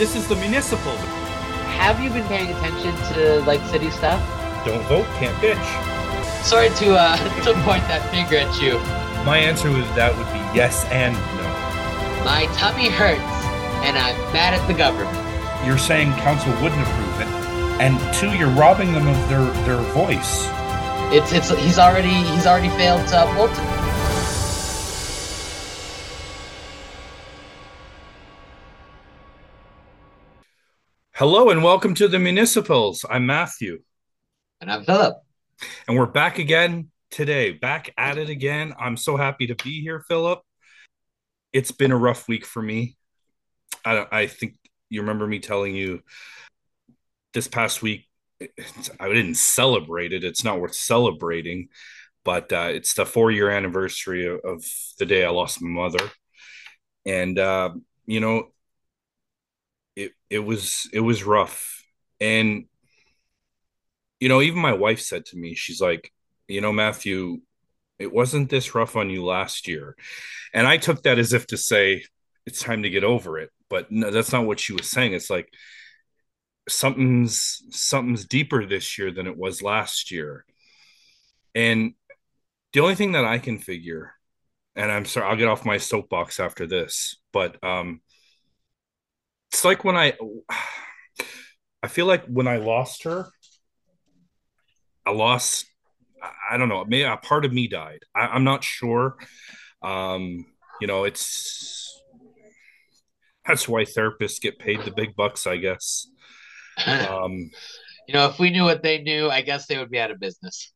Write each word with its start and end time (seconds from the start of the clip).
this 0.00 0.16
is 0.16 0.26
the 0.26 0.36
municipal. 0.36 0.96
Have 1.76 2.00
you 2.00 2.08
been 2.08 2.26
paying 2.26 2.48
attention 2.56 2.96
to 3.12 3.42
like 3.42 3.60
city 3.66 3.90
stuff? 3.90 4.18
Don't 4.64 4.82
vote, 4.84 5.04
can't 5.18 5.36
bitch. 5.44 6.42
Sorry 6.42 6.70
to 6.70 6.96
uh 6.96 7.18
to 7.44 7.52
point 7.68 7.84
that 7.92 8.00
finger 8.10 8.38
at 8.38 8.62
you. 8.62 8.78
My 9.26 9.36
answer 9.36 9.70
with 9.70 9.84
that 9.94 10.16
would 10.16 10.26
be 10.32 10.40
yes 10.56 10.86
and 10.86 11.12
no. 11.12 12.24
My 12.24 12.48
tummy 12.56 12.88
hurts, 12.88 13.20
and 13.84 13.98
I'm 13.98 14.16
mad 14.32 14.54
at 14.54 14.66
the 14.66 14.72
government. 14.72 15.12
You're 15.66 15.76
saying 15.76 16.12
council 16.24 16.50
wouldn't 16.62 16.80
approve 16.80 17.20
it, 17.20 17.28
and 17.84 18.00
two, 18.14 18.32
you're 18.32 18.56
robbing 18.56 18.94
them 18.94 19.06
of 19.06 19.28
their 19.28 19.44
their 19.68 19.82
voice. 19.92 20.48
It's 21.12 21.30
it's 21.32 21.50
he's 21.60 21.78
already 21.78 22.16
he's 22.32 22.46
already 22.46 22.70
failed 22.70 23.06
to 23.08 23.24
uphold. 23.24 23.50
Hello 31.20 31.50
and 31.50 31.62
welcome 31.62 31.92
to 31.96 32.08
the 32.08 32.18
municipals. 32.18 33.04
I'm 33.10 33.26
Matthew, 33.26 33.82
And 34.62 34.72
I'm 34.72 34.86
Philip. 34.86 35.18
and 35.86 35.98
we're 35.98 36.06
back 36.06 36.38
again 36.38 36.88
today. 37.10 37.52
Back 37.52 37.92
at 37.98 38.16
it 38.16 38.30
again. 38.30 38.72
I'm 38.80 38.96
so 38.96 39.18
happy 39.18 39.48
to 39.48 39.54
be 39.54 39.82
here, 39.82 40.02
Philip. 40.08 40.40
It's 41.52 41.72
been 41.72 41.92
a 41.92 41.96
rough 41.98 42.26
week 42.26 42.46
for 42.46 42.62
me. 42.62 42.96
I 43.84 44.06
I 44.10 44.26
think 44.28 44.54
you 44.88 45.02
remember 45.02 45.26
me 45.26 45.40
telling 45.40 45.76
you 45.76 46.00
this 47.34 47.48
past 47.48 47.82
week. 47.82 48.08
I 48.40 49.08
didn't 49.08 49.34
celebrate 49.34 50.14
it. 50.14 50.24
It's 50.24 50.42
not 50.42 50.58
worth 50.58 50.74
celebrating, 50.74 51.68
but 52.24 52.50
uh, 52.50 52.70
it's 52.70 52.94
the 52.94 53.04
four 53.04 53.30
year 53.30 53.50
anniversary 53.50 54.26
of, 54.26 54.40
of 54.42 54.64
the 54.98 55.04
day 55.04 55.26
I 55.26 55.28
lost 55.28 55.60
my 55.60 55.68
mother, 55.68 56.10
and 57.04 57.38
uh, 57.38 57.72
you 58.06 58.20
know, 58.20 58.52
it 60.04 60.12
it 60.30 60.38
was 60.40 60.88
it 60.92 61.00
was 61.00 61.24
rough, 61.24 61.84
and 62.20 62.66
you 64.20 64.28
know, 64.28 64.42
even 64.42 64.58
my 64.60 64.72
wife 64.72 65.00
said 65.00 65.24
to 65.26 65.36
me, 65.36 65.54
she's 65.54 65.80
like, 65.80 66.12
you 66.48 66.60
know, 66.60 66.72
Matthew, 66.72 67.38
it 67.98 68.12
wasn't 68.12 68.50
this 68.50 68.74
rough 68.74 68.96
on 68.96 69.10
you 69.10 69.24
last 69.24 69.68
year, 69.68 69.96
and 70.54 70.66
I 70.66 70.76
took 70.78 71.02
that 71.04 71.18
as 71.18 71.32
if 71.32 71.46
to 71.48 71.56
say 71.56 72.04
it's 72.46 72.62
time 72.62 72.82
to 72.84 72.90
get 72.90 73.04
over 73.04 73.38
it, 73.38 73.50
but 73.68 73.90
no, 73.92 74.10
that's 74.10 74.32
not 74.32 74.46
what 74.46 74.60
she 74.60 74.72
was 74.72 74.90
saying. 74.90 75.14
It's 75.14 75.30
like 75.30 75.48
something's 76.68 77.62
something's 77.70 78.26
deeper 78.26 78.64
this 78.64 78.98
year 78.98 79.10
than 79.10 79.26
it 79.26 79.36
was 79.36 79.62
last 79.62 80.10
year. 80.10 80.44
And 81.54 81.94
the 82.72 82.80
only 82.80 82.94
thing 82.94 83.12
that 83.12 83.24
I 83.24 83.38
can 83.38 83.58
figure, 83.58 84.12
and 84.76 84.92
I'm 84.92 85.04
sorry, 85.04 85.26
I'll 85.28 85.36
get 85.36 85.48
off 85.48 85.64
my 85.64 85.78
soapbox 85.78 86.40
after 86.40 86.66
this, 86.66 87.16
but 87.32 87.62
um 87.64 88.00
it's 89.50 89.64
like 89.64 89.84
when 89.84 89.96
I 89.96 90.14
I 91.82 91.88
feel 91.88 92.06
like 92.06 92.24
when 92.26 92.46
I 92.46 92.56
lost 92.56 93.04
her, 93.04 93.26
I 95.06 95.10
lost 95.12 95.66
I 96.50 96.56
don't 96.58 96.68
know, 96.68 96.84
maybe 96.84 97.02
a 97.02 97.16
part 97.16 97.44
of 97.44 97.52
me 97.52 97.66
died. 97.68 98.00
I, 98.14 98.26
I'm 98.26 98.44
not 98.44 98.62
sure. 98.62 99.16
Um, 99.82 100.44
you 100.80 100.86
know, 100.86 101.04
it's 101.04 102.00
that's 103.46 103.66
why 103.68 103.84
therapists 103.84 104.40
get 104.40 104.58
paid 104.58 104.84
the 104.84 104.90
big 104.90 105.16
bucks, 105.16 105.46
I 105.46 105.56
guess. 105.56 106.06
Um, 106.86 107.50
you 108.08 108.14
know, 108.14 108.26
if 108.26 108.38
we 108.38 108.48
knew 108.48 108.64
what 108.64 108.82
they 108.82 109.02
knew, 109.02 109.28
I 109.28 109.42
guess 109.42 109.66
they 109.66 109.76
would 109.76 109.90
be 109.90 109.98
out 110.00 110.10
of 110.10 110.18
business. 110.18 110.72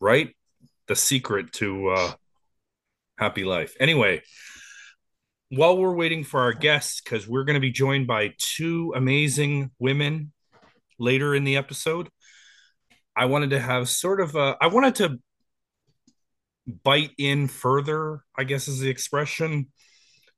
right? 0.00 0.34
The 0.88 0.96
secret 0.96 1.52
to 1.54 1.88
uh, 1.90 2.12
happy 3.18 3.44
life. 3.44 3.76
Anyway, 3.78 4.22
while 5.50 5.76
we're 5.76 5.94
waiting 5.94 6.24
for 6.24 6.40
our 6.40 6.52
guests, 6.52 7.00
because 7.00 7.28
we're 7.28 7.44
going 7.44 7.54
to 7.54 7.60
be 7.60 7.70
joined 7.70 8.06
by 8.06 8.34
two 8.38 8.92
amazing 8.96 9.70
women 9.78 10.32
later 10.98 11.34
in 11.34 11.44
the 11.44 11.56
episode, 11.56 12.08
I 13.14 13.26
wanted 13.26 13.50
to 13.50 13.60
have 13.60 13.88
sort 13.88 14.20
of 14.20 14.34
a, 14.34 14.56
I 14.60 14.66
wanted 14.66 14.96
to 14.96 15.20
bite 16.82 17.12
in 17.16 17.48
further, 17.48 18.22
I 18.36 18.44
guess 18.44 18.66
is 18.66 18.80
the 18.80 18.90
expression, 18.90 19.68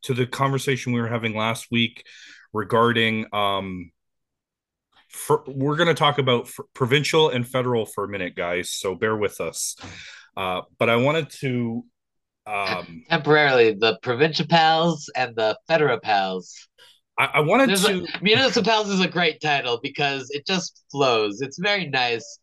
to 0.03 0.15
the 0.15 0.27
conversation 0.27 0.93
we 0.93 1.01
were 1.01 1.09
having 1.09 1.35
last 1.35 1.69
week 1.71 2.05
regarding 2.53 3.27
um, 3.33 3.91
for, 5.09 5.43
we're 5.47 5.77
going 5.77 5.89
to 5.89 5.95
talk 5.95 6.19
about 6.19 6.51
provincial 6.75 7.31
and 7.31 7.49
federal 7.49 7.87
for 7.87 8.05
a 8.05 8.09
minute, 8.09 8.37
guys. 8.37 8.71
So 8.71 8.95
bear 8.95 9.17
with 9.17 9.41
us. 9.41 9.77
Uh, 10.37 10.63
but 10.79 10.91
I 10.91 10.97
wanted 10.97 11.31
to. 11.41 11.85
Um, 12.49 13.05
Temporarily, 13.11 13.75
the 13.75 13.99
provincial 14.03 14.47
pals 14.47 15.11
and 15.15 15.37
the 15.37 15.59
federal 15.69 16.01
pals. 16.01 16.69
I, 17.19 17.27
I 17.35 17.41
wanted 17.41 17.69
There's 17.69 17.85
to. 17.85 18.05
a, 18.05 18.23
municipals 18.23 18.89
is 18.89 19.01
a 19.01 19.09
great 19.09 19.41
title 19.41 19.81
because 19.83 20.31
it 20.31 20.47
just 20.47 20.83
flows. 20.91 21.41
It's 21.43 21.59
very 21.59 21.87
nice. 21.87 22.39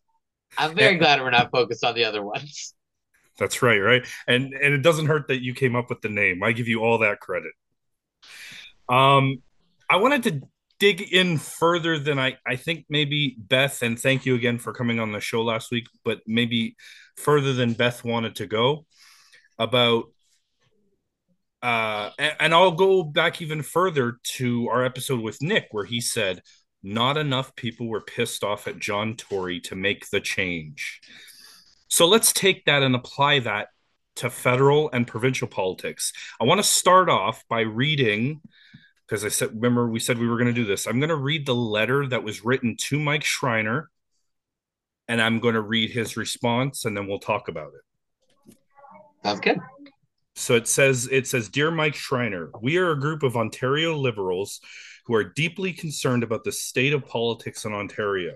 I'm 0.58 0.74
very 0.76 0.92
Yeah. 0.94 0.98
glad 0.98 1.20
we're 1.20 1.30
not 1.30 1.50
focused 1.50 1.84
on 1.84 1.94
the 1.94 2.04
other 2.04 2.22
ones. 2.22 2.74
That's 3.38 3.60
right, 3.60 3.78
right, 3.78 4.06
and 4.26 4.54
and 4.54 4.72
it 4.72 4.80
doesn't 4.82 5.06
hurt 5.06 5.28
that 5.28 5.42
you 5.42 5.52
came 5.52 5.76
up 5.76 5.90
with 5.90 6.00
the 6.00 6.08
name. 6.08 6.42
I 6.42 6.52
give 6.52 6.68
you 6.68 6.80
all 6.80 6.98
that 6.98 7.20
credit. 7.20 7.52
Um, 8.88 9.42
I 9.90 9.96
wanted 9.96 10.22
to 10.24 10.40
dig 10.78 11.02
in 11.12 11.36
further 11.36 11.98
than 11.98 12.18
I 12.18 12.38
I 12.46 12.56
think 12.56 12.86
maybe 12.88 13.36
Beth, 13.38 13.82
and 13.82 13.98
thank 14.00 14.24
you 14.24 14.34
again 14.36 14.58
for 14.58 14.72
coming 14.72 15.00
on 15.00 15.12
the 15.12 15.20
show 15.20 15.42
last 15.42 15.70
week, 15.70 15.86
but 16.02 16.20
maybe 16.26 16.76
further 17.16 17.52
than 17.52 17.74
Beth 17.74 18.04
wanted 18.04 18.36
to 18.36 18.46
go 18.46 18.86
about. 19.58 20.12
Uh, 21.62 22.10
and, 22.18 22.54
I'll 22.54 22.72
go 22.72 23.02
back 23.02 23.42
even 23.42 23.62
further 23.62 24.18
to 24.36 24.68
our 24.68 24.84
episode 24.84 25.20
with 25.20 25.42
Nick, 25.42 25.68
where 25.72 25.84
he 25.84 26.00
said, 26.00 26.42
"Not 26.82 27.16
enough 27.16 27.56
people 27.56 27.88
were 27.88 28.02
pissed 28.02 28.44
off 28.44 28.68
at 28.68 28.78
John 28.78 29.16
Tory 29.16 29.60
to 29.60 29.74
make 29.74 30.10
the 30.10 30.20
change." 30.20 31.00
So 31.88 32.06
let's 32.06 32.32
take 32.32 32.66
that 32.66 32.82
and 32.82 32.94
apply 32.94 33.40
that 33.40 33.68
to 34.16 34.30
federal 34.30 34.90
and 34.92 35.06
provincial 35.06 35.48
politics. 35.48 36.12
I 36.40 36.44
want 36.44 36.58
to 36.58 36.64
start 36.64 37.08
off 37.08 37.44
by 37.48 37.60
reading, 37.60 38.40
because 39.06 39.24
I 39.24 39.28
said, 39.28 39.54
remember, 39.54 39.88
we 39.88 40.00
said 40.00 40.18
we 40.18 40.28
were 40.28 40.38
going 40.38 40.54
to 40.54 40.60
do 40.60 40.64
this. 40.64 40.86
I'm 40.86 40.98
going 41.00 41.10
to 41.10 41.16
read 41.16 41.46
the 41.46 41.54
letter 41.54 42.06
that 42.08 42.24
was 42.24 42.44
written 42.44 42.76
to 42.76 42.98
Mike 42.98 43.24
Schreiner, 43.24 43.90
and 45.06 45.20
I'm 45.20 45.38
going 45.38 45.54
to 45.54 45.60
read 45.60 45.90
his 45.90 46.16
response, 46.16 46.84
and 46.84 46.96
then 46.96 47.06
we'll 47.06 47.18
talk 47.18 47.48
about 47.48 47.72
it. 47.74 47.82
Sounds 49.26 49.40
good. 49.40 49.58
So 50.36 50.54
it 50.54 50.68
says, 50.68 51.08
it 51.10 51.26
says, 51.26 51.48
Dear 51.48 51.72
Mike 51.72 51.96
Schreiner, 51.96 52.50
we 52.62 52.76
are 52.76 52.92
a 52.92 53.00
group 53.00 53.24
of 53.24 53.36
Ontario 53.36 53.96
liberals 53.96 54.60
who 55.06 55.16
are 55.16 55.24
deeply 55.24 55.72
concerned 55.72 56.22
about 56.22 56.44
the 56.44 56.52
state 56.52 56.92
of 56.92 57.06
politics 57.06 57.64
in 57.64 57.72
Ontario 57.72 58.34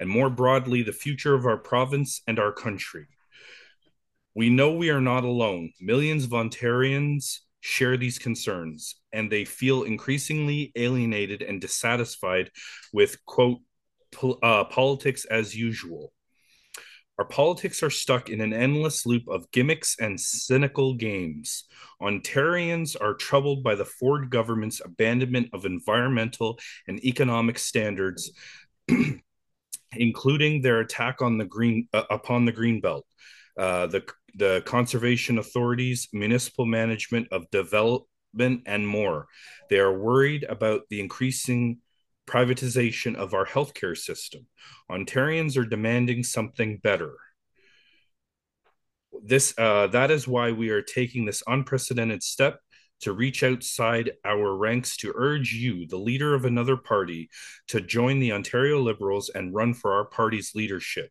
and 0.00 0.08
more 0.08 0.30
broadly 0.30 0.82
the 0.82 0.92
future 0.92 1.34
of 1.34 1.44
our 1.44 1.58
province 1.58 2.22
and 2.26 2.38
our 2.38 2.50
country. 2.50 3.06
We 4.34 4.48
know 4.48 4.72
we 4.72 4.88
are 4.88 5.02
not 5.02 5.24
alone. 5.24 5.72
Millions 5.82 6.24
of 6.24 6.30
Ontarians 6.30 7.40
share 7.60 7.98
these 7.98 8.18
concerns 8.18 8.96
and 9.12 9.30
they 9.30 9.44
feel 9.44 9.82
increasingly 9.82 10.72
alienated 10.76 11.42
and 11.42 11.60
dissatisfied 11.60 12.50
with 12.94 13.22
quote 13.26 13.58
pol- 14.12 14.38
uh, 14.42 14.64
politics 14.64 15.26
as 15.26 15.54
usual. 15.54 16.10
Our 17.22 17.28
politics 17.28 17.84
are 17.84 17.90
stuck 17.90 18.30
in 18.30 18.40
an 18.40 18.52
endless 18.52 19.06
loop 19.06 19.28
of 19.28 19.48
gimmicks 19.52 19.94
and 20.00 20.18
cynical 20.18 20.94
games. 20.94 21.68
Ontarians 22.02 22.96
are 23.00 23.14
troubled 23.14 23.62
by 23.62 23.76
the 23.76 23.84
Ford 23.84 24.28
government's 24.28 24.82
abandonment 24.84 25.50
of 25.52 25.64
environmental 25.64 26.58
and 26.88 26.98
economic 27.04 27.60
standards, 27.60 28.32
including 29.92 30.62
their 30.62 30.80
attack 30.80 31.22
on 31.22 31.38
the 31.38 31.44
green 31.44 31.86
uh, 31.92 32.02
upon 32.10 32.44
the 32.44 32.50
green 32.50 32.80
belt, 32.80 33.06
uh, 33.56 33.86
the 33.86 34.02
the 34.34 34.60
conservation 34.66 35.38
authorities, 35.38 36.08
municipal 36.12 36.66
management 36.66 37.28
of 37.30 37.48
development, 37.52 38.62
and 38.66 38.84
more. 38.84 39.28
They 39.70 39.78
are 39.78 39.96
worried 39.96 40.42
about 40.42 40.88
the 40.90 40.98
increasing 40.98 41.78
privatization 42.26 43.14
of 43.16 43.34
our 43.34 43.46
healthcare 43.46 43.96
system. 43.96 44.46
Ontarians 44.90 45.56
are 45.56 45.64
demanding 45.64 46.22
something 46.22 46.78
better. 46.78 47.14
This 49.24 49.54
uh, 49.58 49.88
that 49.88 50.10
is 50.10 50.26
why 50.26 50.52
we 50.52 50.70
are 50.70 50.82
taking 50.82 51.24
this 51.24 51.42
unprecedented 51.46 52.22
step 52.22 52.60
to 53.02 53.12
reach 53.12 53.42
outside 53.42 54.12
our 54.24 54.56
ranks 54.56 54.96
to 54.96 55.12
urge 55.16 55.52
you, 55.52 55.86
the 55.86 55.96
leader 55.96 56.34
of 56.34 56.44
another 56.44 56.76
party, 56.76 57.28
to 57.68 57.80
join 57.80 58.20
the 58.20 58.32
Ontario 58.32 58.80
Liberals 58.80 59.28
and 59.28 59.54
run 59.54 59.74
for 59.74 59.92
our 59.92 60.04
party's 60.04 60.52
leadership. 60.54 61.10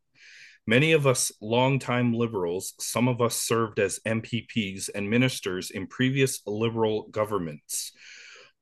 Many 0.65 0.93
of 0.93 1.05
us 1.05 1.31
longtime 1.41 2.13
Liberals, 2.13 2.73
some 2.79 3.07
of 3.07 3.19
us 3.19 3.35
served 3.35 3.79
as 3.79 3.99
MPPs 4.05 4.89
and 4.93 5.09
ministers 5.09 5.69
in 5.71 5.87
previous 5.87 6.41
Liberal 6.45 7.07
governments. 7.09 7.91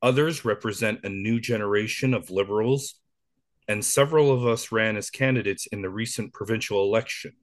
Others 0.01 0.45
represent 0.45 1.03
a 1.03 1.09
new 1.09 1.39
generation 1.39 2.13
of 2.13 2.31
Liberals, 2.31 2.95
and 3.67 3.83
several 3.85 4.31
of 4.31 4.47
us 4.47 4.71
ran 4.71 4.97
as 4.97 5.09
candidates 5.09 5.67
in 5.67 5.81
the 5.81 5.89
recent 5.89 6.33
provincial 6.33 6.83
election. 6.83 7.33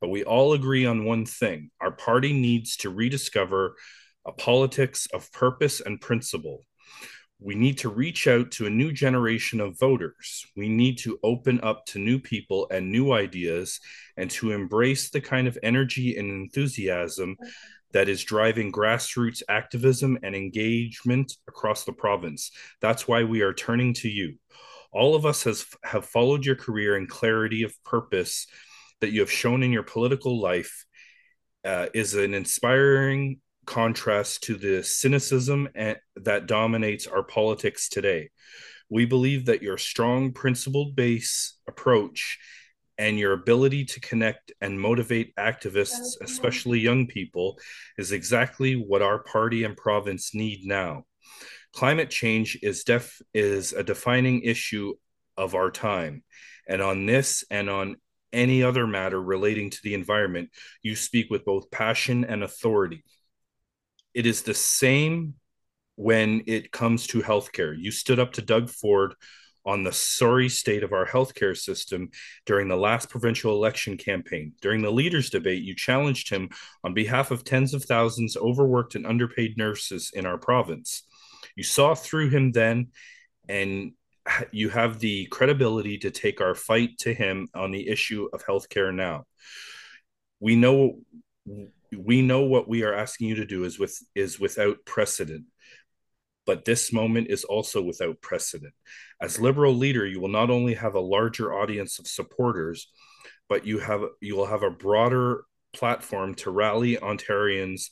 But 0.00 0.08
we 0.08 0.24
all 0.24 0.52
agree 0.54 0.86
on 0.86 1.04
one 1.04 1.26
thing 1.26 1.70
our 1.80 1.92
party 1.92 2.32
needs 2.32 2.76
to 2.78 2.90
rediscover 2.90 3.76
a 4.24 4.32
politics 4.32 5.06
of 5.12 5.30
purpose 5.32 5.80
and 5.80 6.00
principle. 6.00 6.64
we 7.40 7.54
need 7.54 7.76
to 7.78 7.88
reach 7.88 8.26
out 8.26 8.50
to 8.52 8.66
a 8.66 8.70
new 8.70 8.92
generation 8.92 9.60
of 9.60 9.78
voters. 9.78 10.46
We 10.56 10.68
need 10.68 10.98
to 10.98 11.18
open 11.22 11.60
up 11.62 11.84
to 11.86 11.98
new 11.98 12.18
people 12.18 12.66
and 12.70 12.90
new 12.90 13.12
ideas 13.12 13.80
and 14.16 14.30
to 14.32 14.52
embrace 14.52 15.10
the 15.10 15.20
kind 15.20 15.46
of 15.46 15.58
energy 15.62 16.16
and 16.16 16.30
enthusiasm 16.30 17.36
that 17.94 18.08
is 18.08 18.22
driving 18.22 18.70
grassroots 18.70 19.42
activism 19.48 20.18
and 20.22 20.34
engagement 20.34 21.32
across 21.48 21.84
the 21.84 21.92
province. 21.92 22.50
That's 22.80 23.08
why 23.08 23.22
we 23.22 23.40
are 23.40 23.54
turning 23.54 23.94
to 23.94 24.08
you. 24.08 24.34
All 24.92 25.14
of 25.14 25.24
us 25.24 25.44
has, 25.44 25.64
have 25.82 26.04
followed 26.04 26.44
your 26.44 26.56
career 26.56 26.96
and 26.96 27.08
clarity 27.08 27.62
of 27.62 27.72
purpose 27.84 28.46
that 29.00 29.12
you 29.12 29.20
have 29.20 29.30
shown 29.30 29.62
in 29.62 29.72
your 29.72 29.82
political 29.84 30.40
life 30.40 30.84
uh, 31.64 31.86
is 31.94 32.14
an 32.14 32.34
inspiring 32.34 33.40
contrast 33.64 34.42
to 34.44 34.56
the 34.56 34.82
cynicism 34.82 35.68
that 36.16 36.46
dominates 36.46 37.06
our 37.06 37.22
politics 37.22 37.88
today. 37.88 38.30
We 38.90 39.06
believe 39.06 39.46
that 39.46 39.62
your 39.62 39.78
strong, 39.78 40.32
principled 40.32 40.94
base 40.94 41.58
approach 41.66 42.38
and 42.98 43.18
your 43.18 43.32
ability 43.32 43.84
to 43.84 44.00
connect 44.00 44.52
and 44.60 44.80
motivate 44.80 45.34
activists, 45.36 46.14
especially 46.20 46.80
young 46.80 47.06
people, 47.06 47.58
is 47.98 48.12
exactly 48.12 48.74
what 48.74 49.02
our 49.02 49.22
party 49.22 49.64
and 49.64 49.76
province 49.76 50.34
need 50.34 50.64
now. 50.64 51.04
Climate 51.72 52.10
change 52.10 52.58
is 52.62 52.84
def 52.84 53.20
is 53.32 53.72
a 53.72 53.82
defining 53.82 54.42
issue 54.42 54.94
of 55.36 55.54
our 55.54 55.70
time. 55.70 56.22
And 56.68 56.80
on 56.80 57.06
this 57.06 57.44
and 57.50 57.68
on 57.68 57.96
any 58.32 58.62
other 58.62 58.86
matter 58.86 59.20
relating 59.20 59.70
to 59.70 59.78
the 59.82 59.94
environment, 59.94 60.50
you 60.82 60.94
speak 60.94 61.30
with 61.30 61.44
both 61.44 61.70
passion 61.70 62.24
and 62.24 62.42
authority 62.42 63.04
it 64.14 64.26
is 64.26 64.42
the 64.42 64.54
same 64.54 65.34
when 65.96 66.42
it 66.46 66.72
comes 66.72 67.06
to 67.08 67.20
healthcare. 67.20 67.74
You 67.76 67.90
stood 67.90 68.18
up 68.18 68.32
to 68.34 68.42
Doug 68.42 68.70
Ford 68.70 69.14
on 69.66 69.82
the 69.82 69.92
sorry 69.92 70.48
state 70.48 70.82
of 70.82 70.92
our 70.92 71.06
healthcare 71.06 71.56
system 71.56 72.10
during 72.46 72.68
the 72.68 72.76
last 72.76 73.08
provincial 73.08 73.52
election 73.52 73.96
campaign. 73.96 74.52
During 74.60 74.82
the 74.82 74.90
leaders' 74.90 75.30
debate, 75.30 75.62
you 75.62 75.74
challenged 75.74 76.28
him 76.28 76.50
on 76.82 76.94
behalf 76.94 77.30
of 77.30 77.44
tens 77.44 77.74
of 77.74 77.84
thousands 77.84 78.36
overworked 78.36 78.94
and 78.94 79.06
underpaid 79.06 79.56
nurses 79.56 80.10
in 80.14 80.26
our 80.26 80.38
province. 80.38 81.04
You 81.56 81.64
saw 81.64 81.94
through 81.94 82.30
him 82.30 82.52
then, 82.52 82.88
and 83.48 83.92
you 84.52 84.70
have 84.70 84.98
the 84.98 85.26
credibility 85.26 85.98
to 85.98 86.10
take 86.10 86.40
our 86.40 86.54
fight 86.54 86.98
to 86.98 87.12
him 87.12 87.48
on 87.54 87.70
the 87.70 87.88
issue 87.88 88.28
of 88.32 88.44
healthcare 88.44 88.94
now. 88.94 89.24
We 90.40 90.56
know 90.56 91.00
we 91.96 92.22
know 92.22 92.42
what 92.42 92.68
we 92.68 92.82
are 92.82 92.94
asking 92.94 93.28
you 93.28 93.36
to 93.36 93.44
do 93.44 93.64
is 93.64 93.78
with 93.78 93.96
is 94.14 94.40
without 94.40 94.78
precedent 94.84 95.44
but 96.46 96.64
this 96.64 96.92
moment 96.92 97.28
is 97.28 97.44
also 97.44 97.82
without 97.82 98.20
precedent 98.20 98.74
as 99.20 99.40
liberal 99.40 99.74
leader 99.74 100.06
you 100.06 100.20
will 100.20 100.28
not 100.28 100.50
only 100.50 100.74
have 100.74 100.94
a 100.94 101.00
larger 101.00 101.52
audience 101.54 101.98
of 101.98 102.06
supporters 102.06 102.90
but 103.48 103.66
you 103.66 103.78
have 103.78 104.02
you 104.20 104.36
will 104.36 104.46
have 104.46 104.62
a 104.62 104.70
broader 104.70 105.44
platform 105.72 106.34
to 106.34 106.50
rally 106.50 106.96
ontarians 106.96 107.90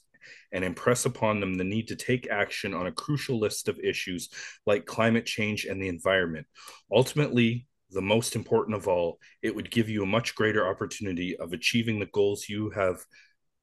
and 0.52 0.64
impress 0.64 1.04
upon 1.04 1.40
them 1.40 1.54
the 1.54 1.64
need 1.64 1.88
to 1.88 1.96
take 1.96 2.31
action 2.31 2.75
on 2.75 2.87
a 2.87 2.93
crucial 2.93 3.40
list 3.40 3.69
of 3.69 3.78
issues 3.81 4.28
like 4.66 4.87
climate 4.87 5.26
change 5.26 5.64
and 5.64 5.82
the 5.82 5.88
environment 5.88 6.46
ultimately 6.93 7.66
the 7.93 8.02
most 8.02 8.34
important 8.34 8.76
of 8.76 8.88
all, 8.88 9.19
it 9.43 9.54
would 9.54 9.70
give 9.70 9.88
you 9.88 10.02
a 10.02 10.06
much 10.06 10.34
greater 10.34 10.66
opportunity 10.66 11.37
of 11.37 11.52
achieving 11.52 11.99
the 11.99 12.06
goals 12.06 12.49
you 12.49 12.70
have 12.70 13.04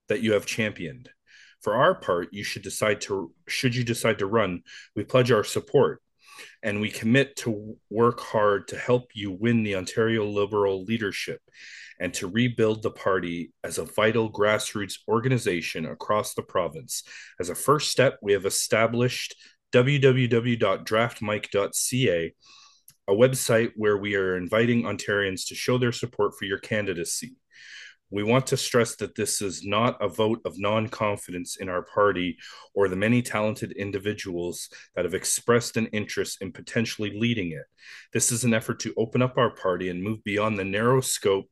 that 0.08 0.22
you 0.22 0.34
have 0.34 0.46
championed. 0.46 1.10
For 1.62 1.76
our 1.76 1.96
part, 1.96 2.30
you 2.32 2.44
should 2.44 2.62
decide 2.62 3.02
to 3.02 3.34
should 3.48 3.76
you 3.76 3.84
decide 3.84 4.20
to 4.20 4.26
run, 4.26 4.64
we 4.96 5.04
pledge 5.04 5.32
our 5.32 5.44
support 5.44 6.02
and 6.64 6.80
we 6.80 6.90
commit 6.90 7.36
to 7.38 7.78
work 7.90 8.20
hard 8.20 8.68
to 8.70 8.78
help 8.78 9.10
you 9.14 9.32
win 9.32 9.64
the 9.64 9.76
Ontario 9.76 10.26
Liberal 10.26 10.84
leadership 10.84 11.42
and 12.00 12.14
to 12.14 12.28
rebuild 12.28 12.82
the 12.82 12.92
party 12.92 13.52
as 13.64 13.78
a 13.78 13.86
vital 13.86 14.32
grassroots 14.32 15.00
organization 15.08 15.86
across 15.86 16.34
the 16.34 16.42
province. 16.42 17.04
As 17.40 17.50
a 17.50 17.56
first 17.56 17.92
step, 17.92 18.18
we 18.22 18.34
have 18.34 18.46
established 18.46 19.36
www.draftmike.ca, 19.74 22.34
a 23.08 23.14
website 23.14 23.72
where 23.76 23.98
we 23.98 24.16
are 24.16 24.38
inviting 24.38 24.84
Ontarians 24.84 25.48
to 25.48 25.56
show 25.56 25.78
their 25.78 25.92
support 25.92 26.34
for 26.38 26.46
your 26.46 26.60
candidacy. 26.60 27.36
We 28.12 28.24
want 28.24 28.48
to 28.48 28.58
stress 28.58 28.96
that 28.98 29.16
this 29.16 29.42
is 29.42 29.64
not 29.64 29.98
a 30.02 30.08
vote 30.08 30.42
of 30.46 30.60
non 30.60 30.90
confidence 30.90 31.58
in 31.58 31.70
our 31.70 31.84
party 31.84 32.38
or 32.74 32.88
the 32.88 32.96
many 32.96 33.22
talented 33.22 33.72
individuals 33.74 34.70
that 34.96 35.06
have 35.06 35.14
expressed 35.14 35.78
an 35.78 35.88
interest 35.88 36.42
in 36.42 36.52
potentially 36.52 37.18
leading 37.18 37.52
it. 37.52 37.66
This 38.12 38.32
is 38.32 38.44
an 38.44 38.54
effort 38.54 38.80
to 38.82 38.94
open 38.98 39.22
up 39.22 39.38
our 39.38 39.52
party 39.52 39.90
and 39.90 40.02
move 40.02 40.24
beyond 40.24 40.58
the 40.58 40.66
narrow 40.66 41.02
scope 41.02 41.46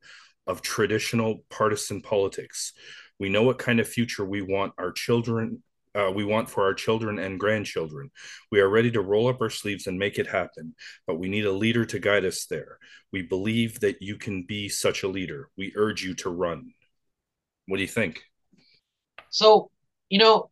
of 0.46 0.62
traditional 0.62 1.44
partisan 1.50 2.00
politics. 2.00 2.72
We 3.20 3.28
know 3.28 3.42
what 3.42 3.58
kind 3.58 3.80
of 3.80 3.88
future 3.88 4.24
we 4.24 4.42
want 4.42 4.72
our 4.78 4.92
children 4.92 5.62
uh, 5.98 6.10
we 6.10 6.24
want 6.24 6.48
for 6.48 6.62
our 6.64 6.74
children 6.74 7.18
and 7.18 7.40
grandchildren. 7.40 8.10
We 8.52 8.60
are 8.60 8.68
ready 8.68 8.90
to 8.92 9.00
roll 9.00 9.28
up 9.28 9.40
our 9.40 9.50
sleeves 9.50 9.86
and 9.86 9.98
make 9.98 10.18
it 10.18 10.26
happen, 10.26 10.74
but 11.06 11.18
we 11.18 11.28
need 11.28 11.44
a 11.44 11.52
leader 11.52 11.84
to 11.86 11.98
guide 11.98 12.24
us 12.24 12.46
there. 12.46 12.78
We 13.12 13.22
believe 13.22 13.80
that 13.80 14.00
you 14.00 14.16
can 14.16 14.44
be 14.44 14.68
such 14.68 15.02
a 15.02 15.08
leader. 15.08 15.50
We 15.56 15.72
urge 15.76 16.02
you 16.04 16.14
to 16.16 16.30
run. 16.30 16.72
What 17.66 17.78
do 17.78 17.82
you 17.82 17.88
think? 17.88 18.22
So, 19.30 19.70
you 20.08 20.18
know, 20.18 20.50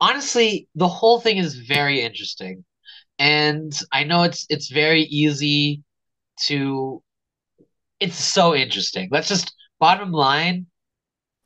honestly, 0.00 0.68
the 0.74 0.88
whole 0.88 1.20
thing 1.20 1.38
is 1.38 1.56
very 1.56 2.00
interesting. 2.00 2.64
And 3.18 3.78
I 3.92 4.04
know 4.04 4.22
it's 4.22 4.46
it's 4.48 4.70
very 4.70 5.02
easy 5.02 5.82
to 6.44 7.02
it's 7.98 8.16
so 8.16 8.54
interesting. 8.54 9.08
Let's 9.10 9.28
just 9.28 9.54
bottom 9.78 10.12
line, 10.12 10.66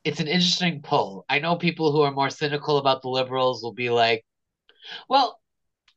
it's 0.04 0.20
an 0.20 0.28
interesting 0.28 0.82
pull. 0.82 1.24
I 1.28 1.38
know 1.38 1.56
people 1.56 1.90
who 1.90 2.02
are 2.02 2.12
more 2.12 2.30
cynical 2.30 2.76
about 2.76 3.02
the 3.02 3.08
liberals 3.08 3.62
will 3.62 3.72
be 3.72 3.90
like, 3.90 4.24
well, 5.08 5.40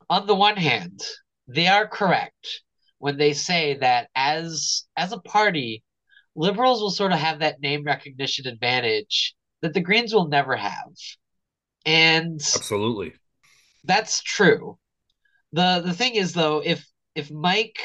on 0.10 0.28
the 0.28 0.36
one 0.36 0.56
hand, 0.56 1.02
they 1.48 1.68
are 1.68 1.88
correct 1.88 2.62
when 3.00 3.18
they 3.18 3.34
say 3.34 3.78
that 3.78 4.10
as 4.16 4.86
as 4.96 5.12
a 5.12 5.20
party, 5.20 5.84
liberals 6.36 6.82
will 6.82 6.92
sort 6.92 7.12
of 7.12 7.20
have 7.20 7.40
that 7.40 7.60
name 7.62 7.84
recognition 7.84 8.48
advantage 8.48 9.36
that 9.62 9.74
the 9.74 9.82
Greens 9.82 10.14
will 10.14 10.28
never 10.28 10.56
have. 10.56 10.94
And 11.86 12.36
Absolutely. 12.36 13.14
That's 13.84 14.22
true. 14.22 14.78
The 15.52 15.82
the 15.86 15.94
thing 15.94 16.16
is 16.16 16.34
though, 16.34 16.62
if 16.64 16.86
if 17.14 17.30
Mike 17.30 17.80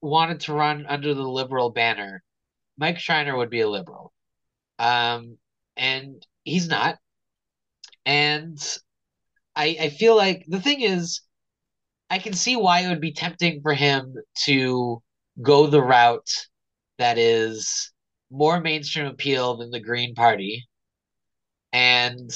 wanted 0.00 0.40
to 0.40 0.52
run 0.52 0.86
under 0.86 1.14
the 1.14 1.28
liberal 1.28 1.70
banner, 1.70 2.22
Mike 2.76 2.98
Schreiner 2.98 3.36
would 3.36 3.50
be 3.50 3.60
a 3.60 3.68
liberal. 3.68 4.12
Um, 4.78 5.38
and 5.78 6.26
he's 6.44 6.68
not. 6.68 6.98
And 8.04 8.58
I 9.56 9.76
I 9.80 9.88
feel 9.90 10.16
like 10.16 10.44
the 10.48 10.60
thing 10.60 10.80
is, 10.82 11.20
I 12.10 12.18
can 12.18 12.32
see 12.34 12.56
why 12.56 12.80
it 12.80 12.88
would 12.88 13.00
be 13.00 13.12
tempting 13.12 13.62
for 13.62 13.74
him 13.74 14.14
to 14.44 15.02
go 15.42 15.66
the 15.66 15.82
route 15.82 16.30
that 16.98 17.18
is 17.18 17.92
more 18.30 18.60
mainstream 18.60 19.06
appeal 19.06 19.56
than 19.56 19.70
the 19.70 19.80
Green 19.80 20.14
Party. 20.14 20.68
And 21.72 22.30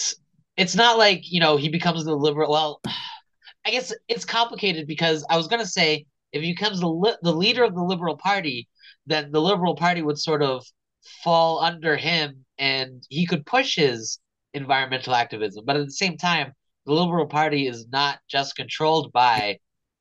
it's 0.56 0.74
not 0.74 0.98
like, 0.98 1.22
you 1.24 1.40
know, 1.40 1.56
he 1.56 1.68
becomes 1.68 2.04
the 2.04 2.14
liberal. 2.14 2.50
Well, 2.50 2.80
I 3.64 3.70
guess 3.70 3.92
it's 4.08 4.24
complicated 4.24 4.86
because 4.86 5.24
I 5.28 5.36
was 5.36 5.48
going 5.48 5.62
to 5.62 5.68
say 5.68 6.06
if 6.32 6.42
he 6.42 6.52
becomes 6.52 6.80
the, 6.80 6.88
li- 6.88 7.16
the 7.22 7.32
leader 7.32 7.64
of 7.64 7.74
the 7.74 7.82
Liberal 7.82 8.16
Party, 8.16 8.68
then 9.06 9.32
the 9.32 9.40
Liberal 9.40 9.74
Party 9.76 10.02
would 10.02 10.18
sort 10.18 10.42
of 10.42 10.64
fall 11.24 11.60
under 11.60 11.96
him 11.96 12.44
and 12.58 13.04
he 13.08 13.26
could 13.26 13.44
push 13.46 13.76
his 13.76 14.18
environmental 14.54 15.14
activism. 15.14 15.64
But 15.64 15.76
at 15.76 15.86
the 15.86 15.92
same 15.92 16.16
time, 16.16 16.52
the 16.86 16.92
Liberal 16.92 17.26
Party 17.26 17.66
is 17.66 17.86
not 17.88 18.18
just 18.28 18.56
controlled 18.56 19.12
by 19.12 19.58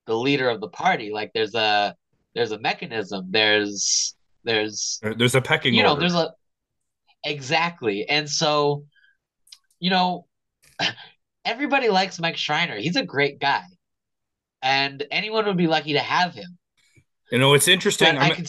the 0.07 0.15
leader 0.15 0.49
of 0.49 0.61
the 0.61 0.69
party. 0.69 1.11
Like 1.11 1.31
there's 1.33 1.55
a 1.55 1.95
there's 2.33 2.51
a 2.51 2.59
mechanism. 2.59 3.27
There's 3.29 4.15
there's 4.43 4.99
there's 5.17 5.35
a 5.35 5.41
pecking 5.41 5.73
you 5.73 5.83
know 5.83 5.89
order. 5.91 6.01
there's 6.01 6.15
a 6.15 6.31
exactly 7.23 8.07
and 8.07 8.29
so 8.29 8.85
you 9.79 9.89
know 9.89 10.25
everybody 11.45 11.89
likes 11.89 12.19
mike 12.19 12.37
schreiner 12.37 12.77
he's 12.77 12.95
a 12.95 13.05
great 13.05 13.39
guy 13.39 13.63
and 14.61 15.05
anyone 15.11 15.45
would 15.45 15.57
be 15.57 15.67
lucky 15.67 15.93
to 15.93 15.99
have 15.99 16.33
him 16.33 16.57
you 17.31 17.37
know 17.37 17.53
it's 17.53 17.67
interesting 17.67 18.17
i 18.17 18.43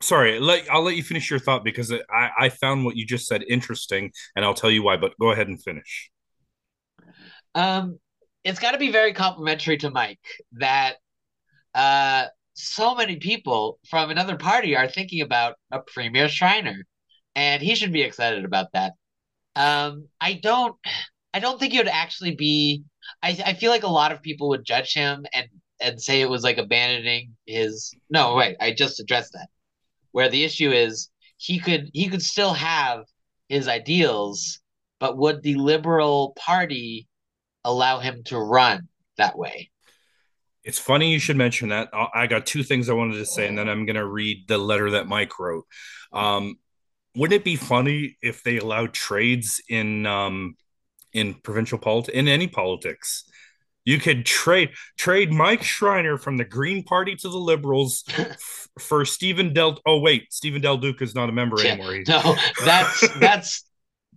sorry 0.00 0.38
let, 0.38 0.64
i'll 0.70 0.82
let 0.82 0.96
you 0.96 1.02
finish 1.02 1.30
your 1.30 1.40
thought 1.40 1.64
because 1.64 1.92
I, 1.92 2.30
I 2.38 2.48
found 2.48 2.84
what 2.84 2.96
you 2.96 3.04
just 3.04 3.26
said 3.26 3.42
interesting 3.48 4.12
and 4.36 4.44
i'll 4.44 4.54
tell 4.54 4.70
you 4.70 4.82
why 4.82 4.96
but 4.96 5.14
go 5.20 5.30
ahead 5.32 5.48
and 5.48 5.62
finish 5.62 6.10
um 7.54 7.98
it's 8.44 8.60
got 8.60 8.72
to 8.72 8.78
be 8.78 8.92
very 8.92 9.12
complimentary 9.12 9.76
to 9.78 9.90
mike 9.90 10.20
that 10.52 10.96
uh 11.74 12.26
so 12.58 12.94
many 12.94 13.16
people 13.16 13.78
from 13.88 14.10
another 14.10 14.36
party 14.36 14.76
are 14.76 14.88
thinking 14.88 15.22
about 15.22 15.54
a 15.70 15.80
premier 15.80 16.28
Schreiner, 16.28 16.84
and 17.36 17.62
he 17.62 17.76
should 17.76 17.92
be 17.92 18.02
excited 18.02 18.44
about 18.44 18.72
that. 18.72 18.94
Um, 19.54 20.08
I 20.20 20.34
don't, 20.34 20.76
I 21.32 21.38
don't 21.38 21.60
think 21.60 21.74
it 21.74 21.78
would 21.78 21.88
actually 21.88 22.34
be. 22.34 22.82
I 23.22 23.38
I 23.46 23.54
feel 23.54 23.70
like 23.70 23.84
a 23.84 23.88
lot 23.88 24.12
of 24.12 24.22
people 24.22 24.48
would 24.50 24.64
judge 24.64 24.92
him 24.92 25.24
and 25.32 25.46
and 25.80 26.02
say 26.02 26.20
it 26.20 26.28
was 26.28 26.42
like 26.42 26.58
abandoning 26.58 27.36
his. 27.46 27.94
No, 28.10 28.34
wait, 28.34 28.56
I 28.60 28.72
just 28.72 29.00
addressed 29.00 29.32
that. 29.34 29.48
Where 30.12 30.28
the 30.28 30.44
issue 30.44 30.70
is, 30.70 31.10
he 31.36 31.58
could 31.58 31.90
he 31.92 32.08
could 32.08 32.22
still 32.22 32.52
have 32.52 33.04
his 33.48 33.68
ideals, 33.68 34.60
but 34.98 35.16
would 35.16 35.42
the 35.42 35.54
Liberal 35.54 36.34
Party 36.36 37.08
allow 37.64 38.00
him 38.00 38.22
to 38.24 38.38
run 38.38 38.88
that 39.16 39.38
way? 39.38 39.70
It's 40.64 40.78
funny 40.78 41.12
you 41.12 41.18
should 41.18 41.36
mention 41.36 41.70
that. 41.70 41.88
I 42.14 42.26
got 42.26 42.44
two 42.44 42.62
things 42.62 42.88
I 42.88 42.92
wanted 42.92 43.14
to 43.14 43.26
say, 43.26 43.46
and 43.46 43.56
then 43.56 43.68
I'm 43.68 43.86
going 43.86 43.96
to 43.96 44.06
read 44.06 44.48
the 44.48 44.58
letter 44.58 44.90
that 44.90 45.06
Mike 45.06 45.38
wrote. 45.38 45.64
Um, 46.12 46.56
wouldn't 47.14 47.40
it 47.40 47.44
be 47.44 47.56
funny 47.56 48.16
if 48.20 48.42
they 48.42 48.58
allowed 48.58 48.92
trades 48.92 49.62
in 49.68 50.04
um, 50.04 50.56
in 51.12 51.34
provincial 51.34 51.78
politics 51.78 52.16
in 52.16 52.28
any 52.28 52.48
politics? 52.48 53.24
You 53.88 53.98
could 53.98 54.26
trade 54.26 54.72
trade 54.98 55.32
Mike 55.32 55.62
Schreiner 55.62 56.18
from 56.18 56.36
the 56.36 56.44
Green 56.44 56.84
Party 56.84 57.16
to 57.16 57.28
the 57.30 57.38
Liberals 57.38 58.04
f- 58.08 58.68
for 58.78 59.06
Stephen 59.06 59.54
Del. 59.54 59.80
Oh 59.86 59.98
wait, 59.98 60.30
Stephen 60.30 60.60
Del 60.60 60.76
Duca 60.76 61.02
is 61.02 61.14
not 61.14 61.30
a 61.30 61.32
member 61.32 61.56
yeah, 61.58 61.72
anymore. 61.72 62.02
No, 62.06 62.36
that's 62.66 63.18
that's 63.18 63.64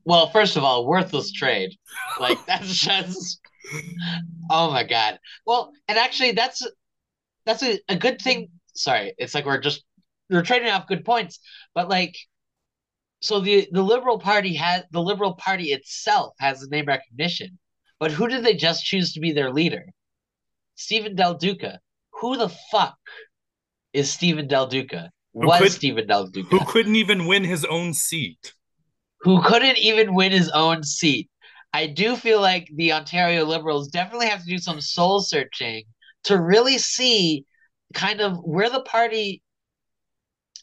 well. 0.04 0.30
First 0.30 0.58
of 0.58 0.66
all, 0.66 0.86
worthless 0.86 1.32
trade. 1.32 1.74
Like 2.20 2.46
that's 2.46 2.76
just. 2.76 3.40
Oh 4.50 4.70
my 4.72 4.84
god. 4.84 5.20
Well, 5.46 5.72
and 5.88 5.98
actually, 5.98 6.34
that's 6.34 6.68
that's 7.46 7.64
a, 7.64 7.80
a 7.88 7.96
good 7.96 8.22
thing. 8.22 8.50
Sorry, 8.76 9.14
it's 9.18 9.34
like 9.34 9.46
we're 9.46 9.62
just 9.62 9.86
we're 10.30 10.42
trading 10.42 10.68
off 10.68 10.86
good 10.86 11.06
points, 11.06 11.40
but 11.74 11.88
like 11.88 12.18
so 13.22 13.40
the 13.40 13.70
the 13.72 13.84
Liberal 13.84 14.20
Party 14.20 14.54
has 14.56 14.84
the 14.92 15.02
Liberal 15.02 15.36
Party 15.36 15.72
itself 15.72 16.34
has 16.40 16.62
a 16.62 16.70
name 16.70 16.88
recognition, 16.88 17.58
but 18.02 18.12
who 18.12 18.28
did 18.28 18.44
they 18.44 18.56
just 18.56 18.84
choose 18.84 19.14
to 19.14 19.20
be 19.20 19.32
their 19.32 19.52
leader? 19.52 19.86
Stephen 20.74 21.16
Del 21.16 21.36
Duca. 21.36 21.80
Who 22.20 22.36
the 22.36 22.50
fuck 22.50 22.98
is 23.94 24.12
Stephen 24.12 24.48
Del 24.48 24.66
Duca? 24.66 25.12
Who 25.36 25.46
was 25.46 25.62
could, 25.62 25.72
Stephen 25.72 26.08
Del 26.08 26.26
Duca? 26.26 26.50
Who 26.50 26.66
couldn't 26.66 26.96
even 26.96 27.28
win 27.28 27.44
his 27.44 27.64
own 27.64 27.94
seat? 27.94 28.56
Who 29.20 29.44
couldn't 29.44 29.78
even 29.78 30.16
win 30.16 30.32
his 30.32 30.50
own 30.50 30.82
seat? 30.84 31.30
I 31.74 31.86
do 31.86 32.16
feel 32.16 32.42
like 32.42 32.68
the 32.76 32.94
Ontario 32.94 33.46
Liberals 33.46 33.90
definitely 33.90 34.30
have 34.30 34.40
to 34.40 34.50
do 34.50 34.58
some 34.58 34.82
soul 34.82 35.22
searching 35.22 35.84
to 36.24 36.42
really 36.42 36.80
see 36.80 37.46
kind 37.94 38.20
of 38.20 38.38
where 38.44 38.72
the 38.72 38.82
party 38.82 39.44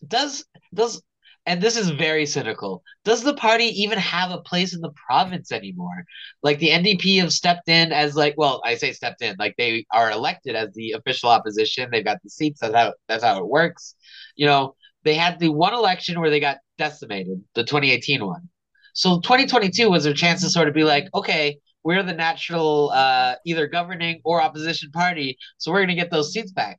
does 0.07 0.45
does 0.75 1.01
and 1.49 1.63
this 1.63 1.79
is 1.79 1.89
very 1.89 2.27
cynical. 2.27 2.83
Does 3.07 3.23
the 3.23 3.33
party 3.33 3.65
even 3.81 3.99
have 3.99 4.31
a 4.31 4.43
place 4.43 4.75
in 4.75 4.83
the 4.83 4.93
province 5.07 5.51
anymore? 5.51 6.05
Like 6.43 6.59
the 6.59 6.69
NDP 6.69 7.21
have 7.21 7.33
stepped 7.33 7.71
in 7.71 7.91
as 7.91 8.15
like, 8.15 8.35
well, 8.37 8.61
I 8.67 8.75
say 8.75 8.93
stepped 8.93 9.23
in, 9.23 9.35
like 9.39 9.55
they 9.57 9.87
are 9.91 10.11
elected 10.11 10.55
as 10.55 10.75
the 10.75 10.93
official 10.93 11.31
opposition. 11.31 11.89
They've 11.91 12.05
got 12.05 12.23
the 12.23 12.29
seats. 12.29 12.61
That's 12.61 12.75
how 12.75 12.93
that's 13.09 13.25
how 13.25 13.39
it 13.39 13.49
works. 13.49 13.95
You 14.37 14.45
know, 14.45 14.75
they 15.05 15.15
had 15.15 15.39
the 15.39 15.49
one 15.49 15.73
election 15.73 16.21
where 16.21 16.29
they 16.29 16.39
got 16.39 16.59
decimated, 16.77 17.43
the 17.55 17.65
2018 17.65 18.27
one. 18.27 18.51
So 18.93 19.19
2022 19.21 19.89
was 19.89 20.05
their 20.05 20.13
chance 20.13 20.43
to 20.43 20.51
sort 20.51 20.69
of 20.69 20.75
be 20.75 20.85
like, 20.85 21.09
okay, 21.15 21.61
we're 21.83 22.03
the 22.03 22.13
natural 22.13 22.91
uh, 22.93 23.37
either 23.47 23.67
governing 23.69 24.21
or 24.23 24.43
opposition 24.43 24.91
party, 24.91 25.39
so 25.57 25.73
we're 25.73 25.81
gonna 25.81 25.95
get 25.95 26.11
those 26.11 26.31
seats 26.31 26.53
back. 26.53 26.79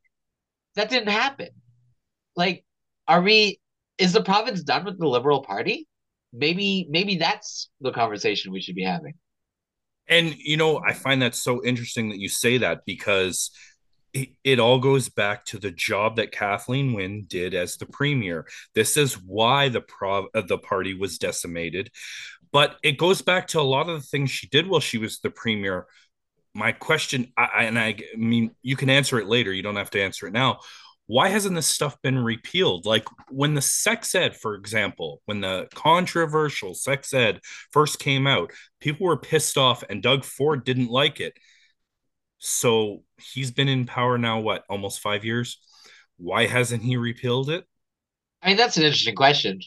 That 0.76 0.90
didn't 0.90 1.08
happen. 1.08 1.48
Like, 2.36 2.64
are 3.08 3.20
we 3.20 3.58
is 4.00 4.12
the 4.12 4.22
province 4.22 4.62
done 4.62 4.84
with 4.84 4.98
the 4.98 5.06
Liberal 5.06 5.42
Party? 5.42 5.86
Maybe 6.32 6.86
maybe 6.88 7.16
that's 7.16 7.68
the 7.80 7.92
conversation 7.92 8.52
we 8.52 8.60
should 8.60 8.74
be 8.74 8.84
having. 8.84 9.14
And 10.08 10.34
you 10.38 10.56
know, 10.56 10.80
I 10.84 10.92
find 10.92 11.22
that 11.22 11.34
so 11.34 11.64
interesting 11.64 12.08
that 12.08 12.18
you 12.18 12.28
say 12.28 12.58
that 12.58 12.80
because 12.86 13.50
it, 14.12 14.30
it, 14.42 14.58
all 14.58 14.80
goes 14.80 15.08
back 15.08 15.44
to 15.46 15.58
the 15.58 15.70
job 15.70 16.16
that 16.16 16.32
Kathleen 16.32 16.94
Wynne 16.94 17.26
did 17.28 17.54
as 17.54 17.76
the 17.76 17.86
premier. 17.86 18.46
This 18.74 18.96
is 18.96 19.14
why 19.14 19.68
the 19.68 19.80
prov 19.80 20.26
uh, 20.34 20.42
the 20.42 20.58
party 20.58 20.94
was 20.94 21.18
decimated, 21.18 21.90
but 22.52 22.76
it 22.82 22.98
goes 22.98 23.22
back 23.22 23.48
to 23.48 23.60
a 23.60 23.62
lot 23.62 23.88
of 23.88 24.00
the 24.00 24.06
things 24.06 24.30
she 24.30 24.48
did 24.48 24.66
while 24.66 24.80
she 24.80 24.98
was 24.98 25.20
the 25.20 25.30
premier. 25.30 25.86
My 26.54 26.72
question, 26.72 27.32
I, 27.36 27.64
and 27.64 27.78
I, 27.78 27.88
I 27.88 28.16
mean, 28.16 28.50
you 28.62 28.74
can 28.74 28.90
answer 28.90 29.20
it 29.20 29.28
later. 29.28 29.52
You 29.52 29.62
don't 29.62 29.76
have 29.76 29.90
to 29.90 30.02
answer 30.02 30.26
it 30.26 30.32
now 30.32 30.58
why 31.10 31.28
hasn't 31.28 31.56
this 31.56 31.66
stuff 31.66 32.00
been 32.02 32.20
repealed? 32.20 32.86
Like 32.86 33.04
when 33.30 33.54
the 33.54 33.60
sex 33.60 34.14
ed, 34.14 34.36
for 34.36 34.54
example, 34.54 35.20
when 35.24 35.40
the 35.40 35.66
controversial 35.74 36.72
sex 36.72 37.12
ed 37.12 37.40
first 37.72 37.98
came 37.98 38.28
out, 38.28 38.52
people 38.78 39.08
were 39.08 39.16
pissed 39.16 39.58
off 39.58 39.82
and 39.90 40.04
Doug 40.04 40.24
Ford 40.24 40.64
didn't 40.64 40.88
like 40.88 41.18
it. 41.18 41.32
So 42.38 43.02
he's 43.18 43.50
been 43.50 43.66
in 43.66 43.86
power 43.86 44.18
now, 44.18 44.38
what, 44.38 44.62
almost 44.70 45.00
five 45.00 45.24
years? 45.24 45.58
Why 46.16 46.46
hasn't 46.46 46.84
he 46.84 46.96
repealed 46.96 47.50
it? 47.50 47.64
I 48.40 48.46
mean, 48.46 48.56
that's 48.56 48.76
an 48.76 48.84
interesting 48.84 49.16
question. 49.16 49.58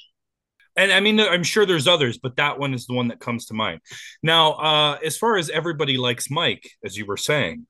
And 0.77 0.93
I 0.93 1.01
mean, 1.01 1.19
I'm 1.19 1.43
sure 1.43 1.65
there's 1.65 1.89
others, 1.89 2.19
but 2.19 2.38
that 2.38 2.57
one 2.57 2.73
is 2.73 2.85
the 2.85 2.93
one 2.93 3.09
that 3.09 3.19
comes 3.19 3.47
to 3.47 3.53
mind. 3.53 3.81
Now, 4.23 4.53
uh, 4.53 4.97
as 5.05 5.17
far 5.17 5.35
as 5.35 5.50
everybody 5.50 5.97
likes 5.97 6.31
Mike, 6.31 6.71
as 6.85 6.95
you 6.95 7.05
were 7.05 7.17
saying, 7.17 7.67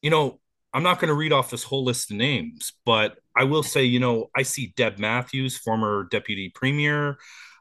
you 0.00 0.10
know, 0.10 0.38
I'm 0.74 0.82
not 0.82 1.00
going 1.00 1.08
to 1.08 1.14
read 1.14 1.32
off 1.32 1.50
this 1.50 1.64
whole 1.64 1.84
list 1.84 2.10
of 2.10 2.16
names, 2.16 2.72
but 2.86 3.16
I 3.36 3.44
will 3.44 3.62
say, 3.62 3.84
you 3.84 4.00
know, 4.00 4.30
I 4.34 4.42
see 4.42 4.72
Deb 4.76 4.98
Matthews, 4.98 5.56
former 5.58 6.08
deputy 6.10 6.50
premier. 6.54 7.18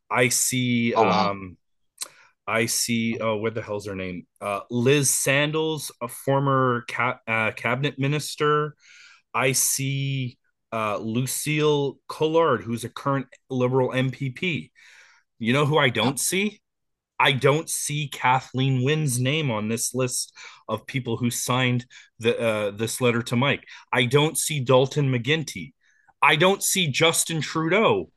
I 0.10 0.30
see, 0.30 0.94
oh, 0.94 1.04
wow. 1.04 1.32
um, 1.32 1.58
I 2.48 2.66
see, 2.66 3.18
oh, 3.20 3.38
where 3.38 3.52
the 3.52 3.62
hell's 3.62 3.86
her 3.86 3.96
name? 3.96 4.28
Uh, 4.40 4.62
Liz 4.70 5.10
Sandals, 5.10 5.92
a 6.02 6.08
former 6.08 6.86
ca- 6.90 7.20
uh, 7.28 7.52
cabinet 7.52 8.00
minister. 8.00 8.76
I 9.34 9.52
see 9.54 10.38
uh, 10.72 10.98
Lucille 10.98 11.98
Collard, 12.08 12.62
who's 12.62 12.84
a 12.84 12.90
current 12.90 13.28
liberal 13.50 13.90
MPP. 13.90 14.72
You 15.40 15.54
know 15.54 15.66
who 15.66 15.78
I 15.78 15.90
don't 15.90 16.20
see? 16.20 16.61
I 17.22 17.34
don't 17.34 17.70
see 17.70 18.08
Kathleen 18.08 18.84
Wynne's 18.84 19.20
name 19.20 19.52
on 19.52 19.70
this 19.70 19.94
list 19.94 20.34
of 20.68 20.88
people 20.88 21.18
who 21.18 21.30
signed 21.30 21.86
the 22.18 22.36
uh, 22.40 22.72
this 22.72 23.00
letter 23.00 23.22
to 23.22 23.36
Mike. 23.36 23.64
I 23.94 24.06
don't 24.06 24.36
see 24.36 24.60
Dalton 24.60 25.14
McGuinty. 25.14 25.74
I 26.20 26.36
don't 26.36 26.64
see 26.64 26.88
Justin 26.88 27.40
Trudeau. 27.40 28.10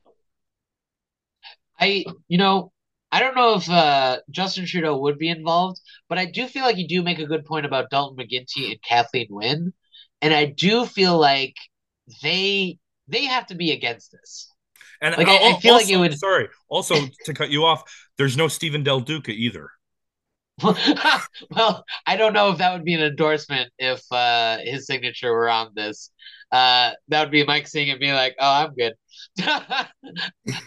I, 1.79 2.05
you 2.27 2.39
know, 2.39 2.71
I 3.11 3.19
don't 3.19 3.35
know 3.35 3.53
if 3.53 3.69
uh, 3.69 4.21
Justin 4.31 4.65
Trudeau 4.65 4.97
would 4.97 5.19
be 5.19 5.29
involved, 5.29 5.79
but 6.09 6.17
I 6.17 6.25
do 6.25 6.47
feel 6.47 6.63
like 6.63 6.77
you 6.77 6.87
do 6.87 7.03
make 7.03 7.19
a 7.19 7.27
good 7.27 7.45
point 7.45 7.67
about 7.67 7.91
Dalton 7.91 8.17
McGuinty 8.17 8.71
and 8.71 8.81
Kathleen 8.81 9.27
Wynne, 9.29 9.71
and 10.23 10.33
I 10.33 10.45
do 10.45 10.83
feel 10.83 11.19
like 11.19 11.55
they 12.23 12.79
they 13.07 13.25
have 13.25 13.45
to 13.47 13.55
be 13.55 13.71
against 13.71 14.13
this. 14.13 14.51
And 15.01 15.15
like, 15.17 15.27
I, 15.27 15.51
I, 15.51 15.59
feel 15.59 15.73
also, 15.73 15.85
like 15.85 15.89
it 15.89 15.97
would. 15.97 16.17
Sorry. 16.19 16.49
Also, 16.69 16.95
to 17.25 17.33
cut 17.33 17.49
you 17.49 17.65
off, 17.65 17.83
there's 18.17 18.37
no 18.37 18.47
Stephen 18.47 18.83
Del 18.83 18.99
Duca 18.99 19.31
either. 19.31 19.69
well, 21.51 21.83
I 22.05 22.15
don't 22.15 22.31
know 22.31 22.51
if 22.51 22.59
that 22.59 22.71
would 22.73 22.85
be 22.85 22.93
an 22.93 23.01
endorsement 23.01 23.71
if 23.77 24.01
uh, 24.11 24.57
his 24.63 24.85
signature 24.85 25.33
were 25.33 25.49
on 25.49 25.71
this. 25.75 26.11
Uh, 26.51 26.91
that 27.09 27.21
would 27.21 27.31
be 27.31 27.43
Mike 27.43 27.67
seeing 27.67 27.89
it 27.89 27.99
being 27.99 28.13
like, 28.13 28.35
"Oh, 28.39 28.63
I'm 28.63 28.73
good." 28.73 28.93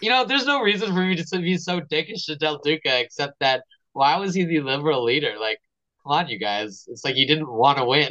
you 0.02 0.11
know, 0.11 0.26
there's 0.26 0.44
no 0.44 0.61
reason 0.61 0.88
for 0.88 1.00
me 1.00 1.16
to 1.16 1.38
be 1.38 1.56
so 1.56 1.80
dickish 1.80 2.26
to 2.26 2.37
Del 2.37 2.58
Duca 2.58 3.00
except 3.00 3.38
that 3.40 3.62
why 3.92 4.16
was 4.16 4.35
he 4.35 4.44
the 4.44 4.61
liberal 4.61 5.04
leader? 5.04 5.37
Like, 5.40 5.58
come 6.02 6.12
on, 6.12 6.28
you 6.28 6.38
guys. 6.38 6.85
It's 6.88 7.04
like 7.04 7.14
he 7.14 7.26
didn't 7.26 7.50
want 7.50 7.78
to 7.78 7.85
win. 7.85 8.11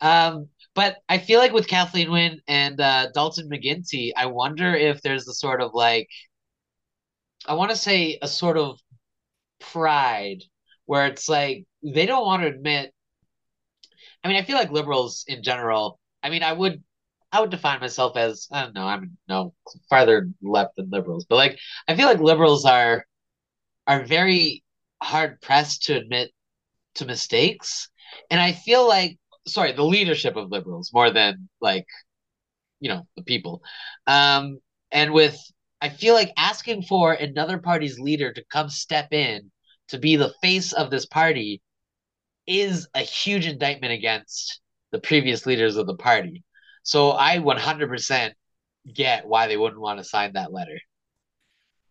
um, 0.00 0.48
but 0.74 0.98
I 1.08 1.18
feel 1.18 1.38
like 1.38 1.52
with 1.52 1.68
Kathleen 1.68 2.10
Wynne 2.10 2.40
and 2.48 2.80
uh, 2.80 3.08
Dalton 3.12 3.48
McGuinty, 3.50 4.12
I 4.16 4.26
wonder 4.26 4.74
if 4.74 5.02
there's 5.02 5.24
the 5.24 5.34
sort 5.34 5.60
of 5.60 5.74
like, 5.74 6.08
I 7.46 7.54
want 7.54 7.70
to 7.70 7.76
say 7.76 8.18
a 8.22 8.28
sort 8.28 8.56
of 8.56 8.78
pride 9.60 10.42
where 10.86 11.06
it's 11.06 11.28
like 11.28 11.64
they 11.82 12.06
don't 12.06 12.26
want 12.26 12.42
to 12.42 12.48
admit. 12.48 12.92
I 14.24 14.28
mean, 14.28 14.36
I 14.36 14.42
feel 14.44 14.56
like 14.56 14.70
liberals 14.70 15.24
in 15.26 15.42
general. 15.42 15.98
I 16.22 16.30
mean, 16.30 16.42
I 16.42 16.52
would, 16.52 16.82
I 17.32 17.40
would 17.40 17.50
define 17.50 17.80
myself 17.80 18.16
as 18.16 18.46
I 18.52 18.62
don't 18.62 18.74
know. 18.74 18.86
I'm 18.86 19.16
no 19.28 19.54
farther 19.88 20.28
left 20.42 20.76
than 20.76 20.90
liberals, 20.90 21.26
but 21.28 21.36
like 21.36 21.58
I 21.88 21.96
feel 21.96 22.06
like 22.06 22.20
liberals 22.20 22.64
are 22.64 23.06
are 23.86 24.04
very 24.04 24.62
hard 25.02 25.40
pressed 25.40 25.84
to 25.84 25.96
admit 25.96 26.30
to 26.96 27.06
mistakes, 27.06 27.88
and 28.30 28.40
I 28.40 28.52
feel 28.52 28.86
like 28.86 29.18
sorry, 29.46 29.72
the 29.72 29.84
leadership 29.84 30.36
of 30.36 30.50
liberals 30.50 30.90
more 30.92 31.10
than 31.10 31.48
like, 31.60 31.86
you 32.80 32.88
know, 32.88 33.06
the 33.16 33.22
people. 33.22 33.62
Um, 34.06 34.58
and 34.90 35.12
with, 35.12 35.38
I 35.80 35.88
feel 35.88 36.14
like 36.14 36.32
asking 36.36 36.82
for 36.82 37.12
another 37.12 37.58
party's 37.58 37.98
leader 37.98 38.32
to 38.32 38.44
come 38.50 38.68
step 38.68 39.12
in 39.12 39.50
to 39.88 39.98
be 39.98 40.16
the 40.16 40.32
face 40.42 40.72
of 40.72 40.90
this 40.90 41.06
party 41.06 41.60
is 42.46 42.88
a 42.94 43.00
huge 43.00 43.46
indictment 43.46 43.92
against 43.92 44.60
the 44.90 45.00
previous 45.00 45.46
leaders 45.46 45.76
of 45.76 45.86
the 45.86 45.96
party. 45.96 46.44
So 46.82 47.12
I 47.12 47.38
100% 47.38 48.32
get 48.94 49.26
why 49.26 49.46
they 49.46 49.56
wouldn't 49.56 49.80
want 49.80 49.98
to 49.98 50.04
sign 50.04 50.32
that 50.34 50.52
letter. 50.52 50.78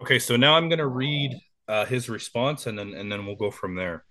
Okay, 0.01 0.19
so 0.19 0.35
now 0.35 0.55
I'm 0.55 0.67
going 0.67 0.79
to 0.79 0.87
read 0.87 1.39
uh, 1.67 1.85
his 1.85 2.09
response, 2.09 2.67
and 2.67 2.77
then 2.77 2.93
and 2.93 3.11
then 3.11 3.25
we'll 3.25 3.35
go 3.35 3.51
from 3.51 3.75
there. 3.75 4.03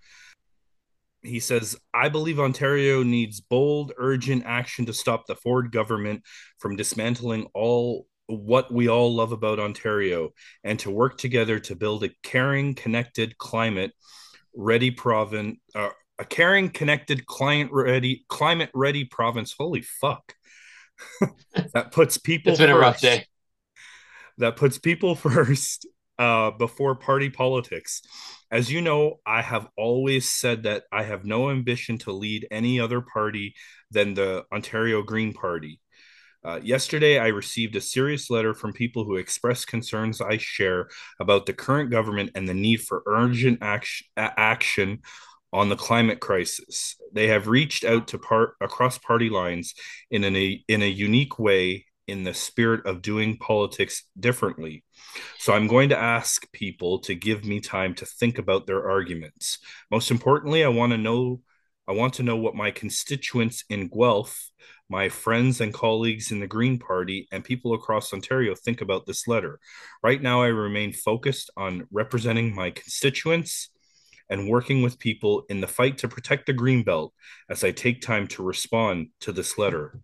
He 1.23 1.39
says, 1.39 1.77
I 1.93 2.09
believe 2.09 2.39
Ontario 2.39 3.03
needs 3.03 3.39
bold, 3.41 3.93
urgent 3.97 4.43
action 4.45 4.85
to 4.87 4.93
stop 4.93 5.27
the 5.27 5.35
Ford 5.35 5.71
government 5.71 6.23
from 6.59 6.75
dismantling 6.75 7.47
all 7.53 8.07
what 8.27 8.73
we 8.73 8.87
all 8.87 9.13
love 9.13 9.31
about 9.31 9.59
Ontario 9.59 10.29
and 10.63 10.79
to 10.79 10.89
work 10.89 11.17
together 11.17 11.59
to 11.59 11.75
build 11.75 12.03
a 12.03 12.09
caring, 12.23 12.73
connected 12.73 13.37
climate 13.37 13.91
ready 14.55 14.91
province, 14.91 15.57
uh, 15.75 15.89
a 16.17 16.25
caring, 16.25 16.69
connected, 16.69 17.25
client 17.25 17.71
ready, 17.71 18.25
climate 18.29 18.69
ready 18.73 19.05
province. 19.05 19.53
Holy 19.57 19.81
fuck. 19.81 20.33
that 21.73 21.91
puts 21.91 22.17
people 22.17 22.51
It's 22.51 22.59
been 22.59 22.69
first. 22.69 22.77
a 22.77 22.79
rough 22.79 23.01
day. 23.01 23.25
That 24.37 24.55
puts 24.55 24.77
people 24.77 25.15
first 25.15 25.87
uh, 26.19 26.51
before 26.51 26.95
party 26.95 27.29
politics. 27.29 28.01
As 28.51 28.71
you 28.71 28.81
know, 28.81 29.19
I 29.25 29.41
have 29.41 29.67
always 29.77 30.29
said 30.29 30.63
that 30.63 30.83
I 30.91 31.03
have 31.03 31.25
no 31.25 31.49
ambition 31.49 31.97
to 31.99 32.11
lead 32.11 32.47
any 32.51 32.79
other 32.79 33.01
party 33.01 33.55
than 33.89 34.13
the 34.13 34.45
Ontario 34.51 35.01
Green 35.01 35.33
Party. 35.33 35.79
Uh, 36.43 36.59
yesterday, 36.63 37.19
I 37.19 37.27
received 37.27 37.75
a 37.75 37.81
serious 37.81 38.29
letter 38.29 38.53
from 38.53 38.73
people 38.73 39.03
who 39.05 39.15
expressed 39.15 39.67
concerns 39.67 40.21
I 40.21 40.37
share 40.37 40.89
about 41.19 41.45
the 41.45 41.53
current 41.53 41.91
government 41.91 42.31
and 42.33 42.49
the 42.49 42.53
need 42.55 42.81
for 42.81 43.03
urgent 43.05 43.59
action, 43.61 44.07
action 44.17 44.99
on 45.53 45.69
the 45.69 45.75
climate 45.75 46.19
crisis. 46.19 46.95
They 47.13 47.27
have 47.27 47.47
reached 47.47 47.83
out 47.83 48.07
to 48.09 48.17
part 48.17 48.55
across 48.59 48.97
party 48.97 49.29
lines 49.29 49.75
in 50.09 50.23
an, 50.23 50.35
a 50.35 50.63
in 50.67 50.81
a 50.81 50.89
unique 50.89 51.37
way 51.37 51.85
in 52.11 52.23
the 52.23 52.33
spirit 52.33 52.85
of 52.85 53.01
doing 53.01 53.37
politics 53.37 54.03
differently. 54.19 54.83
So 55.39 55.53
I'm 55.53 55.67
going 55.67 55.89
to 55.89 55.97
ask 55.97 56.51
people 56.51 56.99
to 56.99 57.15
give 57.15 57.45
me 57.45 57.59
time 57.59 57.95
to 57.95 58.05
think 58.05 58.37
about 58.37 58.67
their 58.67 58.89
arguments. 58.89 59.57
Most 59.89 60.11
importantly, 60.11 60.63
I 60.63 60.69
want 60.69 60.91
to 60.91 60.97
know 60.97 61.41
I 61.87 61.93
want 61.93 62.13
to 62.15 62.23
know 62.23 62.37
what 62.37 62.55
my 62.55 62.71
constituents 62.71 63.65
in 63.69 63.89
Guelph, 63.89 64.51
my 64.87 65.09
friends 65.09 65.59
and 65.59 65.73
colleagues 65.73 66.31
in 66.31 66.39
the 66.39 66.47
Green 66.47 66.77
Party, 66.77 67.27
and 67.31 67.43
people 67.43 67.73
across 67.73 68.13
Ontario 68.13 68.53
think 68.55 68.81
about 68.81 69.05
this 69.05 69.27
letter. 69.27 69.59
Right 70.03 70.21
now, 70.21 70.41
I 70.43 70.47
remain 70.47 70.93
focused 70.93 71.49
on 71.57 71.87
representing 71.91 72.55
my 72.55 72.69
constituents 72.69 73.71
and 74.29 74.47
working 74.47 74.81
with 74.81 74.99
people 74.99 75.43
in 75.49 75.59
the 75.59 75.67
fight 75.67 75.97
to 75.99 76.07
protect 76.07 76.45
the 76.45 76.53
green 76.53 76.83
belt 76.83 77.13
as 77.49 77.63
I 77.63 77.71
take 77.71 78.01
time 78.01 78.27
to 78.27 78.43
respond 78.43 79.09
to 79.19 79.33
this 79.33 79.57
letter. 79.57 79.99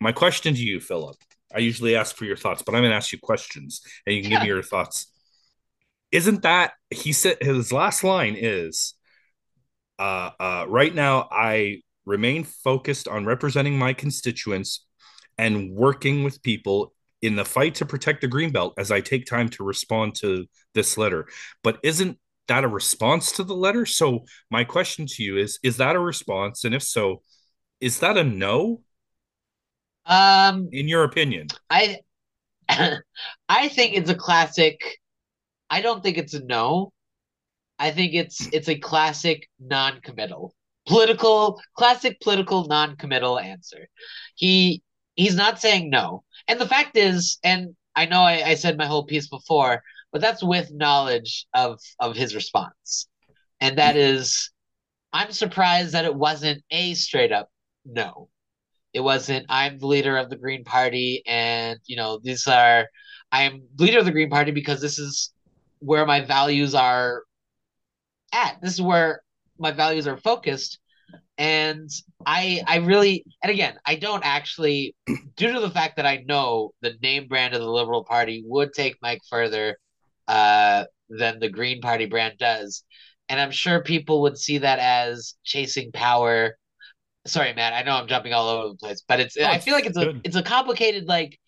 My 0.00 0.12
question 0.12 0.54
to 0.54 0.60
you, 0.60 0.80
Philip, 0.80 1.16
I 1.56 1.60
usually 1.60 1.96
ask 1.96 2.14
for 2.14 2.26
your 2.26 2.36
thoughts, 2.36 2.62
but 2.62 2.74
I'm 2.74 2.82
going 2.82 2.90
to 2.90 2.96
ask 2.96 3.12
you 3.12 3.18
questions 3.18 3.80
and 4.06 4.14
you 4.14 4.22
can 4.22 4.30
give 4.30 4.42
me 4.42 4.48
your 4.48 4.62
thoughts. 4.62 5.10
Isn't 6.12 6.42
that 6.42 6.72
he 6.90 7.12
said 7.12 7.38
his 7.40 7.72
last 7.72 8.04
line 8.04 8.36
is 8.38 8.94
uh, 9.98 10.30
uh, 10.38 10.66
right 10.68 10.94
now 10.94 11.28
I 11.30 11.80
remain 12.04 12.44
focused 12.44 13.08
on 13.08 13.24
representing 13.24 13.78
my 13.78 13.92
constituents 13.92 14.86
and 15.38 15.72
working 15.72 16.22
with 16.22 16.42
people 16.42 16.92
in 17.22 17.36
the 17.36 17.44
fight 17.44 17.76
to 17.76 17.86
protect 17.86 18.20
the 18.20 18.28
green 18.28 18.50
belt 18.50 18.74
as 18.78 18.90
I 18.90 19.00
take 19.00 19.26
time 19.26 19.48
to 19.50 19.64
respond 19.64 20.14
to 20.16 20.46
this 20.74 20.98
letter. 20.98 21.26
But 21.64 21.78
isn't 21.82 22.18
that 22.48 22.64
a 22.64 22.68
response 22.68 23.32
to 23.32 23.44
the 23.44 23.56
letter? 23.56 23.86
So 23.86 24.26
my 24.50 24.64
question 24.64 25.06
to 25.06 25.22
you 25.22 25.38
is 25.38 25.58
is 25.62 25.78
that 25.78 25.96
a 25.96 26.00
response 26.00 26.64
and 26.64 26.74
if 26.74 26.82
so 26.82 27.22
is 27.80 28.00
that 28.00 28.16
a 28.16 28.24
no 28.24 28.82
Um, 30.06 30.68
in 30.72 30.88
your 30.88 31.04
opinion? 31.04 31.48
I 31.70 32.00
I 32.68 33.68
think 33.68 33.94
it's 33.94 34.10
a 34.10 34.14
classic. 34.14 34.80
I 35.70 35.80
don't 35.80 36.02
think 36.02 36.18
it's 36.18 36.34
a 36.34 36.44
no. 36.44 36.92
I 37.78 37.90
think 37.90 38.14
it's 38.14 38.48
it's 38.52 38.68
a 38.68 38.78
classic 38.78 39.48
non-committal. 39.60 40.54
Political 40.86 41.60
classic 41.76 42.20
political 42.20 42.66
non-committal 42.66 43.38
answer. 43.38 43.88
He 44.34 44.82
he's 45.14 45.34
not 45.34 45.60
saying 45.60 45.90
no. 45.90 46.22
And 46.48 46.60
the 46.60 46.68
fact 46.68 46.96
is, 46.96 47.38
and 47.42 47.74
I 47.94 48.06
know 48.06 48.20
I, 48.20 48.50
I 48.50 48.54
said 48.54 48.78
my 48.78 48.86
whole 48.86 49.04
piece 49.04 49.28
before, 49.28 49.82
but 50.12 50.20
that's 50.20 50.42
with 50.42 50.72
knowledge 50.72 51.46
of 51.54 51.80
of 51.98 52.16
his 52.16 52.34
response. 52.34 53.08
And 53.60 53.78
that 53.78 53.96
is 53.96 54.50
I'm 55.12 55.32
surprised 55.32 55.92
that 55.92 56.04
it 56.04 56.14
wasn't 56.14 56.62
a 56.70 56.94
straight 56.94 57.32
up 57.32 57.50
no. 57.84 58.28
It 58.96 59.04
wasn't 59.04 59.44
I'm 59.50 59.78
the 59.78 59.86
leader 59.86 60.16
of 60.16 60.30
the 60.30 60.38
Green 60.38 60.64
Party 60.64 61.22
and 61.26 61.78
you 61.84 61.96
know 61.96 62.18
these 62.22 62.46
are 62.46 62.86
I'm 63.30 63.64
leader 63.78 63.98
of 63.98 64.06
the 64.06 64.10
Green 64.10 64.30
Party 64.30 64.52
because 64.52 64.80
this 64.80 64.98
is 64.98 65.34
where 65.80 66.06
my 66.06 66.22
values 66.22 66.74
are 66.74 67.24
at. 68.32 68.56
This 68.62 68.72
is 68.72 68.80
where 68.80 69.20
my 69.58 69.70
values 69.70 70.06
are 70.06 70.16
focused. 70.16 70.78
And 71.36 71.90
I 72.24 72.62
I 72.66 72.76
really 72.76 73.26
and 73.42 73.52
again, 73.52 73.74
I 73.84 73.96
don't 73.96 74.24
actually 74.24 74.94
due 75.36 75.52
to 75.52 75.60
the 75.60 75.70
fact 75.70 75.96
that 75.96 76.06
I 76.06 76.24
know 76.26 76.72
the 76.80 76.94
name 77.02 77.28
brand 77.28 77.52
of 77.52 77.60
the 77.60 77.70
Liberal 77.70 78.02
Party 78.02 78.44
would 78.46 78.72
take 78.72 78.96
Mike 79.02 79.20
further 79.28 79.76
uh 80.26 80.84
than 81.10 81.38
the 81.38 81.50
Green 81.50 81.82
Party 81.82 82.06
brand 82.06 82.38
does. 82.38 82.82
And 83.28 83.38
I'm 83.38 83.50
sure 83.50 83.82
people 83.82 84.22
would 84.22 84.38
see 84.38 84.56
that 84.56 84.78
as 84.78 85.34
chasing 85.44 85.92
power. 85.92 86.56
Sorry, 87.26 87.52
Matt, 87.54 87.72
I 87.72 87.82
know 87.82 87.96
I'm 87.96 88.08
jumping 88.08 88.32
all 88.32 88.48
over 88.48 88.68
the 88.68 88.76
place, 88.76 89.02
but 89.06 89.20
it's 89.20 89.36
Oh, 89.38 89.44
I 89.44 89.58
feel 89.58 89.74
like 89.74 89.86
it's 89.86 89.98
a 89.98 90.04
good. 90.06 90.20
it's 90.24 90.36
a 90.36 90.42
complicated 90.42 91.06
like 91.06 91.38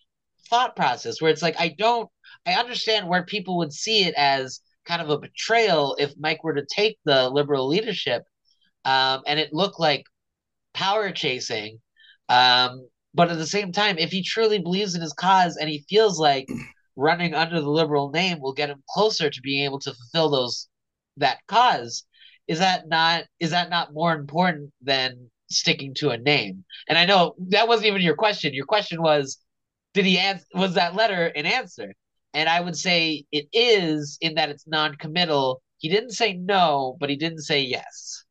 thought 0.48 0.76
process 0.76 1.20
where 1.20 1.30
it's 1.30 1.42
like 1.42 1.56
I 1.58 1.74
don't 1.78 2.08
I 2.46 2.54
understand 2.54 3.08
where 3.08 3.24
people 3.24 3.58
would 3.58 3.72
see 3.72 4.04
it 4.04 4.14
as 4.16 4.60
kind 4.86 5.02
of 5.02 5.10
a 5.10 5.18
betrayal 5.18 5.96
if 5.98 6.12
Mike 6.18 6.42
were 6.42 6.54
to 6.54 6.66
take 6.74 6.98
the 7.04 7.28
liberal 7.28 7.68
leadership 7.68 8.22
um, 8.84 9.22
and 9.26 9.38
it 9.38 9.52
looked 9.52 9.78
like 9.78 10.04
power 10.74 11.10
chasing. 11.12 11.78
Um, 12.28 12.88
but 13.14 13.30
at 13.30 13.38
the 13.38 13.46
same 13.46 13.72
time, 13.72 13.98
if 13.98 14.10
he 14.10 14.22
truly 14.22 14.58
believes 14.58 14.94
in 14.94 15.00
his 15.02 15.12
cause 15.12 15.56
and 15.56 15.68
he 15.68 15.84
feels 15.88 16.18
like 16.18 16.48
running 16.96 17.34
under 17.34 17.60
the 17.60 17.70
liberal 17.70 18.10
name 18.10 18.40
will 18.40 18.52
get 18.52 18.70
him 18.70 18.82
closer 18.90 19.30
to 19.30 19.40
being 19.42 19.64
able 19.64 19.78
to 19.80 19.94
fulfill 19.94 20.30
those 20.30 20.68
that 21.16 21.38
cause, 21.48 22.04
is 22.46 22.60
that 22.60 22.88
not 22.88 23.24
is 23.40 23.50
that 23.50 23.70
not 23.70 23.92
more 23.92 24.14
important 24.14 24.72
than 24.80 25.30
sticking 25.50 25.94
to 25.94 26.10
a 26.10 26.18
name? 26.18 26.64
And 26.88 26.98
I 26.98 27.06
know 27.06 27.34
that 27.48 27.68
wasn't 27.68 27.88
even 27.88 28.02
your 28.02 28.16
question. 28.16 28.54
Your 28.54 28.66
question 28.66 29.02
was, 29.02 29.38
did 29.94 30.04
he 30.04 30.18
answer 30.18 30.44
was 30.54 30.74
that 30.74 30.94
letter 30.94 31.26
an 31.26 31.46
answer? 31.46 31.94
And 32.34 32.48
I 32.48 32.60
would 32.60 32.76
say 32.76 33.24
it 33.32 33.48
is 33.52 34.18
in 34.20 34.34
that 34.34 34.50
it's 34.50 34.66
non-committal. 34.66 35.62
He 35.78 35.88
didn't 35.88 36.10
say 36.10 36.34
no, 36.34 36.96
but 37.00 37.10
he 37.10 37.16
didn't 37.16 37.42
say 37.42 37.62
yes. 37.62 38.24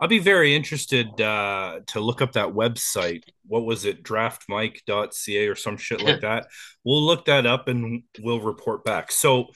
I'll 0.00 0.08
be 0.08 0.18
very 0.18 0.54
interested 0.56 1.20
uh, 1.20 1.80
to 1.88 2.00
look 2.00 2.22
up 2.22 2.32
that 2.32 2.48
website. 2.48 3.24
What 3.46 3.66
was 3.66 3.84
it? 3.84 4.02
Draftmike.ca 4.02 5.46
or 5.46 5.54
some 5.54 5.76
shit 5.76 6.02
like 6.02 6.20
that. 6.22 6.46
We'll 6.84 7.02
look 7.02 7.26
that 7.26 7.44
up 7.44 7.68
and 7.68 8.02
we'll 8.20 8.40
report 8.40 8.82
back. 8.84 9.12
So 9.12 9.48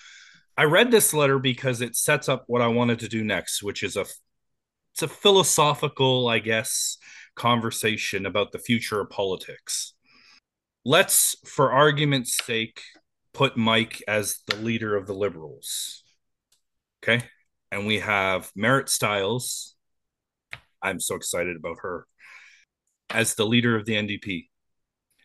I 0.57 0.65
read 0.65 0.91
this 0.91 1.15
letter 1.15 1.39
because 1.39 1.81
it 1.81 1.97
sets 1.97 2.29
up 2.29 2.45
what 2.47 2.61
I 2.61 2.69
wanted 2.69 2.99
to 3.01 3.09
do 3.09 3.25
next, 3.25 3.63
which 3.63 3.83
is 3.83 3.97
a 3.97 4.05
it's 4.95 5.03
a 5.03 5.09
philosophical, 5.09 6.29
I 6.29 6.39
guess, 6.39 6.99
conversation 7.35 8.27
about 8.27 8.53
the 8.53 8.61
future 8.61 9.01
of 9.01 9.11
politics. 9.11 9.93
Let's, 10.85 11.35
for 11.45 11.73
argument's 11.73 12.37
sake, 12.37 12.81
put 13.33 13.57
Mike 13.57 14.05
as 14.07 14.39
the 14.47 14.55
leader 14.55 14.95
of 14.95 15.09
the 15.09 15.13
Liberals. 15.13 16.05
Okay. 17.03 17.25
And 17.73 17.89
we 17.89 17.99
have 17.99 18.53
Marit 18.55 18.89
Stiles. 18.89 19.75
I'm 20.81 21.01
so 21.01 21.17
excited 21.17 21.57
about 21.57 21.79
her 21.81 22.07
as 23.11 23.35
the 23.35 23.47
leader 23.47 23.75
of 23.75 23.87
the 23.87 23.95
NDP. 23.95 24.45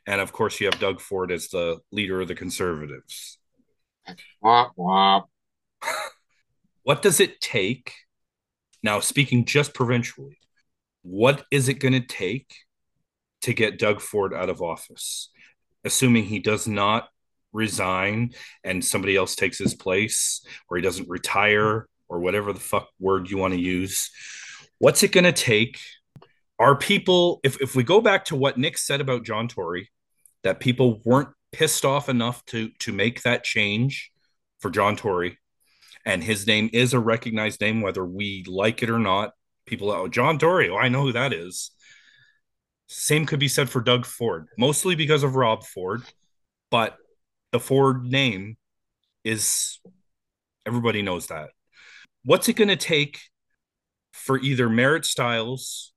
And 0.07 0.19
of 0.19 0.31
course, 0.31 0.59
you 0.59 0.65
have 0.65 0.79
Doug 0.79 0.99
Ford 0.99 1.31
as 1.31 1.49
the 1.49 1.77
leader 1.91 2.19
of 2.21 2.27
the 2.27 2.33
Conservatives. 2.33 3.37
Womp 4.43 4.71
womp. 4.75 5.25
What 6.81 7.03
does 7.03 7.19
it 7.19 7.39
take? 7.39 7.93
Now, 8.83 8.99
speaking 8.99 9.45
just 9.45 9.73
provincially, 9.73 10.37
what 11.01 11.45
is 11.51 11.69
it 11.69 11.75
going 11.75 11.93
to 11.93 11.99
take 11.99 12.53
to 13.41 13.53
get 13.53 13.79
Doug 13.79 14.01
Ford 14.01 14.33
out 14.33 14.49
of 14.49 14.61
office? 14.61 15.29
Assuming 15.83 16.25
he 16.25 16.39
does 16.39 16.67
not 16.67 17.09
resign 17.53 18.33
and 18.63 18.83
somebody 18.83 19.15
else 19.15 19.35
takes 19.35 19.57
his 19.57 19.73
place, 19.73 20.45
or 20.69 20.77
he 20.77 20.83
doesn't 20.83 21.09
retire, 21.09 21.87
or 22.07 22.19
whatever 22.19 22.53
the 22.53 22.59
fuck 22.59 22.89
word 22.99 23.29
you 23.29 23.37
want 23.37 23.53
to 23.53 23.59
use. 23.59 24.11
What's 24.79 25.03
it 25.03 25.11
going 25.11 25.23
to 25.25 25.31
take? 25.31 25.79
Are 26.57 26.75
people, 26.75 27.39
if, 27.43 27.61
if 27.61 27.75
we 27.75 27.83
go 27.83 28.01
back 28.01 28.25
to 28.25 28.35
what 28.35 28.57
Nick 28.57 28.77
said 28.77 28.99
about 28.99 29.23
John 29.23 29.47
Tory, 29.47 29.89
that 30.43 30.59
people 30.59 31.01
weren't 31.05 31.29
pissed 31.51 31.85
off 31.85 32.09
enough 32.09 32.45
to 32.45 32.69
to 32.79 32.93
make 32.93 33.23
that 33.23 33.43
change 33.43 34.11
for 34.59 34.69
John 34.69 34.95
Tory, 34.95 35.37
and 36.09 36.23
his 36.23 36.47
name 36.47 36.71
is 36.73 36.95
a 36.95 36.99
recognized 36.99 37.61
name, 37.61 37.81
whether 37.81 38.03
we 38.03 38.43
like 38.47 38.81
it 38.81 38.89
or 38.89 38.97
not. 38.97 39.33
People, 39.67 39.91
oh, 39.91 40.07
John 40.07 40.39
Tory, 40.39 40.67
oh, 40.67 40.75
I 40.75 40.89
know 40.89 41.03
who 41.03 41.11
that 41.11 41.33
is. 41.33 41.69
Same 42.87 43.27
could 43.27 43.39
be 43.39 43.47
said 43.47 43.69
for 43.69 43.79
Doug 43.79 44.07
Ford, 44.07 44.47
mostly 44.57 44.95
because 44.95 45.21
of 45.21 45.35
Rob 45.35 45.63
Ford, 45.63 46.01
but 46.71 46.97
the 47.51 47.59
Ford 47.59 48.03
name 48.05 48.57
is 49.23 49.79
Everybody 50.65 51.01
knows 51.01 51.27
that. 51.27 51.49
What's 52.25 52.49
it 52.49 52.55
going 52.55 52.67
to 52.67 52.75
take 52.75 53.19
for 54.11 54.37
either 54.39 54.67
Marit 54.67 55.05
Stiles 55.05 55.93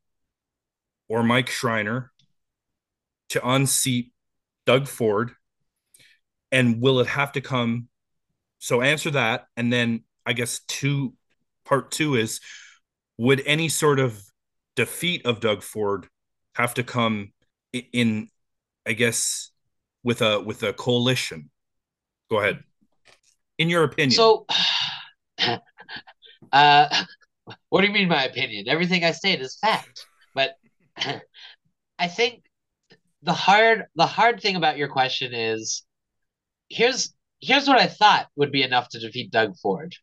or 1.08 1.22
Mike 1.22 1.50
Schreiner 1.50 2.12
to 3.30 3.46
unseat 3.46 4.12
Doug 4.66 4.88
Ford? 4.88 5.32
And 6.50 6.80
will 6.80 7.00
it 7.00 7.06
have 7.06 7.32
to 7.32 7.40
come? 7.40 7.88
So 8.62 8.80
answer 8.80 9.10
that. 9.10 9.46
And 9.56 9.72
then 9.72 10.04
I 10.24 10.34
guess 10.34 10.60
two 10.68 11.14
part 11.64 11.90
two 11.90 12.14
is 12.14 12.38
would 13.18 13.42
any 13.44 13.68
sort 13.68 13.98
of 13.98 14.22
defeat 14.76 15.26
of 15.26 15.40
Doug 15.40 15.64
Ford 15.64 16.06
have 16.54 16.72
to 16.74 16.84
come 16.84 17.32
in, 17.72 18.28
I 18.86 18.92
guess, 18.92 19.50
with 20.04 20.22
a 20.22 20.40
with 20.40 20.62
a 20.62 20.72
coalition? 20.72 21.50
Go 22.30 22.38
ahead. 22.38 22.62
In 23.58 23.68
your 23.68 23.82
opinion. 23.82 24.12
So 24.12 24.46
uh 26.52 27.04
what 27.68 27.80
do 27.80 27.88
you 27.88 27.92
mean 27.92 28.08
my 28.08 28.26
opinion? 28.26 28.68
Everything 28.68 29.02
I 29.02 29.10
state 29.10 29.40
is 29.40 29.58
fact. 29.60 30.06
But 30.36 30.52
I 31.98 32.06
think 32.06 32.44
the 33.24 33.32
hard 33.32 33.86
the 33.96 34.06
hard 34.06 34.40
thing 34.40 34.54
about 34.54 34.76
your 34.78 34.88
question 34.88 35.34
is 35.34 35.82
here's 36.68 37.12
here's 37.42 37.68
what 37.68 37.78
I 37.78 37.88
thought 37.88 38.28
would 38.36 38.52
be 38.52 38.62
enough 38.62 38.88
to 38.90 39.00
defeat 39.00 39.30
Doug 39.30 39.56
Ford. 39.58 39.94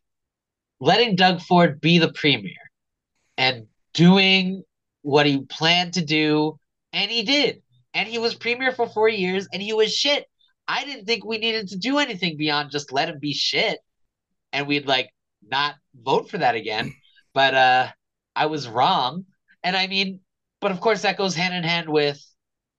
Letting 0.78 1.16
Doug 1.16 1.40
Ford 1.40 1.80
be 1.80 1.98
the 1.98 2.12
premier 2.12 2.52
and 3.36 3.66
doing 3.94 4.62
what 5.02 5.26
he 5.26 5.40
planned 5.40 5.94
to 5.94 6.04
do, 6.04 6.58
and 6.92 7.10
he 7.10 7.22
did. 7.22 7.62
And 7.94 8.08
he 8.08 8.18
was 8.18 8.34
premier 8.34 8.72
for 8.72 8.86
four 8.86 9.08
years, 9.08 9.48
and 9.52 9.60
he 9.60 9.72
was 9.72 9.94
shit. 9.94 10.26
I 10.68 10.84
didn't 10.84 11.06
think 11.06 11.24
we 11.24 11.38
needed 11.38 11.68
to 11.68 11.78
do 11.78 11.98
anything 11.98 12.36
beyond 12.36 12.70
just 12.70 12.92
let 12.92 13.08
him 13.08 13.18
be 13.18 13.32
shit, 13.32 13.80
and 14.52 14.68
we'd 14.68 14.86
like 14.86 15.10
not 15.42 15.74
vote 15.94 16.30
for 16.30 16.38
that 16.38 16.54
again. 16.54 16.94
But 17.32 17.54
uh, 17.54 17.88
I 18.34 18.46
was 18.46 18.66
wrong, 18.66 19.24
and 19.62 19.76
I 19.76 19.86
mean, 19.86 20.18
but 20.60 20.72
of 20.72 20.80
course 20.80 21.02
that 21.02 21.16
goes 21.16 21.36
hand 21.36 21.54
in 21.54 21.62
hand 21.62 21.88
with, 21.88 22.20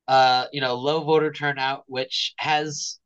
uh, 0.09 0.47
you 0.51 0.59
know, 0.59 0.75
low 0.75 1.05
voter 1.05 1.31
turnout, 1.31 1.83
which 1.87 2.33
has, 2.35 2.99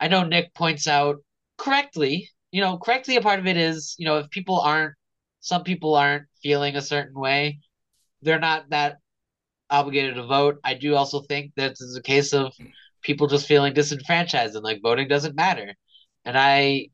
I 0.00 0.08
know 0.08 0.24
Nick 0.24 0.54
points 0.54 0.86
out 0.86 1.16
correctly. 1.56 2.30
You 2.50 2.60
know, 2.60 2.78
correctly, 2.78 3.16
a 3.16 3.20
part 3.20 3.40
of 3.40 3.46
it 3.46 3.56
is, 3.56 3.94
you 3.98 4.06
know, 4.06 4.18
if 4.18 4.30
people 4.30 4.60
aren't, 4.60 4.94
some 5.40 5.64
people 5.64 5.94
aren't 5.94 6.24
feeling 6.42 6.76
a 6.76 6.82
certain 6.82 7.18
way, 7.18 7.60
they're 8.22 8.38
not 8.38 8.70
that 8.70 8.98
obligated 9.70 10.14
to 10.16 10.26
vote. 10.26 10.58
I 10.64 10.74
do 10.74 10.94
also 10.94 11.20
think 11.20 11.52
that 11.56 11.72
it's 11.72 11.96
a 11.96 12.02
case 12.02 12.32
of 12.32 12.52
people 13.02 13.26
just 13.26 13.46
feeling 13.46 13.74
disenfranchised 13.74 14.54
and 14.54 14.64
like 14.64 14.80
voting 14.82 15.08
doesn't 15.08 15.36
matter. 15.36 15.74
And 16.24 16.36
I 16.38 16.88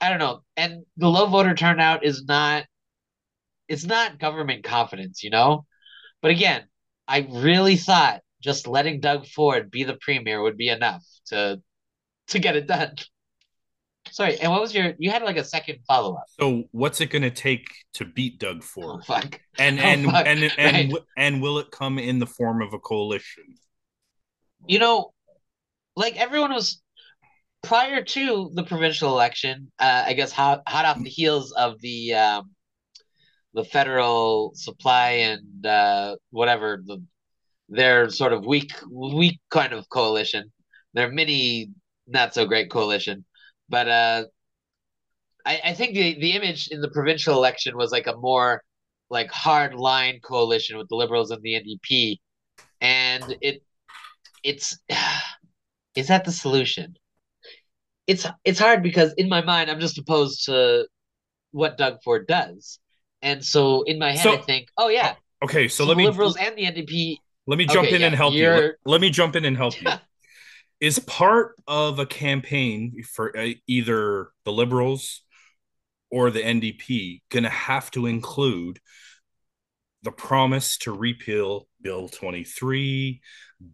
I 0.00 0.10
don't 0.10 0.18
know. 0.18 0.42
And 0.56 0.84
the 0.96 1.08
low 1.08 1.26
voter 1.26 1.54
turnout 1.54 2.04
is 2.04 2.24
not 2.24 2.64
it's 3.68 3.84
not 3.84 4.18
government 4.18 4.64
confidence, 4.64 5.22
you 5.22 5.30
know? 5.30 5.66
But 6.22 6.30
again, 6.30 6.64
I 7.08 7.26
really 7.30 7.76
thought 7.76 8.22
just 8.42 8.66
letting 8.66 9.00
Doug 9.00 9.26
Ford 9.26 9.70
be 9.70 9.84
the 9.84 9.98
premier 10.00 10.42
would 10.42 10.56
be 10.56 10.68
enough 10.68 11.04
to 11.26 11.60
to 12.28 12.38
get 12.38 12.56
it 12.56 12.66
done. 12.66 12.94
Sorry, 14.12 14.38
and 14.38 14.52
what 14.52 14.60
was 14.60 14.72
your? 14.74 14.94
You 14.98 15.10
had 15.10 15.22
like 15.22 15.36
a 15.36 15.44
second 15.44 15.78
follow 15.86 16.14
up. 16.14 16.24
So, 16.40 16.64
what's 16.70 17.00
it 17.00 17.10
going 17.10 17.22
to 17.22 17.30
take 17.30 17.66
to 17.94 18.04
beat 18.04 18.38
Doug 18.38 18.62
Ford? 18.62 19.00
Oh, 19.00 19.02
fuck. 19.04 19.40
And 19.58 19.78
Oh, 19.80 19.82
and, 19.82 20.04
fuck. 20.04 20.26
and 20.26 20.42
and 20.44 20.52
and, 20.58 20.92
Right. 20.92 21.02
and 21.16 21.42
will 21.42 21.58
it 21.58 21.70
come 21.72 21.98
in 21.98 22.18
the 22.20 22.26
form 22.26 22.62
of 22.62 22.72
a 22.72 22.78
coalition? 22.78 23.44
You 24.68 24.78
know, 24.78 25.12
like 25.96 26.16
everyone 26.16 26.52
was 26.52 26.80
prior 27.62 28.02
to 28.04 28.50
the 28.54 28.62
provincial 28.62 29.10
election. 29.10 29.72
Uh, 29.78 30.04
I 30.06 30.12
guess 30.12 30.30
hot 30.30 30.62
hot 30.68 30.84
off 30.84 31.02
the 31.02 31.10
heels 31.10 31.50
of 31.52 31.80
the 31.80 32.14
um, 32.14 32.50
the 33.54 33.64
federal 33.64 34.52
supply 34.54 35.10
and 35.10 35.66
uh, 35.66 36.14
whatever 36.30 36.80
the 36.84 37.02
their 37.68 38.08
sort 38.10 38.32
of 38.32 38.46
weak 38.46 38.70
weak 38.88 39.40
kind 39.50 39.72
of 39.72 39.88
coalition, 39.88 40.52
their 40.94 41.10
mini 41.10 41.70
not 42.06 42.34
so 42.34 42.46
great 42.46 42.70
coalition, 42.70 43.24
but 43.68 43.88
uh, 43.88 44.24
I, 45.44 45.60
I 45.66 45.72
think 45.74 45.94
the 45.94 46.18
the 46.20 46.32
image 46.32 46.68
in 46.68 46.80
the 46.80 46.90
provincial 46.90 47.34
election 47.34 47.76
was 47.76 47.90
like 47.92 48.06
a 48.06 48.16
more 48.16 48.62
like 49.10 49.30
hard 49.30 49.74
line 49.74 50.20
coalition 50.22 50.76
with 50.78 50.88
the 50.88 50.96
Liberals 50.96 51.30
and 51.30 51.42
the 51.42 51.54
NDP, 51.54 52.18
and 52.80 53.36
it 53.40 53.62
it's 54.42 54.78
is 55.94 56.08
that 56.08 56.24
the 56.24 56.32
solution? 56.32 56.96
It's 58.06 58.26
it's 58.44 58.58
hard 58.58 58.82
because 58.82 59.12
in 59.14 59.28
my 59.28 59.42
mind 59.42 59.70
I'm 59.70 59.80
just 59.80 59.98
opposed 59.98 60.44
to 60.46 60.86
what 61.50 61.76
Doug 61.78 62.02
Ford 62.04 62.26
does, 62.26 62.78
and 63.22 63.44
so 63.44 63.82
in 63.82 63.98
my 63.98 64.12
head 64.12 64.22
So- 64.22 64.34
I 64.34 64.42
think, 64.42 64.68
oh 64.78 64.88
yeah, 64.88 65.14
Okay, 65.42 65.68
so, 65.68 65.84
so, 65.84 65.88
let 65.88 65.94
the 65.94 65.98
me 65.98 66.06
Liberals 66.06 66.36
and 66.36 66.56
the 66.56 66.62
NDP. 66.64 67.16
let 67.46 67.58
me 67.58 67.66
jump 67.66 67.88
Okay, 67.88 67.96
in 67.96 68.02
and 68.02 68.14
help 68.14 68.32
you. 68.34 68.48
Let, 68.48 68.56
you're- 68.62 68.72
let 68.84 69.00
me 69.00 69.10
jump 69.10 69.36
in 69.36 69.44
and 69.44 69.56
help 69.56 69.80
you. 69.80 69.88
Is 70.80 70.98
part 70.98 71.54
of 71.66 71.98
a 71.98 72.06
campaign 72.06 73.02
for 73.02 73.36
uh, 73.36 73.52
either 73.66 74.28
the 74.44 74.52
Liberals 74.52 75.22
or 76.10 76.30
the 76.30 76.40
NDP 76.40 77.22
going 77.30 77.44
to 77.44 77.50
have 77.50 77.90
to 77.92 78.06
include 78.06 78.78
the 80.02 80.12
promise 80.12 80.78
to 80.78 80.92
repeal 80.92 81.66
Bill 81.82 82.08
23, 82.08 83.20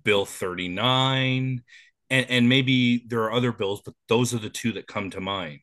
Bill 0.05 0.25
39, 0.25 1.63
and, 2.11 2.27
and 2.31 2.49
maybe 2.49 3.05
there 3.07 3.23
are 3.23 3.33
other 3.33 3.53
bills, 3.53 3.83
but 3.85 3.95
those 4.09 4.33
are 4.33 4.39
the 4.39 4.51
two 4.51 4.73
that 4.73 4.87
come 4.87 5.11
to 5.11 5.21
mind. 5.21 5.61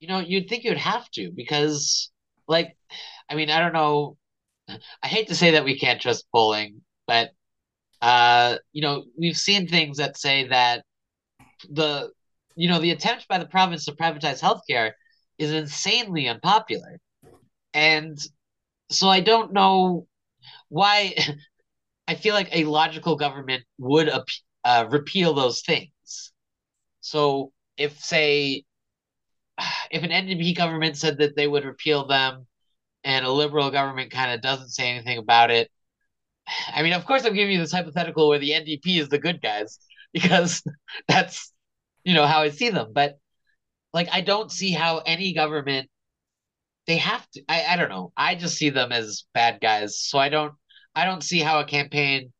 You 0.00 0.08
know, 0.08 0.20
you'd 0.20 0.48
think 0.48 0.64
you'd 0.64 0.78
have 0.78 1.10
to 1.12 1.30
because, 1.34 2.10
like, 2.46 2.76
I 3.28 3.34
mean, 3.34 3.50
I 3.50 3.58
don't 3.60 3.72
know. 3.72 4.16
I 4.68 5.08
hate 5.08 5.28
to 5.28 5.34
say 5.34 5.52
that 5.52 5.64
we 5.64 5.78
can't 5.78 6.00
trust 6.00 6.26
polling, 6.32 6.82
but 7.06 7.30
uh, 8.04 8.58
you 8.74 8.82
know, 8.82 9.04
we've 9.18 9.36
seen 9.36 9.66
things 9.66 9.96
that 9.96 10.18
say 10.18 10.46
that 10.48 10.84
the, 11.70 12.10
you 12.54 12.68
know, 12.68 12.78
the 12.78 12.90
attempt 12.90 13.26
by 13.28 13.38
the 13.38 13.46
province 13.46 13.86
to 13.86 13.92
privatize 13.92 14.42
healthcare 14.42 14.92
is 15.38 15.52
insanely 15.52 16.28
unpopular, 16.28 17.00
and 17.72 18.18
so 18.90 19.08
I 19.08 19.20
don't 19.20 19.52
know 19.54 20.06
why. 20.68 21.14
I 22.06 22.16
feel 22.16 22.34
like 22.34 22.50
a 22.52 22.64
logical 22.64 23.16
government 23.16 23.64
would 23.78 24.10
uh, 24.62 24.86
repeal 24.90 25.32
those 25.32 25.62
things. 25.62 26.32
So 27.00 27.52
if, 27.78 27.98
say, 27.98 28.64
if 29.90 30.02
an 30.02 30.10
NDP 30.10 30.54
government 30.54 30.98
said 30.98 31.16
that 31.18 31.34
they 31.34 31.48
would 31.48 31.64
repeal 31.64 32.06
them 32.06 32.46
and 33.04 33.24
a 33.24 33.30
liberal 33.30 33.70
government 33.70 34.10
kind 34.10 34.32
of 34.32 34.42
doesn't 34.42 34.68
say 34.68 34.90
anything 34.90 35.16
about 35.16 35.50
it, 35.50 35.70
I 36.74 36.82
mean, 36.82 36.92
of 36.92 37.06
course, 37.06 37.24
I'm 37.24 37.34
giving 37.34 37.54
you 37.54 37.58
this 37.58 37.72
hypothetical 37.72 38.28
where 38.28 38.38
the 38.38 38.52
NDP 38.52 38.98
is 38.98 39.08
the 39.08 39.18
good 39.18 39.40
guys 39.42 39.78
because 40.12 40.62
that's, 41.08 41.52
you 42.04 42.14
know, 42.14 42.26
how 42.26 42.40
I 42.42 42.50
see 42.50 42.70
them. 42.70 42.92
But 42.94 43.18
like, 43.92 44.08
I 44.12 44.20
don't 44.20 44.52
see 44.52 44.72
how 44.72 44.98
any 44.98 45.34
government, 45.34 45.88
they 46.86 46.98
have 46.98 47.28
to, 47.30 47.42
I, 47.48 47.64
I 47.70 47.76
don't 47.76 47.88
know. 47.88 48.12
I 48.16 48.34
just 48.34 48.56
see 48.56 48.70
them 48.70 48.92
as 48.92 49.24
bad 49.32 49.60
guys. 49.60 49.98
So 49.98 50.18
I 50.18 50.28
don't, 50.28 50.52
I 50.94 51.04
don't 51.04 51.22
see 51.22 51.40
how 51.40 51.60
a 51.60 51.64
campaign, 51.64 52.32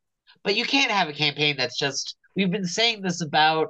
but 0.42 0.54
you 0.54 0.64
can't 0.64 0.90
have 0.90 1.08
a 1.08 1.14
campaign 1.14 1.56
that's 1.56 1.78
just, 1.78 2.16
we've 2.36 2.50
been 2.50 2.66
saying 2.66 3.02
this 3.02 3.22
about 3.22 3.68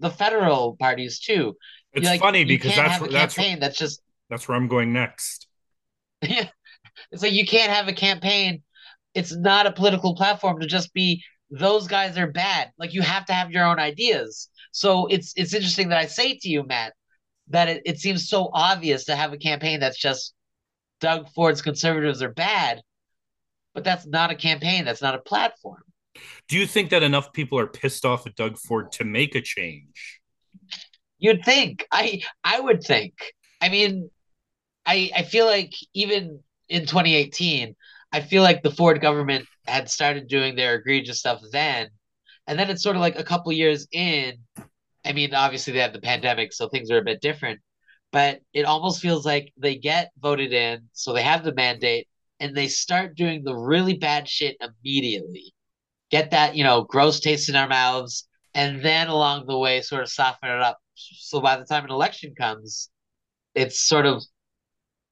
the 0.00 0.10
federal 0.10 0.76
parties 0.76 1.20
too. 1.20 1.56
It's 1.92 2.06
Like, 2.06 2.20
funny 2.20 2.44
because 2.44 2.74
that's 2.74 2.92
have 2.92 3.02
a 3.02 3.04
where, 3.04 3.12
that's 3.12 3.34
campaign 3.34 3.60
that's 3.60 3.78
just 3.78 4.02
that's 4.28 4.48
where 4.48 4.56
I'm 4.56 4.68
going 4.68 4.92
next. 4.92 5.46
Yeah, 6.22 6.48
it's 7.12 7.22
like 7.22 7.32
you 7.32 7.46
can't 7.46 7.70
have 7.70 7.88
a 7.88 7.92
campaign. 7.92 8.62
It's 9.14 9.34
not 9.34 9.66
a 9.66 9.72
political 9.72 10.14
platform 10.14 10.60
to 10.60 10.66
just 10.66 10.92
be 10.92 11.22
those 11.50 11.88
guys 11.88 12.16
are 12.16 12.30
bad. 12.30 12.70
Like 12.78 12.94
you 12.94 13.02
have 13.02 13.26
to 13.26 13.32
have 13.32 13.50
your 13.50 13.64
own 13.64 13.78
ideas. 13.78 14.48
So 14.72 15.06
it's 15.06 15.32
it's 15.36 15.54
interesting 15.54 15.88
that 15.88 15.98
I 15.98 16.06
say 16.06 16.38
to 16.38 16.48
you, 16.48 16.64
Matt, 16.64 16.94
that 17.48 17.68
it, 17.68 17.82
it 17.84 17.98
seems 17.98 18.28
so 18.28 18.50
obvious 18.52 19.04
to 19.06 19.16
have 19.16 19.32
a 19.32 19.38
campaign 19.38 19.80
that's 19.80 19.98
just 19.98 20.34
Doug 21.00 21.28
Ford's 21.30 21.62
conservatives 21.62 22.22
are 22.22 22.32
bad, 22.32 22.82
but 23.74 23.84
that's 23.84 24.06
not 24.06 24.30
a 24.30 24.34
campaign. 24.34 24.84
That's 24.84 25.02
not 25.02 25.14
a 25.14 25.18
platform. 25.18 25.82
Do 26.48 26.58
you 26.58 26.66
think 26.66 26.90
that 26.90 27.02
enough 27.02 27.32
people 27.32 27.58
are 27.58 27.66
pissed 27.66 28.04
off 28.04 28.26
at 28.26 28.36
Doug 28.36 28.58
Ford 28.58 28.92
to 28.92 29.04
make 29.04 29.34
a 29.34 29.40
change? 29.40 30.20
You'd 31.18 31.44
think. 31.44 31.86
I 31.90 32.22
I 32.44 32.60
would 32.60 32.82
think. 32.82 33.14
I 33.60 33.68
mean, 33.68 34.10
I 34.86 35.10
I 35.14 35.22
feel 35.22 35.46
like 35.46 35.72
even 35.94 36.40
in 36.68 36.82
2018, 36.82 37.74
I 38.12 38.20
feel 38.20 38.42
like 38.42 38.62
the 38.62 38.72
Ford 38.72 39.00
government 39.00 39.46
had 39.66 39.88
started 39.88 40.28
doing 40.28 40.56
their 40.56 40.74
egregious 40.74 41.20
stuff 41.20 41.40
then, 41.52 41.88
and 42.46 42.58
then 42.58 42.70
it's 42.70 42.82
sort 42.82 42.96
of 42.96 43.00
like 43.00 43.18
a 43.18 43.24
couple 43.24 43.52
years 43.52 43.86
in. 43.92 44.38
I 45.04 45.12
mean, 45.12 45.34
obviously 45.34 45.72
they 45.72 45.78
had 45.78 45.92
the 45.92 46.00
pandemic, 46.00 46.52
so 46.52 46.68
things 46.68 46.90
are 46.90 46.98
a 46.98 47.04
bit 47.04 47.20
different, 47.20 47.60
but 48.12 48.40
it 48.52 48.64
almost 48.64 49.00
feels 49.00 49.24
like 49.24 49.52
they 49.56 49.76
get 49.76 50.10
voted 50.18 50.52
in, 50.52 50.88
so 50.92 51.12
they 51.12 51.22
have 51.22 51.44
the 51.44 51.54
mandate, 51.54 52.08
and 52.40 52.56
they 52.56 52.68
start 52.68 53.16
doing 53.16 53.44
the 53.44 53.56
really 53.56 53.96
bad 53.96 54.28
shit 54.28 54.56
immediately. 54.60 55.54
Get 56.10 56.32
that, 56.32 56.56
you 56.56 56.64
know, 56.64 56.82
gross 56.82 57.20
taste 57.20 57.48
in 57.48 57.56
our 57.56 57.68
mouths, 57.68 58.26
and 58.54 58.84
then 58.84 59.08
along 59.08 59.46
the 59.46 59.56
way, 59.56 59.80
sort 59.80 60.02
of 60.02 60.10
soften 60.10 60.50
it 60.50 60.60
up. 60.60 60.78
So 60.96 61.40
by 61.40 61.56
the 61.56 61.64
time 61.64 61.84
an 61.84 61.90
election 61.90 62.34
comes, 62.36 62.90
it's 63.54 63.80
sort 63.80 64.06
of 64.06 64.22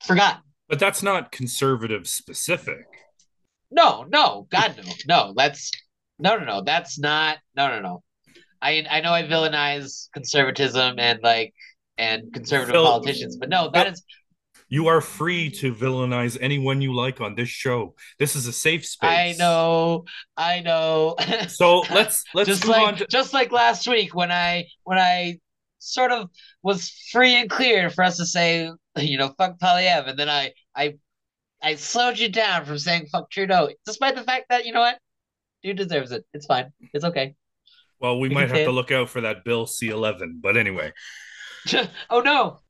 forgotten. 0.05 0.43
But 0.69 0.79
that's 0.79 1.03
not 1.03 1.33
conservative 1.33 2.07
specific. 2.07 2.87
No, 3.71 4.05
no, 4.09 4.47
God 4.51 4.75
no, 4.77 4.93
no. 5.07 5.35
That's 5.37 5.71
no, 6.19 6.37
no, 6.37 6.45
no. 6.45 6.63
That's 6.63 6.99
not. 6.99 7.39
No, 7.57 7.69
no, 7.69 7.81
no. 7.81 8.03
I 8.61 8.85
I 8.91 9.01
know 9.01 9.13
I 9.13 9.23
villainize 9.23 10.09
conservatism 10.13 10.99
and 10.99 11.21
like 11.23 11.55
and 11.97 12.33
conservative 12.33 12.73
Phil, 12.75 12.85
politicians, 12.85 13.37
but 13.37 13.49
no, 13.49 13.71
that 13.73 13.93
is. 13.93 14.03
You 14.71 14.89
are 14.89 15.01
free 15.01 15.49
to 15.53 15.75
villainize 15.75 16.37
anyone 16.43 16.83
you 16.83 16.95
like 16.95 17.23
on 17.23 17.35
this 17.35 17.49
show. 17.49 17.95
This 18.19 18.37
is 18.37 18.47
a 18.47 18.53
safe 18.53 18.85
space. 18.85 19.09
I 19.09 19.35
know, 19.39 20.05
I 20.37 20.61
know. 20.61 21.17
So 21.49 21.85
let's 21.91 22.23
let's 22.35 22.49
just 22.49 22.65
move 22.65 22.77
like 22.77 22.87
on 22.87 22.97
to... 22.97 23.07
just 23.07 23.33
like 23.33 23.51
last 23.51 23.89
week 23.89 24.15
when 24.15 24.31
I 24.31 24.67
when 24.85 24.99
I 24.99 25.39
sort 25.79 26.13
of 26.13 26.29
was 26.63 26.91
free 27.11 27.35
and 27.35 27.49
clear 27.49 27.89
for 27.89 28.05
us 28.05 28.19
to 28.19 28.27
say 28.27 28.71
you 29.03 29.19
know 29.19 29.35
fuck 29.39 29.59
Poilievre, 29.59 30.09
and 30.09 30.19
then 30.19 30.29
I 30.29 30.53
I 30.75 30.99
I 31.63 31.75
slowed 31.75 32.19
you 32.19 32.29
down 32.29 32.65
from 32.65 32.79
saying 32.79 33.07
fuck 33.11 33.31
Trudeau, 33.31 33.71
despite 33.85 34.15
the 34.15 34.25
fact 34.25 34.47
that 34.51 34.67
you 34.67 34.73
know 34.73 34.81
what, 34.81 34.99
dude 35.63 35.77
deserves 35.77 36.13
it. 36.13 36.25
It's 36.33 36.47
fine. 36.47 36.73
It's 36.93 37.05
okay. 37.05 37.35
Well, 38.01 38.21
we, 38.21 38.29
we 38.29 38.35
might 38.35 38.49
have 38.49 38.65
to 38.65 38.71
look 38.71 38.93
out 38.93 39.09
for 39.09 39.23
that 39.23 39.45
Bill 39.45 39.67
C 39.67 39.89
eleven, 39.89 40.41
but 40.43 40.57
anyway. 40.57 40.93
oh 42.11 42.21
no. 42.21 42.61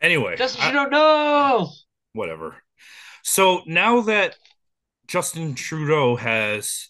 Anyway, 0.00 0.36
Justin 0.36 0.62
Trudeau, 0.62 0.88
no. 0.88 1.70
Whatever. 2.14 2.56
So 3.22 3.60
now 3.66 4.00
that 4.02 4.36
Justin 5.06 5.54
Trudeau 5.54 6.16
has 6.16 6.88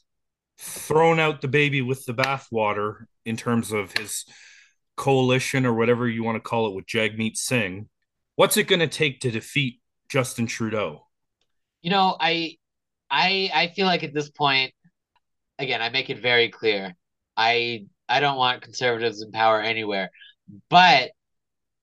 thrown 0.59 1.19
out 1.19 1.41
the 1.41 1.49
baby 1.49 1.83
with 1.83 2.05
the 2.05 2.15
bathwater 2.15 3.07
in 3.25 3.37
terms 3.37 3.73
of 3.73 3.93
his 3.97 4.25
coalition 4.97 5.65
or 5.65 5.73
whatever 5.73 6.07
you 6.07 6.23
want 6.23 6.37
to 6.37 6.41
call 6.41 6.69
it 6.69 6.75
with 6.75 6.87
Jagmeet 6.87 7.37
Singh, 7.37 7.89
what's 8.37 8.57
it 8.57 8.69
going 8.69 8.81
to 8.81 8.89
take 8.89 9.21
to 9.21 9.31
defeat 9.31 9.81
Justin 10.09 10.47
Trudeau? 10.47 11.07
You 11.83 11.91
know, 11.91 12.17
I 12.19 12.57
I 13.11 13.51
I 13.55 13.69
feel 13.69 13.87
like 13.87 14.05
at 14.05 14.15
this 14.15 14.31
point 14.31 14.73
again, 15.59 15.83
I 15.83 15.91
make 15.91 16.11
it 16.11 16.21
very 16.21 16.49
clear. 16.49 16.95
I 17.37 17.87
I 18.09 18.21
don't 18.21 18.37
want 18.37 18.63
conservatives 18.63 19.23
in 19.23 19.31
power 19.31 19.61
anywhere. 19.61 20.11
But 20.69 21.11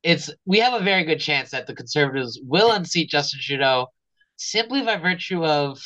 it's 0.03 0.29
we 0.45 0.59
have 0.59 0.79
a 0.79 0.83
very 0.83 1.03
good 1.03 1.19
chance 1.19 1.51
that 1.51 1.67
the 1.67 1.75
conservatives 1.75 2.39
will 2.43 2.71
unseat 2.71 3.09
Justin 3.09 3.39
Trudeau 3.41 3.87
simply 4.35 4.81
by 4.83 4.97
virtue 4.97 5.43
of 5.43 5.79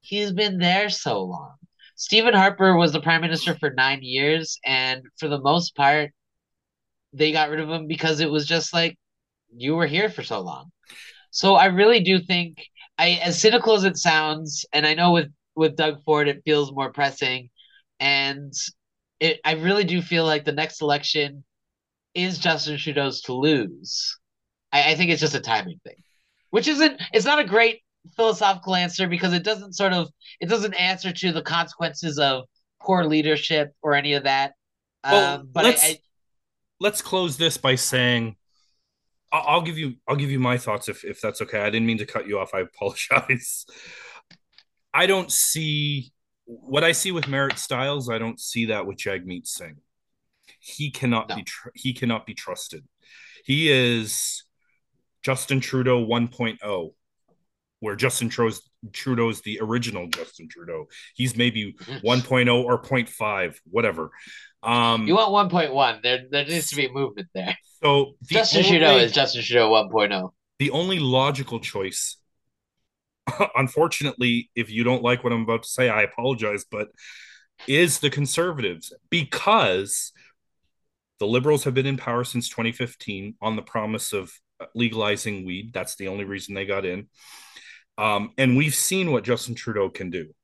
he's 0.00 0.32
been 0.32 0.58
there 0.58 0.88
so 0.90 1.22
long. 1.24 1.54
Stephen 1.96 2.34
Harper 2.34 2.76
was 2.76 2.92
the 2.92 3.00
prime 3.00 3.20
minister 3.20 3.54
for 3.54 3.70
nine 3.70 4.00
years, 4.02 4.58
and 4.64 5.02
for 5.18 5.28
the 5.28 5.40
most 5.40 5.76
part, 5.76 6.10
they 7.12 7.30
got 7.32 7.50
rid 7.50 7.60
of 7.60 7.68
him 7.68 7.86
because 7.86 8.20
it 8.20 8.30
was 8.30 8.46
just 8.46 8.72
like 8.74 8.98
you 9.56 9.74
were 9.76 9.86
here 9.86 10.08
for 10.08 10.22
so 10.22 10.40
long. 10.40 10.70
So 11.30 11.54
I 11.54 11.66
really 11.66 12.00
do 12.00 12.18
think 12.20 12.64
I 12.98 13.20
as 13.22 13.40
cynical 13.40 13.74
as 13.74 13.84
it 13.84 13.96
sounds, 13.96 14.64
and 14.72 14.86
I 14.86 14.94
know 14.94 15.12
with 15.12 15.30
with 15.56 15.76
Doug 15.76 16.02
Ford 16.04 16.28
it 16.28 16.42
feels 16.44 16.72
more 16.72 16.92
pressing, 16.92 17.50
and 17.98 18.52
it 19.20 19.40
I 19.44 19.52
really 19.52 19.84
do 19.84 20.00
feel 20.00 20.24
like 20.24 20.44
the 20.44 20.52
next 20.52 20.80
election 20.80 21.44
is 22.14 22.38
Justin 22.38 22.78
Trudeau's 22.78 23.22
to 23.22 23.34
lose. 23.34 24.16
I, 24.72 24.92
I 24.92 24.94
think 24.94 25.10
it's 25.10 25.20
just 25.20 25.34
a 25.34 25.40
timing 25.40 25.80
thing, 25.84 25.96
which 26.50 26.68
isn't. 26.68 27.00
It's 27.12 27.26
not 27.26 27.40
a 27.40 27.44
great 27.44 27.82
philosophical 28.16 28.74
answer 28.74 29.08
because 29.08 29.32
it 29.32 29.42
doesn't 29.42 29.74
sort 29.74 29.92
of 29.92 30.08
it 30.40 30.48
doesn't 30.48 30.74
answer 30.74 31.12
to 31.12 31.32
the 31.32 31.42
consequences 31.42 32.18
of 32.18 32.44
poor 32.80 33.04
leadership 33.04 33.72
or 33.82 33.94
any 33.94 34.12
of 34.12 34.24
that. 34.24 34.52
Well, 35.02 35.40
um, 35.40 35.48
but 35.52 35.64
let's, 35.64 35.84
I, 35.84 35.88
I, 35.88 35.98
let's 36.80 37.02
close 37.02 37.36
this 37.36 37.56
by 37.56 37.74
saying 37.74 38.36
I'll, 39.42 39.62
give 39.62 39.78
you 39.78 39.94
I'll 40.06 40.16
give 40.16 40.30
you 40.30 40.38
my 40.38 40.58
thoughts 40.58 40.88
if 40.88 41.04
if 41.04 41.20
that's 41.20 41.42
okay. 41.42 41.60
I 41.60 41.70
didn't 41.70 41.86
mean 41.86 41.98
to 41.98 42.06
cut 42.06 42.28
you 42.28 42.38
off. 42.38 42.54
I 42.54 42.60
apologize. 42.60 43.66
I 44.94 45.06
don't 45.06 45.30
see 45.30 46.12
what 46.44 46.84
I 46.84 46.92
see 46.92 47.10
with 47.10 47.26
Marit 47.26 47.58
Stiles. 47.58 48.08
I 48.08 48.18
don't 48.18 48.38
see 48.38 48.66
that 48.66 48.86
with 48.86 48.96
Jagmeet 48.96 49.46
Singh. 49.46 49.78
He 50.60 50.90
cannot 50.90 51.28
no. 51.28 51.36
be 51.36 51.42
tr- 51.42 51.70
he 51.74 51.92
cannot 51.92 52.26
be 52.26 52.34
trusted. 52.34 52.84
He 53.44 53.70
is 53.70 54.44
Justin 55.22 55.60
Trudeau 55.60 56.04
1.0, 56.06 56.94
where 57.80 57.96
Justin 57.96 58.28
Trudeau's, 58.28 58.62
Trudeau's 58.92 59.40
the 59.40 59.58
original 59.60 60.06
Justin 60.06 60.48
Trudeau. 60.48 60.86
He's 61.14 61.36
maybe 61.36 61.74
1.0 62.04 62.64
or 62.64 62.80
0.5, 62.80 63.56
whatever. 63.70 64.10
Um, 64.64 65.06
you 65.06 65.14
want 65.14 65.52
1.1. 65.52 66.02
There, 66.02 66.22
there 66.30 66.44
needs 66.46 66.68
to 66.70 66.76
be 66.76 66.90
movement 66.90 67.28
there. 67.34 67.56
So 67.82 68.14
Justin 68.24 68.64
only, 68.64 68.70
Trudeau 68.70 68.96
is 68.96 69.12
Justin 69.12 69.42
Trudeau 69.42 69.70
1.0. 69.70 70.30
The 70.58 70.70
only 70.70 70.98
logical 70.98 71.60
choice, 71.60 72.16
unfortunately, 73.56 74.50
if 74.54 74.70
you 74.70 74.84
don't 74.84 75.02
like 75.02 75.22
what 75.22 75.32
I'm 75.32 75.42
about 75.42 75.64
to 75.64 75.68
say, 75.68 75.88
I 75.88 76.02
apologize, 76.02 76.64
but 76.70 76.88
is 77.66 78.00
the 78.00 78.10
conservatives 78.10 78.92
because 79.10 80.12
the 81.20 81.26
liberals 81.26 81.64
have 81.64 81.74
been 81.74 81.86
in 81.86 81.96
power 81.96 82.24
since 82.24 82.48
2015 82.48 83.34
on 83.40 83.56
the 83.56 83.62
promise 83.62 84.12
of 84.12 84.32
legalizing 84.74 85.44
weed. 85.44 85.72
That's 85.72 85.96
the 85.96 86.08
only 86.08 86.24
reason 86.24 86.54
they 86.54 86.66
got 86.66 86.84
in. 86.84 87.08
Um, 87.96 88.32
and 88.36 88.56
we've 88.56 88.74
seen 88.74 89.12
what 89.12 89.24
Justin 89.24 89.54
Trudeau 89.54 89.88
can 89.88 90.10
do. 90.10 90.34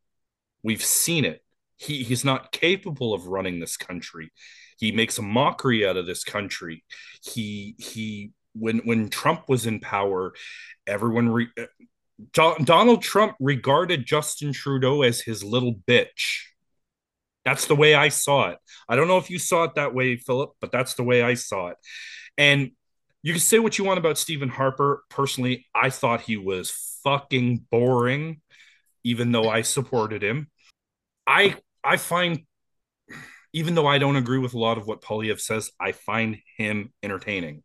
We've 0.62 0.84
seen 0.84 1.24
it. 1.24 1.42
He, 1.80 2.02
he's 2.02 2.24
not 2.24 2.52
capable 2.52 3.14
of 3.14 3.26
running 3.26 3.58
this 3.58 3.78
country. 3.78 4.30
He 4.78 4.92
makes 4.92 5.18
a 5.18 5.22
mockery 5.22 5.86
out 5.86 5.96
of 5.96 6.06
this 6.06 6.24
country. 6.24 6.84
He 7.22 7.74
he 7.78 8.32
when 8.54 8.78
when 8.80 9.08
Trump 9.08 9.48
was 9.48 9.66
in 9.66 9.80
power, 9.80 10.34
everyone 10.86 11.30
re, 11.30 11.48
uh, 11.58 12.54
Donald 12.64 13.02
Trump 13.02 13.36
regarded 13.40 14.06
Justin 14.06 14.52
Trudeau 14.52 15.02
as 15.02 15.20
his 15.20 15.42
little 15.42 15.74
bitch. 15.74 16.42
That's 17.44 17.66
the 17.66 17.76
way 17.76 17.94
I 17.94 18.08
saw 18.08 18.50
it. 18.50 18.58
I 18.88 18.96
don't 18.96 19.08
know 19.08 19.16
if 19.16 19.30
you 19.30 19.38
saw 19.38 19.64
it 19.64 19.74
that 19.76 19.94
way, 19.94 20.16
Philip, 20.16 20.52
but 20.60 20.72
that's 20.72 20.94
the 20.94 21.02
way 21.02 21.22
I 21.22 21.34
saw 21.34 21.68
it. 21.68 21.76
And 22.36 22.72
you 23.22 23.32
can 23.32 23.40
say 23.40 23.58
what 23.58 23.78
you 23.78 23.84
want 23.84 23.98
about 23.98 24.18
Stephen 24.18 24.50
Harper. 24.50 25.02
Personally, 25.08 25.66
I 25.74 25.90
thought 25.90 26.22
he 26.22 26.36
was 26.36 26.70
fucking 27.04 27.64
boring, 27.70 28.40
even 29.04 29.32
though 29.32 29.48
I 29.48 29.62
supported 29.62 30.22
him. 30.22 30.50
I 31.26 31.56
I 31.84 31.96
find 31.96 32.40
even 33.52 33.74
though 33.74 33.86
I 33.86 33.98
don't 33.98 34.16
agree 34.16 34.38
with 34.38 34.54
a 34.54 34.58
lot 34.58 34.78
of 34.78 34.86
what 34.86 35.02
Poilievre 35.02 35.40
says, 35.40 35.70
I 35.80 35.92
find 35.92 36.38
him 36.56 36.92
entertaining. 37.02 37.62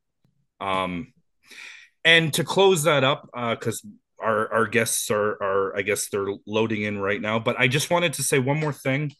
Um, 0.59 1.13
and 2.03 2.33
to 2.33 2.43
close 2.43 2.83
that 2.83 3.03
up, 3.03 3.29
because 3.33 3.83
uh, 3.85 4.25
our 4.25 4.51
our 4.53 4.67
guests 4.67 5.11
are 5.11 5.31
are 5.41 5.77
I 5.77 5.81
guess 5.81 6.09
they're 6.09 6.27
loading 6.47 6.83
in 6.83 6.99
right 6.99 7.21
now, 7.21 7.39
but 7.39 7.59
I 7.59 7.67
just 7.67 7.89
wanted 7.89 8.13
to 8.13 8.23
say 8.23 8.39
one 8.39 8.59
more 8.59 8.73
thing 8.73 9.11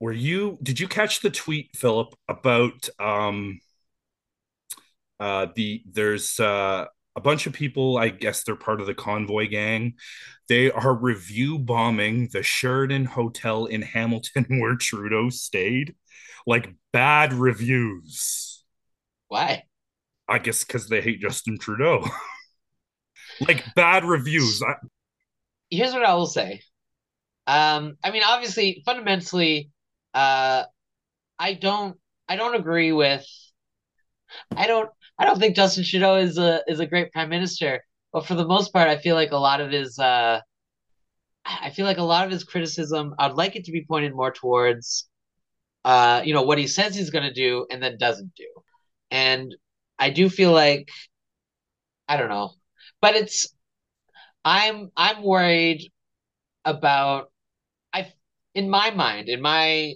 were 0.00 0.12
you 0.12 0.58
did 0.62 0.78
you 0.78 0.88
catch 0.88 1.20
the 1.20 1.30
tweet 1.30 1.70
philip 1.74 2.14
about 2.28 2.88
um 2.98 3.60
uh 5.18 5.46
the 5.56 5.82
there's 5.90 6.38
uh 6.38 6.86
a 7.18 7.20
bunch 7.20 7.48
of 7.48 7.52
people 7.52 7.98
i 7.98 8.08
guess 8.08 8.44
they're 8.44 8.54
part 8.54 8.80
of 8.80 8.86
the 8.86 8.94
convoy 8.94 9.48
gang. 9.48 9.94
They 10.48 10.70
are 10.70 10.94
review 10.94 11.58
bombing 11.58 12.28
the 12.32 12.42
Sheraton 12.42 13.04
hotel 13.04 13.66
in 13.66 13.82
hamilton 13.82 14.46
where 14.60 14.76
trudeau 14.76 15.28
stayed. 15.28 15.96
Like 16.46 16.74
bad 16.92 17.34
reviews. 17.34 18.64
Why? 19.26 19.64
I 20.28 20.38
guess 20.38 20.62
because 20.64 20.88
they 20.88 21.00
hate 21.00 21.20
justin 21.20 21.58
trudeau. 21.58 22.06
Like 23.46 23.62
bad 23.76 24.04
reviews. 24.04 24.60
I... 24.62 24.74
here's 25.70 25.92
what 25.92 26.04
i 26.04 26.14
will 26.14 26.26
say. 26.26 26.62
Um 27.46 27.96
i 28.04 28.10
mean 28.12 28.22
obviously 28.24 28.82
fundamentally 28.86 29.70
uh, 30.14 30.64
I 31.38 31.54
don't 31.54 31.96
I 32.28 32.36
don't 32.36 32.56
agree 32.56 32.92
with 32.92 33.26
I 34.56 34.66
don't 34.66 34.90
I 35.18 35.24
don't 35.24 35.38
think 35.38 35.56
Justin 35.56 35.84
Trudeau 35.84 36.16
is 36.16 36.38
a 36.38 36.62
is 36.68 36.80
a 36.80 36.86
great 36.86 37.12
prime 37.12 37.28
minister, 37.28 37.84
but 38.12 38.26
for 38.26 38.34
the 38.34 38.46
most 38.46 38.72
part, 38.72 38.88
I 38.88 38.98
feel 38.98 39.14
like 39.16 39.32
a 39.32 39.36
lot 39.36 39.60
of 39.60 39.70
his 39.70 39.98
uh, 39.98 40.40
I 41.44 41.70
feel 41.70 41.86
like 41.86 41.98
a 41.98 42.02
lot 42.02 42.24
of 42.26 42.30
his 42.30 42.44
criticism, 42.44 43.14
I'd 43.18 43.32
like 43.34 43.56
it 43.56 43.64
to 43.64 43.72
be 43.72 43.84
pointed 43.84 44.14
more 44.14 44.30
towards, 44.32 45.08
uh, 45.84 46.22
you 46.24 46.34
know, 46.34 46.42
what 46.42 46.58
he 46.58 46.66
says 46.66 46.94
he's 46.96 47.10
going 47.10 47.24
to 47.24 47.32
do 47.32 47.66
and 47.70 47.82
then 47.82 47.98
doesn't 47.98 48.34
do, 48.36 48.48
and 49.10 49.54
I 49.98 50.10
do 50.10 50.28
feel 50.30 50.52
like, 50.52 50.90
I 52.08 52.16
don't 52.16 52.28
know, 52.28 52.52
but 53.00 53.14
it's, 53.16 53.46
I'm 54.44 54.90
I'm 54.96 55.22
worried 55.22 55.90
about, 56.64 57.32
I, 57.92 58.12
in 58.54 58.70
my 58.70 58.90
mind, 58.92 59.28
in 59.28 59.42
my 59.42 59.94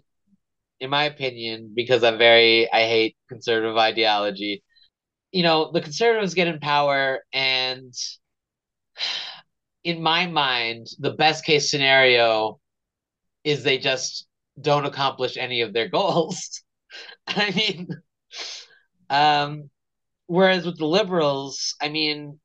in 0.80 0.90
my 0.90 1.04
opinion, 1.04 1.72
because 1.74 2.04
I'm 2.04 2.18
very 2.18 2.70
I 2.72 2.82
hate 2.86 3.16
conservative 3.28 3.76
ideology. 3.76 4.62
You 5.32 5.42
know, 5.42 5.72
the 5.72 5.80
conservatives 5.80 6.34
get 6.34 6.46
in 6.46 6.60
power, 6.60 7.20
and 7.32 7.92
in 9.82 10.02
my 10.02 10.26
mind, 10.26 10.88
the 10.98 11.12
best 11.12 11.44
case 11.44 11.70
scenario 11.70 12.60
is 13.44 13.62
they 13.62 13.78
just 13.78 14.26
don't 14.60 14.84
accomplish 14.86 15.36
any 15.36 15.62
of 15.62 15.72
their 15.72 15.88
goals. 15.98 16.62
I 17.26 17.50
mean, 17.50 17.88
um, 19.10 19.70
whereas 20.26 20.64
with 20.64 20.78
the 20.78 20.86
liberals, 20.86 21.74
I 21.80 21.88
mean, 21.88 22.38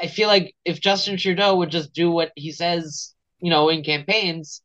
I 0.00 0.08
feel 0.08 0.28
like 0.28 0.54
if 0.64 0.80
Justin 0.80 1.16
Trudeau 1.16 1.56
would 1.56 1.70
just 1.70 1.92
do 1.92 2.10
what 2.10 2.32
he 2.36 2.52
says, 2.52 3.14
you 3.38 3.50
know, 3.50 3.68
in 3.68 3.84
campaigns, 3.84 4.62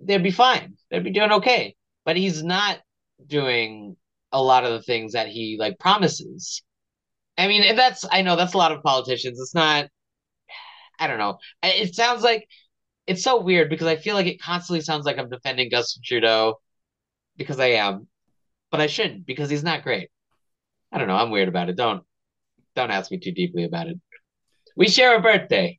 they'd 0.00 0.22
be 0.22 0.30
fine. 0.30 0.76
They'd 0.90 1.04
be 1.04 1.12
doing 1.12 1.32
okay. 1.32 1.76
But 2.04 2.16
he's 2.16 2.42
not 2.42 2.78
doing 3.26 3.96
a 4.32 4.42
lot 4.42 4.64
of 4.64 4.72
the 4.72 4.82
things 4.82 5.12
that 5.12 5.28
he 5.28 5.56
like 5.58 5.78
promises. 5.78 6.62
I 7.38 7.48
mean, 7.48 7.62
and 7.62 7.78
that's 7.78 8.04
I 8.10 8.22
know 8.22 8.36
that's 8.36 8.54
a 8.54 8.58
lot 8.58 8.72
of 8.72 8.82
politicians. 8.82 9.38
It's 9.40 9.54
not 9.54 9.88
I 10.98 11.06
don't 11.06 11.18
know. 11.18 11.38
It 11.62 11.94
sounds 11.94 12.22
like 12.22 12.48
it's 13.06 13.22
so 13.22 13.40
weird 13.40 13.70
because 13.70 13.86
I 13.86 13.96
feel 13.96 14.14
like 14.14 14.26
it 14.26 14.40
constantly 14.40 14.80
sounds 14.80 15.04
like 15.04 15.18
I'm 15.18 15.28
defending 15.28 15.70
Justin 15.70 16.02
Trudeau 16.04 16.60
because 17.36 17.60
I 17.60 17.72
am, 17.72 18.08
but 18.70 18.80
I 18.80 18.86
shouldn't 18.86 19.26
because 19.26 19.50
he's 19.50 19.62
not 19.62 19.82
great. 19.82 20.08
I 20.90 20.98
don't 20.98 21.08
know. 21.08 21.16
I'm 21.16 21.30
weird 21.30 21.48
about 21.48 21.68
it. 21.68 21.76
Don't 21.76 22.02
don't 22.74 22.90
ask 22.90 23.10
me 23.10 23.18
too 23.18 23.32
deeply 23.32 23.64
about 23.64 23.88
it. 23.88 23.98
We 24.76 24.88
share 24.88 25.16
a 25.16 25.22
birthday. 25.22 25.78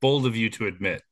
Bold 0.00 0.26
of 0.26 0.36
you 0.36 0.50
to 0.50 0.66
admit. 0.66 1.02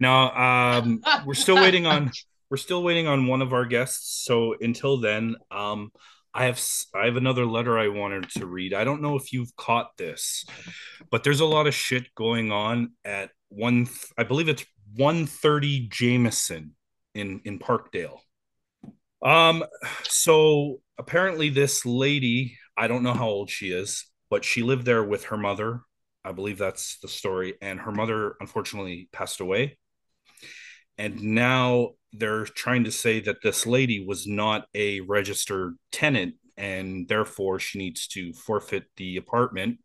Now, 0.00 0.78
um, 0.78 1.02
we're 1.26 1.34
still 1.34 1.56
waiting 1.56 1.86
on 1.86 2.10
we're 2.50 2.56
still 2.56 2.82
waiting 2.82 3.06
on 3.06 3.26
one 3.26 3.42
of 3.42 3.52
our 3.52 3.64
guests. 3.64 4.24
So 4.24 4.54
until 4.60 4.98
then, 4.98 5.36
um, 5.50 5.90
I 6.34 6.46
have 6.46 6.62
I 6.94 7.06
have 7.06 7.16
another 7.16 7.44
letter 7.44 7.78
I 7.78 7.88
wanted 7.88 8.30
to 8.30 8.46
read. 8.46 8.72
I 8.72 8.84
don't 8.84 9.02
know 9.02 9.16
if 9.16 9.32
you've 9.32 9.54
caught 9.56 9.96
this, 9.98 10.44
but 11.10 11.24
there's 11.24 11.40
a 11.40 11.46
lot 11.46 11.66
of 11.66 11.74
shit 11.74 12.14
going 12.14 12.50
on 12.50 12.92
at 13.04 13.30
one. 13.48 13.88
I 14.16 14.24
believe 14.24 14.48
it's 14.48 14.64
130 14.96 15.88
Jameson 15.88 16.74
in 17.14 17.40
in 17.44 17.58
Parkdale. 17.58 18.20
Um, 19.22 19.64
so 20.04 20.80
apparently 20.98 21.48
this 21.48 21.84
lady, 21.86 22.56
I 22.76 22.88
don't 22.88 23.02
know 23.02 23.12
how 23.12 23.28
old 23.28 23.50
she 23.50 23.70
is, 23.70 24.06
but 24.30 24.44
she 24.44 24.62
lived 24.62 24.84
there 24.84 25.04
with 25.04 25.24
her 25.24 25.36
mother. 25.36 25.82
I 26.24 26.32
believe 26.32 26.58
that's 26.58 26.98
the 27.00 27.08
story, 27.08 27.54
and 27.60 27.80
her 27.80 27.92
mother 27.92 28.36
unfortunately 28.40 29.08
passed 29.12 29.40
away. 29.40 29.78
And 31.02 31.20
now 31.20 31.94
they're 32.12 32.44
trying 32.44 32.84
to 32.84 32.92
say 32.92 33.18
that 33.18 33.42
this 33.42 33.66
lady 33.66 34.06
was 34.06 34.24
not 34.24 34.68
a 34.72 35.00
registered 35.00 35.74
tenant 35.90 36.36
and 36.56 37.08
therefore 37.08 37.58
she 37.58 37.78
needs 37.78 38.06
to 38.08 38.32
forfeit 38.32 38.84
the 38.96 39.16
apartment. 39.16 39.78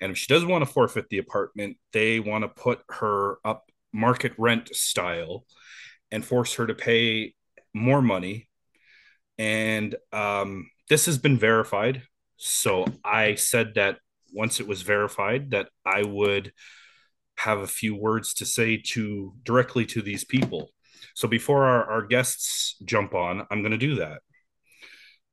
And 0.00 0.12
if 0.12 0.18
she 0.18 0.32
doesn't 0.32 0.48
want 0.48 0.64
to 0.64 0.72
forfeit 0.72 1.08
the 1.10 1.18
apartment, 1.18 1.76
they 1.92 2.20
want 2.20 2.44
to 2.44 2.48
put 2.48 2.82
her 2.88 3.38
up 3.44 3.64
market 3.92 4.32
rent 4.38 4.68
style 4.76 5.44
and 6.12 6.24
force 6.24 6.54
her 6.54 6.68
to 6.68 6.74
pay 6.74 7.34
more 7.74 8.00
money. 8.00 8.48
And 9.38 9.96
um, 10.12 10.70
this 10.88 11.06
has 11.06 11.18
been 11.18 11.36
verified. 11.36 12.02
So 12.36 12.86
I 13.04 13.34
said 13.34 13.74
that 13.74 13.98
once 14.32 14.60
it 14.60 14.68
was 14.68 14.82
verified, 14.82 15.50
that 15.50 15.68
I 15.84 16.04
would 16.04 16.52
have 17.38 17.60
a 17.60 17.66
few 17.66 17.94
words 17.94 18.34
to 18.34 18.44
say 18.44 18.76
to 18.76 19.32
directly 19.44 19.86
to 19.86 20.02
these 20.02 20.24
people. 20.24 20.70
So 21.14 21.28
before 21.28 21.64
our, 21.64 21.84
our 21.84 22.02
guests 22.02 22.76
jump 22.84 23.14
on, 23.14 23.46
I'm 23.50 23.60
going 23.62 23.72
to 23.72 23.78
do 23.78 23.96
that. 23.96 24.20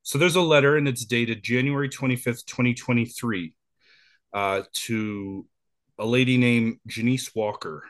So 0.02 0.18
there's 0.18 0.36
a 0.36 0.40
letter 0.40 0.76
and 0.76 0.86
it's 0.86 1.04
dated 1.04 1.42
January 1.42 1.88
25th, 1.88 2.46
2023, 2.46 3.54
uh, 4.32 4.62
to 4.72 5.46
a 5.98 6.06
lady 6.06 6.36
named 6.36 6.78
Janice 6.86 7.34
Walker. 7.34 7.82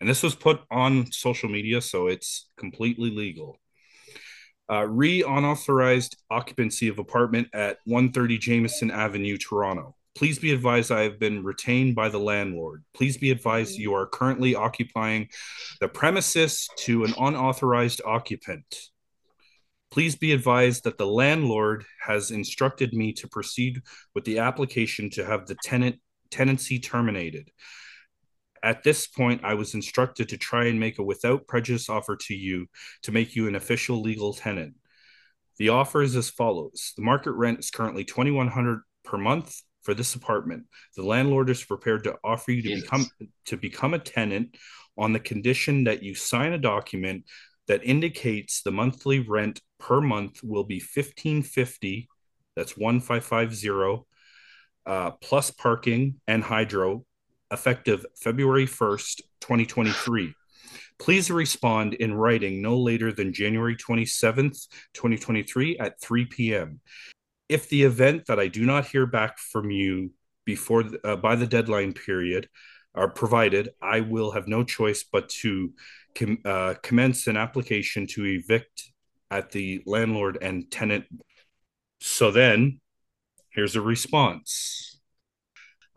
And 0.00 0.08
this 0.08 0.24
was 0.24 0.34
put 0.34 0.60
on 0.70 1.10
social 1.12 1.48
media, 1.48 1.80
so 1.80 2.08
it's 2.08 2.50
completely 2.56 3.10
legal. 3.10 3.58
Uh, 4.68 4.86
re 4.88 5.22
unauthorized 5.22 6.16
occupancy 6.28 6.88
of 6.88 6.98
apartment 6.98 7.48
at 7.54 7.78
130 7.84 8.38
Jameson 8.38 8.90
Avenue, 8.90 9.36
Toronto. 9.38 9.94
Please 10.14 10.38
be 10.38 10.52
advised 10.52 10.92
I 10.92 11.02
have 11.02 11.18
been 11.18 11.42
retained 11.42 11.96
by 11.96 12.08
the 12.08 12.20
landlord. 12.20 12.84
Please 12.94 13.16
be 13.16 13.32
advised 13.32 13.78
you 13.78 13.94
are 13.94 14.06
currently 14.06 14.54
occupying 14.54 15.28
the 15.80 15.88
premises 15.88 16.68
to 16.78 17.04
an 17.04 17.14
unauthorized 17.18 18.00
occupant. 18.06 18.64
Please 19.90 20.14
be 20.14 20.32
advised 20.32 20.84
that 20.84 20.98
the 20.98 21.06
landlord 21.06 21.84
has 22.00 22.30
instructed 22.30 22.92
me 22.92 23.12
to 23.14 23.28
proceed 23.28 23.82
with 24.14 24.24
the 24.24 24.38
application 24.38 25.10
to 25.10 25.24
have 25.24 25.46
the 25.46 25.56
tenant 25.64 25.96
tenancy 26.30 26.78
terminated. 26.78 27.50
At 28.62 28.82
this 28.82 29.06
point, 29.06 29.42
I 29.44 29.54
was 29.54 29.74
instructed 29.74 30.28
to 30.30 30.38
try 30.38 30.66
and 30.66 30.80
make 30.80 30.98
a 30.98 31.04
without 31.04 31.46
prejudice 31.46 31.88
offer 31.88 32.16
to 32.16 32.34
you 32.34 32.66
to 33.02 33.12
make 33.12 33.36
you 33.36 33.46
an 33.46 33.54
official 33.56 34.00
legal 34.00 34.32
tenant. 34.32 34.74
The 35.58 35.68
offer 35.68 36.02
is 36.02 36.16
as 36.16 36.30
follows: 36.30 36.92
the 36.96 37.02
market 37.02 37.32
rent 37.32 37.58
is 37.58 37.70
currently 37.70 38.04
twenty 38.04 38.30
one 38.30 38.48
hundred 38.48 38.80
per 39.04 39.18
month 39.18 39.60
for 39.84 39.94
this 39.94 40.14
apartment. 40.14 40.64
The 40.96 41.02
landlord 41.02 41.50
is 41.50 41.62
prepared 41.62 42.04
to 42.04 42.16
offer 42.24 42.50
you 42.50 42.62
to 42.62 42.68
Jesus. 42.68 42.82
become 42.82 43.06
to 43.46 43.56
become 43.56 43.94
a 43.94 43.98
tenant 43.98 44.56
on 44.96 45.12
the 45.12 45.20
condition 45.20 45.84
that 45.84 46.02
you 46.02 46.14
sign 46.14 46.52
a 46.52 46.58
document 46.58 47.24
that 47.68 47.84
indicates 47.84 48.62
the 48.62 48.72
monthly 48.72 49.20
rent 49.20 49.60
per 49.78 50.00
month 50.00 50.42
will 50.42 50.64
be 50.64 50.78
1550 50.78 52.08
that's 52.56 52.76
1550 52.76 54.06
uh, 54.86 55.10
plus 55.12 55.50
parking 55.50 56.20
and 56.26 56.42
hydro 56.42 57.04
effective 57.50 58.06
February 58.16 58.66
1st 58.66 59.22
2023 59.40 60.34
please 60.98 61.30
respond 61.30 61.94
in 61.94 62.14
writing 62.14 62.62
no 62.62 62.78
later 62.78 63.12
than 63.12 63.32
January 63.32 63.76
27th 63.76 64.68
2023 64.94 65.78
at 65.78 66.00
3 66.00 66.24
p.m 66.26 66.80
if 67.48 67.68
the 67.68 67.82
event 67.82 68.26
that 68.26 68.40
I 68.40 68.48
do 68.48 68.64
not 68.64 68.86
hear 68.86 69.06
back 69.06 69.38
from 69.38 69.70
you 69.70 70.12
before 70.44 70.84
uh, 71.04 71.16
by 71.16 71.36
the 71.36 71.46
deadline 71.46 71.92
period 71.92 72.48
are 72.94 73.08
provided, 73.08 73.70
I 73.82 74.00
will 74.00 74.32
have 74.32 74.48
no 74.48 74.64
choice 74.64 75.04
but 75.04 75.28
to 75.40 75.72
com- 76.14 76.38
uh, 76.44 76.74
commence 76.82 77.26
an 77.26 77.36
application 77.36 78.06
to 78.08 78.24
evict 78.24 78.90
at 79.30 79.50
the 79.50 79.82
landlord 79.86 80.38
and 80.40 80.70
tenant. 80.70 81.06
So 82.00 82.30
then, 82.30 82.80
here's 83.50 83.76
a 83.76 83.80
response. 83.80 85.00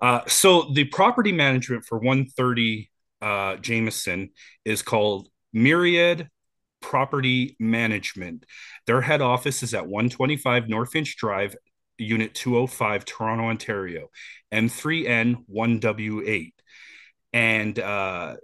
Uh, 0.02 0.22
so 0.28 0.72
the 0.74 0.86
property 0.86 1.32
management 1.32 1.86
for 1.86 1.98
130 1.98 2.90
uh, 3.22 3.56
Jameson 3.58 4.30
is 4.64 4.82
called 4.82 5.30
Myriad 5.54 6.30
Property 6.82 7.56
Management. 7.60 8.46
Their 8.86 9.02
head 9.02 9.22
office 9.22 9.64
is 9.64 9.74
at 9.74 9.88
125 9.88 10.66
Norfinch 10.66 11.16
Drive, 11.16 11.56
Unit 11.98 12.34
205, 12.34 13.06
Toronto, 13.06 13.46
Ontario, 13.46 14.10
M3N1W8. 14.54 16.52
And 17.34 17.80
uh, 17.80 18.36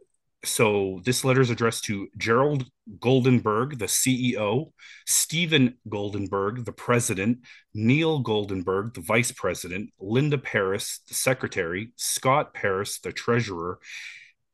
so 0.45 1.01
this 1.05 1.23
letter 1.23 1.41
is 1.41 1.49
addressed 1.49 1.85
to 1.85 2.09
Gerald 2.17 2.65
Goldenberg, 2.99 3.79
the 3.79 3.85
CEO, 3.85 4.71
Stephen 5.07 5.77
Goldenberg, 5.87 6.65
the 6.65 6.73
president, 6.73 7.39
Neil 7.73 8.21
Goldenberg, 8.21 8.93
the 8.93 9.01
vice 9.01 9.31
president, 9.31 9.91
Linda 9.99 10.37
Paris, 10.37 10.99
the 11.07 11.13
secretary, 11.13 11.91
Scott 11.95 12.53
Paris, 12.53 12.99
the 12.99 13.13
treasurer, 13.13 13.79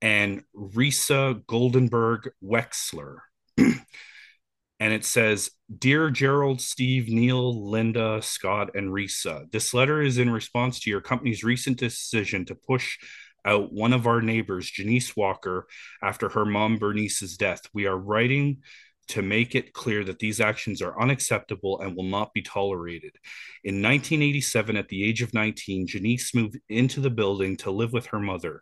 and 0.02 0.44
Risa 0.56 1.44
Goldenberg 1.46 2.30
Wexler. 2.44 3.18
and 4.80 4.94
it 4.94 5.06
says, 5.06 5.52
Dear 5.78 6.10
Gerald, 6.10 6.62
Steve, 6.62 7.10
Neil, 7.10 7.70
Linda, 7.70 8.22
Scott, 8.22 8.72
and 8.76 8.90
Risa, 8.90 9.52
this 9.52 9.74
letter 9.74 10.02
is 10.02 10.18
in 10.18 10.30
response 10.30 10.80
to 10.82 10.90
your 10.90 11.02
company's 11.02 11.44
recent 11.44 11.78
decision 11.78 12.46
to 12.46 12.56
push 12.56 12.98
out 13.46 13.72
one 13.72 13.94
of 13.94 14.08
our 14.08 14.22
neighbors, 14.22 14.70
Janice 14.70 15.16
Walker, 15.16 15.68
after 16.04 16.30
her 16.30 16.46
mom 16.46 16.78
Bernice's 16.78 17.38
death. 17.38 17.62
We 17.74 17.86
are 17.86 17.98
writing 17.98 18.64
to 19.10 19.22
make 19.22 19.56
it 19.56 19.74
clear 19.74 20.04
that 20.04 20.20
these 20.20 20.40
actions 20.40 20.82
are 20.82 21.00
unacceptable 21.02 21.82
and 21.82 21.96
will 21.96 22.04
not 22.04 22.34
be 22.34 22.44
tolerated. 22.44 23.16
In 23.64 23.82
1987, 23.82 24.78
at 24.78 24.88
the 24.88 25.04
age 25.04 25.22
of 25.22 25.34
19, 25.34 25.88
Janice 25.88 26.36
moved 26.36 26.60
into 26.70 27.02
the 27.02 27.10
building 27.10 27.58
to 27.58 27.72
live 27.72 27.92
with 27.92 28.08
her 28.08 28.20
mother 28.20 28.62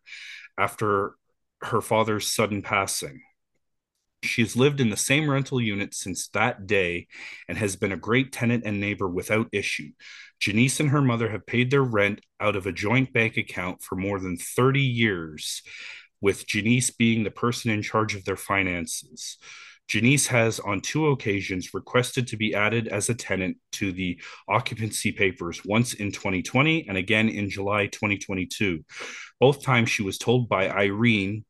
after 0.57 1.15
her 1.61 1.81
father's 1.81 2.33
sudden 2.33 2.61
passing. 2.61 3.21
She 4.23 4.41
has 4.41 4.55
lived 4.55 4.81
in 4.81 4.89
the 4.89 4.97
same 4.97 5.29
rental 5.29 5.61
unit 5.61 5.93
since 5.93 6.27
that 6.29 6.65
day 6.65 7.07
and 7.47 7.57
has 7.57 7.75
been 7.75 7.91
a 7.91 7.97
great 7.97 8.31
tenant 8.31 8.63
and 8.65 8.79
neighbor 8.79 9.07
without 9.07 9.47
issue. 9.51 9.91
Janice 10.39 10.79
and 10.79 10.89
her 10.89 11.01
mother 11.01 11.29
have 11.29 11.45
paid 11.45 11.71
their 11.71 11.83
rent 11.83 12.21
out 12.39 12.55
of 12.55 12.65
a 12.65 12.71
joint 12.71 13.13
bank 13.13 13.37
account 13.37 13.81
for 13.81 13.95
more 13.95 14.19
than 14.19 14.37
30 14.37 14.81
years, 14.81 15.61
with 16.21 16.47
Janice 16.47 16.89
being 16.89 17.23
the 17.23 17.31
person 17.31 17.71
in 17.71 17.81
charge 17.81 18.15
of 18.15 18.25
their 18.25 18.37
finances. 18.37 19.37
Janice 19.87 20.27
has, 20.27 20.59
on 20.59 20.81
two 20.81 21.07
occasions, 21.07 21.73
requested 21.73 22.27
to 22.27 22.37
be 22.37 22.53
added 22.53 22.89
as 22.89 23.07
a 23.07 23.15
tenant 23.15 23.57
to 23.73 23.93
the 23.93 24.19
occupancy 24.49 25.13
papers, 25.13 25.63
once 25.63 25.93
in 25.93 26.11
2020 26.11 26.89
and 26.89 26.97
again 26.97 27.29
in 27.29 27.49
July 27.49 27.87
2022. 27.87 28.83
Both 29.39 29.63
times 29.63 29.89
she 29.89 30.03
was 30.03 30.17
told 30.17 30.49
by 30.49 30.69
Irene, 30.69 31.45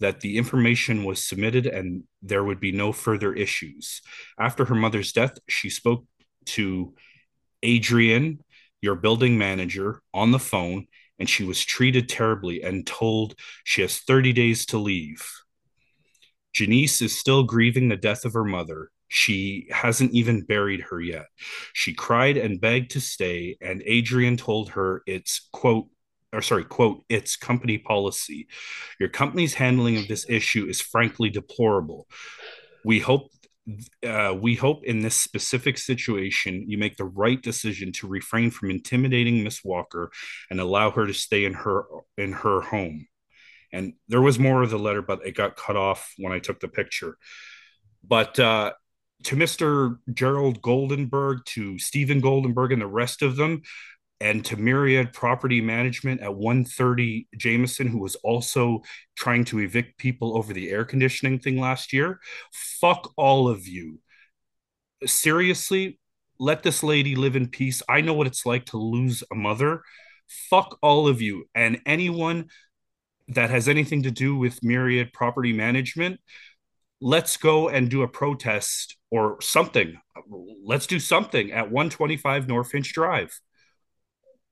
that 0.00 0.20
the 0.20 0.38
information 0.38 1.04
was 1.04 1.24
submitted 1.24 1.66
and 1.66 2.04
there 2.22 2.44
would 2.44 2.60
be 2.60 2.72
no 2.72 2.92
further 2.92 3.32
issues. 3.34 4.00
After 4.38 4.64
her 4.64 4.74
mother's 4.74 5.12
death, 5.12 5.38
she 5.48 5.70
spoke 5.70 6.04
to 6.46 6.94
Adrian 7.62 8.40
your 8.80 8.94
building 8.94 9.36
manager 9.38 10.00
on 10.14 10.30
the 10.30 10.38
phone 10.38 10.86
and 11.18 11.28
she 11.28 11.44
was 11.44 11.64
treated 11.64 12.08
terribly 12.08 12.62
and 12.62 12.86
told 12.86 13.34
she 13.64 13.82
has 13.82 13.98
30 13.98 14.32
days 14.32 14.66
to 14.66 14.78
leave. 14.78 15.26
Janice 16.54 17.02
is 17.02 17.18
still 17.18 17.42
grieving 17.42 17.88
the 17.88 17.96
death 17.96 18.24
of 18.24 18.32
her 18.34 18.44
mother. 18.44 18.90
She 19.08 19.68
hasn't 19.70 20.12
even 20.12 20.42
buried 20.42 20.80
her 20.90 21.00
yet. 21.00 21.26
She 21.72 21.94
cried 21.94 22.36
and 22.36 22.60
begged 22.60 22.92
to 22.92 23.00
stay, 23.00 23.56
and 23.60 23.82
Adrian 23.86 24.36
told 24.36 24.70
her 24.70 25.02
it's 25.06 25.48
quote 25.52 25.88
or 26.32 26.42
sorry, 26.42 26.64
quote, 26.64 27.04
it's 27.08 27.36
company 27.36 27.78
policy. 27.78 28.48
Your 29.00 29.08
company's 29.08 29.54
handling 29.54 29.96
of 29.96 30.08
this 30.08 30.26
issue 30.28 30.66
is 30.66 30.80
frankly 30.80 31.30
deplorable. 31.30 32.06
We 32.84 32.98
hope 32.98 33.30
uh, 34.06 34.34
we 34.40 34.54
hope 34.54 34.84
in 34.84 35.00
this 35.00 35.16
specific 35.16 35.76
situation 35.76 36.64
you 36.68 36.78
make 36.78 36.96
the 36.96 37.04
right 37.04 37.42
decision 37.42 37.92
to 37.92 38.06
refrain 38.06 38.50
from 38.50 38.70
intimidating 38.70 39.44
Miss 39.44 39.62
Walker 39.62 40.10
and 40.50 40.58
allow 40.58 40.90
her 40.90 41.06
to 41.06 41.12
stay 41.12 41.44
in 41.44 41.52
her 41.52 41.84
in 42.16 42.32
her 42.32 42.62
home. 42.62 43.06
And 43.72 43.94
there 44.08 44.22
was 44.22 44.38
more 44.38 44.62
of 44.62 44.70
the 44.70 44.78
letter, 44.78 45.02
but 45.02 45.26
it 45.26 45.36
got 45.36 45.56
cut 45.56 45.76
off 45.76 46.14
when 46.16 46.32
I 46.32 46.38
took 46.38 46.60
the 46.60 46.68
picture. 46.68 47.18
But 48.02 48.38
uh, 48.38 48.72
to 49.24 49.36
Mr. 49.36 49.98
Gerald 50.14 50.62
Goldenberg, 50.62 51.44
to 51.46 51.78
Stephen 51.78 52.22
Goldenberg, 52.22 52.72
and 52.72 52.80
the 52.80 52.86
rest 52.86 53.20
of 53.20 53.36
them, 53.36 53.62
and 54.20 54.44
to 54.46 54.56
Myriad 54.56 55.12
Property 55.12 55.60
Management 55.60 56.20
at 56.20 56.34
130 56.34 57.28
Jameson, 57.36 57.86
who 57.86 57.98
was 57.98 58.16
also 58.16 58.82
trying 59.16 59.44
to 59.46 59.60
evict 59.60 59.98
people 59.98 60.36
over 60.36 60.52
the 60.52 60.70
air 60.70 60.84
conditioning 60.84 61.38
thing 61.38 61.58
last 61.60 61.92
year. 61.92 62.18
Fuck 62.80 63.12
all 63.16 63.48
of 63.48 63.66
you. 63.68 64.00
Seriously, 65.06 66.00
let 66.40 66.62
this 66.62 66.82
lady 66.82 67.14
live 67.14 67.36
in 67.36 67.48
peace. 67.48 67.82
I 67.88 68.00
know 68.00 68.14
what 68.14 68.26
it's 68.26 68.44
like 68.44 68.66
to 68.66 68.76
lose 68.76 69.22
a 69.30 69.34
mother. 69.34 69.82
Fuck 70.50 70.78
all 70.82 71.08
of 71.08 71.22
you 71.22 71.44
and 71.54 71.80
anyone 71.86 72.48
that 73.28 73.50
has 73.50 73.68
anything 73.68 74.02
to 74.02 74.10
do 74.10 74.36
with 74.36 74.62
Myriad 74.62 75.12
Property 75.12 75.52
Management. 75.52 76.20
Let's 77.00 77.36
go 77.36 77.68
and 77.68 77.88
do 77.88 78.02
a 78.02 78.08
protest 78.08 78.96
or 79.10 79.40
something. 79.40 80.00
Let's 80.64 80.86
do 80.86 80.98
something 80.98 81.52
at 81.52 81.70
125 81.70 82.46
Norfinch 82.46 82.92
Drive. 82.92 83.38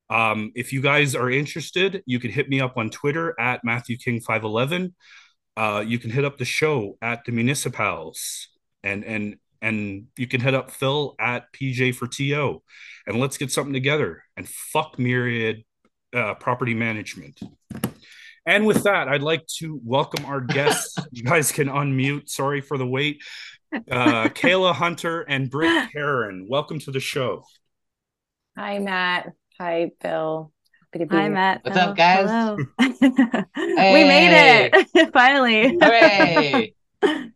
Um, 0.09 0.53
if 0.55 0.73
you 0.73 0.81
guys 0.81 1.15
are 1.15 1.31
interested, 1.31 2.03
you 2.07 2.21
can 2.21 2.31
hit 2.31 2.49
me 2.49 2.61
up 2.61 2.77
on 2.77 2.91
Twitter 2.91 3.39
at 3.41 3.65
Matthew 3.65 3.97
King 3.97 4.21
511. 4.21 4.95
Uh, 5.57 5.83
you 5.87 5.99
can 5.99 6.11
hit 6.11 6.25
up 6.25 6.39
the 6.39 6.45
show 6.45 6.97
at 7.01 7.25
the 7.25 7.33
Municipals 7.33 8.49
and 8.83 9.05
and 9.05 9.37
and 9.63 10.07
you 10.17 10.27
can 10.27 10.41
hit 10.41 10.55
up 10.55 10.71
Phil 10.71 11.15
at 11.19 11.53
PJ 11.53 11.95
for 11.95 12.07
TO 12.07 12.63
and 13.07 13.19
let's 13.19 13.39
get 13.39 13.51
something 13.51 13.73
together 13.73 14.23
and 14.37 14.49
fuck 14.49 14.99
Myriad 14.99 15.65
uh, 16.15 16.35
Property 16.35 16.75
Management. 16.75 17.41
And 18.45 18.65
with 18.65 18.85
that, 18.85 19.09
I'd 19.09 19.23
like 19.23 19.45
to 19.59 19.81
welcome 19.83 20.25
our 20.25 20.41
guests. 20.41 20.97
you 21.11 21.25
guys 21.25 21.51
can 21.51 21.69
unmute. 21.69 22.29
Sorry 22.29 22.61
for 22.61 22.79
the 22.79 22.87
wait. 22.87 23.23
Uh, 23.73 24.29
Kaila 24.29 24.73
Hunte 24.73 25.25
and 25.27 25.51
Britt 25.51 25.91
Caron, 25.93 26.47
welcome 26.49 26.79
to 26.81 26.93
the 26.93 27.01
show. 27.01 27.45
Hi, 28.57 28.79
Matt. 28.79 29.33
Hi, 29.59 29.91
Bill. 30.03 30.53
Happy 30.93 31.05
to 31.05 31.09
be 31.09 31.17
Hi, 31.17 31.23
here. 31.23 31.33
Matt. 31.33 31.65
What's 31.65 31.77
up, 31.79 31.97
guys? 31.97 32.29
hey. 32.79 32.87
We 33.93 34.05
made 34.05 34.71
it 34.75 35.13
finally. 35.13 35.79
Hooray! 35.81 36.75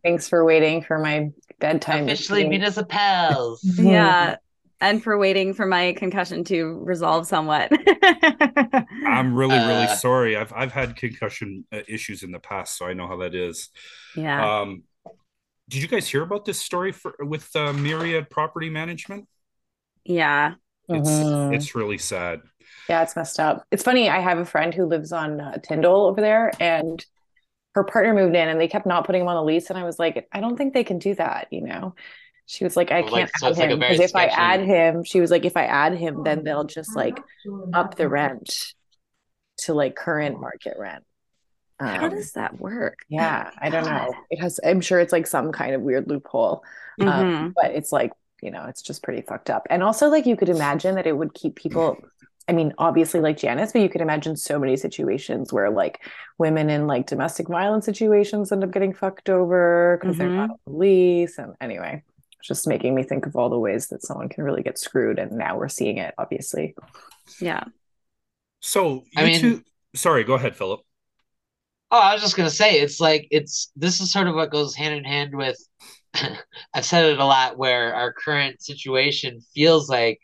Thanks 0.03 0.27
for 0.27 0.45
waiting 0.45 0.83
for 0.83 0.99
my 0.99 1.29
bedtime. 1.59 2.03
Officially 2.03 2.47
Meet 2.47 2.63
us, 2.63 2.79
pals. 2.89 3.61
yeah. 3.63 4.35
And 4.81 5.03
for 5.03 5.17
waiting 5.17 5.53
for 5.53 5.65
my 5.65 5.93
concussion 5.93 6.43
to 6.45 6.79
resolve 6.83 7.27
somewhat. 7.27 7.71
I'm 9.05 9.35
really, 9.35 9.57
really 9.57 9.85
uh, 9.85 9.95
sorry. 9.95 10.35
I've 10.35 10.51
I've 10.53 10.71
had 10.71 10.95
concussion 10.95 11.65
uh, 11.71 11.81
issues 11.87 12.23
in 12.23 12.31
the 12.31 12.39
past, 12.39 12.77
so 12.77 12.87
I 12.87 12.93
know 12.93 13.07
how 13.07 13.17
that 13.17 13.35
is. 13.35 13.69
Yeah. 14.15 14.61
Um, 14.61 14.83
did 15.69 15.83
you 15.83 15.87
guys 15.87 16.07
hear 16.07 16.23
about 16.23 16.45
this 16.45 16.59
story 16.59 16.91
for 16.91 17.13
with 17.19 17.47
uh, 17.55 17.73
Myriad 17.73 18.29
Property 18.31 18.71
Management? 18.71 19.27
Yeah, 20.03 20.55
it's 20.89 21.09
mm-hmm. 21.09 21.53
it's 21.53 21.75
really 21.75 21.97
sad. 21.97 22.41
Yeah, 22.89 23.03
it's 23.03 23.15
messed 23.15 23.39
up. 23.39 23.65
It's 23.71 23.83
funny. 23.83 24.09
I 24.09 24.19
have 24.19 24.37
a 24.37 24.45
friend 24.45 24.73
who 24.73 24.85
lives 24.85 25.11
on 25.11 25.39
uh, 25.39 25.57
Tyndall 25.59 26.07
over 26.07 26.19
there, 26.19 26.51
and 26.59 27.03
her 27.75 27.83
partner 27.83 28.13
moved 28.13 28.35
in, 28.35 28.49
and 28.49 28.59
they 28.59 28.67
kept 28.67 28.85
not 28.85 29.05
putting 29.05 29.21
him 29.21 29.27
on 29.27 29.35
the 29.35 29.43
lease. 29.43 29.69
And 29.69 29.79
I 29.79 29.83
was 29.83 29.97
like, 29.97 30.27
I 30.31 30.41
don't 30.41 30.57
think 30.57 30.73
they 30.73 30.83
can 30.83 30.99
do 30.99 31.15
that. 31.15 31.47
You 31.51 31.61
know, 31.61 31.95
she 32.45 32.63
was 32.63 32.75
like, 32.75 32.91
I 32.91 33.01
can't 33.01 33.13
like, 33.13 33.37
so 33.37 33.47
add 33.47 33.71
him 33.71 33.79
because 33.79 33.99
like 33.99 34.09
if 34.09 34.15
I 34.15 34.25
add 34.25 34.61
him, 34.61 35.03
she 35.03 35.21
was 35.21 35.31
like, 35.31 35.45
if 35.45 35.55
I 35.55 35.65
add 35.65 35.97
him, 35.97 36.23
then 36.23 36.43
they'll 36.43 36.65
just 36.65 36.95
like 36.95 37.19
up 37.73 37.95
the 37.95 38.09
rent 38.09 38.73
to 39.59 39.73
like 39.73 39.95
current 39.95 40.39
market 40.39 40.75
rent. 40.77 41.05
Um, 41.79 41.87
How 41.87 42.09
does 42.09 42.33
that 42.33 42.59
work? 42.59 42.99
Yeah, 43.09 43.49
I 43.59 43.69
don't 43.69 43.85
know. 43.85 44.13
It 44.29 44.39
has. 44.39 44.59
I'm 44.63 44.81
sure 44.81 44.99
it's 44.99 45.11
like 45.11 45.25
some 45.25 45.51
kind 45.51 45.73
of 45.73 45.81
weird 45.81 46.07
loophole, 46.07 46.63
um, 46.99 47.07
mm-hmm. 47.07 47.19
um, 47.19 47.53
but 47.55 47.71
it's 47.71 47.91
like 47.91 48.11
you 48.41 48.51
know, 48.51 48.65
it's 48.65 48.81
just 48.81 49.03
pretty 49.03 49.21
fucked 49.21 49.49
up. 49.49 49.67
And 49.69 49.83
also, 49.83 50.09
like, 50.09 50.25
you 50.25 50.35
could 50.35 50.49
imagine 50.49 50.95
that 50.95 51.07
it 51.07 51.17
would 51.17 51.33
keep 51.33 51.55
people. 51.55 51.97
I 52.47 52.53
mean, 52.53 52.73
obviously, 52.77 53.21
like 53.21 53.37
Janice, 53.37 53.71
but 53.71 53.81
you 53.81 53.89
could 53.89 54.01
imagine 54.01 54.35
so 54.35 54.59
many 54.59 54.75
situations 54.75 55.53
where, 55.53 55.69
like, 55.69 56.03
women 56.37 56.69
in 56.69 56.87
like 56.87 57.05
domestic 57.05 57.47
violence 57.47 57.85
situations 57.85 58.51
end 58.51 58.63
up 58.63 58.71
getting 58.71 58.93
fucked 58.93 59.29
over 59.29 59.97
because 60.01 60.17
mm-hmm. 60.17 60.27
they're 60.27 60.47
not 60.47 60.63
police. 60.65 61.37
And 61.37 61.53
anyway, 61.61 62.03
it's 62.39 62.47
just 62.47 62.67
making 62.67 62.95
me 62.95 63.03
think 63.03 63.27
of 63.27 63.35
all 63.35 63.49
the 63.49 63.59
ways 63.59 63.87
that 63.89 64.03
someone 64.03 64.27
can 64.27 64.43
really 64.43 64.63
get 64.63 64.79
screwed. 64.79 65.19
And 65.19 65.33
now 65.33 65.57
we're 65.57 65.69
seeing 65.69 65.97
it, 65.97 66.13
obviously. 66.17 66.75
Yeah. 67.39 67.63
So, 68.59 69.03
I 69.15 69.23
mean, 69.23 69.39
two... 69.39 69.63
sorry, 69.95 70.23
go 70.23 70.33
ahead, 70.33 70.55
Philip. 70.55 70.81
Oh, 71.91 71.99
I 71.99 72.13
was 72.13 72.21
just 72.21 72.37
gonna 72.37 72.49
say 72.49 72.79
it's 72.79 73.01
like 73.01 73.27
it's 73.31 73.69
this 73.75 73.99
is 73.99 74.13
sort 74.13 74.27
of 74.27 74.35
what 74.35 74.49
goes 74.49 74.73
hand 74.75 74.95
in 74.95 75.03
hand 75.03 75.35
with 75.35 75.57
I've 76.73 76.85
said 76.85 77.05
it 77.05 77.19
a 77.19 77.25
lot 77.25 77.57
where 77.57 77.93
our 77.93 78.13
current 78.13 78.61
situation 78.61 79.41
feels 79.53 79.89
like 79.89 80.19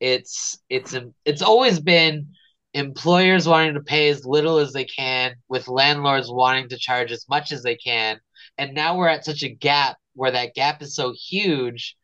it's 0.00 0.58
it's 0.68 0.96
it's 1.24 1.42
always 1.42 1.78
been 1.78 2.28
employers 2.74 3.46
wanting 3.46 3.74
to 3.74 3.80
pay 3.80 4.08
as 4.08 4.24
little 4.24 4.58
as 4.58 4.72
they 4.72 4.84
can 4.84 5.34
with 5.48 5.68
landlords 5.68 6.30
wanting 6.30 6.68
to 6.70 6.78
charge 6.78 7.12
as 7.12 7.26
much 7.28 7.52
as 7.52 7.62
they 7.62 7.76
can. 7.76 8.18
And 8.58 8.74
now 8.74 8.96
we're 8.96 9.08
at 9.08 9.24
such 9.24 9.42
a 9.42 9.48
gap 9.54 9.96
where 10.14 10.30
that 10.30 10.54
gap 10.54 10.82
is 10.82 10.94
so 10.94 11.12
huge 11.12 11.96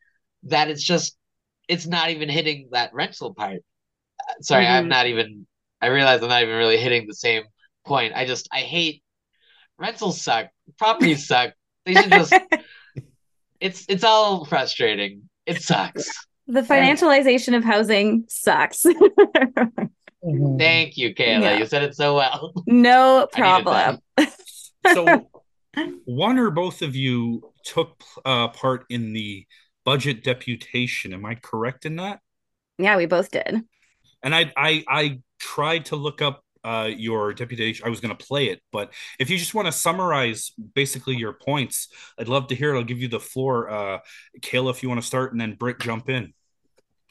that 0.45 0.69
it's 0.69 0.83
just 0.83 1.17
it's 1.69 1.87
not 1.87 2.11
even 2.11 2.29
hitting 2.29 2.69
that 2.73 2.95
rental 2.95 3.35
part. 3.35 3.61
Sorry 4.43 4.65
mm-hmm. 4.65 4.75
i'm 4.75 4.89
not 4.89 5.07
even 5.07 5.47
i 5.81 5.87
realize 5.87 6.23
i'm 6.23 6.29
not 6.29 6.43
even 6.43 6.57
really 6.57 6.79
hitting 6.79 7.07
the 7.07 7.15
same 7.15 7.45
point. 7.87 8.13
I 8.15 8.27
just 8.27 8.49
i 8.53 8.59
hate 8.59 9.03
rentals 9.79 10.21
suck 10.21 10.49
properties 10.79 11.27
suck. 11.29 11.55
They 11.85 11.95
should 11.95 12.11
just 12.11 12.33
it's 13.61 13.85
it's 13.89 14.05
all 14.05 14.45
frustrating. 14.45 15.29
It 15.47 15.63
sucks. 15.63 16.09
The 16.47 16.63
financialization 16.63 17.57
of 17.57 17.65
housing 17.65 18.25
sucks. 18.29 18.85
Thank 20.59 20.97
you, 20.97 21.15
Kaila. 21.15 21.41
Yeah. 21.43 21.59
You 21.59 21.67
said 21.67 21.83
it 21.83 21.95
so 21.95 22.17
well. 22.17 22.53
No 22.67 23.29
problem. 23.33 23.99
so, 24.93 25.29
one 26.05 26.39
or 26.39 26.51
both 26.51 26.83
of 26.83 26.97
you 26.97 27.53
took 27.65 28.03
uh, 28.25 28.49
part 28.49 28.85
in 28.89 29.13
the 29.13 29.47
budget 29.85 30.25
deputation. 30.25 31.15
Am 31.15 31.25
I 31.25 31.35
correct 31.35 31.87
in 31.87 31.97
that? 31.97 32.21
Yeah, 32.79 32.97
we 32.97 33.07
both 33.07 33.31
did. 33.31 33.63
And 34.23 34.35
I, 34.35 34.53
I, 34.57 34.85
I 34.89 35.21
tried 35.39 35.87
to 35.87 35.97
look 35.97 36.21
up 36.21 36.43
uh, 36.69 36.85
your 36.85 37.33
deputation. 37.33 37.87
I 37.87 37.89
was 37.89 38.01
going 38.01 38.15
to 38.15 38.27
play 38.27 38.49
it, 38.49 38.61
but 38.73 38.93
if 39.19 39.31
you 39.31 39.39
just 39.39 39.55
want 39.55 39.67
to 39.67 39.73
summarize 39.73 40.53
basically 40.75 41.17
your 41.17 41.33
points, 41.33 41.89
I'd 42.19 42.29
love 42.29 42.49
to 42.49 42.55
hear 42.55 42.75
it. 42.75 42.77
I'll 42.77 42.85
give 42.85 43.01
you 43.01 43.09
the 43.09 43.19
floor, 43.19 43.71
uh, 43.71 43.99
Kaila, 44.41 44.71
if 44.71 44.83
you 44.83 44.89
want 44.91 45.01
to 45.01 45.07
start, 45.07 45.33
and 45.33 45.41
then 45.41 45.55
Britt 45.55 45.81
jump 45.81 46.11
in. 46.11 46.35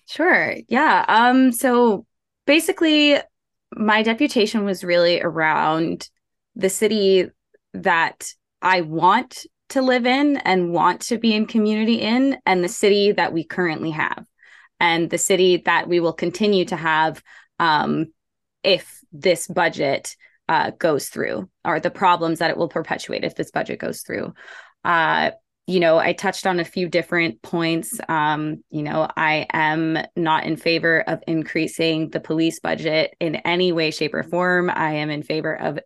Sure. 0.05 0.55
Yeah. 0.67 1.03
Um. 1.07 1.51
So 1.51 2.05
basically, 2.45 3.17
my 3.75 4.03
deputation 4.03 4.63
was 4.63 4.83
really 4.83 5.21
around 5.21 6.07
the 6.55 6.69
city 6.69 7.29
that 7.73 8.31
I 8.61 8.81
want 8.81 9.45
to 9.69 9.81
live 9.81 10.05
in 10.05 10.37
and 10.37 10.71
want 10.71 11.01
to 11.01 11.17
be 11.17 11.33
in 11.33 11.47
community 11.47 11.95
in, 11.95 12.37
and 12.45 12.63
the 12.63 12.69
city 12.69 13.11
that 13.13 13.33
we 13.33 13.43
currently 13.43 13.91
have, 13.91 14.23
and 14.79 15.09
the 15.09 15.17
city 15.17 15.63
that 15.65 15.89
we 15.89 15.99
will 15.99 16.13
continue 16.13 16.65
to 16.65 16.75
have 16.75 17.23
um, 17.59 18.13
if 18.63 18.96
this 19.21 19.47
budget 19.47 20.15
uh, 20.49 20.71
goes 20.71 21.09
through 21.09 21.49
or 21.65 21.79
the 21.79 21.91
problems 21.91 22.39
that 22.39 22.49
it 22.49 22.57
will 22.57 22.69
perpetuate 22.69 23.23
if 23.23 23.35
this 23.35 23.51
budget 23.51 23.79
goes 23.79 24.01
through. 24.01 24.33
Uh, 24.83 25.31
you 25.67 25.81
know, 25.81 25.97
I 25.97 26.13
touched 26.13 26.47
on 26.47 26.61
a 26.61 26.65
few 26.65 26.87
different 26.87 27.41
points. 27.41 27.99
Um, 28.07 28.63
you 28.69 28.83
know, 28.83 29.09
I 29.17 29.47
am 29.51 29.97
not 30.15 30.45
in 30.45 30.55
favor 30.55 31.01
of 31.01 31.21
increasing 31.27 32.09
the 32.09 32.21
police 32.21 32.61
budget 32.61 33.13
in 33.19 33.35
any 33.35 33.73
way, 33.73 33.91
shape, 33.91 34.13
or 34.13 34.23
form. 34.23 34.71
I 34.73 34.93
am 34.93 35.09
in 35.09 35.23
favor 35.23 35.53
of 35.53 35.79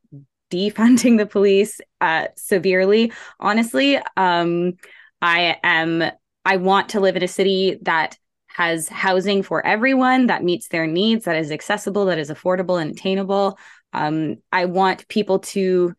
defunding 0.51 1.17
the 1.17 1.25
police 1.25 1.81
uh, 1.99 2.27
severely. 2.37 3.11
Honestly, 3.39 3.99
um, 4.15 4.73
I 5.21 5.57
am. 5.63 6.03
I 6.43 6.57
want 6.57 6.89
to 6.89 6.99
live 6.99 7.15
in 7.15 7.23
a 7.23 7.27
city 7.27 7.77
that 7.83 8.17
has 8.55 8.87
housing 8.89 9.43
for 9.43 9.65
everyone 9.65 10.27
that 10.27 10.43
meets 10.43 10.67
their 10.67 10.87
needs, 10.87 11.25
that 11.25 11.37
is 11.37 11.51
accessible, 11.51 12.05
that 12.05 12.19
is 12.19 12.29
affordable 12.29 12.81
and 12.81 12.91
attainable. 12.91 13.57
Um, 13.93 14.37
I 14.51 14.65
want 14.65 15.07
people 15.07 15.39
to 15.39 15.93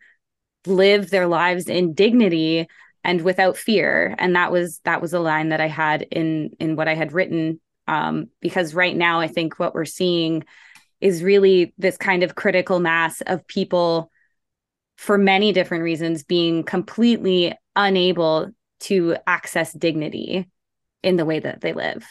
live 0.66 1.10
their 1.10 1.26
lives 1.26 1.68
in 1.68 1.94
dignity 1.94 2.68
and 3.04 3.22
without 3.22 3.56
fear. 3.56 4.14
And 4.18 4.36
that 4.36 4.52
was 4.52 4.80
that 4.84 5.02
was 5.02 5.12
a 5.12 5.20
line 5.20 5.48
that 5.48 5.60
I 5.60 5.68
had 5.68 6.02
in 6.02 6.50
in 6.60 6.76
what 6.76 6.88
I 6.88 6.94
had 6.94 7.12
written. 7.12 7.60
Um, 7.88 8.28
because 8.40 8.74
right 8.74 8.96
now 8.96 9.20
I 9.20 9.26
think 9.26 9.58
what 9.58 9.74
we're 9.74 9.84
seeing 9.84 10.44
is 11.00 11.22
really 11.22 11.74
this 11.78 11.96
kind 11.96 12.22
of 12.22 12.36
critical 12.36 12.78
mass 12.78 13.20
of 13.22 13.46
people 13.48 14.10
for 14.96 15.18
many 15.18 15.52
different 15.52 15.82
reasons 15.82 16.22
being 16.22 16.62
completely 16.62 17.54
unable 17.74 18.50
to 18.78 19.16
access 19.26 19.72
dignity 19.72 20.48
in 21.02 21.16
the 21.16 21.24
way 21.24 21.40
that 21.40 21.60
they 21.60 21.72
live. 21.72 22.06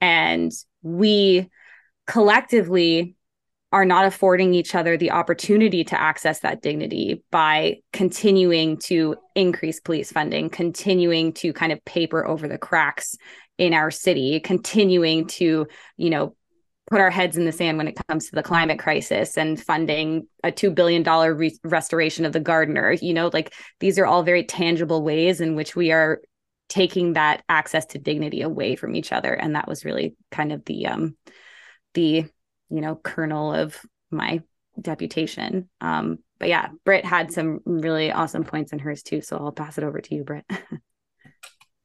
And 0.00 0.52
we 0.82 1.48
collectively 2.06 3.16
are 3.70 3.84
not 3.84 4.06
affording 4.06 4.54
each 4.54 4.74
other 4.74 4.96
the 4.96 5.10
opportunity 5.10 5.84
to 5.84 6.00
access 6.00 6.40
that 6.40 6.62
dignity 6.62 7.22
by 7.30 7.76
continuing 7.92 8.78
to 8.78 9.14
increase 9.34 9.78
police 9.78 10.10
funding, 10.10 10.48
continuing 10.48 11.32
to 11.34 11.52
kind 11.52 11.70
of 11.70 11.84
paper 11.84 12.26
over 12.26 12.48
the 12.48 12.56
cracks 12.56 13.14
in 13.58 13.74
our 13.74 13.90
city, 13.90 14.40
continuing 14.40 15.26
to, 15.26 15.66
you 15.96 16.10
know, 16.10 16.34
put 16.90 17.00
our 17.00 17.10
heads 17.10 17.36
in 17.36 17.44
the 17.44 17.52
sand 17.52 17.76
when 17.76 17.88
it 17.88 17.98
comes 18.08 18.26
to 18.26 18.34
the 18.34 18.42
climate 18.42 18.78
crisis 18.78 19.36
and 19.36 19.62
funding 19.62 20.26
a 20.42 20.50
$2 20.50 20.74
billion 20.74 21.04
re- 21.36 21.58
restoration 21.62 22.24
of 22.24 22.32
the 22.32 22.40
Gardiner 22.40 22.92
You 22.92 23.12
know, 23.12 23.28
like 23.30 23.52
these 23.80 23.98
are 23.98 24.06
all 24.06 24.22
very 24.22 24.44
tangible 24.44 25.02
ways 25.02 25.42
in 25.42 25.54
which 25.54 25.76
we 25.76 25.92
are 25.92 26.22
taking 26.68 27.14
that 27.14 27.42
access 27.48 27.86
to 27.86 27.98
dignity 27.98 28.42
away 28.42 28.76
from 28.76 28.94
each 28.94 29.12
other. 29.12 29.32
And 29.32 29.56
that 29.56 29.68
was 29.68 29.84
really 29.84 30.16
kind 30.30 30.52
of 30.52 30.64
the, 30.64 30.86
um, 30.86 31.16
the, 31.94 32.24
you 32.70 32.80
know, 32.80 32.94
kernel 32.94 33.54
of 33.54 33.78
my 34.10 34.42
deputation. 34.80 35.68
Um, 35.80 36.18
but 36.38 36.48
yeah, 36.48 36.68
Britt 36.84 37.04
had 37.04 37.32
some 37.32 37.60
really 37.64 38.12
awesome 38.12 38.44
points 38.44 38.72
in 38.72 38.78
hers 38.78 39.02
too. 39.02 39.22
So 39.22 39.36
I'll 39.38 39.52
pass 39.52 39.78
it 39.78 39.84
over 39.84 40.00
to 40.00 40.14
you, 40.14 40.24
Britt. 40.24 40.44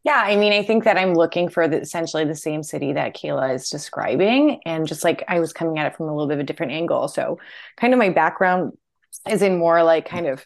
Yeah, 0.03 0.21
I 0.21 0.35
mean, 0.35 0.51
I 0.51 0.63
think 0.63 0.83
that 0.83 0.97
I'm 0.97 1.13
looking 1.13 1.47
for 1.47 1.67
the, 1.67 1.79
essentially 1.79 2.25
the 2.25 2.35
same 2.35 2.61
city 2.61 2.91
that 2.93 3.15
Kaila 3.15 3.55
is 3.55 3.69
describing. 3.69 4.59
And 4.65 4.85
just 4.85 5.05
like 5.05 5.23
I 5.29 5.39
was 5.39 5.53
coming 5.53 5.79
at 5.79 5.85
it 5.85 5.95
from 5.95 6.09
a 6.09 6.13
little 6.13 6.27
bit 6.27 6.35
of 6.35 6.39
a 6.41 6.43
different 6.43 6.73
angle. 6.73 7.07
So, 7.07 7.39
kind 7.77 7.93
of 7.93 7.99
my 7.99 8.09
background 8.09 8.73
is 9.29 9.41
in 9.41 9.57
more 9.57 9.81
like 9.81 10.05
kind 10.05 10.27
of, 10.27 10.45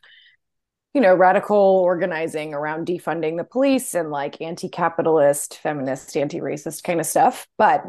you 0.98 1.02
know, 1.02 1.14
radical 1.14 1.56
organizing 1.56 2.56
around 2.56 2.88
defunding 2.88 3.38
the 3.38 3.44
police 3.44 3.94
and 3.94 4.10
like 4.10 4.42
anti 4.42 4.68
capitalist, 4.68 5.60
feminist, 5.60 6.18
anti 6.18 6.40
racist 6.40 6.84
kind 6.84 7.00
of 7.00 7.06
stuff. 7.06 7.46
But 7.56 7.86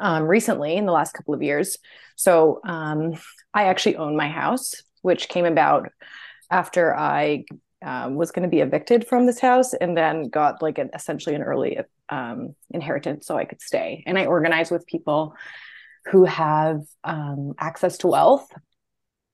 um, 0.00 0.22
recently, 0.22 0.76
in 0.76 0.86
the 0.86 0.92
last 0.92 1.12
couple 1.12 1.34
of 1.34 1.42
years, 1.42 1.76
so 2.16 2.62
um, 2.64 3.12
I 3.52 3.64
actually 3.64 3.96
own 3.96 4.16
my 4.16 4.26
house, 4.26 4.82
which 5.02 5.28
came 5.28 5.44
about 5.44 5.90
after 6.50 6.96
I 6.96 7.44
um, 7.84 8.14
was 8.14 8.30
going 8.30 8.44
to 8.44 8.48
be 8.48 8.60
evicted 8.60 9.06
from 9.06 9.26
this 9.26 9.38
house 9.38 9.74
and 9.74 9.94
then 9.94 10.30
got 10.30 10.62
like 10.62 10.78
an 10.78 10.88
essentially 10.94 11.34
an 11.34 11.42
early 11.42 11.78
um, 12.08 12.54
inheritance 12.70 13.26
so 13.26 13.36
I 13.36 13.44
could 13.44 13.60
stay. 13.60 14.02
And 14.06 14.18
I 14.18 14.24
organize 14.24 14.70
with 14.70 14.86
people 14.86 15.34
who 16.06 16.24
have 16.24 16.84
um, 17.04 17.52
access 17.58 17.98
to 17.98 18.06
wealth. 18.06 18.50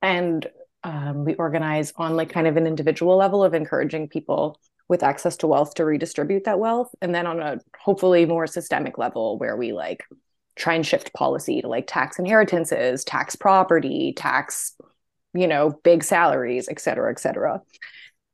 And 0.03 0.45
um, 0.85 1.24
we 1.24 1.35
organize 1.35 1.93
on 1.97 2.16
like 2.16 2.30
kind 2.30 2.47
of 2.47 2.57
an 2.57 2.66
individual 2.66 3.16
level 3.16 3.43
of 3.43 3.55
encouraging 3.55 4.09
people 4.09 4.61
with 4.87 5.03
access 5.03 5.37
to 5.39 5.47
wealth 5.47 5.74
to 5.74 5.85
redistribute 5.85 6.45
that 6.45 6.59
wealth. 6.59 6.95
And 7.01 7.14
then 7.14 7.26
on 7.26 7.41
a 7.41 7.59
hopefully 7.78 8.26
more 8.26 8.47
systemic 8.47 8.99
level 8.99 9.39
where 9.39 9.57
we 9.57 9.72
like 9.72 10.05
try 10.57 10.74
and 10.74 10.87
shift 10.87 11.12
policy 11.14 11.62
to 11.62 11.68
like 11.68 11.87
tax 11.87 12.18
inheritances, 12.18 13.03
tax 13.03 13.35
property, 13.35 14.12
tax, 14.14 14.76
you 15.32 15.49
know, 15.49 15.80
big 15.82 16.05
salaries, 16.05 16.68
et 16.68 16.78
cetera, 16.78 17.11
et 17.11 17.18
cetera. 17.18 17.61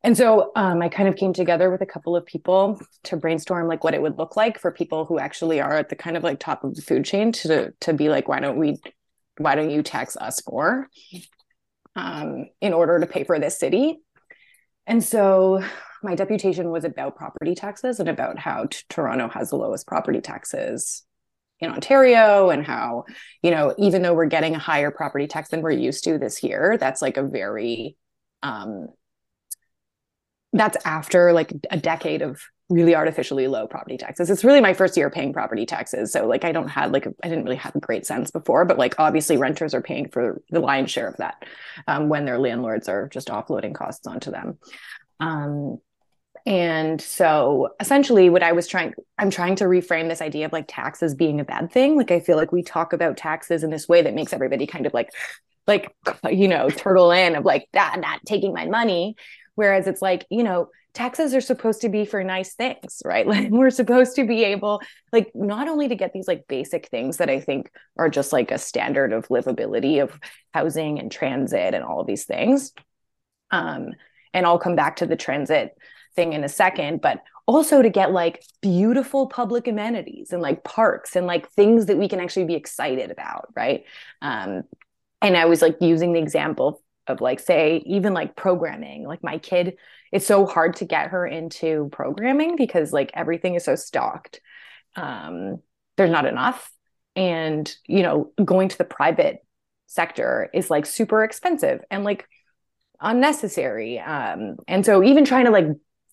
And 0.03 0.17
so 0.17 0.51
um, 0.57 0.83
I 0.83 0.89
kind 0.89 1.09
of 1.09 1.17
came 1.17 1.33
together 1.33 1.71
with 1.71 1.83
a 1.83 1.87
couple 1.87 2.17
of 2.17 2.27
people 2.27 2.81
to 3.05 3.17
brainstorm 3.17 3.69
like 3.69 3.85
what 3.85 3.95
it 3.95 4.03
would 4.03 4.19
look 4.19 4.35
like 4.35 4.59
for 4.59 4.71
people 4.71 5.05
who 5.05 5.19
actually 5.19 5.61
are 5.61 5.77
at 5.77 5.89
the 5.89 5.97
kind 5.97 6.17
of 6.17 6.25
like 6.25 6.41
top 6.41 6.65
of 6.65 6.75
the 6.75 6.83
food 6.83 7.05
chain 7.05 7.33
to 7.33 7.73
to 7.81 7.93
be 7.93 8.09
like, 8.09 8.27
why 8.27 8.41
don't 8.41 8.59
we, 8.59 8.79
why 9.39 9.55
don't 9.55 9.71
you 9.71 9.83
tax 9.83 10.17
us 10.17 10.43
more, 10.51 10.89
um, 11.97 12.47
in 12.61 12.73
order 12.73 13.01
to 13.01 13.07
pay 13.07 13.25
for 13.25 13.39
this 13.39 13.59
city? 13.59 14.01
And 14.87 15.03
so 15.03 15.63
my 16.03 16.15
deputation 16.15 16.71
was 16.71 16.85
about 16.85 17.17
property 17.17 17.55
taxes 17.55 18.01
and 18.01 18.09
about 18.09 18.39
how 18.39 18.67
t- 18.67 18.79
Toronto 18.89 19.29
has 19.29 19.51
the 19.51 19.57
lowest 19.57 19.87
property 19.87 20.21
taxes 20.21 21.05
in 21.61 21.71
Ontario 21.71 22.49
and 22.49 22.65
how, 22.65 23.05
you 23.43 23.51
know, 23.51 23.75
even 23.79 24.03
though 24.03 24.15
we're 24.15 24.27
getting 24.27 24.55
a 24.55 24.59
higher 24.59 24.91
property 24.91 25.27
tax 25.27 25.51
than 25.51 25.61
we're 25.61 25.71
used 25.71 26.05
to 26.05 26.19
this 26.19 26.43
year, 26.43 26.79
that's 26.79 27.03
like 27.03 27.19
a 27.19 27.23
very 27.23 27.97
um, 28.43 28.89
that's 30.53 30.77
after 30.85 31.33
like 31.33 31.53
a 31.71 31.77
decade 31.77 32.23
of 32.23 32.41
really 32.71 32.95
artificially 32.95 33.49
low 33.49 33.67
property 33.67 33.99
taxes. 33.99 34.31
It's 34.31 34.45
really 34.45 34.61
my 34.61 34.75
first 34.75 34.97
year 34.97 35.11
paying 35.11 35.33
property 35.33 35.67
taxes. 35.67 36.13
So 36.13 36.27
like 36.27 36.45
I 36.45 36.53
don't 36.53 36.69
have 36.69 36.93
like 36.93 37.07
I 37.23 37.29
didn't 37.29 37.45
really 37.45 37.57
have 37.57 37.75
a 37.75 37.81
great 37.81 38.07
sense 38.07 38.31
before, 38.31 38.65
but 38.65 38.79
like 38.79 38.95
obviously 38.99 39.37
renters 39.37 39.75
are 39.75 39.83
paying 39.83 40.09
for 40.09 40.41
the 40.51 40.61
lion's 40.61 40.91
share 40.91 41.09
of 41.09 41.17
that 41.17 41.45
um, 41.89 42.09
when 42.09 42.25
their 42.25 42.39
landlords 42.39 42.89
are 42.89 43.09
just 43.09 43.29
offloading 43.29 43.75
costs 43.75 44.07
onto 44.07 44.31
them. 44.31 44.59
Um, 45.19 45.79
and 46.47 47.01
so 47.01 47.71
essentially 47.81 48.31
what 48.31 48.43
I 48.43 48.53
was 48.53 48.67
trying 48.67 48.95
I'm 49.19 49.31
trying 49.31 49.57
to 49.57 49.65
reframe 49.65 50.09
this 50.09 50.23
idea 50.23 50.47
of 50.47 50.53
like 50.53 50.67
taxes 50.69 51.15
being 51.15 51.41
a 51.41 51.45
bad 51.45 51.73
thing. 51.73 51.97
Like 51.97 52.13
I 52.13 52.21
feel 52.21 52.37
like 52.37 52.53
we 52.53 52.63
talk 52.63 52.93
about 52.93 53.17
taxes 53.17 53.65
in 53.65 53.71
this 53.71 53.89
way 53.89 54.03
that 54.03 54.15
makes 54.15 54.33
everybody 54.33 54.67
kind 54.67 54.87
of 54.87 54.95
like 54.95 55.11
like 55.67 55.93
you 56.31 56.49
know 56.49 56.71
turtle 56.71 57.11
in 57.11 57.35
of 57.35 57.45
like 57.45 57.69
that 57.73 57.99
not 58.01 58.21
taking 58.25 58.53
my 58.55 58.67
money 58.67 59.17
Whereas 59.55 59.87
it's 59.87 60.03
like, 60.03 60.27
you 60.31 60.43
know, 60.43 60.71
taxes 60.93 61.35
are 61.35 61.41
supposed 61.41 61.83
to 61.83 61.89
be 61.89 62.05
for 62.05 62.23
nice 62.25 62.55
things, 62.55 63.03
right? 63.05 63.27
Like 63.31 63.51
we're 63.51 63.71
supposed 63.71 64.17
to 64.17 64.25
be 64.25 64.45
able, 64.45 64.81
like, 65.13 65.31
not 65.35 65.69
only 65.69 65.89
to 65.89 65.95
get 65.95 66.13
these 66.13 66.29
like 66.29 66.47
basic 66.49 66.89
things 66.89 67.19
that 67.19 67.31
I 67.31 67.41
think 67.41 67.71
are 67.97 68.09
just 68.09 68.33
like 68.33 68.51
a 68.51 68.59
standard 68.59 69.13
of 69.13 69.29
livability 69.29 70.03
of 70.03 70.19
housing 70.53 70.99
and 70.99 71.11
transit 71.11 71.75
and 71.75 71.85
all 71.85 72.01
of 72.01 72.07
these 72.07 72.25
things. 72.25 72.73
Um, 73.51 73.91
and 74.33 74.47
I'll 74.47 74.59
come 74.59 74.77
back 74.77 74.97
to 74.97 75.07
the 75.07 75.17
transit 75.17 75.77
thing 76.15 76.33
in 76.33 76.45
a 76.45 76.49
second, 76.49 77.01
but 77.01 77.21
also 77.47 77.83
to 77.83 77.91
get 77.91 78.13
like 78.13 78.45
beautiful 78.61 79.27
public 79.27 79.67
amenities 79.67 80.33
and 80.33 80.41
like 80.41 80.63
parks 80.63 81.17
and 81.17 81.27
like 81.27 81.51
things 81.51 81.87
that 81.87 81.99
we 81.99 82.09
can 82.09 82.21
actually 82.21 82.47
be 82.47 82.55
excited 82.55 83.11
about, 83.11 83.49
right? 83.57 83.85
Um, 84.23 84.63
and 85.21 85.37
I 85.37 85.47
was 85.47 85.61
like 85.61 85.77
using 85.81 86.13
the 86.13 86.21
example 86.21 86.81
of 87.11 87.21
like 87.21 87.41
say 87.41 87.83
even 87.87 88.15
like 88.15 88.37
programming 88.37 89.07
like 89.07 89.23
my 89.23 89.39
kid 89.39 89.77
it's 90.13 90.27
so 90.27 90.47
hard 90.47 90.77
to 90.77 90.85
get 90.85 91.11
her 91.11 91.27
into 91.27 91.89
programming 91.93 92.57
because 92.57 92.93
like 92.93 93.11
everything 93.15 93.55
is 93.55 93.65
so 93.65 93.77
stocked. 93.77 94.41
Um 94.97 95.59
there's 95.97 96.11
not 96.11 96.27
enough. 96.27 96.71
And 97.17 97.73
you 97.87 98.03
know 98.03 98.33
going 98.45 98.69
to 98.69 98.79
the 98.79 98.85
private 98.85 99.39
sector 99.87 100.49
is 100.55 100.71
like 100.71 100.87
super 100.87 101.25
expensive 101.25 101.81
and 101.91 102.05
like 102.05 102.27
unnecessary. 103.01 103.99
Um 103.99 104.57
and 104.67 104.85
so 104.85 105.03
even 105.03 105.25
trying 105.25 105.45
to 105.45 105.51
like 105.51 105.67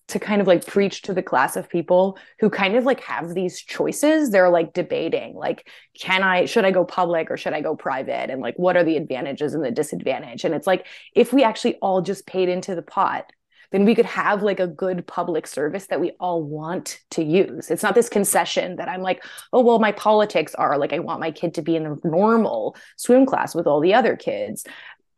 to 0.08 0.18
kind 0.18 0.40
of 0.40 0.46
like 0.46 0.66
preach 0.66 1.02
to 1.02 1.14
the 1.14 1.22
class 1.22 1.56
of 1.56 1.68
people 1.68 2.18
who 2.40 2.50
kind 2.50 2.76
of 2.76 2.84
like 2.84 3.00
have 3.00 3.34
these 3.34 3.60
choices 3.60 4.30
they're 4.30 4.50
like 4.50 4.72
debating 4.72 5.34
like 5.34 5.68
can 5.98 6.22
i 6.22 6.44
should 6.44 6.64
i 6.64 6.70
go 6.70 6.84
public 6.84 7.30
or 7.30 7.36
should 7.36 7.52
i 7.52 7.60
go 7.60 7.76
private 7.76 8.30
and 8.30 8.40
like 8.40 8.58
what 8.58 8.76
are 8.76 8.84
the 8.84 8.96
advantages 8.96 9.54
and 9.54 9.64
the 9.64 9.70
disadvantage 9.70 10.44
and 10.44 10.54
it's 10.54 10.66
like 10.66 10.86
if 11.14 11.32
we 11.32 11.44
actually 11.44 11.76
all 11.76 12.00
just 12.00 12.26
paid 12.26 12.48
into 12.48 12.74
the 12.74 12.82
pot 12.82 13.32
then 13.70 13.84
we 13.84 13.94
could 13.94 14.06
have 14.06 14.42
like 14.42 14.60
a 14.60 14.66
good 14.66 15.06
public 15.06 15.46
service 15.46 15.86
that 15.88 16.00
we 16.00 16.12
all 16.18 16.42
want 16.42 17.00
to 17.10 17.22
use. 17.22 17.70
It's 17.70 17.82
not 17.82 17.94
this 17.94 18.08
concession 18.08 18.76
that 18.76 18.88
I'm 18.88 19.02
like, 19.02 19.22
oh, 19.52 19.60
well, 19.60 19.78
my 19.78 19.92
politics 19.92 20.54
are 20.54 20.78
like, 20.78 20.92
I 20.92 21.00
want 21.00 21.20
my 21.20 21.30
kid 21.30 21.54
to 21.54 21.62
be 21.62 21.76
in 21.76 21.84
the 21.84 22.00
normal 22.02 22.76
swim 22.96 23.26
class 23.26 23.54
with 23.54 23.66
all 23.66 23.80
the 23.80 23.94
other 23.94 24.16
kids. 24.16 24.64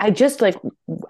I 0.01 0.11
just 0.11 0.41
like 0.41 0.57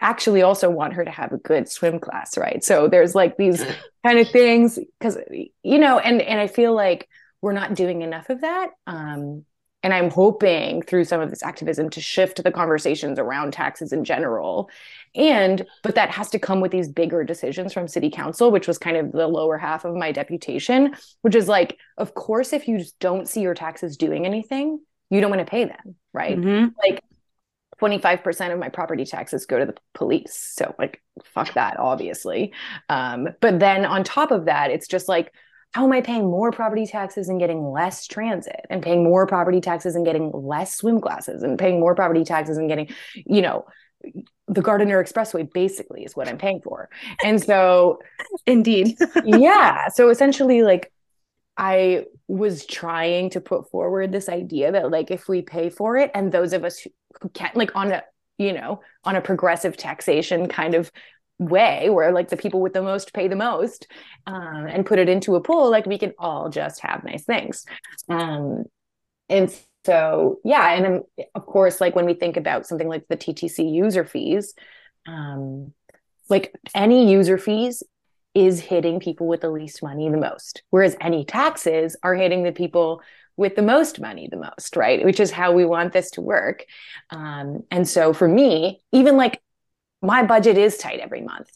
actually 0.01 0.43
also 0.43 0.69
want 0.69 0.95
her 0.95 1.05
to 1.05 1.11
have 1.11 1.33
a 1.33 1.39
good 1.39 1.71
swim 1.71 2.01
class, 2.01 2.37
right? 2.37 2.63
So 2.63 2.89
there's 2.89 3.15
like 3.15 3.37
these 3.37 3.65
kind 4.05 4.19
of 4.19 4.29
things 4.29 4.79
because 4.99 5.17
you 5.63 5.79
know, 5.79 5.99
and 5.99 6.21
and 6.21 6.41
I 6.41 6.49
feel 6.49 6.75
like 6.75 7.09
we're 7.41 7.53
not 7.53 7.75
doing 7.75 8.03
enough 8.03 8.29
of 8.29 8.43
that. 8.43 8.71
Um, 8.87 9.45
and 9.83 9.95
I'm 9.95 10.11
hoping 10.11 10.83
through 10.83 11.05
some 11.05 11.23
of 11.23 11.31
this 11.31 11.43
activism 11.43 11.89
to 11.91 12.03
shift 12.03 12.43
the 12.43 12.51
conversations 12.51 13.19
around 13.19 13.53
taxes 13.53 13.93
in 13.93 14.05
general. 14.05 14.69
And 15.15 15.65
but 15.83 15.95
that 15.95 16.11
has 16.11 16.29
to 16.31 16.39
come 16.39 16.61
with 16.61 16.71
these 16.71 16.89
bigger 16.89 17.25
decisions 17.25 17.73
from 17.73 17.89
city 17.89 18.11
council, 18.11 18.51
which 18.51 18.69
was 18.69 18.77
kind 18.77 18.97
of 18.97 19.13
the 19.13 19.27
lower 19.27 19.57
half 19.57 19.85
of 19.85 19.95
my 19.95 20.13
deputation, 20.13 20.95
which 21.23 21.35
is 21.35 21.49
like, 21.49 21.79
of 21.97 22.15
course, 22.15 22.53
if 22.53 22.69
you 22.69 22.79
just 22.79 22.99
don't 22.99 23.29
see 23.29 23.41
your 23.41 23.55
taxes 23.55 23.97
doing 23.97 24.27
anything, 24.27 24.81
you 25.09 25.21
don't 25.21 25.31
want 25.31 25.41
to 25.41 25.51
pay 25.51 25.65
them, 25.65 25.95
right? 26.13 26.37
Mm-hmm. 26.37 26.69
Like 26.85 27.03
25% 27.81 28.53
of 28.53 28.59
my 28.59 28.69
property 28.69 29.05
taxes 29.05 29.47
go 29.47 29.59
to 29.59 29.67
the 29.67 29.75
police. 29.95 30.35
So 30.57 30.75
like 30.79 31.03
fuck 31.25 31.55
that 31.55 31.79
obviously. 31.79 32.53
Um, 32.89 33.29
but 33.41 33.61
then 33.61 33.85
on 33.85 34.05
top 34.05 34.31
of 34.31 34.47
that 34.47 34.71
it's 34.71 34.89
just 34.89 35.09
like 35.09 35.33
how 35.73 35.85
am 35.85 35.93
I 35.93 36.01
paying 36.01 36.25
more 36.25 36.51
property 36.51 36.87
taxes 36.87 37.29
and 37.29 37.39
getting 37.39 37.63
less 37.71 38.07
transit 38.07 38.67
and 38.71 38.83
paying 38.83 39.05
more 39.05 39.27
property 39.27 39.61
taxes 39.61 39.95
and 39.95 40.05
getting 40.05 40.33
less 40.33 40.75
swim 40.77 41.01
classes 41.01 41.43
and 41.43 41.59
paying 41.59 41.79
more 41.79 41.95
property 41.95 42.25
taxes 42.25 42.59
and 42.59 42.69
getting, 42.69 42.89
you 43.15 43.41
know, 43.41 43.67
the 44.49 44.63
Gardiner 44.63 45.03
Expressway 45.03 45.51
basically 45.53 46.03
is 46.03 46.17
what 46.17 46.27
I'm 46.27 46.39
paying 46.39 46.61
for. 46.61 46.89
And 47.23 47.41
so, 47.41 48.01
indeed. 48.47 48.97
yeah. 49.25 49.89
So 49.89 50.09
essentially, 50.09 50.63
like, 50.63 50.93
I 51.57 52.07
was 52.27 52.67
trying 52.67 53.31
to 53.31 53.41
put 53.41 53.71
forward 53.71 54.11
this 54.11 54.29
idea 54.29 54.73
that, 54.73 54.91
like, 54.91 55.13
if 55.13 55.29
we 55.29 55.43
pay 55.43 55.71
for 55.71 55.97
it, 55.97 56.11
and 56.15 56.33
those 56.33 56.53
of 56.53 56.65
us 56.65 56.85
who, 57.21 57.29
can't, 57.31 57.57
like, 57.57 57.75
on 57.75 57.93
a, 57.93 58.03
you 58.39 58.53
know, 58.53 58.83
on 59.05 59.17
a 59.17 59.21
progressive 59.21 59.77
taxation 59.77 60.49
kind 60.49 60.75
of 60.75 60.91
way 61.39 61.89
where 61.89 62.13
like 62.13 62.29
the 62.29 62.37
people 62.37 62.61
with 62.61 62.75
the 62.75 62.83
most 62.83 63.15
pay 63.15 63.27
the 63.27 63.35
most 63.35 63.87
um, 64.27 64.67
and 64.67 64.85
put 64.85 64.99
it 64.99 65.09
into 65.09 65.37
a 65.37 65.41
pool 65.41 65.71
like 65.71 65.87
we 65.87 65.97
can 65.97 66.13
all 66.19 66.51
just 66.51 66.81
have 66.81 67.03
nice 67.03 67.25
things. 67.25 67.65
Um, 68.11 68.65
and 69.31 69.55
so 69.87 70.41
yeah 70.45 70.73
and 70.75 70.85
then 70.85 71.03
of 71.35 71.47
course 71.47 71.81
like 71.81 71.97
when 71.97 72.05
we 72.05 72.15
think 72.15 72.37
about 72.37 72.67
something 72.67 72.89
like 72.89 73.07
the 73.09 73.17
ttc 73.17 73.73
user 73.73 74.05
fees 74.05 74.55
um, 75.07 75.73
like 76.29 76.55
any 76.75 77.11
user 77.11 77.39
fees 77.39 77.83
is 78.35 78.61
hitting 78.61 79.01
people 79.01 79.27
with 79.27 79.41
the 79.41 79.51
least 79.51 79.83
money 79.83 80.09
the 80.11 80.19
most 80.19 80.63
whereas 80.71 80.97
any 81.01 81.25
taxes 81.25 81.97
are 82.03 82.15
hitting 82.15 82.43
the 82.43 82.53
people 82.53 83.01
with 83.41 83.57
the 83.57 83.63
most 83.63 84.01
money 84.01 84.29
the 84.31 84.37
most 84.37 84.77
right 84.77 85.05
which 85.05 85.19
is 85.19 85.31
how 85.31 85.51
we 85.51 85.65
want 85.65 85.93
this 85.93 86.11
to 86.11 86.21
work 86.21 86.65
um, 87.11 87.65
and 87.71 87.89
so 87.89 88.13
for 88.13 88.29
me 88.29 88.81
even 88.93 89.17
like 89.17 89.41
my 90.03 90.23
budget 90.23 90.57
is 90.57 90.77
tight 90.77 91.01
every 91.01 91.21
month. 91.21 91.51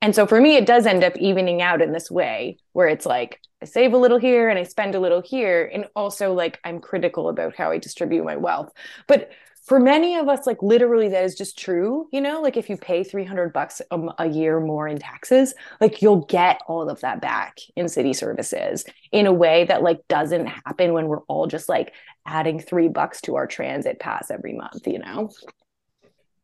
And 0.00 0.14
so 0.14 0.26
for 0.26 0.40
me, 0.40 0.56
it 0.56 0.66
does 0.66 0.86
end 0.86 1.02
up 1.02 1.16
evening 1.16 1.60
out 1.60 1.82
in 1.82 1.92
this 1.92 2.10
way 2.10 2.58
where 2.72 2.86
it's 2.88 3.06
like 3.06 3.40
I 3.60 3.64
save 3.64 3.92
a 3.92 3.96
little 3.96 4.18
here 4.18 4.48
and 4.48 4.58
I 4.58 4.62
spend 4.62 4.94
a 4.94 5.00
little 5.00 5.22
here. 5.22 5.68
And 5.72 5.86
also, 5.96 6.32
like, 6.32 6.60
I'm 6.62 6.80
critical 6.80 7.28
about 7.28 7.56
how 7.56 7.72
I 7.72 7.78
distribute 7.78 8.24
my 8.24 8.36
wealth. 8.36 8.70
But 9.08 9.30
for 9.68 9.78
many 9.78 10.16
of 10.16 10.28
us, 10.28 10.46
like, 10.46 10.62
literally, 10.62 11.08
that 11.10 11.24
is 11.24 11.34
just 11.34 11.58
true. 11.58 12.08
You 12.10 12.22
know, 12.22 12.40
like, 12.40 12.56
if 12.56 12.70
you 12.70 12.78
pay 12.78 13.04
300 13.04 13.52
bucks 13.52 13.82
a, 13.90 14.00
a 14.18 14.26
year 14.26 14.60
more 14.60 14.88
in 14.88 14.98
taxes, 14.98 15.54
like, 15.78 16.00
you'll 16.00 16.24
get 16.24 16.62
all 16.66 16.88
of 16.88 17.00
that 17.02 17.20
back 17.20 17.58
in 17.76 17.86
city 17.86 18.14
services 18.14 18.86
in 19.12 19.26
a 19.26 19.32
way 19.32 19.64
that, 19.66 19.82
like, 19.82 20.00
doesn't 20.08 20.46
happen 20.46 20.94
when 20.94 21.06
we're 21.06 21.20
all 21.24 21.46
just 21.46 21.68
like 21.68 21.92
adding 22.24 22.58
three 22.58 22.88
bucks 22.88 23.20
to 23.22 23.36
our 23.36 23.46
transit 23.46 24.00
pass 24.00 24.30
every 24.30 24.54
month, 24.54 24.86
you 24.86 24.98
know? 24.98 25.30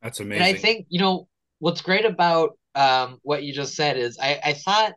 That's 0.02 0.20
amazing. 0.20 0.46
And 0.46 0.56
I 0.56 0.58
think, 0.58 0.86
you 0.90 1.00
know, 1.00 1.26
what's 1.60 1.80
great 1.80 2.04
about 2.04 2.58
um, 2.74 3.20
what 3.22 3.42
you 3.42 3.54
just 3.54 3.74
said 3.74 3.96
is 3.96 4.18
I, 4.20 4.38
I 4.44 4.52
thought 4.52 4.92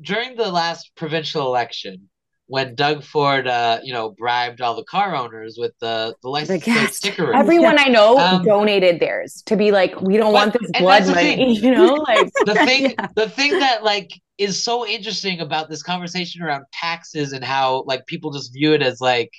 during 0.00 0.34
the 0.34 0.50
last 0.50 0.90
provincial 0.96 1.46
election 1.46 2.09
when 2.50 2.74
Doug 2.74 3.04
Ford, 3.04 3.46
uh, 3.46 3.78
you 3.80 3.92
know, 3.92 4.10
bribed 4.10 4.60
all 4.60 4.74
the 4.74 4.82
car 4.82 5.14
owners 5.14 5.56
with 5.56 5.72
the 5.80 6.16
the 6.20 6.28
license 6.28 6.64
plate 6.64 6.92
sticker. 6.92 7.32
Everyone 7.32 7.78
I 7.78 7.84
know 7.84 8.18
um, 8.18 8.44
donated 8.44 8.98
theirs 8.98 9.44
to 9.46 9.56
be 9.56 9.70
like, 9.70 10.00
we 10.00 10.16
don't 10.16 10.32
but, 10.32 10.50
want 10.50 10.52
this 10.54 10.70
blood 10.80 11.06
money, 11.06 11.56
you 11.60 11.70
know. 11.70 11.94
Like 11.94 12.28
the 12.46 12.54
thing, 12.54 12.90
yeah. 12.90 13.06
the 13.14 13.28
thing 13.28 13.56
that 13.60 13.84
like 13.84 14.10
is 14.36 14.64
so 14.64 14.84
interesting 14.84 15.38
about 15.38 15.70
this 15.70 15.84
conversation 15.84 16.42
around 16.42 16.64
taxes 16.72 17.32
and 17.32 17.44
how 17.44 17.84
like 17.86 18.04
people 18.06 18.32
just 18.32 18.52
view 18.52 18.72
it 18.72 18.82
as 18.82 19.00
like, 19.00 19.30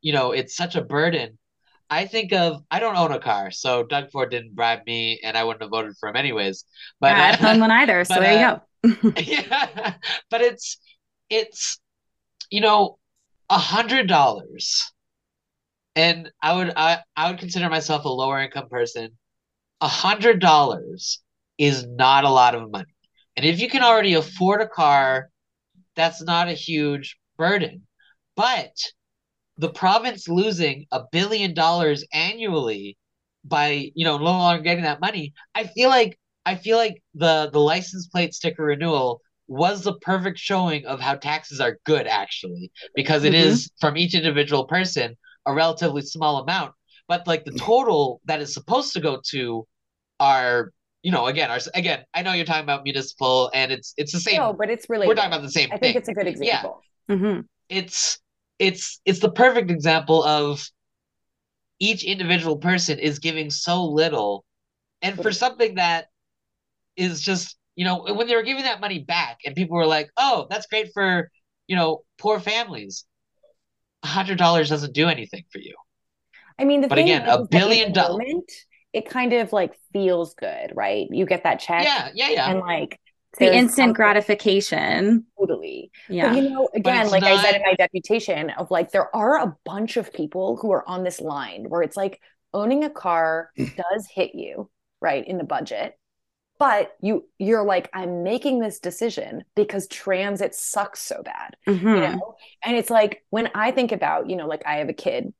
you 0.00 0.14
know, 0.14 0.32
it's 0.32 0.56
such 0.56 0.76
a 0.76 0.82
burden. 0.82 1.38
I 1.90 2.06
think 2.06 2.32
of 2.32 2.62
I 2.70 2.80
don't 2.80 2.96
own 2.96 3.12
a 3.12 3.20
car, 3.20 3.50
so 3.50 3.82
Doug 3.82 4.10
Ford 4.10 4.30
didn't 4.30 4.54
bribe 4.54 4.80
me, 4.86 5.20
and 5.22 5.36
I 5.36 5.44
wouldn't 5.44 5.62
have 5.62 5.70
voted 5.70 5.92
for 6.00 6.08
him 6.08 6.16
anyways. 6.16 6.64
But 7.00 7.08
yeah, 7.08 7.22
I 7.22 7.36
don't 7.36 7.54
own 7.56 7.60
one 7.60 7.70
either, 7.70 7.98
but, 8.08 8.14
so 8.14 8.20
there 8.20 8.48
uh, 8.48 8.58
you 8.82 8.94
go. 8.94 9.12
yeah, 9.20 9.94
but 10.30 10.40
it's 10.40 10.78
it's 11.28 11.80
you 12.50 12.60
know 12.60 12.98
a 13.50 13.58
hundred 13.58 14.08
dollars, 14.08 14.92
and 15.94 16.30
I 16.42 16.56
would 16.56 16.72
I 16.76 16.98
I 17.16 17.30
would 17.30 17.38
consider 17.40 17.68
myself 17.68 18.04
a 18.04 18.08
lower 18.08 18.40
income 18.42 18.68
person. 18.68 19.16
A 19.80 19.88
hundred 19.88 20.40
dollars 20.40 21.22
is 21.58 21.86
not 21.86 22.24
a 22.24 22.30
lot 22.30 22.54
of 22.54 22.70
money, 22.70 22.94
and 23.36 23.46
if 23.46 23.60
you 23.60 23.68
can 23.70 23.82
already 23.82 24.14
afford 24.14 24.62
a 24.62 24.68
car, 24.68 25.30
that's 25.96 26.22
not 26.22 26.48
a 26.48 26.54
huge 26.54 27.18
burden. 27.38 27.86
But 28.36 28.72
the 29.58 29.70
province 29.70 30.28
losing 30.28 30.86
a 30.92 31.02
billion 31.12 31.54
dollars 31.54 32.04
annually 32.12 32.98
by 33.44 33.90
you 33.94 34.04
know 34.04 34.18
no 34.18 34.24
longer 34.24 34.62
getting 34.62 34.84
that 34.84 35.00
money 35.00 35.32
i 35.54 35.64
feel 35.64 35.88
like 35.88 36.18
i 36.46 36.54
feel 36.56 36.76
like 36.76 37.02
the 37.14 37.50
the 37.52 37.60
license 37.60 38.06
plate 38.08 38.34
sticker 38.34 38.64
renewal 38.64 39.20
was 39.48 39.82
the 39.82 39.94
perfect 40.00 40.38
showing 40.38 40.84
of 40.86 41.00
how 41.00 41.14
taxes 41.14 41.60
are 41.60 41.78
good 41.84 42.06
actually 42.06 42.70
because 42.94 43.24
it 43.24 43.32
mm-hmm. 43.32 43.48
is 43.48 43.70
from 43.80 43.96
each 43.96 44.14
individual 44.14 44.64
person 44.64 45.16
a 45.46 45.54
relatively 45.54 46.02
small 46.02 46.38
amount 46.42 46.72
but 47.08 47.26
like 47.26 47.44
the 47.44 47.52
total 47.52 48.20
that 48.24 48.40
is 48.40 48.52
supposed 48.52 48.92
to 48.92 49.00
go 49.00 49.20
to 49.24 49.66
are 50.18 50.72
you 51.02 51.12
know 51.12 51.26
again 51.26 51.50
our, 51.50 51.58
again 51.74 52.02
i 52.14 52.22
know 52.22 52.32
you're 52.32 52.44
talking 52.44 52.64
about 52.64 52.82
municipal 52.82 53.50
and 53.54 53.70
it's 53.70 53.94
it's 53.96 54.12
the 54.12 54.20
same 54.20 54.38
no 54.38 54.52
but 54.52 54.68
it's 54.68 54.90
really 54.90 55.06
we're 55.06 55.14
talking 55.14 55.32
about 55.32 55.42
the 55.42 55.50
same 55.50 55.68
i 55.70 55.76
thing. 55.76 55.92
think 55.92 55.96
it's 55.96 56.08
a 56.08 56.14
good 56.14 56.26
example 56.26 56.82
yeah. 57.08 57.14
Mm-hmm. 57.14 57.40
it's 57.68 58.18
it's 58.58 59.00
it's 59.04 59.20
the 59.20 59.30
perfect 59.30 59.70
example 59.70 60.24
of 60.24 60.68
each 61.78 62.04
individual 62.04 62.56
person 62.56 62.98
is 62.98 63.18
giving 63.18 63.50
so 63.50 63.84
little 63.84 64.44
and 65.02 65.20
for 65.20 65.30
something 65.30 65.76
that 65.76 66.06
is 66.96 67.20
just 67.20 67.56
you 67.76 67.84
know 67.84 68.04
when 68.14 68.26
they 68.26 68.34
were 68.34 68.42
giving 68.42 68.64
that 68.64 68.80
money 68.80 68.98
back 68.98 69.38
and 69.44 69.54
people 69.54 69.76
were 69.76 69.86
like 69.86 70.10
oh 70.16 70.46
that's 70.50 70.66
great 70.66 70.90
for 70.92 71.30
you 71.68 71.76
know 71.76 72.02
poor 72.18 72.40
families 72.40 73.04
a 74.02 74.08
hundred 74.08 74.38
dollars 74.38 74.68
doesn't 74.68 74.92
do 74.92 75.08
anything 75.08 75.44
for 75.50 75.58
you 75.58 75.74
i 76.58 76.64
mean 76.64 76.86
but 76.88 76.98
again 76.98 77.28
a 77.28 77.46
billion 77.46 77.92
dollars 77.92 78.42
it 78.92 79.08
kind 79.08 79.32
of 79.32 79.52
like 79.52 79.74
feels 79.92 80.34
good 80.34 80.72
right 80.74 81.06
you 81.10 81.26
get 81.26 81.44
that 81.44 81.60
check 81.60 81.84
yeah 81.84 82.08
yeah 82.14 82.30
yeah 82.30 82.50
and 82.50 82.60
like 82.60 82.98
the 83.38 83.54
instant 83.54 83.94
gratification. 83.94 85.26
Totally. 85.38 85.90
Yeah. 86.08 86.28
But 86.28 86.36
you 86.36 86.48
know, 86.48 86.68
again, 86.74 87.10
like 87.10 87.22
not... 87.22 87.32
I 87.32 87.42
said 87.42 87.56
in 87.56 87.62
my 87.62 87.74
deputation, 87.74 88.50
of 88.50 88.70
like 88.70 88.92
there 88.92 89.14
are 89.14 89.42
a 89.42 89.56
bunch 89.64 89.96
of 89.96 90.12
people 90.12 90.56
who 90.56 90.72
are 90.72 90.88
on 90.88 91.04
this 91.04 91.20
line 91.20 91.66
where 91.68 91.82
it's 91.82 91.96
like 91.96 92.20
owning 92.54 92.84
a 92.84 92.90
car 92.90 93.50
does 93.56 94.08
hit 94.12 94.34
you, 94.34 94.70
right, 95.00 95.26
in 95.26 95.38
the 95.38 95.44
budget. 95.44 95.98
But 96.58 96.96
you 97.00 97.28
you're 97.38 97.64
like, 97.64 97.90
I'm 97.92 98.22
making 98.22 98.60
this 98.60 98.78
decision 98.80 99.44
because 99.54 99.86
transit 99.88 100.54
sucks 100.54 101.00
so 101.00 101.22
bad. 101.22 101.56
Mm-hmm. 101.66 101.86
You 101.86 102.00
know? 102.00 102.36
And 102.64 102.76
it's 102.76 102.90
like 102.90 103.24
when 103.30 103.50
I 103.54 103.70
think 103.70 103.92
about, 103.92 104.30
you 104.30 104.36
know, 104.36 104.46
like 104.46 104.62
I 104.66 104.76
have 104.76 104.88
a 104.88 104.94
kid 104.94 105.32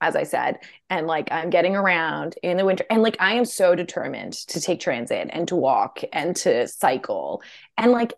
as 0.00 0.14
I 0.14 0.22
said, 0.22 0.58
and 0.88 1.06
like 1.06 1.28
I'm 1.32 1.50
getting 1.50 1.74
around 1.74 2.36
in 2.42 2.56
the 2.56 2.64
winter. 2.64 2.84
And 2.90 3.02
like 3.02 3.16
I 3.18 3.34
am 3.34 3.44
so 3.44 3.74
determined 3.74 4.34
to 4.48 4.60
take 4.60 4.80
transit 4.80 5.28
and 5.32 5.48
to 5.48 5.56
walk 5.56 6.00
and 6.12 6.36
to 6.36 6.68
cycle. 6.68 7.42
And 7.76 7.90
like 7.90 8.12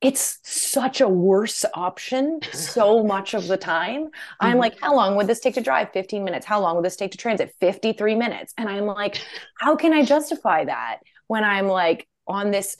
it's 0.00 0.38
such 0.42 1.02
a 1.02 1.08
worse 1.08 1.64
option 1.74 2.40
so 2.52 3.04
much 3.04 3.34
of 3.34 3.46
the 3.48 3.56
time. 3.56 4.06
Mm-hmm. 4.06 4.46
I'm 4.46 4.58
like, 4.58 4.80
how 4.80 4.94
long 4.94 5.14
would 5.16 5.26
this 5.26 5.40
take 5.40 5.54
to 5.54 5.60
drive? 5.60 5.92
15 5.92 6.24
minutes. 6.24 6.46
How 6.46 6.60
long 6.60 6.76
would 6.76 6.84
this 6.84 6.96
take 6.96 7.12
to 7.12 7.18
transit? 7.18 7.54
53 7.60 8.14
minutes. 8.14 8.54
And 8.56 8.68
I'm 8.68 8.86
like, 8.86 9.20
how 9.58 9.76
can 9.76 9.92
I 9.92 10.04
justify 10.04 10.64
that 10.64 11.00
when 11.30 11.44
I'm 11.44 11.68
like 11.68 12.08
on 12.26 12.50
this 12.50 12.76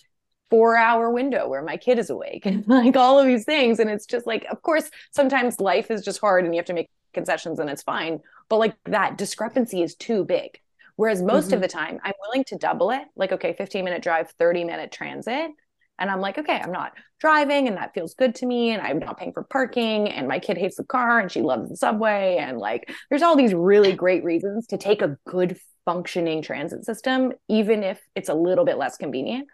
four 0.50 0.76
hour 0.76 1.08
window 1.08 1.46
where 1.48 1.62
my 1.62 1.76
kid 1.76 2.00
is 2.00 2.10
awake 2.10 2.44
and 2.46 2.66
like 2.66 2.96
all 2.96 3.20
of 3.20 3.26
these 3.26 3.44
things. 3.44 3.78
And 3.78 3.88
it's 3.88 4.06
just 4.06 4.26
like, 4.26 4.44
of 4.50 4.60
course, 4.62 4.90
sometimes 5.12 5.60
life 5.60 5.88
is 5.88 6.02
just 6.02 6.20
hard 6.20 6.44
and 6.44 6.52
you 6.52 6.58
have 6.58 6.66
to 6.66 6.74
make 6.74 6.90
concessions 7.14 7.60
and 7.60 7.70
it's 7.70 7.84
fine. 7.84 8.18
But 8.48 8.56
like 8.58 8.74
that 8.86 9.16
discrepancy 9.16 9.82
is 9.82 9.94
too 9.94 10.24
big. 10.24 10.58
Whereas 10.96 11.22
most 11.22 11.46
mm-hmm. 11.46 11.54
of 11.54 11.60
the 11.60 11.68
time, 11.68 12.00
I'm 12.02 12.12
willing 12.22 12.42
to 12.48 12.56
double 12.56 12.90
it. 12.90 13.02
Like, 13.14 13.30
okay, 13.30 13.52
15 13.52 13.84
minute 13.84 14.02
drive, 14.02 14.32
30 14.32 14.64
minute 14.64 14.90
transit. 14.90 15.52
And 16.00 16.10
I'm 16.10 16.20
like, 16.20 16.38
okay, 16.38 16.60
I'm 16.62 16.72
not 16.72 16.92
driving 17.20 17.68
and 17.68 17.76
that 17.76 17.94
feels 17.94 18.14
good 18.14 18.34
to 18.36 18.46
me. 18.46 18.70
And 18.70 18.82
I'm 18.82 18.98
not 18.98 19.18
paying 19.18 19.32
for 19.32 19.44
parking. 19.44 20.08
And 20.08 20.26
my 20.26 20.38
kid 20.38 20.58
hates 20.58 20.76
the 20.76 20.84
car 20.84 21.20
and 21.20 21.30
she 21.30 21.42
loves 21.42 21.68
the 21.68 21.76
subway. 21.76 22.38
And 22.40 22.58
like, 22.58 22.90
there's 23.10 23.22
all 23.22 23.36
these 23.36 23.54
really 23.54 23.92
great 23.92 24.24
reasons 24.24 24.66
to 24.68 24.78
take 24.78 25.02
a 25.02 25.18
good 25.28 25.58
functioning 25.84 26.42
transit 26.42 26.84
system, 26.84 27.32
even 27.48 27.84
if 27.84 28.00
it's 28.16 28.28
a 28.28 28.34
little 28.34 28.64
bit 28.64 28.78
less 28.78 28.96
convenient 28.96 29.48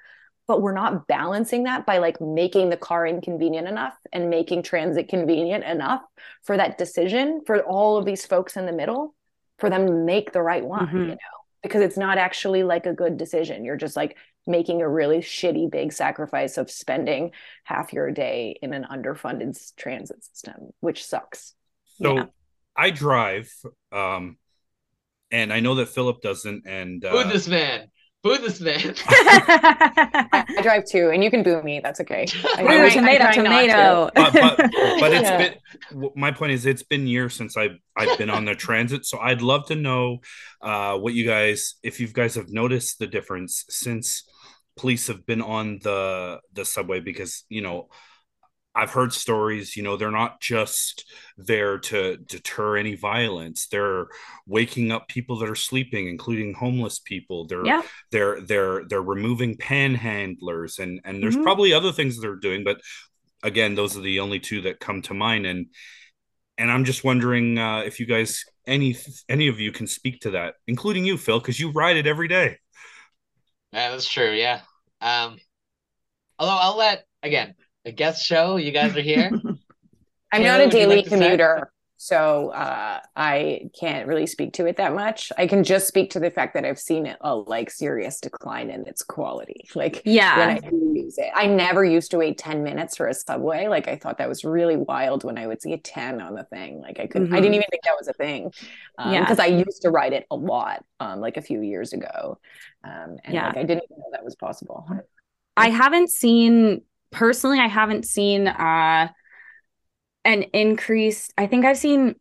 but 0.47 0.62
we're 0.62 0.72
not 0.72 1.07
balancing 1.07 1.64
that 1.64 1.86
by 1.86 1.99
like 1.99 2.20
making 2.20 2.70
the 2.70 2.76
car 2.76 3.07
inconvenient 3.07 3.66
enough 3.66 3.94
and 4.12 4.30
making 4.30 4.62
transit 4.62 5.09
convenient 5.09 5.64
enough 5.64 6.03
for 6.44 6.57
that 6.57 6.78
decision 6.78 7.40
for 7.47 7.61
all 7.62 7.97
of 7.97 8.05
these 8.05 8.24
folks 8.24 8.57
in 8.57 8.66
the 8.66 8.72
middle 8.72 9.14
for 9.59 9.70
them 9.70 9.86
to 9.86 9.92
make 9.92 10.32
the 10.32 10.42
right 10.42 10.64
one 10.64 10.86
mm-hmm. 10.86 11.01
you 11.01 11.09
know 11.09 11.16
because 11.69 11.83
it's 11.83 11.97
not 11.97 12.19
actually 12.19 12.62
like 12.62 12.87
a 12.87 12.93
good 12.93 13.17
decision. 13.17 13.64
You're 13.64 13.77
just 13.77 13.97
like 13.97 14.17
making 14.47 14.81
a 14.81 14.89
really 14.89 15.19
shitty 15.19 15.71
big 15.71 15.93
sacrifice 15.93 16.57
of 16.57 16.71
spending 16.71 17.33
half 17.64 17.93
your 17.93 18.11
day 18.11 18.59
in 18.62 18.73
an 18.73 18.87
underfunded 18.91 19.59
transit 19.77 20.25
system 20.25 20.71
which 20.81 21.05
sucks. 21.05 21.55
So 21.99 22.17
yeah. 22.17 22.25
i 22.77 22.91
drive 22.91 23.51
um 23.91 24.37
and 25.31 25.53
i 25.53 25.61
know 25.61 25.77
that 25.77 25.89
philip 25.89 26.21
doesn't 26.21 26.67
and 26.67 27.05
uh, 27.05 27.25
this 27.25 27.49
man 27.49 27.89
Boo 28.27 28.39
this 28.39 28.61
man. 28.61 28.95
I, 29.09 30.45
I 30.59 30.62
drive 30.62 30.85
too, 30.85 31.11
and 31.11 31.22
you 31.22 31.31
can 31.31 31.43
boo 31.43 31.62
me. 31.62 31.81
That's 31.81 32.01
okay. 32.01 32.27
I, 32.57 32.62
Ooh, 32.62 32.66
I- 32.68 32.85
I 32.87 32.91
tomato, 32.91 33.27
to. 33.27 33.33
tomato. 33.43 34.11
but, 34.14 34.33
but, 34.33 34.57
but 35.01 35.12
it's 35.16 35.22
Yeah. 35.22 35.39
been 35.93 36.11
my 36.14 36.31
point 36.33 36.53
is 36.53 36.66
it's 36.66 36.83
been 36.83 37.07
years 37.07 37.35
since 37.35 37.57
I've 37.57 37.79
I've 37.97 38.18
been 38.18 38.31
on 38.31 38.45
the 38.45 38.55
transit, 38.55 39.05
so 39.07 39.18
I'd 39.18 39.43
love 39.43 39.66
to 39.66 39.74
know 39.77 40.18
uh, 40.62 40.99
what 40.99 41.14
you 41.14 41.24
guys 41.27 41.74
if 41.83 42.01
you 42.01 42.09
guys 42.09 42.35
have 42.35 42.49
noticed 42.51 42.99
the 42.99 43.07
difference 43.07 43.64
since 43.68 44.29
police 44.77 45.07
have 45.09 45.24
been 45.27 45.43
on 45.43 45.79
the 45.83 46.41
the 46.53 46.64
subway 46.64 47.01
because 47.01 47.45
you 47.49 47.62
know 47.62 47.89
I've 48.77 48.91
heard 48.91 49.12
stories, 49.12 49.77
you 49.77 49.83
know, 49.83 49.97
they're 49.97 50.11
not 50.11 50.41
just 50.41 51.11
there 51.39 51.79
to 51.79 52.18
deter 52.18 52.77
any 52.77 52.95
violence. 52.95 53.68
They're 53.68 54.07
waking 54.47 54.93
up 54.93 55.09
people 55.09 55.39
that 55.39 55.49
are 55.49 55.55
sleeping, 55.55 56.09
including 56.09 56.53
homeless 56.55 56.99
people. 56.99 57.47
They're 57.47 57.66
Yeah. 57.66 57.83
they're 58.12 58.41
they're 58.43 58.85
they're 58.87 59.03
removing 59.03 59.57
panhandlers 59.57 60.79
and 60.79 61.01
and 61.05 61.22
there's 61.22 61.37
Mhm. 61.37 61.43
probably 61.43 61.72
other 61.72 61.93
things 61.93 62.20
they're 62.20 62.37
doing, 62.37 62.64
but 62.64 62.81
again, 63.43 63.74
those 63.74 63.97
are 63.97 64.03
the 64.03 64.20
only 64.20 64.41
two 64.41 64.61
that 64.62 64.79
come 64.81 65.03
to 65.03 65.14
mind. 65.14 65.47
And 65.47 65.66
and 66.59 66.70
I'm 66.70 66.85
just 66.85 67.05
wondering 67.05 67.59
uh, 67.59 67.81
if 67.81 67.99
you 68.01 68.07
guys 68.07 68.45
any 68.66 68.97
any 69.29 69.49
of 69.49 69.59
you 69.61 69.72
can 69.72 69.87
speak 69.87 70.20
to 70.20 70.31
that, 70.33 70.55
including 70.66 71.05
you, 71.07 71.16
Phil, 71.16 71.41
because 71.41 71.59
you 71.61 71.70
ride 71.70 71.97
it 71.97 72.07
every 72.07 72.29
day. 72.29 72.59
Yeah, 73.72 73.91
that's 73.91 74.09
true. 74.09 74.33
Yeah. 74.33 74.61
Um, 75.01 75.39
although 76.39 76.57
I'll 76.57 76.77
let 76.77 77.07
again 77.22 77.55
a 77.87 77.93
guest 77.93 78.24
show. 78.26 78.57
You 78.57 78.72
guys 78.72 78.97
are 78.97 79.03
here. 79.03 79.32
I'm 80.32 80.43
Kaila, 80.43 80.45
not 80.45 80.61
a 80.61 80.68
daily 80.68 80.97
like 80.97 81.05
to 81.05 81.11
say? 81.11 81.16
commuter, 81.18 81.72
so 81.97 82.51
uh, 82.51 83.01
I 83.14 83.70
can't 83.78 84.07
really 84.07 84.26
speak 84.26 84.53
to 84.55 84.66
it 84.66 84.76
that 84.76 84.95
much. 84.95 85.32
I 85.39 85.47
can 85.47 85.64
just 85.64 85.89
speak 85.89 86.11
to 86.11 86.20
the 86.20 86.30
fact 86.30 86.55
that 86.55 86.64
I've 86.64 86.78
seen 86.80 87.07
it 87.07 87.16
a 87.22 87.34
like 87.34 87.70
serious 87.70 88.20
decline 88.20 88.70
in 88.70 88.87
its 88.87 89.03
quality. 89.03 89.68
Like 89.74 90.07
when 90.32 90.51
yeah. 90.51 90.51
I 90.51 90.61
use 90.70 91.16
it, 91.18 91.30
I 91.34 91.47
never 91.47 91.84
used 91.84 92.11
to 92.11 92.18
wait 92.18 92.39
10 92.39 92.62
minutes 92.62 92.97
for 92.97 93.07
a 93.07 93.14
subway. 93.14 93.68
Like 93.68 93.89
I 93.89 93.97
thought 93.97 94.18
that 94.18 94.28
was 94.28 94.45
really 94.45 94.76
wild 94.76 95.24
when 95.24 95.39
I 95.39 95.47
would 95.47 95.62
see 95.62 95.72
a 95.72 95.78
10 95.78 96.20
on 96.20 96.34
the 96.34 96.45
thing. 96.45 96.80
Like 96.80 97.01
I 97.01 97.07
couldn't, 97.07 97.28
I 97.32 97.37
Mhm. 97.37 97.43
didn't 97.43 97.55
even 97.55 97.66
think 97.70 97.84
that 97.84 97.97
was 97.99 98.09
a 98.09 98.12
thing. 98.14 98.53
Um, 98.99 99.12
Yeah. 99.12 99.20
because 99.20 99.39
I 99.39 99.47
used 99.47 99.82
to 99.82 99.91
ride 99.91 100.12
it 100.12 100.26
a 100.30 100.37
lot, 100.37 100.84
um, 101.01 101.20
like 101.20 101.37
a 101.39 101.43
few 101.43 101.61
years 101.62 101.93
ago. 101.95 102.39
Um, 102.84 103.16
and 103.24 103.34
Yeah. 103.34 103.47
like 103.47 103.57
I 103.57 103.62
didn't 103.62 103.84
even 103.84 103.99
know 103.99 104.11
that 104.12 104.24
was 104.24 104.34
possible. 104.34 104.87
I 105.57 105.70
haven't 105.70 106.11
seen 106.11 106.82
personally, 107.17 107.59
I 107.61 107.69
haven't 107.69 108.07
seen 108.07 108.49
uh 108.49 109.09
an 110.25 110.43
increase. 110.53 111.29
I 111.39 111.47
think 111.47 111.64
I've 111.64 111.79
seen 111.79 112.17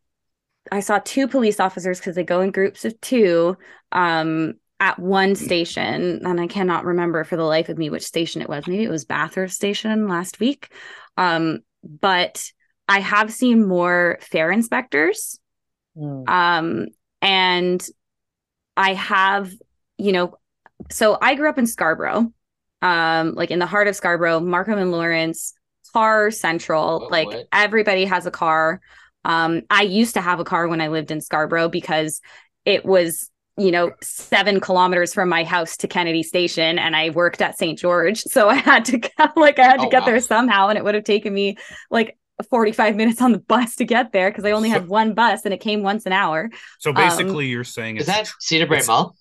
I 0.72 0.80
saw 0.80 1.00
two 1.04 1.28
police 1.28 1.60
officers 1.60 2.00
because 2.00 2.16
they 2.16 2.24
go 2.24 2.42
in 2.42 2.52
groups 2.52 2.86
of 2.86 3.00
two 3.02 3.58
um 3.92 4.56
at 4.80 5.00
one 5.00 5.36
station 5.36 6.22
and 6.26 6.40
I 6.42 6.48
cannot 6.48 6.86
remember 6.86 7.24
for 7.24 7.38
the 7.38 7.44
life 7.44 7.70
of 7.70 7.78
me 7.78 7.90
which 7.90 8.04
station 8.04 8.42
it 8.42 8.50
was. 8.50 8.68
Maybe 8.68 8.84
it 8.84 8.90
was 8.90 9.06
Bathurst 9.06 9.56
station 9.56 10.08
last 10.08 10.40
week. 10.40 10.72
Um 11.18 11.60
but 11.84 12.52
I 12.88 13.00
have 13.00 13.32
seen 13.32 13.68
more 13.68 14.18
fare 14.22 14.52
inspectors 14.52 15.40
Mm. 15.98 16.28
um 16.30 16.88
and 17.22 17.88
i 18.76 18.94
have 18.94 19.50
you 19.98 20.12
know 20.12 20.36
so 20.92 21.18
i 21.22 21.36
grew 21.36 21.50
up 21.50 21.58
in 21.58 21.68
scarborough 21.68 22.34
um 22.86 23.34
like 23.36 23.50
in 23.52 23.60
the 23.60 23.66
heart 23.66 23.88
of 23.88 23.96
scarborough 23.96 24.40
markham 24.40 24.78
and 24.78 24.92
lawrence 24.92 25.54
car 25.94 26.30
central 26.32 27.02
Oh, 27.04 27.08
like 27.08 27.28
what? 27.28 27.48
everybody 27.52 28.06
has 28.06 28.26
a 28.26 28.32
car 28.32 28.80
um 29.26 29.62
i 29.70 29.82
used 29.82 30.14
to 30.16 30.22
have 30.22 30.40
a 30.40 30.44
car 30.44 30.68
when 30.68 30.82
i 30.82 30.88
lived 30.90 31.10
in 31.12 31.20
scarborough 31.22 31.70
because 31.70 32.22
it 32.66 32.86
was 32.86 33.30
you 33.58 33.72
know 33.72 33.92
seven 34.02 34.60
kilometers 34.60 35.14
from 35.14 35.30
my 35.30 35.44
house 35.46 35.78
to 35.78 35.88
kennedy 35.88 36.22
station 36.24 36.78
and 36.78 36.96
i 36.96 37.10
worked 37.12 37.42
at 37.42 37.58
st 37.58 37.80
george 37.80 38.20
so 38.24 38.50
i 38.50 38.56
had 38.56 38.84
to 38.86 39.00
like 39.36 39.58
i 39.60 39.64
had 39.64 39.80
to 39.80 39.88
Oh, 39.88 39.90
get 39.90 40.02
wow. 40.02 40.06
there 40.08 40.20
somehow 40.20 40.68
and 40.68 40.78
it 40.78 40.84
would 40.84 40.96
have 40.96 41.06
taken 41.06 41.34
me 41.34 41.58
like 41.90 42.18
45 42.50 42.98
minutes 42.98 43.22
on 43.22 43.32
the 43.32 43.40
bus 43.40 43.76
to 43.78 43.86
get 43.86 44.12
there 44.12 44.30
because 44.30 44.44
I 44.44 44.52
only 44.52 44.68
So- 44.70 44.74
had 44.74 44.90
one 44.90 45.14
bus 45.14 45.46
and 45.46 45.54
it 45.54 45.62
came 45.62 45.84
once 45.84 46.06
an 46.06 46.12
hour. 46.12 46.50
So 46.80 46.92
basically, 46.92 47.46
you're 47.48 47.64
saying 47.64 47.96
Is 47.96 48.08
that 48.08 48.30
Cedarbrae 48.42 48.86
Mall? 48.86 49.16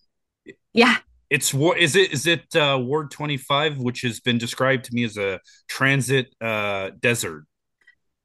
Yeah. 0.73 0.97
It's 1.31 1.53
war 1.55 1.77
is 1.77 1.97
it 1.97 2.13
is 2.13 2.27
it 2.27 2.55
uh, 2.55 2.79
Ward 2.81 3.11
25, 3.11 3.79
which 3.79 4.03
has 4.03 4.21
been 4.21 4.39
described 4.39 4.85
to 4.87 4.95
me 4.95 5.05
as 5.05 5.17
a 5.17 5.41
transit 5.69 6.35
uh, 6.41 6.91
desert. 7.01 7.45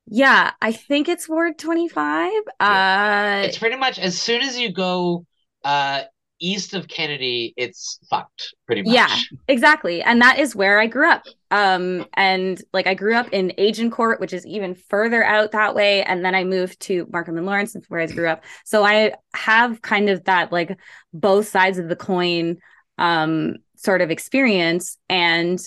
Yeah. 0.07 0.51
I 0.61 0.71
think 0.71 1.07
it's 1.07 1.29
Ward 1.29 1.57
25. 1.57 2.31
Uh 2.59 3.43
It's 3.45 3.57
pretty 3.57 3.75
much 3.75 3.99
as 3.99 4.19
soon 4.19 4.41
as 4.41 4.57
you 4.57 4.71
go 4.71 5.25
uh 5.63 6.03
east 6.41 6.73
of 6.73 6.87
Kennedy, 6.87 7.53
it's 7.57 7.99
fucked 8.09 8.55
pretty 8.65 8.81
much. 8.81 8.93
Yeah. 8.93 9.15
exactly. 9.47 10.01
And 10.01 10.21
that 10.21 10.39
is 10.39 10.55
where 10.55 10.79
I 10.79 10.87
grew 10.87 11.09
up. 11.11 11.23
Um 11.51 12.05
and 12.13 12.59
like 12.73 12.87
I 12.87 12.95
grew 12.95 13.15
up 13.15 13.29
in 13.31 13.51
Agincourt, 13.59 14.19
which 14.19 14.33
is 14.33 14.47
even 14.47 14.73
further 14.73 15.23
out 15.23 15.51
that 15.51 15.75
way. 15.75 16.03
And 16.03 16.25
then 16.25 16.33
I 16.33 16.43
moved 16.43 16.79
to 16.81 17.07
Markham 17.11 17.37
and 17.37 17.45
Lawrence, 17.45 17.75
where 17.87 18.01
I 18.01 18.07
grew 18.07 18.27
up. 18.29 18.43
So 18.65 18.83
I 18.83 19.13
have 19.35 19.81
kind 19.81 20.09
of 20.09 20.23
that 20.23 20.51
like 20.51 20.75
both 21.13 21.47
sides 21.47 21.77
of 21.77 21.87
the 21.87 21.95
coin 21.95 22.57
um 22.99 23.55
sort 23.75 24.01
of 24.01 24.11
experience. 24.11 24.97
And 25.09 25.59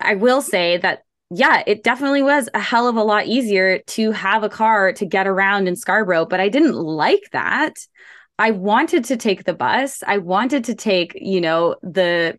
I 0.00 0.14
will 0.14 0.40
say 0.40 0.78
that 0.78 1.02
yeah, 1.30 1.64
it 1.66 1.82
definitely 1.82 2.22
was 2.22 2.48
a 2.54 2.60
hell 2.60 2.86
of 2.86 2.94
a 2.96 3.02
lot 3.02 3.26
easier 3.26 3.80
to 3.80 4.12
have 4.12 4.44
a 4.44 4.48
car 4.48 4.92
to 4.92 5.04
get 5.04 5.26
around 5.26 5.66
in 5.66 5.74
Scarborough, 5.74 6.24
but 6.24 6.38
I 6.38 6.48
didn't 6.48 6.74
like 6.76 7.24
that. 7.32 7.74
I 8.38 8.52
wanted 8.52 9.04
to 9.06 9.16
take 9.16 9.42
the 9.44 9.54
bus. 9.54 10.04
I 10.06 10.18
wanted 10.18 10.64
to 10.64 10.74
take, 10.76 11.18
you 11.20 11.40
know, 11.40 11.74
the 11.82 12.38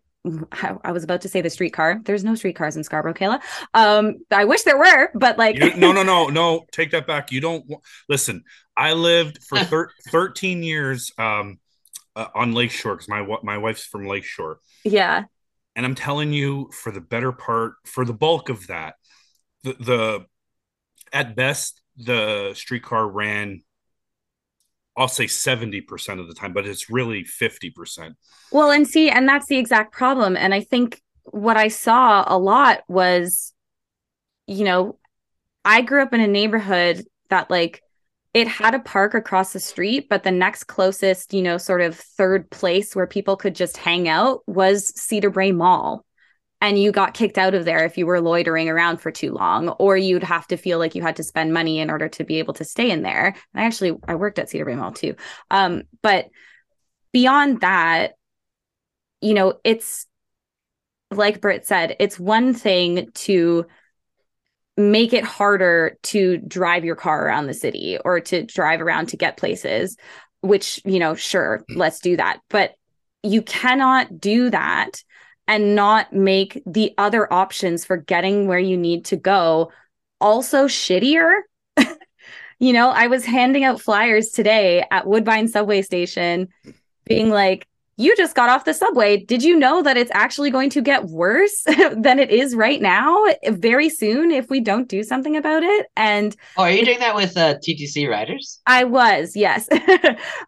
I 0.84 0.92
was 0.92 1.04
about 1.04 1.22
to 1.22 1.28
say 1.28 1.40
the 1.40 1.50
streetcar. 1.50 2.00
There's 2.04 2.24
no 2.24 2.34
streetcars 2.34 2.76
in 2.76 2.84
Scarborough, 2.84 3.14
Kaila. 3.14 3.40
Um, 3.74 4.16
I 4.30 4.44
wish 4.44 4.62
there 4.62 4.78
were, 4.78 5.10
but 5.14 5.38
like, 5.38 5.56
You- 5.56 5.74
no, 5.76 5.92
no, 5.92 6.02
no, 6.02 6.26
no. 6.28 6.66
Take 6.72 6.90
that 6.90 7.06
back. 7.06 7.30
You 7.32 7.40
don't 7.40 7.64
listen. 8.08 8.44
I 8.76 8.92
lived 8.92 9.42
for 9.42 9.58
thir- 9.58 9.90
13 10.08 10.62
years 10.62 11.12
um, 11.18 11.58
uh, 12.18 12.28
on 12.34 12.52
Lakeshore 12.52 12.94
because 12.96 13.08
my 13.08 13.24
my 13.42 13.58
wife's 13.58 13.84
from 13.84 14.06
Lakeshore, 14.06 14.58
yeah, 14.84 15.24
and 15.76 15.86
I'm 15.86 15.94
telling 15.94 16.32
you, 16.32 16.70
for 16.72 16.90
the 16.90 17.00
better 17.00 17.30
part, 17.30 17.74
for 17.84 18.04
the 18.04 18.12
bulk 18.12 18.48
of 18.48 18.66
that, 18.66 18.96
the, 19.62 19.74
the 19.74 20.26
at 21.12 21.36
best 21.36 21.80
the 21.96 22.52
streetcar 22.54 23.08
ran. 23.08 23.62
I'll 24.96 25.06
say 25.06 25.26
70% 25.26 26.18
of 26.18 26.26
the 26.26 26.34
time, 26.34 26.52
but 26.52 26.66
it's 26.66 26.90
really 26.90 27.22
50%. 27.22 28.14
Well, 28.50 28.72
and 28.72 28.84
see, 28.84 29.08
and 29.08 29.28
that's 29.28 29.46
the 29.46 29.56
exact 29.56 29.92
problem. 29.92 30.36
And 30.36 30.52
I 30.52 30.60
think 30.60 31.00
what 31.22 31.56
I 31.56 31.68
saw 31.68 32.24
a 32.26 32.36
lot 32.36 32.82
was, 32.88 33.54
you 34.48 34.64
know, 34.64 34.98
I 35.64 35.82
grew 35.82 36.02
up 36.02 36.12
in 36.14 36.20
a 36.20 36.26
neighborhood 36.26 37.04
that 37.30 37.48
like 37.48 37.80
it 38.38 38.46
had 38.46 38.72
a 38.72 38.78
park 38.78 39.14
across 39.14 39.52
the 39.52 39.58
street, 39.58 40.08
but 40.08 40.22
the 40.22 40.30
next 40.30 40.64
closest, 40.64 41.34
you 41.34 41.42
know, 41.42 41.58
sort 41.58 41.80
of 41.80 41.96
third 41.96 42.48
place 42.50 42.94
where 42.94 43.06
people 43.06 43.36
could 43.36 43.54
just 43.54 43.76
hang 43.76 44.08
out 44.08 44.42
was 44.46 44.92
Cedarbrae 44.92 45.54
Mall. 45.54 46.04
And 46.60 46.78
you 46.78 46.92
got 46.92 47.14
kicked 47.14 47.36
out 47.36 47.54
of 47.54 47.64
there 47.64 47.84
if 47.84 47.98
you 47.98 48.06
were 48.06 48.20
loitering 48.20 48.68
around 48.68 48.98
for 48.98 49.10
too 49.10 49.32
long, 49.32 49.70
or 49.70 49.96
you'd 49.96 50.22
have 50.22 50.46
to 50.48 50.56
feel 50.56 50.78
like 50.78 50.94
you 50.94 51.02
had 51.02 51.16
to 51.16 51.24
spend 51.24 51.52
money 51.52 51.80
in 51.80 51.90
order 51.90 52.08
to 52.10 52.24
be 52.24 52.38
able 52.38 52.54
to 52.54 52.64
stay 52.64 52.90
in 52.90 53.02
there. 53.02 53.34
And 53.54 53.62
I 53.62 53.66
actually 53.66 53.96
I 54.06 54.14
worked 54.14 54.38
at 54.38 54.48
Cedarbrae 54.48 54.76
Mall 54.76 54.92
too. 54.92 55.16
Um, 55.50 55.82
but 56.00 56.26
beyond 57.12 57.60
that, 57.62 58.12
you 59.20 59.34
know, 59.34 59.54
it's 59.64 60.06
like 61.10 61.40
Britt 61.40 61.66
said, 61.66 61.96
it's 61.98 62.20
one 62.20 62.54
thing 62.54 63.08
to 63.14 63.66
make 64.78 65.12
it 65.12 65.24
harder 65.24 65.98
to 66.04 66.38
drive 66.38 66.84
your 66.84 66.94
car 66.94 67.26
around 67.26 67.46
the 67.46 67.54
city 67.54 67.98
or 68.04 68.20
to 68.20 68.44
drive 68.44 68.80
around 68.80 69.06
to 69.06 69.16
get 69.16 69.36
places, 69.36 69.96
which, 70.40 70.80
you 70.84 71.00
know, 71.00 71.16
sure, 71.16 71.64
let's 71.74 71.98
do 71.98 72.16
that. 72.16 72.38
But 72.48 72.74
you 73.24 73.42
cannot 73.42 74.20
do 74.20 74.50
that 74.50 75.02
and 75.48 75.74
not 75.74 76.12
make 76.12 76.62
the 76.64 76.94
other 76.96 77.30
options 77.32 77.84
for 77.84 77.96
getting 77.96 78.46
where 78.46 78.58
you 78.58 78.76
need 78.76 79.06
to 79.06 79.16
go 79.16 79.72
also 80.20 80.68
shittier. 80.68 81.40
you 82.60 82.72
know, 82.72 82.90
I 82.90 83.08
was 83.08 83.24
handing 83.24 83.64
out 83.64 83.80
flyers 83.80 84.28
today 84.28 84.84
at 84.92 85.08
Woodbine 85.08 85.48
subway 85.48 85.82
station 85.82 86.48
being 87.04 87.30
like, 87.30 87.66
you 87.98 88.16
just 88.16 88.34
got 88.34 88.48
off 88.48 88.64
the 88.64 88.72
subway. 88.72 89.18
Did 89.18 89.42
you 89.42 89.58
know 89.58 89.82
that 89.82 89.96
it's 89.96 90.10
actually 90.14 90.50
going 90.50 90.70
to 90.70 90.80
get 90.80 91.04
worse 91.06 91.62
than 91.66 92.18
it 92.18 92.30
is 92.30 92.54
right 92.54 92.80
now 92.80 93.24
very 93.50 93.90
soon 93.90 94.30
if 94.30 94.48
we 94.48 94.60
don't 94.60 94.88
do 94.88 95.02
something 95.02 95.36
about 95.36 95.62
it? 95.64 95.86
And 95.96 96.34
Oh, 96.56 96.62
are 96.62 96.70
you 96.70 96.84
doing 96.84 97.00
that 97.00 97.14
with 97.14 97.36
uh, 97.36 97.56
TTC 97.62 98.06
riders? 98.08 98.60
I 98.66 98.84
was, 98.84 99.36
yes. 99.36 99.68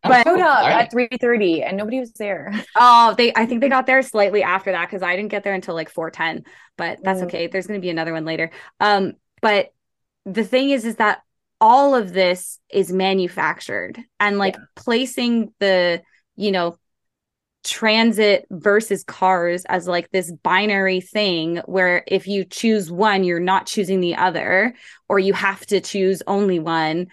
Oh, 0.04 0.08
but 0.08 0.24
cool. 0.24 0.36
Showed 0.36 0.40
up 0.42 0.58
All 0.62 0.68
right. 0.68 0.84
at 0.84 0.90
3:30 0.92 1.62
and 1.62 1.76
nobody 1.76 2.00
was 2.00 2.12
there. 2.12 2.52
oh, 2.76 3.14
they 3.18 3.32
I 3.34 3.46
think 3.46 3.60
they 3.60 3.68
got 3.68 3.86
there 3.86 4.02
slightly 4.02 4.42
after 4.42 4.72
that 4.72 4.88
because 4.88 5.02
I 5.02 5.16
didn't 5.16 5.30
get 5.30 5.42
there 5.44 5.54
until 5.54 5.74
like 5.74 5.90
410, 5.90 6.44
but 6.76 6.98
that's 7.02 7.20
Mm. 7.20 7.24
okay. 7.24 7.46
There's 7.48 7.66
gonna 7.66 7.80
be 7.80 7.90
another 7.90 8.12
one 8.12 8.24
later. 8.24 8.50
Um, 8.78 9.14
but 9.42 9.72
the 10.24 10.44
thing 10.44 10.70
is, 10.70 10.84
is 10.84 10.96
that 10.96 11.20
all 11.60 11.94
of 11.94 12.12
this 12.12 12.58
is 12.70 12.92
manufactured 12.92 13.98
and 14.18 14.38
like 14.38 14.56
placing 14.76 15.52
the, 15.60 16.02
you 16.36 16.52
know, 16.52 16.76
transit 17.62 18.46
versus 18.50 19.04
cars 19.04 19.64
as 19.66 19.86
like 19.86 20.10
this 20.10 20.32
binary 20.42 21.00
thing 21.00 21.58
where 21.66 22.02
if 22.06 22.26
you 22.26 22.44
choose 22.44 22.90
one 22.90 23.22
you're 23.22 23.38
not 23.38 23.66
choosing 23.66 24.00
the 24.00 24.14
other 24.14 24.74
or 25.08 25.18
you 25.18 25.34
have 25.34 25.64
to 25.66 25.80
choose 25.80 26.22
only 26.26 26.58
one 26.58 27.06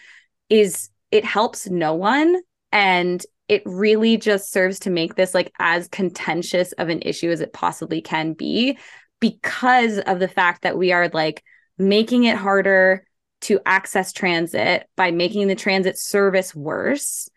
is 0.50 0.90
it 1.12 1.26
helps 1.26 1.70
no 1.70 1.94
one. 1.94 2.42
And 2.72 3.24
it 3.48 3.64
really 3.66 4.18
just 4.18 4.52
serves 4.52 4.80
to 4.80 4.90
make 4.90 5.16
this 5.16 5.34
like 5.34 5.54
as 5.60 5.88
contentious 5.88 6.74
of 6.74 6.90
an 6.90 7.02
issue 7.02 7.32
as 7.32 7.42
it 7.42 7.54
possibly 7.54 8.02
can 8.02 8.34
be 8.34 8.78
because 9.20 10.00
of 10.00 10.20
the 10.20 10.28
fact 10.28 10.64
that 10.64 10.78
we 10.78 10.92
are 10.92 11.10
like 11.10 11.44
making 11.78 12.26
it 12.26 12.36
harder 12.36 13.06
to 13.40 13.60
access 13.66 14.12
transit 14.12 14.88
by 14.96 15.12
making 15.12 15.48
the 15.48 15.56
transit 15.56 15.98
service 15.98 16.54
worse. 16.54 17.30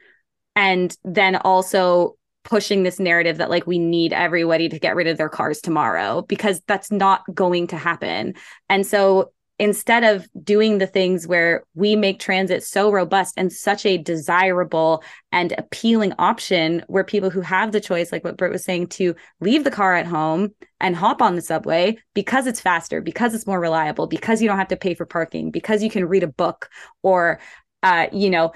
And 0.57 0.95
then 1.05 1.37
also 1.37 2.17
pushing 2.45 2.83
this 2.83 2.99
narrative 2.99 3.39
that 3.39 3.51
like 3.51 3.67
we 3.67 3.79
need 3.79 4.13
everybody 4.13 4.69
to 4.69 4.79
get 4.79 4.97
rid 4.97 5.07
of 5.07 5.19
their 5.19 5.29
cars 5.29 5.61
tomorrow 5.61 6.23
because 6.23 6.61
that's 6.67 6.91
not 6.91 7.23
going 7.35 7.67
to 7.69 7.77
happen. 7.77 8.35
And 8.69 8.87
so 8.87 9.33
instead 9.61 10.03
of 10.05 10.27
doing 10.43 10.79
the 10.79 10.87
things 10.87 11.29
where 11.29 11.65
we 11.75 11.95
make 11.95 12.19
transit 12.19 12.65
so 12.65 12.91
robust 12.91 13.35
and 13.37 13.53
such 13.53 13.85
a 13.85 13.99
desirable 13.99 15.05
and 15.33 15.53
appealing 15.59 16.15
option 16.19 16.83
where 16.89 17.05
people 17.05 17.29
who 17.29 17.43
have 17.43 17.71
the 17.71 17.81
choice 17.81 18.11
like 18.11 18.25
what 18.25 18.39
Britt 18.39 18.51
was 18.51 18.65
saying 18.65 18.87
to 18.87 19.15
leave 19.41 19.65
the 19.65 19.71
car 19.71 19.95
at 19.95 20.07
home 20.07 20.55
and 20.81 20.97
hop 20.97 21.21
on 21.21 21.37
the 21.37 21.43
subway 21.43 21.99
because 22.15 22.47
it's 22.47 22.59
faster 22.59 23.03
because 23.03 23.35
it's 23.35 23.47
more 23.47 23.61
reliable 23.61 24.07
because 24.07 24.41
you 24.41 24.49
don't 24.49 24.59
have 24.59 24.69
to 24.69 24.77
pay 24.77 24.95
for 24.95 25.05
parking 25.05 25.51
because 25.51 25.83
you 25.83 25.91
can 25.91 26.07
read 26.07 26.23
a 26.23 26.27
book 26.27 26.71
or 27.03 27.39
uh, 27.83 28.07
you 28.13 28.31
know 28.31 28.53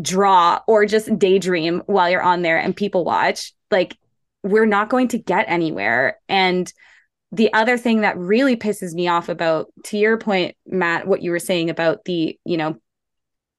draw 0.00 0.60
or 0.66 0.86
just 0.86 1.18
daydream 1.18 1.82
while 1.86 2.10
you're 2.10 2.22
on 2.22 2.42
there 2.42 2.58
and 2.58 2.76
people 2.76 3.04
watch 3.04 3.52
like 3.70 3.96
we're 4.42 4.66
not 4.66 4.88
going 4.90 5.08
to 5.08 5.18
get 5.18 5.46
anywhere. 5.48 6.18
And 6.28 6.72
the 7.32 7.52
other 7.52 7.76
thing 7.76 8.02
that 8.02 8.16
really 8.16 8.56
pisses 8.56 8.94
me 8.94 9.08
off 9.08 9.28
about 9.28 9.72
to 9.84 9.98
your 9.98 10.16
point 10.16 10.56
matt 10.66 11.06
what 11.06 11.22
you 11.22 11.30
were 11.32 11.40
saying 11.40 11.70
about 11.70 12.04
the 12.04 12.38
you 12.44 12.56
know 12.56 12.76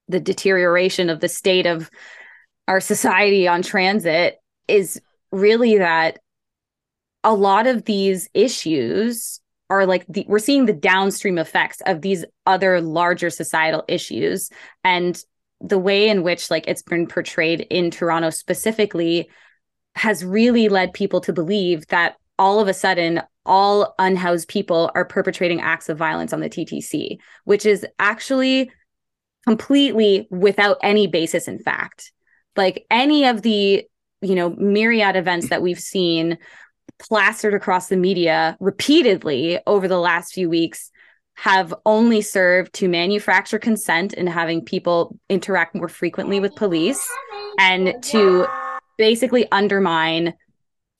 the 0.07 0.21
deterioration 0.21 1.09
of 1.09 1.19
the 1.19 1.27
state 1.27 1.65
of 1.65 1.89
our 2.67 2.79
society 2.79 3.47
on 3.47 3.61
transit 3.61 4.37
is 4.67 5.01
really 5.31 5.77
that 5.77 6.19
a 7.23 7.33
lot 7.33 7.67
of 7.67 7.83
these 7.83 8.29
issues 8.33 9.41
are 9.69 9.85
like 9.85 10.05
the, 10.07 10.25
we're 10.27 10.39
seeing 10.39 10.65
the 10.65 10.73
downstream 10.73 11.37
effects 11.37 11.81
of 11.85 12.01
these 12.01 12.23
other 12.45 12.79
larger 12.79 13.29
societal 13.29 13.83
issues. 13.87 14.49
And 14.83 15.21
the 15.61 15.77
way 15.77 16.07
in 16.09 16.23
which 16.23 16.51
like 16.51 16.67
it's 16.67 16.81
been 16.81 17.07
portrayed 17.07 17.61
in 17.69 17.91
Toronto 17.91 18.29
specifically 18.29 19.29
has 19.95 20.23
really 20.23 20.69
led 20.69 20.93
people 20.93 21.21
to 21.21 21.33
believe 21.33 21.87
that 21.87 22.15
all 22.37 22.59
of 22.59 22.67
a 22.67 22.73
sudden 22.73 23.21
all 23.45 23.95
unhoused 23.97 24.47
people 24.47 24.91
are 24.93 25.05
perpetrating 25.05 25.61
acts 25.61 25.89
of 25.89 25.97
violence 25.97 26.33
on 26.33 26.41
the 26.41 26.49
TTC, 26.49 27.17
which 27.45 27.65
is 27.65 27.85
actually 27.97 28.69
completely 29.45 30.27
without 30.29 30.77
any 30.83 31.07
basis 31.07 31.47
in 31.47 31.57
fact. 31.57 32.11
Like 32.55 32.85
any 32.91 33.25
of 33.25 33.41
the, 33.41 33.85
you 34.21 34.35
know, 34.35 34.49
myriad 34.57 35.15
events 35.15 35.49
that 35.49 35.61
we've 35.61 35.79
seen 35.79 36.37
plastered 36.99 37.53
across 37.53 37.87
the 37.87 37.97
media 37.97 38.57
repeatedly 38.59 39.59
over 39.65 39.87
the 39.87 39.99
last 39.99 40.33
few 40.33 40.49
weeks 40.49 40.91
have 41.37 41.71
only 41.85 42.19
served 42.19 42.73
to 42.73 42.89
manufacture 42.89 43.59
consent 43.59 44.11
and 44.17 44.27
having 44.27 44.65
people 44.65 45.15
interact 45.29 45.75
more 45.75 45.87
frequently 45.87 46.39
with 46.39 46.55
police 46.55 47.07
and 47.59 47.93
to 48.01 48.47
basically 48.97 49.49
undermine 49.51 50.33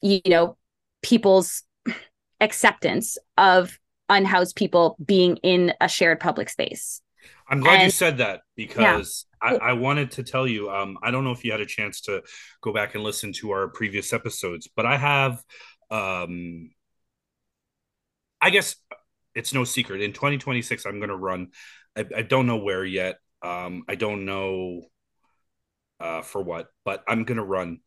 you 0.04 0.22
know 0.28 0.56
people's 1.02 1.64
acceptance 2.40 3.18
of 3.36 3.80
unhoused 4.10 4.56
people 4.56 4.96
being 5.04 5.38
in 5.38 5.74
a 5.82 5.90
shared 5.90 6.20
public 6.20 6.50
space 6.50 7.02
i'm 7.50 7.60
glad 7.60 7.76
and, 7.76 7.84
you 7.86 7.90
said 7.90 8.20
that 8.20 8.42
because 8.56 9.26
yeah. 9.42 9.50
I, 9.50 9.70
I, 9.70 9.74
wanted 9.74 10.12
to 10.12 10.24
tell 10.24 10.48
you 10.48 10.70
um, 10.70 11.00
i 11.02 11.10
don't 11.10 11.24
know 11.24 11.32
if 11.32 11.44
you 11.44 11.52
had 11.52 11.62
a 11.62 11.66
chance 11.66 12.02
to 12.02 12.22
go 12.62 12.72
back 12.72 12.94
and 12.94 13.04
listen 13.04 13.34
to 13.34 13.50
our 13.52 13.70
previous 13.70 14.14
episodes 14.14 14.70
but 14.76 14.86
i 14.86 14.98
have 14.98 15.44
um, 15.90 16.70
i 18.40 18.52
guess 18.52 18.76
it's 19.38 19.54
no 19.54 19.64
secret. 19.64 20.02
In 20.02 20.14
2026, 20.14 20.86
I'm 20.86 21.00
going 21.00 21.10
to 21.10 21.16
run. 21.16 21.50
I, 21.96 22.06
I, 22.18 22.22
don't 22.24 22.48
know 22.48 22.58
where 22.58 22.84
yet. 22.84 23.18
Um, 23.44 23.84
I 23.88 23.94
don't 23.94 24.26
know 24.26 24.82
uh, 26.00 26.24
for 26.24 26.42
what, 26.42 26.70
but 26.84 27.04
I'm 27.08 27.24
going 27.24 27.38
to 27.38 27.44
run. 27.44 27.80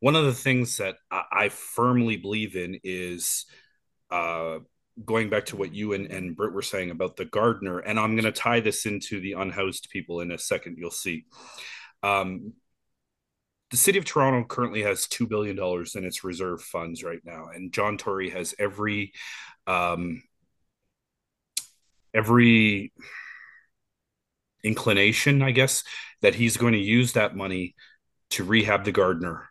One 0.00 0.16
of 0.16 0.24
the 0.24 0.32
things 0.32 0.78
that 0.78 0.96
I, 1.10 1.24
I 1.30 1.48
firmly 1.50 2.16
believe 2.16 2.56
in 2.56 2.80
is 2.82 3.44
uh, 4.10 4.60
going 5.04 5.28
back 5.28 5.46
to 5.46 5.56
what 5.56 5.74
you 5.74 5.92
and, 5.92 6.10
and 6.10 6.34
Britt 6.34 6.54
were 6.54 6.62
saying 6.62 6.90
about 6.90 7.16
the 7.16 7.26
Gardiner, 7.26 7.80
and 7.80 8.00
I'm 8.00 8.14
going 8.14 8.24
to 8.24 8.32
tie 8.32 8.60
this 8.60 8.86
into 8.86 9.20
the 9.20 9.32
unhoused 9.32 9.90
people 9.90 10.20
in 10.20 10.32
a 10.32 10.38
second. 10.38 10.78
You'll 10.78 10.90
see. 10.90 11.26
Um, 12.02 12.54
the 13.70 13.76
city 13.76 13.98
of 13.98 14.06
Toronto 14.06 14.46
currently 14.46 14.82
has 14.84 15.06
$2 15.06 15.28
billion 15.28 15.58
in 15.58 16.04
its 16.04 16.24
reserve 16.24 16.62
funds 16.62 17.02
right 17.02 17.20
now. 17.24 17.48
And 17.52 17.72
John 17.72 17.98
Tory 17.98 18.30
has 18.30 18.54
every 18.58 19.12
um, 19.66 20.22
every 22.14 22.92
inclination, 24.62 25.42
I 25.42 25.50
guess, 25.50 25.84
that 26.22 26.34
he's 26.34 26.56
going 26.56 26.72
to 26.72 26.78
use 26.78 27.12
that 27.12 27.36
money 27.36 27.74
to 28.30 28.44
rehab 28.44 28.84
the 28.84 28.92
Gardiner. 28.92 29.48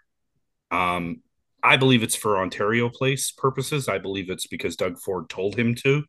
Um, 0.71 1.21
I 1.61 1.77
believe 1.77 2.03
it's 2.03 2.15
for 2.15 2.39
Ontario 2.39 2.89
Place 2.89 3.31
purposes. 3.31 3.87
I 3.87 3.97
believe 3.97 4.29
it's 4.29 4.47
because 4.47 4.75
Doug 4.75 4.97
Ford 4.97 5.29
told 5.29 5.55
him 5.55 5.75
to. 5.75 6.03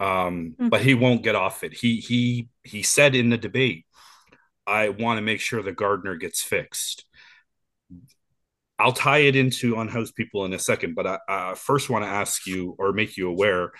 Um, 0.00 0.54
mm-hmm. 0.58 0.68
But 0.68 0.82
he 0.82 0.94
won't 0.94 1.24
get 1.24 1.34
off 1.34 1.64
it. 1.64 1.74
He 1.74 1.96
he 1.96 2.48
he 2.62 2.82
said 2.82 3.16
in 3.16 3.30
the 3.30 3.36
debate, 3.36 3.84
"I 4.66 4.90
want 4.90 5.18
to 5.18 5.22
make 5.22 5.40
sure 5.40 5.62
the 5.62 5.72
Gardiner 5.72 6.14
gets 6.14 6.42
fixed." 6.42 7.04
I'll 8.78 8.92
tie 8.92 9.18
it 9.18 9.34
into 9.34 9.80
unhoused 9.80 10.14
people 10.14 10.44
in 10.44 10.52
a 10.52 10.58
second, 10.58 10.94
but 10.94 11.04
I, 11.04 11.18
I 11.28 11.54
first 11.54 11.90
want 11.90 12.04
to 12.04 12.08
ask 12.08 12.46
you 12.46 12.76
or 12.78 12.92
make 12.92 13.16
you 13.16 13.28
aware. 13.28 13.72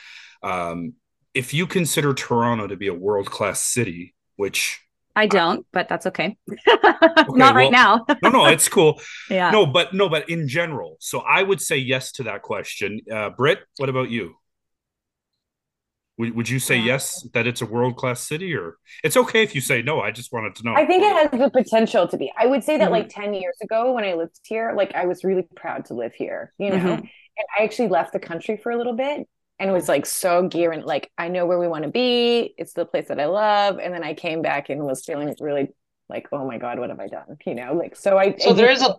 Um, 0.43 0.95
if 1.39 1.55
you 1.55 1.69
consider 1.69 2.13
Toronto 2.13 2.67
to 2.67 2.77
be 2.77 2.89
a 2.89 2.95
world 2.95 3.31
class 3.31 3.63
city, 3.63 4.13
which 4.35 4.81
I 5.15 5.29
don't, 5.29 5.65
but 5.73 5.89
that's 5.89 6.05
okay. 6.07 6.37
okay 6.51 7.25
Not 7.29 7.55
right 7.55 7.71
now. 7.71 8.05
no, 8.25 8.31
no, 8.31 8.47
it's 8.47 8.69
cool. 8.69 9.01
Yeah. 9.31 9.53
No, 9.53 9.65
but 9.65 9.95
no, 9.95 10.09
but 10.09 10.29
in 10.29 10.49
general. 10.49 10.97
So 10.99 11.21
I 11.21 11.45
would 11.45 11.61
say 11.61 11.77
yes 11.77 12.11
to 12.13 12.25
that 12.25 12.43
question. 12.43 13.01
Uh, 13.11 13.31
Britt, 13.31 13.61
what 13.77 13.89
about 13.89 14.11
you? 14.11 14.35
Would, 16.17 16.35
would 16.35 16.49
you 16.49 16.59
say 16.59 16.77
yeah. 16.77 16.87
yes 16.87 17.25
that 17.35 17.47
it's 17.47 17.63
a 17.63 17.67
world 17.67 17.97
class 17.97 18.21
city, 18.27 18.53
or 18.57 18.77
it's 19.05 19.17
okay 19.17 19.45
if 19.45 19.55
you 19.55 19.61
say 19.61 19.81
no? 19.81 20.01
I 20.01 20.11
just 20.11 20.33
wanted 20.33 20.57
to 20.57 20.65
know. 20.65 20.75
I 20.75 20.87
think 20.87 21.05
it 21.05 21.15
has 21.15 21.41
the 21.41 21.51
potential 21.51 22.09
to 22.09 22.17
be. 22.17 22.33
I 22.37 22.47
would 22.47 22.65
say 22.65 22.79
that 22.79 22.87
mm-hmm. 22.87 22.93
like 22.95 23.09
ten 23.11 23.33
years 23.33 23.57
ago 23.63 23.93
when 23.93 24.03
I 24.03 24.15
lived 24.15 24.41
here, 24.43 24.73
like 24.77 24.93
I 24.97 25.07
was 25.07 25.23
really 25.23 25.47
proud 25.55 25.85
to 25.85 25.95
live 25.95 26.15
here. 26.15 26.53
You 26.59 26.71
know, 26.71 26.77
mm-hmm. 26.77 26.89
and 26.89 27.09
I 27.57 27.63
actually 27.63 27.89
left 27.89 28.13
the 28.13 28.19
country 28.19 28.57
for 28.57 28.73
a 28.73 28.77
little 28.77 28.97
bit 28.97 29.29
and 29.59 29.71
it 29.71 29.73
was 29.73 29.89
like 29.89 30.07
so 30.07 30.47
gearing 30.49 30.83
like 30.83 31.11
i 31.19 31.29
know 31.29 31.47
where 31.47 31.59
we 31.59 31.69
want 31.69 31.85
to 31.85 31.91
be 31.91 32.55
it's 32.59 32.73
the 32.73 32.85
place 32.85 33.09
that 33.09 33.21
i 33.21 33.27
love 33.27 33.79
and 33.79 33.93
then 33.93 34.03
i 34.03 34.15
came 34.15 34.43
back 34.43 34.69
and 34.71 34.85
was 34.85 35.05
feeling 35.05 35.35
really 35.41 35.69
like 36.09 36.27
oh 36.33 36.47
my 36.47 36.59
god 36.59 36.79
what 36.79 36.91
have 36.91 37.01
i 37.01 37.07
done 37.07 37.37
you 37.45 37.55
know 37.55 37.75
like 37.75 37.97
so 37.97 38.19
i 38.19 38.35
so 38.39 38.51
I 38.51 38.53
there 38.55 38.71
is 38.71 38.83
a 38.83 38.95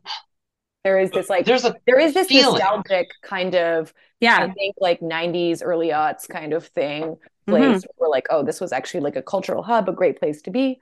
there 0.83 0.99
is 0.99 1.11
this 1.11 1.29
like 1.29 1.45
there's 1.45 1.65
a 1.65 1.75
there 1.85 1.99
is 1.99 2.13
this 2.13 2.27
feeling. 2.27 2.59
nostalgic 2.59 3.09
kind 3.21 3.55
of 3.55 3.93
yeah 4.19 4.37
i 4.37 4.51
think 4.51 4.75
like 4.79 4.99
90s 5.01 5.61
early 5.63 5.89
aughts 5.89 6.27
kind 6.27 6.53
of 6.53 6.65
thing 6.67 7.17
place 7.47 7.81
mm-hmm. 7.81 7.87
where 7.97 8.09
like 8.09 8.27
oh 8.29 8.43
this 8.43 8.61
was 8.61 8.71
actually 8.71 9.01
like 9.01 9.15
a 9.15 9.21
cultural 9.21 9.63
hub 9.63 9.89
a 9.89 9.93
great 9.93 10.19
place 10.19 10.41
to 10.43 10.51
be 10.51 10.79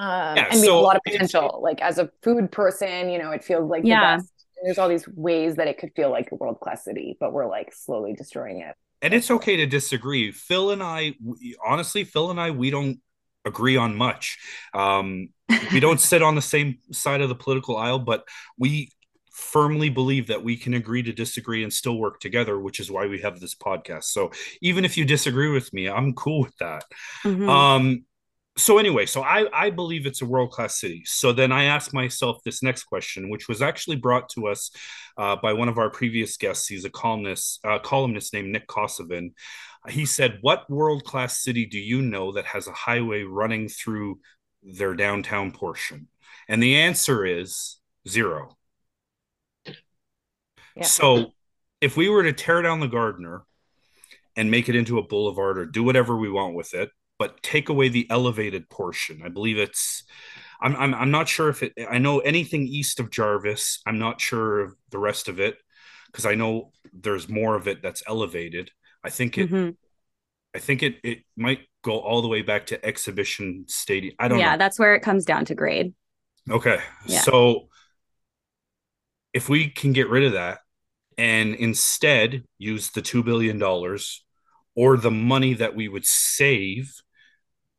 um, 0.00 0.36
yeah, 0.36 0.46
and 0.50 0.60
we 0.60 0.66
so 0.66 0.74
have 0.74 0.80
a 0.80 0.84
lot 0.84 0.96
of 0.96 1.02
potential 1.04 1.60
like 1.62 1.80
as 1.82 1.98
a 1.98 2.08
food 2.22 2.52
person 2.52 3.10
you 3.10 3.18
know 3.18 3.32
it 3.32 3.42
feels 3.42 3.68
like 3.68 3.84
yeah. 3.84 4.16
the 4.16 4.22
best 4.22 4.37
there's 4.64 4.78
all 4.78 4.88
these 4.88 5.08
ways 5.08 5.56
that 5.56 5.68
it 5.68 5.78
could 5.78 5.90
feel 5.94 6.10
like 6.10 6.30
a 6.32 6.34
world 6.34 6.60
class 6.60 6.84
city, 6.84 7.16
but 7.20 7.32
we're 7.32 7.48
like 7.48 7.72
slowly 7.72 8.12
destroying 8.12 8.60
it. 8.60 8.74
And 9.00 9.14
it's 9.14 9.30
okay 9.30 9.56
to 9.56 9.66
disagree. 9.66 10.32
Phil 10.32 10.70
and 10.70 10.82
I, 10.82 11.14
honestly, 11.64 12.04
Phil 12.04 12.30
and 12.30 12.40
I, 12.40 12.50
we 12.50 12.70
don't 12.70 13.00
agree 13.44 13.76
on 13.76 13.96
much. 13.96 14.38
Um, 14.74 15.28
we 15.72 15.80
don't 15.80 16.00
sit 16.00 16.22
on 16.22 16.34
the 16.34 16.42
same 16.42 16.78
side 16.92 17.20
of 17.20 17.28
the 17.28 17.34
political 17.34 17.76
aisle, 17.76 18.00
but 18.00 18.24
we 18.58 18.90
firmly 19.30 19.88
believe 19.88 20.26
that 20.26 20.42
we 20.42 20.56
can 20.56 20.74
agree 20.74 21.02
to 21.02 21.12
disagree 21.12 21.62
and 21.62 21.72
still 21.72 21.96
work 21.96 22.18
together, 22.18 22.58
which 22.58 22.80
is 22.80 22.90
why 22.90 23.06
we 23.06 23.20
have 23.20 23.38
this 23.38 23.54
podcast. 23.54 24.04
So 24.04 24.32
even 24.60 24.84
if 24.84 24.96
you 24.96 25.04
disagree 25.04 25.48
with 25.48 25.72
me, 25.72 25.88
I'm 25.88 26.12
cool 26.14 26.40
with 26.40 26.56
that. 26.58 26.84
Mm-hmm. 27.22 27.48
Um, 27.48 28.04
so 28.58 28.78
anyway, 28.78 29.06
so 29.06 29.22
I, 29.22 29.46
I 29.52 29.70
believe 29.70 30.04
it's 30.04 30.20
a 30.20 30.26
world 30.26 30.50
class 30.50 30.80
city. 30.80 31.02
So 31.06 31.32
then 31.32 31.52
I 31.52 31.64
asked 31.64 31.94
myself 31.94 32.42
this 32.44 32.62
next 32.62 32.84
question, 32.84 33.30
which 33.30 33.48
was 33.48 33.62
actually 33.62 33.96
brought 33.96 34.28
to 34.30 34.48
us 34.48 34.70
uh, 35.16 35.36
by 35.36 35.52
one 35.52 35.68
of 35.68 35.78
our 35.78 35.90
previous 35.90 36.36
guests. 36.36 36.66
He's 36.66 36.84
a 36.84 36.90
columnist, 36.90 37.60
uh, 37.64 37.78
columnist 37.78 38.34
named 38.34 38.50
Nick 38.50 38.66
Kosovin. 38.66 39.32
He 39.88 40.04
said, 40.04 40.38
"What 40.40 40.68
world 40.68 41.04
class 41.04 41.38
city 41.38 41.66
do 41.66 41.78
you 41.78 42.02
know 42.02 42.32
that 42.32 42.46
has 42.46 42.66
a 42.66 42.72
highway 42.72 43.22
running 43.22 43.68
through 43.68 44.18
their 44.62 44.94
downtown 44.94 45.52
portion?" 45.52 46.08
And 46.48 46.62
the 46.62 46.76
answer 46.76 47.24
is 47.24 47.78
zero. 48.08 48.56
Yeah. 50.74 50.82
So 50.82 51.32
if 51.80 51.96
we 51.96 52.08
were 52.08 52.24
to 52.24 52.32
tear 52.32 52.62
down 52.62 52.80
the 52.80 52.88
Gardiner 52.88 53.44
and 54.36 54.50
make 54.50 54.68
it 54.68 54.76
into 54.76 54.98
a 54.98 55.06
boulevard 55.06 55.58
or 55.58 55.66
do 55.66 55.84
whatever 55.84 56.16
we 56.16 56.30
want 56.30 56.54
with 56.54 56.74
it, 56.74 56.90
but 57.18 57.42
take 57.42 57.68
away 57.68 57.88
the 57.88 58.06
elevated 58.10 58.68
portion, 58.68 59.22
I 59.24 59.28
believe 59.28 59.58
it's. 59.58 60.04
I'm, 60.60 60.74
I'm, 60.74 60.94
I'm 60.94 61.10
not 61.10 61.28
sure 61.28 61.48
if 61.48 61.62
it. 61.62 61.72
I 61.88 61.98
know 61.98 62.18
anything 62.20 62.66
east 62.66 63.00
of 63.00 63.10
Jarvis. 63.10 63.80
I'm 63.86 63.98
not 63.98 64.20
sure 64.20 64.60
of 64.60 64.74
the 64.90 64.98
rest 64.98 65.28
of 65.28 65.38
it 65.38 65.56
because 66.06 66.26
I 66.26 66.34
know 66.34 66.72
there's 66.92 67.28
more 67.28 67.54
of 67.54 67.68
it 67.68 67.82
that's 67.82 68.02
elevated. 68.06 68.70
I 69.04 69.10
think 69.10 69.38
it. 69.38 69.50
Mm-hmm. 69.50 69.70
I 70.54 70.58
think 70.58 70.82
it 70.82 70.96
it 71.04 71.18
might 71.36 71.60
go 71.82 71.98
all 71.98 72.22
the 72.22 72.28
way 72.28 72.42
back 72.42 72.66
to 72.66 72.84
exhibition 72.84 73.64
stadium. 73.68 74.14
I 74.18 74.28
don't 74.28 74.38
yeah, 74.38 74.52
know. 74.52 74.58
that's 74.58 74.78
where 74.78 74.94
it 74.94 75.02
comes 75.02 75.24
down 75.24 75.44
to 75.46 75.54
grade. 75.54 75.94
Okay. 76.50 76.80
Yeah. 77.06 77.20
So 77.20 77.68
if 79.32 79.48
we 79.48 79.68
can 79.68 79.92
get 79.92 80.08
rid 80.08 80.24
of 80.24 80.32
that 80.32 80.58
and 81.16 81.54
instead 81.54 82.44
use 82.58 82.90
the 82.90 83.02
$2 83.02 83.24
billion 83.24 83.62
or 84.74 84.96
the 84.96 85.10
money 85.10 85.54
that 85.54 85.74
we 85.74 85.88
would 85.88 86.06
save 86.06 86.92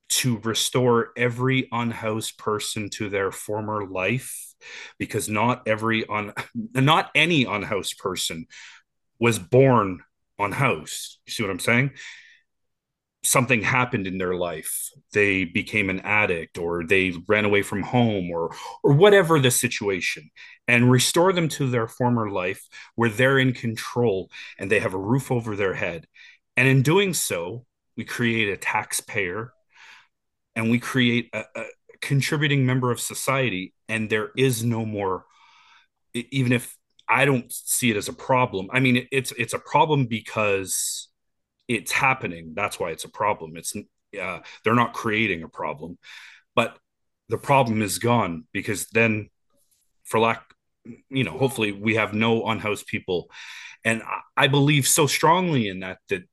to 0.09 0.39
restore 0.39 1.09
every 1.15 1.67
unhoused 1.71 2.37
person 2.37 2.89
to 2.89 3.09
their 3.09 3.31
former 3.31 3.85
life 3.85 4.49
because 4.97 5.29
not 5.29 5.67
every 5.67 6.05
un 6.07 6.33
not 6.73 7.11
any 7.15 7.45
unhoused 7.45 7.97
person 7.97 8.45
was 9.19 9.39
born 9.39 10.01
unhoused. 10.37 11.19
You 11.25 11.31
see 11.31 11.43
what 11.43 11.51
i'm 11.51 11.59
saying? 11.59 11.91
Something 13.21 13.61
happened 13.61 14.07
in 14.07 14.17
their 14.17 14.33
life. 14.33 14.89
They 15.13 15.43
became 15.43 15.89
an 15.89 15.99
addict 15.99 16.57
or 16.57 16.85
they 16.85 17.13
ran 17.27 17.45
away 17.45 17.61
from 17.61 17.83
home 17.83 18.31
or 18.31 18.55
or 18.83 18.93
whatever 18.93 19.39
the 19.39 19.51
situation 19.51 20.31
and 20.67 20.89
restore 20.89 21.33
them 21.33 21.49
to 21.49 21.69
their 21.69 21.87
former 21.87 22.29
life 22.29 22.65
where 22.95 23.09
they're 23.09 23.37
in 23.37 23.53
control 23.53 24.31
and 24.57 24.71
they 24.71 24.79
have 24.79 24.93
a 24.93 24.99
roof 24.99 25.31
over 25.31 25.55
their 25.55 25.73
head. 25.73 26.07
And 26.57 26.67
in 26.67 26.81
doing 26.81 27.13
so 27.13 27.65
we 27.95 28.05
create 28.05 28.49
a 28.49 28.57
taxpayer 28.57 29.53
and 30.59 30.69
we 30.69 30.79
create 30.79 31.29
a, 31.33 31.43
a 31.55 31.63
contributing 32.01 32.65
member 32.65 32.91
of 32.91 32.99
society 32.99 33.73
and 33.87 34.09
there 34.09 34.29
is 34.37 34.63
no 34.63 34.85
more 34.85 35.25
even 36.13 36.51
if 36.51 36.77
i 37.07 37.25
don't 37.25 37.51
see 37.51 37.89
it 37.89 37.97
as 37.97 38.07
a 38.07 38.13
problem 38.13 38.69
i 38.71 38.79
mean 38.79 39.07
it's 39.11 39.31
it's 39.33 39.53
a 39.53 39.59
problem 39.59 40.05
because 40.05 41.09
it's 41.69 41.91
happening. 41.91 42.53
That's 42.55 42.79
why 42.79 42.89
it's 42.89 43.05
a 43.05 43.09
problem. 43.09 43.55
It's 43.55 43.73
uh, 44.19 44.39
they're 44.63 44.75
not 44.75 44.93
creating 44.93 45.43
a 45.43 45.47
problem, 45.47 45.99
but 46.55 46.77
the 47.29 47.37
problem 47.37 47.83
is 47.83 47.99
gone 47.99 48.45
because 48.51 48.87
then, 48.87 49.29
for 50.03 50.19
lack, 50.19 50.43
you 51.09 51.23
know, 51.23 51.37
hopefully 51.37 51.71
we 51.71 51.95
have 51.95 52.13
no 52.13 52.47
unhoused 52.47 52.87
people, 52.87 53.29
and 53.85 54.01
I, 54.01 54.45
I 54.45 54.47
believe 54.47 54.87
so 54.87 55.05
strongly 55.05 55.69
in 55.69 55.81
that 55.81 55.99
that 56.09 56.23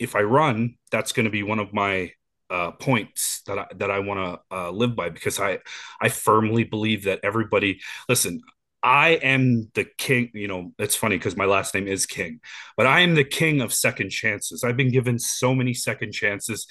if 0.00 0.16
I 0.16 0.22
run, 0.22 0.76
that's 0.90 1.12
going 1.12 1.24
to 1.24 1.30
be 1.30 1.42
one 1.42 1.58
of 1.58 1.74
my 1.74 2.12
uh, 2.50 2.72
points 2.72 3.42
that 3.46 3.58
I, 3.58 3.66
that 3.76 3.90
I 3.90 3.98
want 4.00 4.40
to 4.50 4.56
uh, 4.56 4.70
live 4.70 4.96
by 4.96 5.10
because 5.10 5.38
I 5.40 5.58
I 6.00 6.08
firmly 6.08 6.64
believe 6.64 7.04
that 7.04 7.20
everybody 7.22 7.80
listen. 8.08 8.40
I 8.80 9.10
am 9.10 9.70
the 9.74 9.84
king. 9.84 10.30
You 10.34 10.46
know, 10.48 10.72
it's 10.78 10.94
funny 10.94 11.16
because 11.18 11.36
my 11.36 11.46
last 11.46 11.74
name 11.74 11.88
is 11.88 12.06
King, 12.06 12.40
but 12.76 12.86
I 12.86 13.00
am 13.00 13.16
the 13.16 13.24
king 13.24 13.60
of 13.60 13.72
second 13.74 14.10
chances. 14.10 14.62
I've 14.62 14.76
been 14.76 14.92
given 14.92 15.18
so 15.18 15.52
many 15.52 15.74
second 15.74 16.12
chances, 16.12 16.66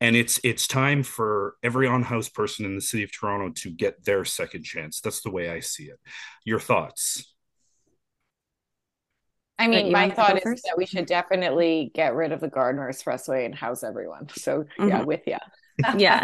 and 0.00 0.16
it's 0.16 0.40
it's 0.42 0.66
time 0.66 1.02
for 1.04 1.54
every 1.62 1.86
on-house 1.86 2.28
person 2.28 2.66
in 2.66 2.74
the 2.74 2.80
city 2.80 3.04
of 3.04 3.12
Toronto 3.12 3.52
to 3.62 3.70
get 3.70 4.04
their 4.04 4.24
second 4.24 4.64
chance. 4.64 5.00
That's 5.00 5.20
the 5.22 5.30
way 5.30 5.48
I 5.48 5.60
see 5.60 5.84
it. 5.84 6.00
Your 6.44 6.60
thoughts? 6.60 7.35
I 9.58 9.68
mean, 9.68 9.90
my 9.90 10.10
thought 10.10 10.36
is 10.36 10.42
first? 10.42 10.64
that 10.64 10.76
we 10.76 10.84
should 10.86 11.06
definitely 11.06 11.90
get 11.94 12.14
rid 12.14 12.32
of 12.32 12.40
the 12.40 12.48
Gardiner 12.48 12.90
Expressway 12.90 13.46
and 13.46 13.54
house 13.54 13.82
everyone. 13.82 14.28
So 14.34 14.64
mm-hmm. 14.78 14.88
yeah, 14.88 15.02
with 15.02 15.22
you. 15.26 15.38
yeah. 15.96 16.22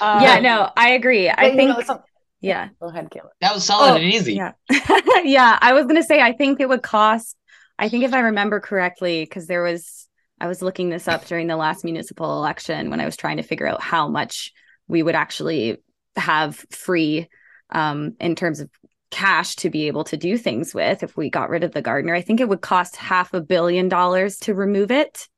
um, 0.00 0.22
yeah, 0.22 0.38
no, 0.40 0.70
I 0.76 0.90
agree. 0.90 1.30
I 1.30 1.54
think 1.54 1.88
know, 1.88 2.02
yeah. 2.40 2.68
Go 2.80 2.88
ahead, 2.88 3.10
Kaila. 3.10 3.28
That 3.40 3.54
was 3.54 3.64
solid 3.64 3.92
oh, 3.92 3.96
and 3.96 4.04
easy. 4.04 4.34
Yeah. 4.34 4.52
yeah. 5.24 5.58
I 5.60 5.72
was 5.72 5.86
gonna 5.86 6.02
say 6.02 6.20
I 6.20 6.32
think 6.32 6.60
it 6.60 6.68
would 6.68 6.82
cost 6.82 7.36
I 7.78 7.88
think 7.88 8.04
if 8.04 8.14
I 8.14 8.20
remember 8.20 8.60
correctly, 8.60 9.24
because 9.24 9.48
there 9.48 9.62
was 9.62 10.08
I 10.40 10.46
was 10.46 10.62
looking 10.62 10.88
this 10.88 11.08
up 11.08 11.24
during 11.26 11.48
the 11.48 11.56
last 11.56 11.84
municipal 11.84 12.36
election 12.38 12.90
when 12.90 13.00
I 13.00 13.04
was 13.04 13.16
trying 13.16 13.36
to 13.38 13.42
figure 13.42 13.66
out 13.66 13.80
how 13.80 14.08
much 14.08 14.52
we 14.86 15.02
would 15.02 15.16
actually 15.16 15.78
have 16.16 16.64
free 16.70 17.28
um, 17.70 18.14
in 18.20 18.36
terms 18.36 18.60
of 18.60 18.70
cash 19.12 19.54
to 19.56 19.70
be 19.70 19.86
able 19.86 20.02
to 20.04 20.16
do 20.16 20.36
things 20.36 20.74
with 20.74 21.04
if 21.04 21.16
we 21.16 21.30
got 21.30 21.50
rid 21.50 21.62
of 21.62 21.72
the 21.72 21.82
Gardiner. 21.82 22.14
I 22.14 22.22
think 22.22 22.40
it 22.40 22.48
would 22.48 22.62
cost 22.62 22.96
half 22.96 23.32
a 23.32 23.40
billion 23.40 23.88
dollars 23.88 24.38
to 24.38 24.54
remove 24.54 24.90
it 24.90 25.28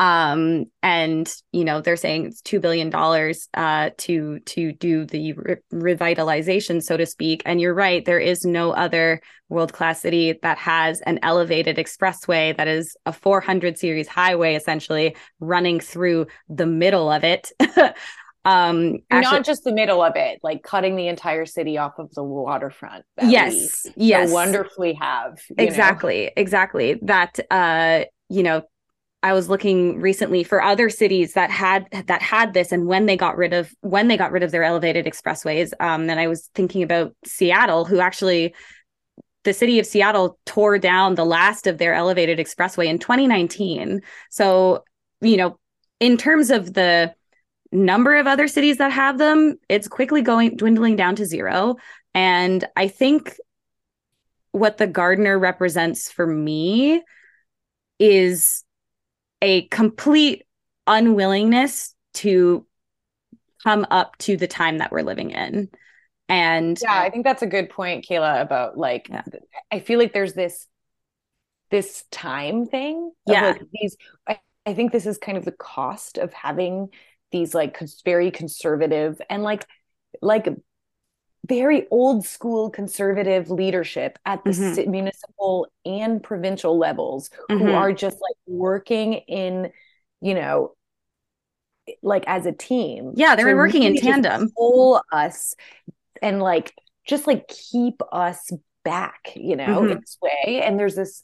um, 0.00 0.64
and 0.82 1.30
you 1.52 1.62
know 1.62 1.82
they're 1.82 1.94
saying 1.94 2.24
it's 2.24 2.40
two 2.40 2.58
billion 2.58 2.88
dollars 2.88 3.50
uh, 3.52 3.90
to 3.98 4.40
to 4.40 4.72
do 4.72 5.04
the 5.04 5.34
re- 5.34 5.56
revitalization, 5.70 6.82
so 6.82 6.96
to 6.96 7.04
speak. 7.04 7.42
And 7.44 7.60
you're 7.60 7.74
right, 7.74 8.02
there 8.02 8.18
is 8.18 8.42
no 8.42 8.70
other 8.70 9.20
world 9.50 9.74
class 9.74 10.00
city 10.00 10.38
that 10.42 10.56
has 10.56 11.02
an 11.02 11.18
elevated 11.22 11.76
expressway 11.76 12.56
that 12.56 12.66
is 12.66 12.96
a 13.04 13.12
400 13.12 13.76
series 13.76 14.08
highway, 14.08 14.54
essentially 14.54 15.16
running 15.38 15.80
through 15.80 16.28
the 16.48 16.66
middle 16.66 17.12
of 17.12 17.22
it. 17.22 17.52
um 18.44 18.98
actually, 19.10 19.36
not 19.36 19.44
just 19.44 19.64
the 19.64 19.72
middle 19.72 20.02
of 20.02 20.14
it 20.16 20.38
like 20.42 20.62
cutting 20.62 20.96
the 20.96 21.08
entire 21.08 21.44
city 21.44 21.76
off 21.76 21.98
of 21.98 22.10
the 22.14 22.24
waterfront 22.24 23.04
yes 23.22 23.86
yes 23.96 24.28
so 24.28 24.34
wonderfully 24.34 24.94
have 24.94 25.38
exactly 25.58 26.24
know? 26.24 26.30
exactly 26.36 26.98
that 27.02 27.38
uh 27.50 28.04
you 28.28 28.42
know 28.42 28.62
I 29.22 29.34
was 29.34 29.50
looking 29.50 30.00
recently 30.00 30.44
for 30.44 30.62
other 30.62 30.88
cities 30.88 31.34
that 31.34 31.50
had 31.50 31.86
that 32.06 32.22
had 32.22 32.54
this, 32.54 32.72
and 32.72 32.86
when 32.86 33.04
they 33.04 33.18
got 33.18 33.36
rid 33.36 33.52
of 33.52 33.70
when 33.82 34.08
they 34.08 34.16
got 34.16 34.32
rid 34.32 34.42
of 34.42 34.50
their 34.50 34.62
elevated 34.62 35.04
expressways, 35.04 35.72
um, 35.78 36.08
and 36.08 36.18
I 36.18 36.26
was 36.26 36.48
thinking 36.54 36.82
about 36.82 37.14
Seattle, 37.26 37.84
who 37.84 38.00
actually 38.00 38.54
the 39.44 39.52
city 39.52 39.78
of 39.78 39.86
Seattle 39.86 40.38
tore 40.46 40.78
down 40.78 41.14
the 41.14 41.24
last 41.24 41.66
of 41.66 41.78
their 41.78 41.94
elevated 41.94 42.38
expressway 42.38 42.86
in 42.86 42.98
2019. 42.98 44.02
So, 44.30 44.84
you 45.20 45.36
know, 45.36 45.58
in 45.98 46.16
terms 46.16 46.50
of 46.50 46.74
the 46.74 47.14
number 47.72 48.16
of 48.16 48.26
other 48.26 48.48
cities 48.48 48.78
that 48.78 48.92
have 48.92 49.18
them, 49.18 49.58
it's 49.68 49.88
quickly 49.88 50.22
going 50.22 50.56
dwindling 50.56 50.96
down 50.96 51.16
to 51.16 51.26
zero. 51.26 51.76
And 52.14 52.64
I 52.76 52.88
think 52.88 53.36
what 54.52 54.78
the 54.78 54.86
Gardiner 54.86 55.38
represents 55.38 56.10
for 56.10 56.26
me 56.26 57.02
is 57.98 58.64
a 59.42 59.62
complete 59.68 60.44
unwillingness 60.86 61.94
to 62.14 62.66
come 63.62 63.86
up 63.90 64.16
to 64.18 64.36
the 64.36 64.48
time 64.48 64.78
that 64.78 64.90
we're 64.90 65.02
living 65.02 65.30
in. 65.30 65.68
And 66.28 66.78
yeah, 66.80 67.00
I 67.00 67.10
think 67.10 67.24
that's 67.24 67.42
a 67.42 67.46
good 67.46 67.70
point, 67.70 68.06
Kaila, 68.08 68.40
about 68.40 68.78
like 68.78 69.08
yeah. 69.08 69.22
I 69.70 69.80
feel 69.80 69.98
like 69.98 70.12
there's 70.12 70.32
this 70.32 70.66
this 71.70 72.04
time 72.10 72.66
thing. 72.66 73.12
Yeah. 73.26 73.48
Like 73.48 73.62
these 73.72 73.96
I, 74.28 74.40
I 74.64 74.74
think 74.74 74.92
this 74.92 75.06
is 75.06 75.18
kind 75.18 75.36
of 75.36 75.44
the 75.44 75.52
cost 75.52 76.18
of 76.18 76.32
having 76.32 76.90
these 77.32 77.54
like 77.54 77.78
very 78.04 78.30
conservative 78.30 79.20
and 79.30 79.42
like 79.42 79.66
like 80.22 80.48
very 81.46 81.86
old 81.90 82.24
school 82.24 82.70
conservative 82.70 83.50
leadership 83.50 84.18
at 84.26 84.44
the 84.44 84.50
mm-hmm. 84.50 84.90
municipal 84.90 85.66
and 85.84 86.22
provincial 86.22 86.78
levels 86.78 87.30
mm-hmm. 87.50 87.64
who 87.64 87.72
are 87.72 87.92
just 87.92 88.16
like 88.20 88.36
working 88.46 89.14
in 89.14 89.70
you 90.20 90.34
know 90.34 90.74
like 92.02 92.24
as 92.26 92.46
a 92.46 92.52
team 92.52 93.12
yeah 93.16 93.34
they're 93.34 93.56
working 93.56 93.82
in 93.82 93.96
tandem 93.96 94.50
pull 94.56 95.02
us 95.12 95.54
and 96.22 96.40
like 96.40 96.72
just 97.06 97.26
like 97.26 97.48
keep 97.48 98.00
us 98.12 98.50
back 98.84 99.32
you 99.34 99.56
know 99.56 99.80
mm-hmm. 99.80 99.98
this 99.98 100.18
way 100.22 100.62
and 100.62 100.78
there's 100.78 100.94
this 100.94 101.22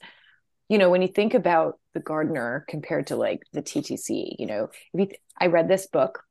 you 0.69 0.77
know 0.77 0.89
when 0.89 1.01
you 1.01 1.07
think 1.07 1.33
about 1.33 1.79
the 1.93 1.99
Gardiner 1.99 2.65
compared 2.67 3.07
to 3.07 3.15
like 3.15 3.41
the 3.53 3.61
ttc 3.61 4.35
you 4.37 4.45
know 4.45 4.69
if 4.93 5.11
you, 5.11 5.17
i 5.39 5.47
read 5.47 5.67
this 5.67 5.87
book 5.87 6.23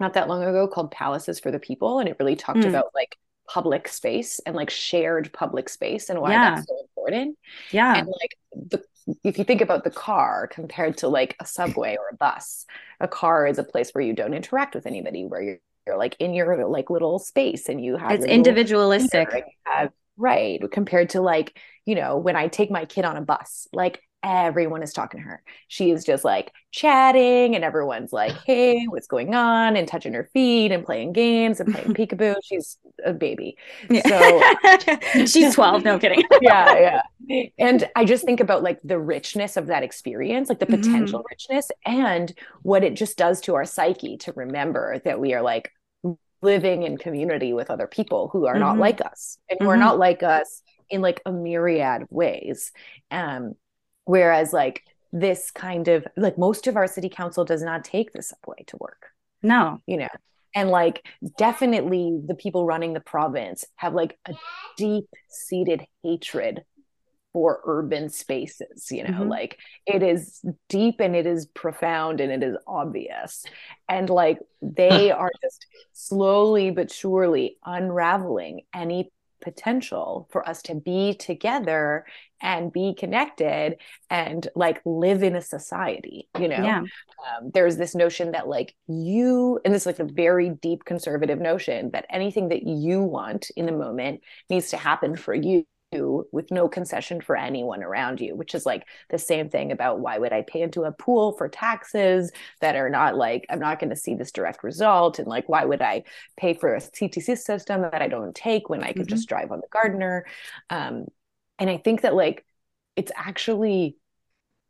not 0.00 0.14
that 0.14 0.28
long 0.28 0.42
ago 0.42 0.66
called 0.66 0.90
palaces 0.90 1.38
for 1.38 1.50
the 1.50 1.58
people 1.58 1.98
and 1.98 2.08
it 2.08 2.16
really 2.18 2.36
talked 2.36 2.60
mm. 2.60 2.68
about 2.68 2.86
like 2.94 3.16
public 3.48 3.88
space 3.88 4.40
and 4.46 4.56
like 4.56 4.70
shared 4.70 5.32
public 5.32 5.68
space 5.68 6.08
and 6.08 6.20
why 6.20 6.32
yeah. 6.32 6.54
that's 6.54 6.66
so 6.66 6.76
important. 6.80 7.36
Yeah. 7.70 7.94
And 7.94 8.06
like 8.08 8.36
the 8.52 8.82
if 9.22 9.38
you 9.38 9.44
think 9.44 9.60
about 9.60 9.84
the 9.84 9.90
car 9.90 10.48
compared 10.50 10.96
to 10.98 11.08
like 11.08 11.36
a 11.38 11.44
subway 11.44 11.96
or 11.96 12.08
a 12.10 12.16
bus, 12.16 12.64
a 13.00 13.08
car 13.08 13.46
is 13.46 13.58
a 13.58 13.64
place 13.64 13.90
where 13.90 14.02
you 14.02 14.14
don't 14.14 14.32
interact 14.32 14.74
with 14.74 14.86
anybody, 14.86 15.26
where 15.26 15.42
you're, 15.42 15.58
you're 15.86 15.98
like 15.98 16.16
in 16.18 16.32
your 16.32 16.66
like 16.66 16.88
little 16.88 17.18
space 17.18 17.68
and 17.68 17.84
you 17.84 17.96
have 17.96 18.12
it's 18.12 18.24
individualistic. 18.24 19.28
Have, 19.64 19.90
right. 20.16 20.60
Compared 20.70 21.10
to 21.10 21.20
like, 21.20 21.58
you 21.84 21.94
know, 21.94 22.18
when 22.18 22.36
I 22.36 22.48
take 22.48 22.70
my 22.70 22.84
kid 22.84 23.04
on 23.04 23.16
a 23.16 23.22
bus, 23.22 23.68
like 23.72 24.00
everyone 24.24 24.82
is 24.82 24.92
talking 24.92 25.20
to 25.20 25.26
her. 25.26 25.42
She 25.68 25.90
is 25.90 26.02
just 26.02 26.24
like 26.24 26.50
chatting, 26.72 27.54
and 27.54 27.62
everyone's 27.62 28.12
like, 28.12 28.32
"Hey, 28.46 28.86
what's 28.86 29.06
going 29.06 29.34
on?" 29.34 29.76
and 29.76 29.86
touching 29.86 30.14
her 30.14 30.28
feet 30.32 30.72
and 30.72 30.84
playing 30.84 31.12
games 31.12 31.60
and 31.60 31.72
playing 31.72 31.94
peekaboo. 31.94 32.34
She's 32.42 32.78
a 33.04 33.12
baby, 33.12 33.56
so 34.06 34.42
she's 35.26 35.54
twelve. 35.54 35.84
No 35.84 35.98
kidding. 35.98 36.24
yeah, 36.40 37.00
yeah. 37.28 37.42
And 37.58 37.88
I 37.94 38.04
just 38.04 38.24
think 38.24 38.40
about 38.40 38.62
like 38.62 38.80
the 38.82 38.98
richness 38.98 39.56
of 39.56 39.66
that 39.66 39.82
experience, 39.82 40.48
like 40.48 40.58
the 40.58 40.66
potential 40.66 41.20
mm-hmm. 41.20 41.26
richness, 41.30 41.70
and 41.84 42.32
what 42.62 42.82
it 42.82 42.94
just 42.94 43.16
does 43.18 43.40
to 43.42 43.54
our 43.54 43.64
psyche 43.64 44.16
to 44.18 44.32
remember 44.32 45.00
that 45.04 45.20
we 45.20 45.34
are 45.34 45.42
like 45.42 45.70
living 46.44 46.82
in 46.82 46.98
community 46.98 47.52
with 47.52 47.70
other 47.70 47.86
people 47.86 48.28
who 48.28 48.46
are 48.46 48.54
mm-hmm. 48.54 48.60
not 48.60 48.78
like 48.78 49.00
us. 49.00 49.38
And 49.48 49.58
who 49.58 49.64
mm-hmm. 49.64 49.72
are 49.72 49.76
not 49.76 49.98
like 49.98 50.22
us 50.22 50.62
in 50.88 51.00
like 51.00 51.20
a 51.26 51.32
myriad 51.32 52.02
of 52.02 52.08
ways. 52.10 52.72
Um 53.10 53.54
whereas 54.04 54.52
like 54.52 54.82
this 55.12 55.50
kind 55.50 55.88
of 55.88 56.06
like 56.16 56.36
most 56.36 56.66
of 56.66 56.76
our 56.76 56.86
city 56.86 57.08
council 57.08 57.44
does 57.44 57.62
not 57.62 57.84
take 57.84 58.12
the 58.12 58.22
subway 58.22 58.64
to 58.66 58.76
work. 58.76 59.06
No. 59.42 59.80
You 59.86 59.98
know? 59.98 60.08
And 60.54 60.70
like 60.70 61.04
definitely 61.36 62.20
the 62.24 62.34
people 62.34 62.66
running 62.66 62.92
the 62.92 63.00
province 63.00 63.64
have 63.76 63.94
like 63.94 64.18
a 64.28 64.34
deep 64.76 65.06
seated 65.28 65.84
hatred 66.02 66.62
for 67.34 67.60
urban 67.64 68.08
spaces 68.08 68.92
you 68.92 69.02
know 69.02 69.10
mm-hmm. 69.10 69.28
like 69.28 69.58
it 69.86 70.04
is 70.04 70.40
deep 70.68 71.00
and 71.00 71.16
it 71.16 71.26
is 71.26 71.46
profound 71.46 72.20
and 72.20 72.30
it 72.30 72.46
is 72.46 72.56
obvious 72.66 73.44
and 73.88 74.08
like 74.08 74.38
they 74.62 75.10
are 75.10 75.32
just 75.42 75.66
slowly 75.92 76.70
but 76.70 76.90
surely 76.90 77.56
unraveling 77.66 78.60
any 78.72 79.10
potential 79.42 80.26
for 80.30 80.48
us 80.48 80.62
to 80.62 80.76
be 80.76 81.12
together 81.12 82.06
and 82.40 82.72
be 82.72 82.94
connected 82.94 83.76
and 84.08 84.48
like 84.54 84.80
live 84.84 85.22
in 85.22 85.34
a 85.34 85.42
society 85.42 86.28
you 86.38 86.46
know 86.46 86.62
yeah. 86.62 86.78
um, 86.78 87.50
there's 87.52 87.76
this 87.76 87.96
notion 87.96 88.30
that 88.30 88.46
like 88.48 88.76
you 88.86 89.60
and 89.64 89.74
this 89.74 89.82
is 89.82 89.86
like 89.86 89.98
a 89.98 90.04
very 90.04 90.50
deep 90.62 90.84
conservative 90.84 91.40
notion 91.40 91.90
that 91.90 92.06
anything 92.10 92.48
that 92.48 92.62
you 92.62 93.02
want 93.02 93.50
in 93.56 93.66
the 93.66 93.72
moment 93.72 94.20
needs 94.48 94.70
to 94.70 94.76
happen 94.76 95.16
for 95.16 95.34
you 95.34 95.66
with 96.32 96.50
no 96.50 96.68
concession 96.68 97.20
for 97.20 97.36
anyone 97.36 97.82
around 97.82 98.20
you, 98.20 98.34
which 98.34 98.54
is 98.54 98.66
like 98.66 98.86
the 99.10 99.18
same 99.18 99.48
thing 99.48 99.72
about 99.72 100.00
why 100.00 100.18
would 100.18 100.32
I 100.32 100.42
pay 100.42 100.62
into 100.62 100.84
a 100.84 100.92
pool 100.92 101.32
for 101.32 101.48
taxes 101.48 102.32
that 102.60 102.76
are 102.76 102.90
not 102.90 103.16
like, 103.16 103.46
I'm 103.50 103.60
not 103.60 103.78
going 103.78 103.90
to 103.90 103.96
see 103.96 104.14
this 104.14 104.32
direct 104.32 104.62
result. 104.62 105.18
And 105.18 105.28
like, 105.28 105.48
why 105.48 105.64
would 105.64 105.82
I 105.82 106.04
pay 106.36 106.54
for 106.54 106.74
a 106.74 106.80
TTC 106.80 107.38
system 107.38 107.82
that 107.82 108.02
I 108.02 108.08
don't 108.08 108.34
take 108.34 108.68
when 108.68 108.82
I 108.82 108.92
could 108.92 109.02
mm-hmm. 109.02 109.08
just 109.08 109.28
drive 109.28 109.52
on 109.52 109.60
the 109.60 109.68
Gardiner? 109.70 110.26
Um, 110.70 111.06
and 111.58 111.70
I 111.70 111.76
think 111.76 112.02
that 112.02 112.14
like, 112.14 112.44
it's 112.96 113.12
actually 113.16 113.96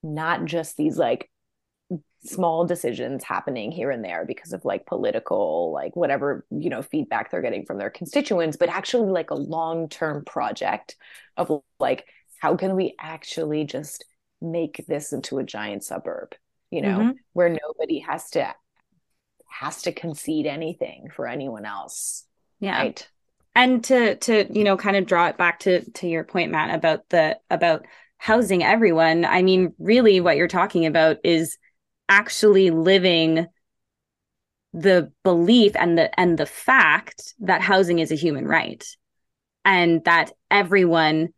not 0.03 0.45
just 0.45 0.77
these 0.77 0.99
like 0.99 1.31
small 2.25 2.65
decisions 2.65 3.23
happening 3.23 3.71
here 3.71 3.91
and 3.91 4.05
there 4.05 4.25
because 4.25 4.53
of 4.53 4.65
like 4.65 4.87
political 4.87 5.73
like 5.73 5.95
whatever 5.95 6.45
you 6.51 6.71
know 6.71 6.83
feedback 6.83 7.31
they're 7.31 7.43
getting 7.43 7.67
from 7.67 7.79
their 7.79 7.91
constituents 7.91 8.57
but 8.57 8.69
actually 8.69 9.11
like 9.11 9.31
a 9.31 9.35
long-term 9.35 10.25
project 10.25 10.97
of 11.37 11.63
like 11.79 12.07
how 12.39 12.57
can 12.57 12.77
we 12.77 12.95
actually 12.99 13.65
just 13.65 14.05
make 14.41 14.85
this 14.89 15.13
into 15.13 15.39
a 15.39 15.45
giant 15.45 15.85
suburb 15.85 16.35
you 16.71 16.81
know 16.81 16.99
mm-hmm. 16.99 17.11
where 17.35 17.49
nobody 17.49 17.99
has 17.99 18.31
to 18.31 18.55
has 19.49 19.83
to 19.83 19.93
concede 19.93 20.47
anything 20.47 21.09
for 21.15 21.27
anyone 21.27 21.67
else 21.67 22.25
yeah 22.61 22.79
right 22.79 23.09
and 23.55 23.85
to 23.85 24.17
to 24.17 24.47
you 24.51 24.65
know 24.65 24.77
kind 24.77 24.97
of 24.97 25.07
draw 25.07 25.29
it 25.29 25.37
back 25.37 25.61
to 25.61 25.89
to 25.93 26.09
your 26.09 26.25
point 26.25 26.51
matt 26.51 26.75
about 26.75 27.09
the 27.11 27.39
about 27.51 27.87
housing 28.17 28.65
everyone 28.65 29.25
i 29.25 29.43
mean 29.43 29.75
really 29.79 30.21
what 30.21 30.37
you're 30.37 30.49
talking 30.49 30.87
about 30.87 31.19
is 31.23 31.59
actually 32.09 32.71
living 32.71 33.47
the 34.73 35.13
belief 35.23 35.73
and 35.77 35.97
the 35.97 36.19
and 36.19 36.37
the 36.37 36.47
fact 36.47 37.35
that 37.39 37.61
housing 37.61 38.01
is 38.01 38.11
a 38.11 38.17
human 38.17 38.47
right 38.47 38.85
and 39.65 40.05
that 40.05 40.33
everyone 40.51 41.29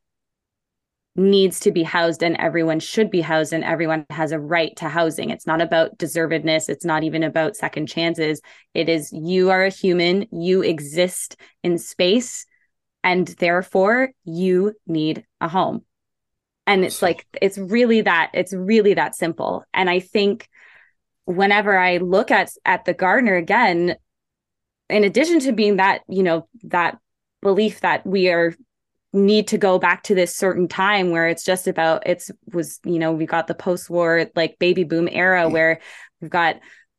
needs 1.16 1.60
to 1.60 1.72
be 1.72 1.82
housed 1.82 2.22
and 2.22 2.36
everyone 2.36 2.78
should 2.78 3.10
be 3.10 3.22
housed 3.22 3.52
and 3.52 3.64
everyone 3.64 4.04
has 4.10 4.32
a 4.32 4.38
right 4.38 4.76
to 4.76 4.88
housing. 4.88 5.30
It's 5.30 5.46
not 5.46 5.62
about 5.62 5.96
deservedness. 5.98 6.68
It's 6.68 6.84
not 6.84 7.04
even 7.04 7.22
about 7.22 7.56
second 7.56 7.86
chances. 7.86 8.40
It 8.74 8.88
is 8.88 9.10
you 9.12 9.50
are 9.50 9.64
a 9.64 9.70
human. 9.70 10.26
You 10.30 10.62
exist 10.62 11.36
in 11.62 11.78
space 11.78 12.46
and 13.02 13.26
therefore 13.26 14.10
you 14.24 14.74
need 14.86 15.24
a 15.40 15.48
home. 15.48 15.84
And 16.66 16.84
it's 16.84 17.00
like 17.00 17.26
it's 17.40 17.56
really 17.56 18.02
that 18.02 18.30
it's 18.34 18.52
really 18.52 18.94
that 18.94 19.14
simple. 19.14 19.64
And 19.72 19.88
i 19.88 20.00
think 20.00 20.48
whenever 21.26 21.76
I 21.76 21.98
look 21.98 22.30
at 22.30 22.50
at 22.64 22.84
the 22.84 22.94
Gardiner 22.94 23.36
again, 23.36 23.96
in 24.88 25.04
addition 25.04 25.40
to 25.40 25.52
being 25.52 25.76
that, 25.76 26.02
you 26.08 26.22
know, 26.22 26.48
that 26.64 26.98
belief 27.42 27.80
that 27.80 28.06
we 28.06 28.28
are 28.28 28.54
need 29.12 29.48
to 29.48 29.58
go 29.58 29.78
back 29.78 30.02
to 30.04 30.14
this 30.14 30.34
certain 30.34 30.68
time 30.68 31.10
where 31.10 31.28
it's 31.28 31.44
just 31.44 31.66
about 31.66 32.02
it's 32.06 32.30
was 32.52 32.80
you 32.84 32.98
know 32.98 33.12
we 33.12 33.24
got 33.24 33.46
the 33.46 33.54
post-war 33.54 34.26
like 34.34 34.58
baby 34.58 34.84
boom 34.84 35.08
era 35.10 35.44
mm. 35.44 35.52
where 35.52 35.80
we've 36.20 36.30
got 36.30 36.56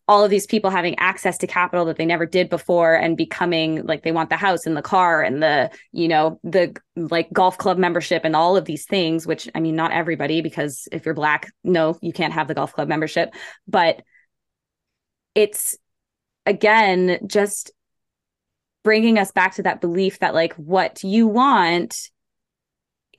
all 0.07 0.23
of 0.23 0.31
these 0.31 0.47
people 0.47 0.71
having 0.71 0.97
access 0.97 1.37
to 1.37 1.45
capital 1.45 1.85
that 1.85 1.97
they 1.97 2.05
never 2.05 2.25
did 2.25 2.49
before 2.49 2.95
and 2.95 3.17
becoming 3.17 3.85
like 3.85 4.03
they 4.03 4.11
want 4.11 4.29
the 4.29 4.37
house 4.37 4.65
and 4.65 4.75
the 4.75 4.81
car 4.81 5.21
and 5.21 5.43
the 5.43 5.69
you 5.91 6.07
know 6.07 6.39
the 6.43 6.75
like 6.95 7.31
golf 7.33 7.57
club 7.57 7.77
membership 7.77 8.23
and 8.23 8.35
all 8.35 8.57
of 8.57 8.65
these 8.65 8.85
things 8.85 9.27
which 9.27 9.47
i 9.53 9.59
mean 9.59 9.75
not 9.75 9.91
everybody 9.91 10.41
because 10.41 10.87
if 10.91 11.05
you're 11.05 11.13
black 11.13 11.51
no 11.63 11.99
you 12.01 12.13
can't 12.13 12.33
have 12.33 12.47
the 12.47 12.55
golf 12.55 12.73
club 12.73 12.87
membership. 12.87 13.33
But 13.67 14.01
it's 15.37 15.77
again 16.47 17.19
just 17.27 17.71
bringing 18.83 19.19
us 19.19 19.31
back 19.31 19.53
to 19.53 19.63
that 19.63 19.81
belief 19.81 20.17
that 20.17 20.33
like 20.33 20.53
what 20.55 21.03
you 21.03 21.27
want 21.27 22.09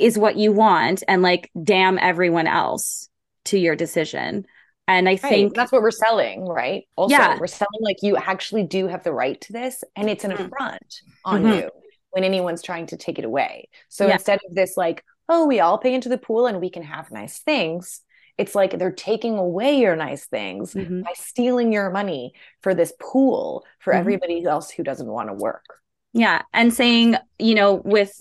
is 0.00 0.18
what 0.18 0.36
you 0.36 0.50
want 0.50 1.04
and 1.06 1.22
like 1.22 1.48
damn 1.62 1.96
everyone 1.96 2.48
else 2.48 3.08
to 3.44 3.56
your 3.56 3.76
decision 3.76 4.44
and 4.88 5.06
I 5.06 5.12
right. 5.12 5.20
think 5.20 5.54
that's 5.54 5.70
what 5.70 5.82
we're 5.82 5.90
selling, 5.90 6.46
right? 6.48 6.88
Also, 6.96 7.14
yeah. 7.14 7.36
we're 7.38 7.46
selling 7.46 7.82
like 7.82 7.98
you 8.00 8.16
actually 8.16 8.64
do 8.64 8.86
have 8.86 9.04
the 9.04 9.12
right 9.12 9.38
to 9.42 9.52
this, 9.52 9.84
and 9.94 10.08
it's 10.08 10.24
an 10.24 10.30
mm-hmm. 10.30 10.46
affront 10.46 11.02
on 11.26 11.42
mm-hmm. 11.42 11.52
you 11.52 11.70
when 12.12 12.24
anyone's 12.24 12.62
trying 12.62 12.86
to 12.86 12.96
take 12.96 13.18
it 13.18 13.26
away. 13.26 13.68
So 13.90 14.06
yeah. 14.06 14.14
instead 14.14 14.38
of 14.48 14.54
this, 14.54 14.78
like, 14.78 15.04
oh, 15.28 15.46
we 15.46 15.60
all 15.60 15.76
pay 15.76 15.92
into 15.92 16.08
the 16.08 16.16
pool 16.16 16.46
and 16.46 16.58
we 16.58 16.70
can 16.70 16.84
have 16.84 17.10
nice 17.10 17.38
things, 17.40 18.00
it's 18.39 18.55
like 18.55 18.78
they're 18.78 18.93
taking 18.93 19.36
away 19.36 19.78
your 19.78 19.97
nice 19.97 20.26
things 20.26 20.74
mm-hmm. 20.74 21.03
by 21.03 21.12
stealing 21.14 21.72
your 21.72 21.91
money 21.91 22.32
for 22.62 22.74
this 22.74 22.93
pool 23.01 23.64
for 23.80 23.93
mm-hmm. 23.93 24.01
everybody 24.01 24.45
else 24.45 24.70
who 24.70 24.82
doesn't 24.82 25.09
want 25.09 25.28
to 25.28 25.34
work. 25.34 25.64
Yeah. 26.12 26.43
And 26.55 26.72
saying, 26.72 27.16
you 27.39 27.55
know, 27.55 27.74
with 27.84 28.12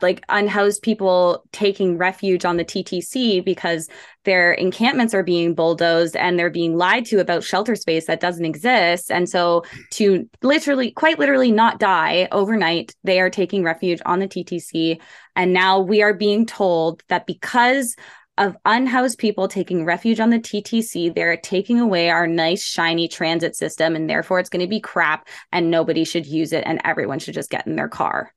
like 0.00 0.24
unhoused 0.28 0.82
people 0.82 1.44
taking 1.52 1.98
refuge 1.98 2.44
on 2.44 2.56
the 2.56 2.64
TTC 2.64 3.44
because 3.44 3.88
their 4.24 4.52
encampments 4.52 5.14
are 5.14 5.22
being 5.22 5.54
bulldozed 5.54 6.16
and 6.16 6.38
they're 6.38 6.50
being 6.50 6.76
lied 6.76 7.04
to 7.06 7.20
about 7.20 7.44
shelter 7.44 7.74
space 7.74 8.06
that 8.06 8.20
doesn't 8.20 8.44
exist. 8.44 9.10
And 9.10 9.28
so, 9.28 9.64
to 9.92 10.28
literally, 10.42 10.90
quite 10.90 11.18
literally, 11.18 11.50
not 11.50 11.80
die 11.80 12.28
overnight, 12.32 12.94
they 13.04 13.20
are 13.20 13.30
taking 13.30 13.62
refuge 13.62 14.00
on 14.06 14.20
the 14.20 14.28
TTC. 14.28 15.00
And 15.36 15.52
now 15.52 15.80
we 15.80 16.02
are 16.02 16.14
being 16.14 16.46
told 16.46 17.02
that 17.08 17.26
because 17.26 17.96
of 18.36 18.56
unhoused 18.64 19.18
people 19.18 19.46
taking 19.46 19.84
refuge 19.84 20.20
on 20.20 20.30
the 20.30 20.38
TTC. 20.38 21.14
They're 21.14 21.36
taking 21.36 21.78
away 21.78 22.10
our 22.10 22.26
nice, 22.26 22.64
shiny 22.64 23.06
transit 23.08 23.54
system, 23.54 23.94
and 23.94 24.10
therefore 24.10 24.40
it's 24.40 24.50
going 24.50 24.64
to 24.64 24.68
be 24.68 24.80
crap 24.80 25.28
and 25.52 25.70
nobody 25.70 26.04
should 26.04 26.26
use 26.26 26.52
it 26.52 26.64
and 26.66 26.80
everyone 26.84 27.18
should 27.18 27.34
just 27.34 27.50
get 27.50 27.66
in 27.66 27.76
their 27.76 27.88
car. 27.88 28.32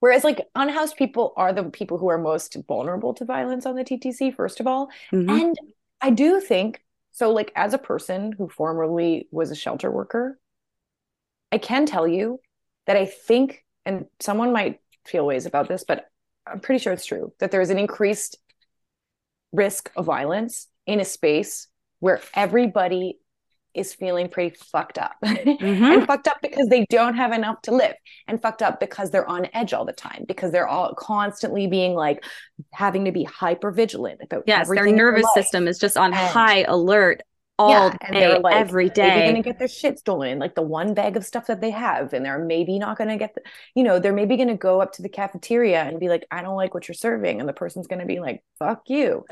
Whereas, 0.00 0.24
like, 0.24 0.46
unhoused 0.54 0.96
people 0.96 1.32
are 1.36 1.52
the 1.52 1.64
people 1.64 1.96
who 1.96 2.10
are 2.10 2.18
most 2.18 2.56
vulnerable 2.68 3.14
to 3.14 3.24
violence 3.24 3.64
on 3.64 3.74
the 3.74 3.84
TTC, 3.84 4.34
first 4.34 4.60
of 4.60 4.66
all. 4.66 4.90
Mm-hmm. 5.12 5.30
And 5.30 5.58
I 6.00 6.10
do 6.10 6.40
think 6.40 6.82
so, 7.12 7.30
like, 7.30 7.52
as 7.56 7.72
a 7.72 7.78
person 7.78 8.32
who 8.32 8.48
formerly 8.48 9.28
was 9.30 9.50
a 9.50 9.56
shelter 9.56 9.90
worker, 9.90 10.38
I 11.50 11.58
can 11.58 11.86
tell 11.86 12.06
you 12.06 12.40
that 12.86 12.96
I 12.96 13.06
think, 13.06 13.64
and 13.86 14.06
someone 14.20 14.52
might 14.52 14.80
feel 15.06 15.24
ways 15.24 15.46
about 15.46 15.68
this, 15.68 15.84
but 15.86 16.10
I'm 16.46 16.60
pretty 16.60 16.78
sure 16.78 16.92
it's 16.92 17.06
true 17.06 17.32
that 17.40 17.50
there 17.50 17.60
is 17.60 17.70
an 17.70 17.78
increased 17.78 18.38
risk 19.52 19.90
of 19.96 20.04
violence 20.04 20.68
in 20.86 21.00
a 21.00 21.04
space 21.04 21.68
where 22.00 22.20
everybody 22.34 23.18
is 23.74 23.92
feeling 23.92 24.28
pretty 24.28 24.54
fucked 24.56 24.98
up 24.98 25.16
mm-hmm. 25.24 25.84
and 25.84 26.06
fucked 26.06 26.28
up 26.28 26.36
because 26.40 26.68
they 26.68 26.86
don't 26.90 27.16
have 27.16 27.32
enough 27.32 27.60
to 27.62 27.74
live 27.74 27.94
and 28.28 28.40
fucked 28.40 28.62
up 28.62 28.78
because 28.78 29.10
they're 29.10 29.28
on 29.28 29.48
edge 29.52 29.72
all 29.72 29.84
the 29.84 29.92
time 29.92 30.24
because 30.28 30.52
they're 30.52 30.68
all 30.68 30.94
constantly 30.94 31.66
being 31.66 31.94
like 31.94 32.24
having 32.72 33.04
to 33.04 33.12
be 33.12 33.24
hyper 33.24 33.72
vigilant 33.72 34.20
about 34.22 34.44
yes 34.46 34.68
their 34.68 34.86
nervous 34.86 35.26
system 35.34 35.66
is 35.66 35.78
just 35.78 35.96
on 35.96 36.12
and, 36.12 36.14
high 36.14 36.62
alert 36.62 37.22
all 37.58 37.70
yeah, 37.70 37.96
and 38.00 38.16
they're 38.16 38.40
like 38.40 38.56
every 38.56 38.90
day. 38.90 39.08
Maybe 39.08 39.32
going 39.32 39.42
to 39.42 39.48
get 39.48 39.58
their 39.58 39.68
shit 39.68 39.98
stolen, 39.98 40.38
like 40.38 40.54
the 40.54 40.62
one 40.62 40.92
bag 40.92 41.16
of 41.16 41.24
stuff 41.24 41.46
that 41.46 41.60
they 41.60 41.70
have, 41.70 42.12
and 42.12 42.24
they're 42.24 42.44
maybe 42.44 42.78
not 42.78 42.98
going 42.98 43.10
to 43.10 43.16
get 43.16 43.34
the, 43.34 43.42
you 43.74 43.84
know, 43.84 43.98
they're 43.98 44.12
maybe 44.12 44.36
going 44.36 44.48
to 44.48 44.56
go 44.56 44.80
up 44.80 44.92
to 44.94 45.02
the 45.02 45.08
cafeteria 45.08 45.82
and 45.82 46.00
be 46.00 46.08
like, 46.08 46.26
"I 46.30 46.42
don't 46.42 46.56
like 46.56 46.74
what 46.74 46.88
you're 46.88 46.94
serving," 46.94 47.38
and 47.38 47.48
the 47.48 47.52
person's 47.52 47.86
going 47.86 48.00
to 48.00 48.06
be 48.06 48.18
like, 48.18 48.42
"Fuck 48.58 48.82
you," 48.88 49.24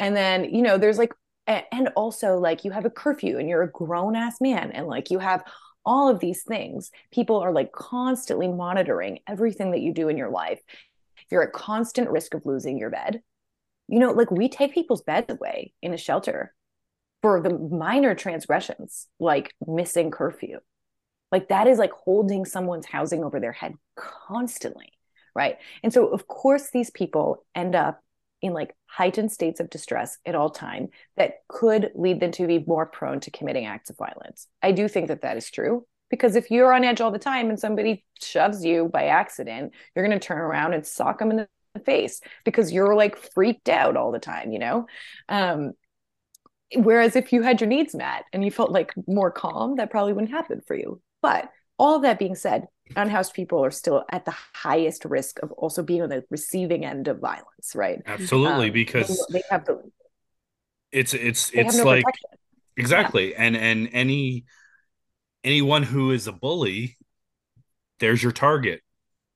and 0.00 0.16
then 0.16 0.52
you 0.52 0.62
know, 0.62 0.76
there's 0.76 0.98
like, 0.98 1.12
and 1.46 1.88
also 1.94 2.36
like 2.36 2.64
you 2.64 2.72
have 2.72 2.84
a 2.84 2.90
curfew 2.90 3.38
and 3.38 3.48
you're 3.48 3.62
a 3.62 3.70
grown 3.70 4.16
ass 4.16 4.40
man, 4.40 4.72
and 4.72 4.88
like 4.88 5.10
you 5.10 5.20
have 5.20 5.44
all 5.84 6.08
of 6.08 6.18
these 6.18 6.42
things. 6.42 6.90
People 7.12 7.36
are 7.36 7.52
like 7.52 7.72
constantly 7.72 8.48
monitoring 8.48 9.20
everything 9.28 9.70
that 9.70 9.80
you 9.80 9.94
do 9.94 10.08
in 10.08 10.16
your 10.16 10.30
life. 10.30 10.60
You're 11.30 11.44
at 11.44 11.52
constant 11.52 12.10
risk 12.10 12.34
of 12.34 12.44
losing 12.44 12.76
your 12.76 12.90
bed. 12.90 13.22
You 13.86 14.00
know, 14.00 14.10
like 14.10 14.30
we 14.30 14.48
take 14.48 14.74
people's 14.74 15.02
beds 15.02 15.30
away 15.30 15.72
in 15.80 15.94
a 15.94 15.96
shelter 15.96 16.54
for 17.22 17.40
the 17.40 17.50
minor 17.50 18.14
transgressions 18.14 19.06
like 19.18 19.54
missing 19.66 20.10
curfew. 20.10 20.58
Like 21.30 21.48
that 21.48 21.66
is 21.66 21.78
like 21.78 21.92
holding 21.92 22.44
someone's 22.44 22.86
housing 22.86 23.22
over 23.22 23.38
their 23.40 23.52
head 23.52 23.74
constantly 23.96 24.92
right? 25.38 25.56
And 25.84 25.92
so 25.92 26.08
of 26.08 26.26
course 26.26 26.70
these 26.70 26.90
people 26.90 27.44
end 27.54 27.76
up 27.76 28.02
in 28.42 28.52
like 28.52 28.74
heightened 28.86 29.30
states 29.30 29.60
of 29.60 29.70
distress 29.70 30.18
at 30.26 30.34
all 30.34 30.50
time 30.50 30.88
that 31.16 31.34
could 31.48 31.92
lead 31.94 32.20
them 32.20 32.32
to 32.32 32.46
be 32.46 32.58
more 32.58 32.86
prone 32.86 33.20
to 33.20 33.30
committing 33.30 33.64
acts 33.64 33.88
of 33.88 33.96
violence. 33.96 34.48
I 34.62 34.72
do 34.72 34.88
think 34.88 35.08
that 35.08 35.22
that 35.22 35.36
is 35.36 35.48
true 35.48 35.86
because 36.10 36.34
if 36.34 36.50
you're 36.50 36.72
on 36.72 36.84
edge 36.84 37.00
all 37.00 37.12
the 37.12 37.18
time 37.18 37.50
and 37.50 37.58
somebody 37.58 38.04
shoves 38.20 38.64
you 38.64 38.88
by 38.92 39.04
accident 39.04 39.72
you're 39.94 40.06
going 40.06 40.18
to 40.18 40.24
turn 40.24 40.38
around 40.38 40.74
and 40.74 40.84
sock 40.84 41.20
them 41.20 41.30
in 41.30 41.36
the 41.36 41.80
face 41.80 42.20
because 42.44 42.72
you're 42.72 42.96
like 42.96 43.16
freaked 43.16 43.68
out 43.68 43.96
all 43.96 44.10
the 44.10 44.18
time 44.18 44.50
you 44.50 44.58
know? 44.58 44.86
Um 45.28 45.72
Whereas 46.74 47.16
if 47.16 47.32
you 47.32 47.42
had 47.42 47.60
your 47.60 47.68
needs 47.68 47.94
met 47.94 48.24
and 48.32 48.44
you 48.44 48.50
felt 48.50 48.70
like 48.70 48.92
more 49.06 49.30
calm, 49.30 49.76
that 49.76 49.90
probably 49.90 50.12
wouldn't 50.12 50.32
happen 50.32 50.60
for 50.66 50.76
you. 50.76 51.00
But 51.22 51.50
all 51.78 51.96
of 51.96 52.02
that 52.02 52.18
being 52.18 52.34
said, 52.34 52.66
unhoused 52.96 53.34
people 53.34 53.64
are 53.64 53.70
still 53.70 54.04
at 54.10 54.24
the 54.24 54.34
highest 54.54 55.04
risk 55.04 55.38
of 55.42 55.52
also 55.52 55.82
being 55.82 56.02
on 56.02 56.08
the 56.08 56.24
receiving 56.30 56.84
end 56.84 57.08
of 57.08 57.20
violence, 57.20 57.72
right? 57.74 58.02
Absolutely, 58.06 58.66
um, 58.66 58.72
because 58.72 59.26
they, 59.32 59.42
have 59.50 59.64
the 59.64 59.80
it's 60.92 61.14
it's 61.14 61.50
it's 61.50 61.76
no 61.76 61.84
like 61.84 62.04
protection. 62.04 62.30
exactly, 62.76 63.30
yeah. 63.30 63.42
and 63.42 63.56
and 63.56 63.88
any 63.92 64.44
anyone 65.44 65.82
who 65.82 66.10
is 66.10 66.26
a 66.26 66.32
bully, 66.32 66.96
there's 68.00 68.22
your 68.22 68.32
target, 68.32 68.80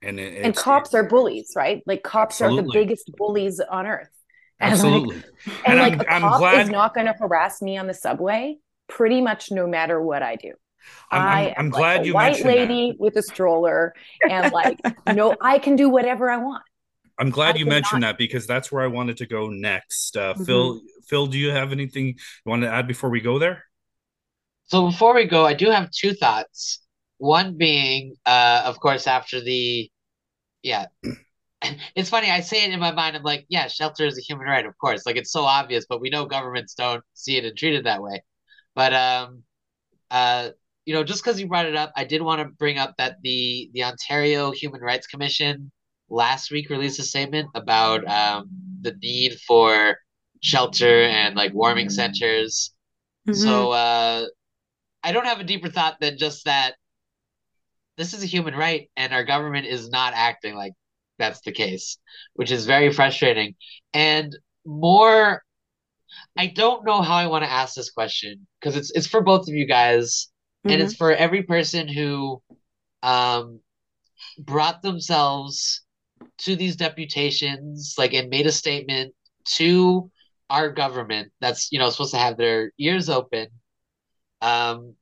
and 0.01 0.19
it, 0.19 0.45
and 0.45 0.57
cops 0.57 0.95
are 0.95 1.05
bullies, 1.05 1.53
right? 1.55 1.83
Like 1.87 2.03
cops 2.03 2.41
absolutely. 2.41 2.61
are 2.61 2.65
the 2.65 2.87
biggest 2.87 3.11
bullies 3.17 3.61
on 3.61 3.87
earth. 3.87 4.09
Absolutely. 4.63 5.23
And 5.67 5.79
like, 5.79 5.93
and, 5.93 6.01
and 6.01 6.01
like 6.01 6.11
I'm, 6.11 6.25
a 6.25 6.29
cop 6.29 6.39
glad... 6.39 6.61
is 6.63 6.71
not 6.71 6.95
going 6.95 7.07
to 7.07 7.13
harass 7.15 7.61
me 7.61 7.77
on 7.77 7.87
the 7.87 7.95
subway 7.95 8.57
pretty 8.89 9.21
much 9.21 9.51
no 9.51 9.67
matter 9.67 10.01
what 10.01 10.23
I 10.23 10.37
do. 10.37 10.53
I'm, 11.11 11.23
I 11.23 11.41
am 11.49 11.55
I'm 11.59 11.71
glad 11.71 11.99
like 11.99 12.07
you 12.07 12.15
white 12.15 12.45
lady 12.45 12.91
that. 12.91 13.01
with 13.01 13.17
a 13.17 13.23
stroller 13.23 13.95
and 14.29 14.53
like 14.53 14.81
no 15.15 15.37
I 15.41 15.59
can 15.59 15.77
do 15.77 15.89
whatever 15.89 16.29
I 16.31 16.39
want. 16.39 16.63
I'm 17.19 17.31
glad 17.31 17.57
I 17.57 17.59
you 17.59 17.67
mentioned 17.67 18.01
not... 18.01 18.09
that 18.09 18.19
because 18.19 18.47
that's 18.47 18.73
where 18.73 18.83
I 18.83 18.89
wanted 18.89 19.19
to 19.19 19.27
go 19.27 19.49
next. 19.49 20.17
Uh, 20.17 20.35
mm-hmm. 20.35 20.45
Phil, 20.45 20.81
Phil, 21.07 21.27
do 21.27 21.39
you 21.39 21.51
have 21.51 21.71
anything 21.73 22.07
you 22.07 22.15
want 22.47 22.63
to 22.63 22.69
add 22.69 22.89
before 22.89 23.11
we 23.11 23.21
go 23.21 23.39
there? 23.39 23.65
So 24.65 24.87
before 24.87 25.15
we 25.15 25.27
go, 25.27 25.45
I 25.45 25.55
do 25.55 25.71
have 25.71 25.91
two 25.91 26.15
thoughts. 26.15 26.81
One 27.19 27.57
being, 27.57 28.15
uh, 28.25 28.63
of 28.65 28.81
course, 28.81 29.07
after 29.07 29.41
the, 29.41 29.91
yeah, 30.63 30.87
it's 31.97 32.11
funny. 32.11 32.31
I 32.31 32.41
say 32.41 32.65
it 32.65 32.73
in 32.73 32.81
my 32.81 32.93
mind. 32.93 33.17
I'm 33.17 33.23
like, 33.23 33.47
yeah, 33.49 33.69
shelter 33.69 34.07
is 34.07 34.19
a 34.19 34.23
human 34.23 34.47
right, 34.47 34.67
of 34.67 34.77
course. 34.79 35.07
Like 35.07 35.17
it's 35.17 35.33
so 35.33 35.43
obvious, 35.43 35.87
but 35.89 36.01
we 36.01 36.11
know 36.11 36.25
governments 36.27 36.75
don't 36.75 37.03
see 37.15 37.37
it 37.37 37.45
and 37.45 37.57
treat 37.57 37.75
it 37.75 37.85
that 37.85 38.03
way. 38.03 38.23
But 38.75 38.95
um, 38.95 39.43
uh, 40.11 40.51
you 40.85 40.95
know, 40.95 41.05
just 41.05 41.23
because 41.23 41.41
you 41.41 41.47
brought 41.47 41.67
it 41.67 41.77
up, 41.77 41.93
I 41.97 42.05
did 42.05 42.23
want 42.23 42.41
to 42.41 42.49
bring 42.49 42.79
up 42.79 42.95
that 42.99 43.17
the 43.23 43.71
the 43.75 43.85
Ontario 43.85 44.51
Human 44.53 44.81
Rights 44.81 45.07
Commission 45.07 45.71
last 46.09 46.51
week 46.51 46.69
released 46.71 46.99
a 46.99 47.03
statement 47.03 47.49
about 47.55 48.07
um 48.07 48.49
the 48.83 48.95
need 49.03 49.39
for 49.47 49.97
shelter 50.43 51.03
and 51.05 51.37
like 51.37 51.55
warming 51.55 51.89
centers. 51.89 52.75
Mm-hmm. 53.29 53.41
So 53.41 53.71
uh, 53.71 54.27
I 55.03 55.13
don't 55.13 55.27
have 55.27 55.41
a 55.41 55.45
deeper 55.45 55.69
thought 55.69 56.01
than 56.01 56.19
just 56.19 56.45
that. 56.45 56.75
This 57.99 58.15
is 58.15 58.23
a 58.23 58.27
human 58.27 58.55
right, 58.55 58.91
and 58.97 59.13
our 59.13 59.23
government 59.23 59.67
is 59.67 59.91
not 59.91 60.15
acting 60.17 60.55
like 60.55 60.73
that's 61.23 61.41
the 61.43 61.53
case, 61.53 61.99
which 62.35 62.51
is 62.51 62.67
very 62.67 62.93
frustrating. 62.93 63.55
And 63.95 64.37
more, 64.67 65.43
I 66.37 66.49
don't 66.49 66.85
know 66.85 67.01
how 67.01 67.15
I 67.15 67.29
want 67.29 67.45
to 67.45 67.51
ask 67.51 67.75
this 67.75 67.91
question 67.91 68.47
because 68.61 68.77
it's 68.77 68.91
it's 68.91 69.07
for 69.07 69.23
both 69.23 69.49
of 69.49 69.55
you 69.55 69.67
guys, 69.67 70.29
mm-hmm. 70.67 70.73
and 70.73 70.83
it's 70.83 70.97
for 70.97 71.13
every 71.13 71.45
person 71.45 71.89
who 71.89 72.43
um 73.03 73.61
brought 74.39 74.83
themselves 74.83 75.83
to 76.39 76.57
these 76.57 76.77
deputations, 76.77 77.95
like 77.97 78.15
and 78.15 78.29
made 78.29 78.47
a 78.47 78.53
statement 78.53 79.15
to 79.45 80.11
our 80.51 80.71
government 80.71 81.33
that's 81.41 81.71
you 81.73 81.79
know 81.79 81.89
supposed 81.91 82.13
to 82.13 82.19
have 82.19 82.37
their 82.37 82.73
ears 82.79 83.09
open. 83.09 83.49
Um, 84.41 84.97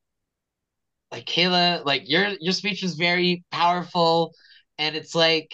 like 1.11 1.25
Kaila, 1.25 1.85
like 1.85 2.03
your 2.07 2.29
your 2.41 2.53
speech 2.53 2.83
was 2.83 2.95
very 2.95 3.45
powerful, 3.51 4.33
and 4.79 4.95
it's 4.97 5.15
like 5.15 5.53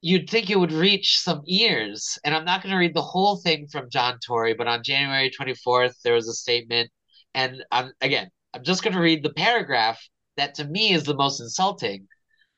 you'd 0.00 0.30
think 0.30 0.50
it 0.50 0.58
would 0.58 0.72
reach 0.72 1.18
some 1.18 1.42
ears. 1.46 2.18
And 2.24 2.34
I'm 2.34 2.44
not 2.44 2.62
going 2.62 2.72
to 2.72 2.78
read 2.78 2.94
the 2.94 3.02
whole 3.02 3.36
thing 3.36 3.66
from 3.68 3.90
John 3.90 4.18
Tory, 4.24 4.54
but 4.54 4.66
on 4.66 4.82
January 4.82 5.30
24th, 5.30 6.00
there 6.02 6.14
was 6.14 6.28
a 6.28 6.34
statement. 6.34 6.90
And 7.34 7.62
I'm, 7.70 7.92
again, 8.00 8.30
I'm 8.54 8.64
just 8.64 8.82
going 8.82 8.94
to 8.94 9.00
read 9.00 9.22
the 9.22 9.32
paragraph 9.32 10.00
that 10.36 10.54
to 10.56 10.64
me 10.64 10.92
is 10.92 11.04
the 11.04 11.14
most 11.14 11.40
insulting, 11.40 12.08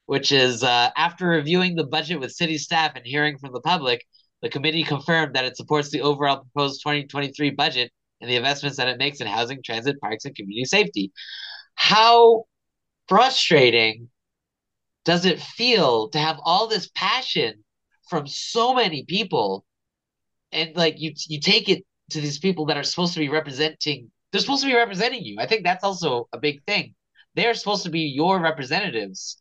which 0.06 0.31
is 0.31 0.62
uh, 0.62 0.90
after 0.97 1.28
reviewing 1.28 1.74
the 1.74 1.86
budget 1.86 2.20
with 2.20 2.32
city 2.32 2.59
staff 2.59 2.93
and 2.94 3.05
hearing 3.05 3.39
from 3.39 3.52
the 3.52 3.60
public, 3.60 4.05
the 4.40 4.48
committee 4.48 4.85
confirmed 4.85 5.35
that 5.35 5.44
it 5.44 5.56
supports 5.56 5.90
the 5.90 6.02
overall 6.02 6.39
proposed 6.39 6.81
2023 6.82 7.51
budget 7.51 7.90
and 8.20 8.31
the 8.31 8.36
investments 8.36 8.77
that 8.77 8.89
it 8.89 8.98
makes 8.98 9.20
in 9.20 9.27
housing, 9.27 9.62
transit, 9.64 10.01
parks, 10.01 10.24
and 10.24 10.35
community 10.35 10.64
safety. 10.64 11.12
How 11.74 12.44
frustrating 13.09 14.09
does 15.05 15.24
it 15.24 15.41
feel 15.41 16.09
to 16.11 16.19
have 16.19 16.39
all 16.45 16.69
this 16.69 16.91
passion 16.95 17.65
from 18.09 18.27
so 18.27 18.74
many 18.74 19.05
people? 19.05 19.65
And 20.53 20.77
like 20.77 20.97
you 20.99 21.12
you 21.29 21.41
take 21.41 21.69
it 21.69 21.85
to 22.11 22.20
these 22.20 22.39
people 22.39 22.66
that 22.66 22.77
are 22.77 22.83
supposed 22.83 23.15
to 23.15 23.20
be 23.20 23.29
representing 23.29 24.11
they're 24.33 24.41
supposed 24.41 24.62
to 24.62 24.69
be 24.69 24.74
representing 24.74 25.24
you. 25.24 25.37
I 25.39 25.47
think 25.47 25.62
that's 25.62 25.85
also 25.85 26.29
a 26.33 26.39
big 26.39 26.65
thing. 26.65 26.95
They're 27.35 27.55
supposed 27.55 27.85
to 27.85 27.91
be 27.91 28.01
your 28.01 28.41
representatives 28.41 29.41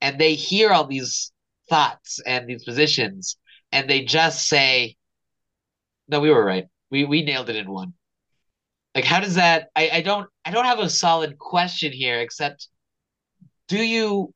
and 0.00 0.18
they 0.18 0.34
hear 0.34 0.70
all 0.70 0.86
these 0.86 1.32
thoughts 1.68 2.20
and 2.24 2.46
these 2.46 2.64
positions 2.64 3.36
and 3.72 3.88
they 3.88 4.04
just 4.04 4.46
say 4.46 4.96
no 6.08 6.20
we 6.20 6.30
were 6.30 6.44
right. 6.44 6.66
We 6.90 7.04
we 7.04 7.22
nailed 7.22 7.50
it 7.50 7.56
in 7.56 7.70
one. 7.70 7.94
Like 8.94 9.04
how 9.04 9.20
does 9.20 9.34
that 9.36 9.68
i 9.76 9.90
i 9.94 10.00
don't 10.00 10.28
i 10.44 10.50
don't 10.50 10.64
have 10.64 10.78
a 10.78 10.90
solid 10.90 11.38
question 11.38 11.92
here 11.92 12.20
except 12.20 12.68
do 13.68 13.82
you 13.82 14.34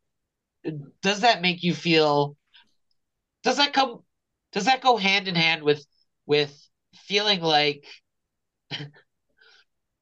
does 1.02 1.20
that 1.20 1.42
make 1.42 1.62
you 1.62 1.74
feel 1.74 2.36
does 3.42 3.56
that 3.56 3.72
come 3.72 4.02
does 4.52 4.64
that 4.66 4.82
go 4.82 4.96
hand 4.96 5.28
in 5.28 5.34
hand 5.34 5.62
with 5.62 5.84
with 6.26 6.56
feeling 6.94 7.40
like 7.40 7.84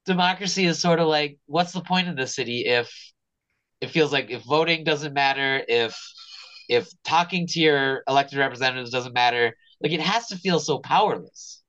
democracy 0.05 0.65
is 0.65 0.79
sort 0.79 0.99
of 0.99 1.07
like 1.07 1.37
what's 1.45 1.73
the 1.73 1.81
point 1.81 2.07
of 2.07 2.15
the 2.15 2.27
city 2.27 2.65
if 2.65 2.91
it 3.81 3.89
feels 3.91 4.13
like 4.13 4.31
if 4.31 4.43
voting 4.43 4.83
doesn't 4.83 5.13
matter 5.13 5.63
if 5.67 5.97
if 6.69 6.89
talking 7.03 7.47
to 7.47 7.59
your 7.59 8.03
elected 8.07 8.39
representatives 8.39 8.91
doesn't 8.91 9.13
matter 9.13 9.55
like 9.81 9.91
it 9.91 10.01
has 10.01 10.27
to 10.27 10.37
feel 10.37 10.59
so 10.59 10.79
powerless? 10.79 11.63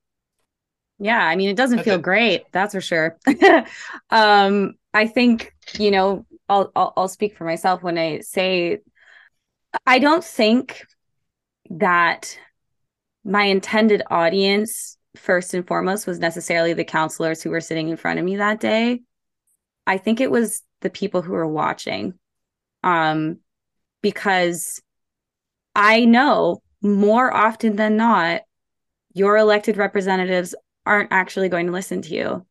Yeah 0.99 1.19
i 1.21 1.35
mean 1.37 1.49
it 1.49 1.57
doesn't 1.57 1.81
feel 1.81 1.99
great 1.99 2.45
that's 2.53 2.75
for 2.75 2.81
sure. 2.81 3.19
Um 4.11 4.75
i 4.95 5.07
think 5.07 5.55
you 5.79 5.91
know 5.91 6.25
I'll, 6.53 6.73
I'll 6.77 6.93
I'll 6.97 7.09
speak 7.09 7.37
for 7.37 7.45
myself 7.45 7.83
when 7.83 7.99
I 7.99 8.21
say 8.21 8.79
I 9.87 9.99
don't 9.99 10.25
think 10.25 10.85
that 11.71 12.39
my 13.25 13.45
intended 13.45 14.03
audience 14.11 14.99
first 15.17 15.55
and 15.55 15.67
foremost 15.67 16.07
was 16.07 16.19
necessarily 16.19 16.73
the 16.73 16.85
councilors 16.85 17.43
who 17.43 17.51
were 17.51 17.61
sitting 17.61 17.89
in 17.89 17.97
front 17.97 18.19
of 18.19 18.25
me 18.25 18.37
that 18.37 18.61
day. 18.61 19.01
I 19.87 19.99
think 19.99 20.21
it 20.21 20.31
was 20.31 20.63
the 20.81 20.91
people 20.91 21.23
who 21.23 21.33
were 21.33 21.49
watching. 21.49 22.15
Um 22.83 23.39
because 24.03 24.83
I 25.75 26.05
know 26.05 26.63
more 26.83 27.33
often 27.33 27.77
than 27.77 27.97
not 27.97 28.43
your 29.15 29.37
elected 29.37 29.77
representatives 29.77 30.55
aren't 30.85 31.13
actually 31.13 31.49
going 31.49 31.67
to 31.67 31.73
listen 31.73 32.03
to 32.03 32.15
you. 32.15 32.47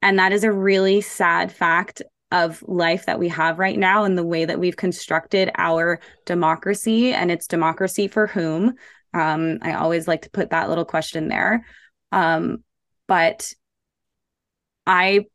And 0.00 0.18
that 0.18 0.32
is 0.32 0.44
a 0.44 0.52
really 0.52 1.00
sad 1.00 1.52
fact 1.52 2.02
of 2.32 2.64
life 2.66 3.06
that 3.06 3.18
we 3.18 3.28
have 3.28 3.58
right 3.58 3.78
now 3.78 4.04
and 4.04 4.16
the 4.16 4.24
way 4.24 4.44
that 4.44 4.58
we've 4.58 4.76
constructed 4.76 5.50
our 5.56 6.00
democracy 6.24 7.12
and 7.12 7.30
it's 7.30 7.46
democracy 7.46 8.08
for 8.08 8.26
whom. 8.26 8.74
Um, 9.14 9.58
i 9.60 9.74
always 9.74 10.08
like 10.08 10.22
to 10.22 10.30
put 10.30 10.50
that 10.50 10.70
little 10.70 10.86
question 10.86 11.28
there. 11.28 11.66
Um, 12.10 12.64
but 13.06 13.52
I 14.86 15.26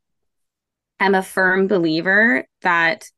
am 0.98 1.14
a 1.14 1.22
firm 1.22 1.68
believer 1.68 2.44
that 2.62 3.08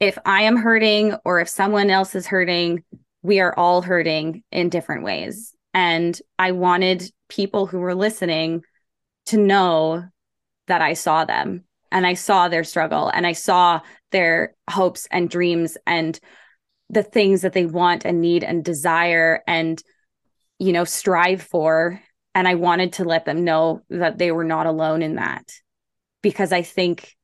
if 0.00 0.18
I 0.24 0.42
am 0.42 0.56
hurting 0.56 1.14
or 1.24 1.40
if 1.40 1.48
someone 1.50 1.90
else 1.90 2.14
is 2.14 2.26
hurting, 2.26 2.82
we 3.22 3.40
are 3.40 3.54
all 3.56 3.82
hurting 3.82 4.42
in 4.50 4.70
different 4.70 5.04
ways. 5.04 5.54
And 5.74 6.18
I 6.38 6.52
wanted 6.52 7.10
people 7.28 7.66
who 7.66 7.80
were 7.80 7.94
listening 7.94 8.62
to 9.26 9.36
know 9.36 10.04
that 10.68 10.80
I 10.80 10.94
saw 10.94 11.26
them 11.26 11.65
and 11.90 12.06
I 12.06 12.14
saw 12.14 12.48
their 12.48 12.64
struggle 12.64 13.08
and 13.08 13.26
I 13.26 13.32
saw 13.32 13.80
their 14.12 14.54
hopes 14.68 15.06
and 15.10 15.30
dreams 15.30 15.76
and 15.86 16.18
the 16.90 17.02
things 17.02 17.42
that 17.42 17.52
they 17.52 17.66
want 17.66 18.04
and 18.04 18.20
need 18.20 18.44
and 18.44 18.64
desire 18.64 19.42
and 19.46 19.82
you 20.58 20.72
know 20.72 20.84
strive 20.84 21.42
for. 21.42 22.00
And 22.34 22.46
I 22.46 22.54
wanted 22.54 22.94
to 22.94 23.04
let 23.04 23.24
them 23.24 23.44
know 23.44 23.82
that 23.88 24.18
they 24.18 24.30
were 24.30 24.44
not 24.44 24.66
alone 24.66 25.02
in 25.02 25.14
that 25.16 25.50
because 26.22 26.52
I 26.52 26.62
think 26.62 27.16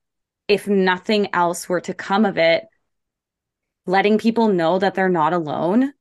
if 0.49 0.67
nothing 0.67 1.29
else 1.35 1.69
were 1.69 1.81
to 1.83 1.95
come 1.95 2.25
of 2.25 2.39
it 2.39 2.65
letting 3.87 4.19
people 4.19 4.49
know 4.49 4.79
that 4.79 4.95
they're 4.95 5.09
not 5.09 5.33
alone 5.33 5.93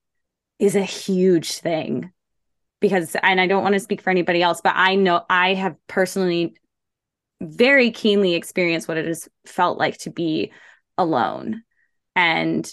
is 0.59 0.75
a 0.75 0.83
huge 0.83 1.53
thing 1.53 2.11
because 2.79 3.15
and 3.23 3.41
I 3.41 3.47
don't 3.47 3.63
want 3.63 3.73
to 3.73 3.79
speak 3.79 4.01
for 4.01 4.09
anybody 4.09 4.41
else 4.41 4.61
but 4.63 4.73
I 4.75 4.95
know 4.95 5.25
I 5.29 5.55
have 5.55 5.75
personally 5.87 6.55
very 7.41 7.91
keenly 7.91 8.35
experienced 8.35 8.87
what 8.87 8.97
it 8.97 9.05
has 9.05 9.27
felt 9.45 9.77
like 9.77 9.97
to 9.99 10.11
be 10.11 10.51
alone. 10.97 11.63
And 12.15 12.69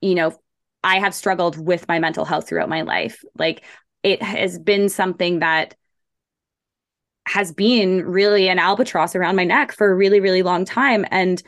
you 0.00 0.14
know 0.14 0.38
I 0.82 1.00
have 1.00 1.14
struggled 1.14 1.58
with 1.58 1.86
my 1.88 1.98
mental 1.98 2.24
health 2.24 2.48
throughout 2.48 2.68
my 2.68 2.82
life. 2.82 3.22
Like 3.36 3.64
it 4.02 4.22
has 4.22 4.58
been 4.58 4.88
something 4.88 5.40
that 5.40 5.74
has 7.26 7.52
been 7.52 8.06
really 8.06 8.48
an 8.48 8.58
albatross 8.58 9.14
around 9.14 9.36
my 9.36 9.44
neck 9.44 9.72
for 9.72 9.90
a 9.90 9.94
really 9.94 10.20
really 10.20 10.42
long 10.42 10.64
time. 10.64 11.04
And 11.10 11.42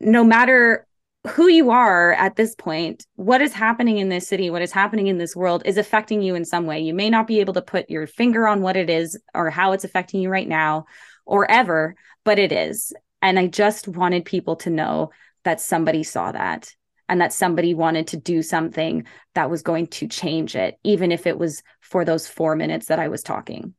no 0.00 0.22
matter 0.22 0.86
who 1.26 1.48
you 1.48 1.70
are 1.70 2.12
at 2.12 2.36
this 2.36 2.54
point, 2.54 3.06
what 3.16 3.40
is 3.40 3.52
happening 3.52 3.98
in 3.98 4.08
this 4.08 4.28
city, 4.28 4.50
what 4.50 4.62
is 4.62 4.72
happening 4.72 5.08
in 5.08 5.18
this 5.18 5.34
world 5.34 5.62
is 5.64 5.76
affecting 5.76 6.22
you 6.22 6.34
in 6.34 6.44
some 6.44 6.66
way. 6.66 6.80
You 6.80 6.94
may 6.94 7.10
not 7.10 7.26
be 7.26 7.40
able 7.40 7.54
to 7.54 7.62
put 7.62 7.90
your 7.90 8.06
finger 8.06 8.46
on 8.46 8.62
what 8.62 8.76
it 8.76 8.88
is 8.88 9.18
or 9.34 9.50
how 9.50 9.72
it's 9.72 9.84
affecting 9.84 10.20
you 10.20 10.30
right 10.30 10.48
now 10.48 10.86
or 11.28 11.48
ever, 11.50 11.94
but 12.24 12.38
it 12.38 12.50
is. 12.50 12.92
And 13.22 13.38
I 13.38 13.46
just 13.46 13.86
wanted 13.86 14.24
people 14.24 14.56
to 14.56 14.70
know 14.70 15.10
that 15.44 15.60
somebody 15.60 16.02
saw 16.02 16.32
that 16.32 16.74
and 17.08 17.20
that 17.20 17.32
somebody 17.32 17.74
wanted 17.74 18.08
to 18.08 18.16
do 18.16 18.42
something 18.42 19.06
that 19.34 19.50
was 19.50 19.62
going 19.62 19.86
to 19.86 20.08
change 20.08 20.56
it, 20.56 20.78
even 20.84 21.12
if 21.12 21.26
it 21.26 21.38
was 21.38 21.62
for 21.80 22.04
those 22.04 22.26
four 22.26 22.56
minutes 22.56 22.86
that 22.86 22.98
I 22.98 23.08
was 23.08 23.22
talking. 23.22 23.74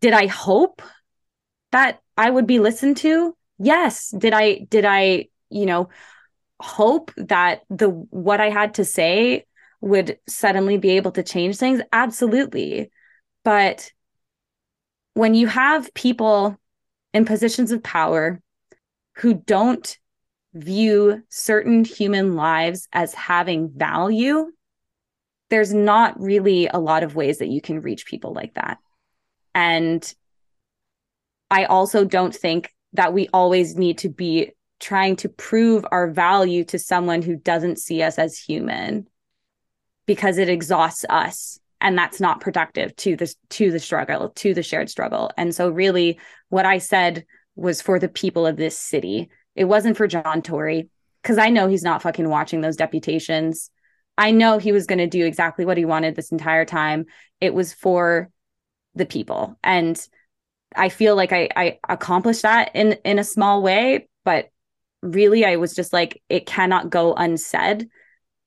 Did 0.00 0.12
I 0.12 0.26
hope 0.26 0.82
that 1.72 2.00
I 2.16 2.28
would 2.28 2.46
be 2.46 2.58
listened 2.58 2.98
to? 2.98 3.36
Yes. 3.58 4.10
Did 4.10 4.32
I, 4.32 4.66
did 4.68 4.84
I 4.84 5.28
you 5.54 5.66
know, 5.66 5.88
hope 6.60 7.12
that 7.16 7.62
the 7.70 7.88
what 7.88 8.40
I 8.40 8.50
had 8.50 8.74
to 8.74 8.84
say 8.84 9.46
would 9.80 10.18
suddenly 10.26 10.78
be 10.78 10.90
able 10.90 11.12
to 11.12 11.22
change 11.22 11.56
things? 11.56 11.80
Absolutely. 11.92 12.90
But 13.44 13.90
when 15.14 15.34
you 15.34 15.46
have 15.46 15.94
people 15.94 16.56
in 17.12 17.24
positions 17.24 17.72
of 17.72 17.82
power 17.82 18.40
who 19.16 19.34
don't 19.34 19.98
view 20.52 21.22
certain 21.30 21.84
human 21.84 22.36
lives 22.36 22.88
as 22.92 23.14
having 23.14 23.70
value, 23.74 24.50
there's 25.50 25.72
not 25.72 26.20
really 26.20 26.66
a 26.66 26.78
lot 26.78 27.02
of 27.02 27.14
ways 27.14 27.38
that 27.38 27.48
you 27.48 27.60
can 27.60 27.80
reach 27.80 28.06
people 28.06 28.32
like 28.32 28.54
that. 28.54 28.78
And 29.54 30.14
I 31.50 31.64
also 31.66 32.04
don't 32.04 32.34
think 32.34 32.72
that 32.94 33.12
we 33.12 33.28
always 33.32 33.76
need 33.76 33.98
to 33.98 34.08
be 34.08 34.52
trying 34.80 35.16
to 35.16 35.28
prove 35.28 35.84
our 35.90 36.10
value 36.10 36.64
to 36.64 36.78
someone 36.78 37.22
who 37.22 37.36
doesn't 37.36 37.78
see 37.78 38.02
us 38.02 38.18
as 38.18 38.36
human 38.36 39.06
because 40.06 40.38
it 40.38 40.48
exhausts 40.48 41.04
us 41.08 41.58
and 41.84 41.96
that's 41.96 42.18
not 42.18 42.40
productive 42.40 42.96
to 42.96 43.14
the 43.14 43.32
to 43.50 43.70
the 43.70 43.78
struggle 43.78 44.30
to 44.30 44.54
the 44.54 44.62
shared 44.62 44.90
struggle. 44.90 45.30
And 45.36 45.54
so 45.54 45.68
really 45.68 46.18
what 46.48 46.66
i 46.66 46.78
said 46.78 47.24
was 47.54 47.80
for 47.80 48.00
the 48.00 48.08
people 48.08 48.46
of 48.46 48.56
this 48.56 48.76
city. 48.76 49.30
It 49.54 49.66
wasn't 49.66 49.96
for 49.96 50.08
john 50.08 50.42
tory 50.42 50.88
because 51.22 51.38
i 51.38 51.50
know 51.50 51.68
he's 51.68 51.84
not 51.84 52.02
fucking 52.02 52.28
watching 52.28 52.60
those 52.60 52.76
deputations. 52.76 53.70
I 54.16 54.30
know 54.30 54.58
he 54.58 54.72
was 54.72 54.86
going 54.86 54.98
to 54.98 55.06
do 55.06 55.26
exactly 55.26 55.64
what 55.64 55.76
he 55.76 55.84
wanted 55.84 56.14
this 56.14 56.30
entire 56.32 56.64
time. 56.64 57.06
It 57.40 57.52
was 57.52 57.72
for 57.72 58.30
the 58.94 59.06
people. 59.06 59.56
And 59.62 60.00
i 60.74 60.88
feel 60.88 61.14
like 61.14 61.32
i 61.32 61.48
i 61.54 61.78
accomplished 61.88 62.42
that 62.42 62.72
in 62.74 62.94
in 63.04 63.20
a 63.20 63.24
small 63.24 63.62
way 63.62 64.08
but 64.24 64.48
really 65.02 65.44
I 65.44 65.56
was 65.56 65.74
just 65.74 65.92
like 65.92 66.22
it 66.28 66.46
cannot 66.46 66.90
go 66.90 67.14
unsaid 67.14 67.88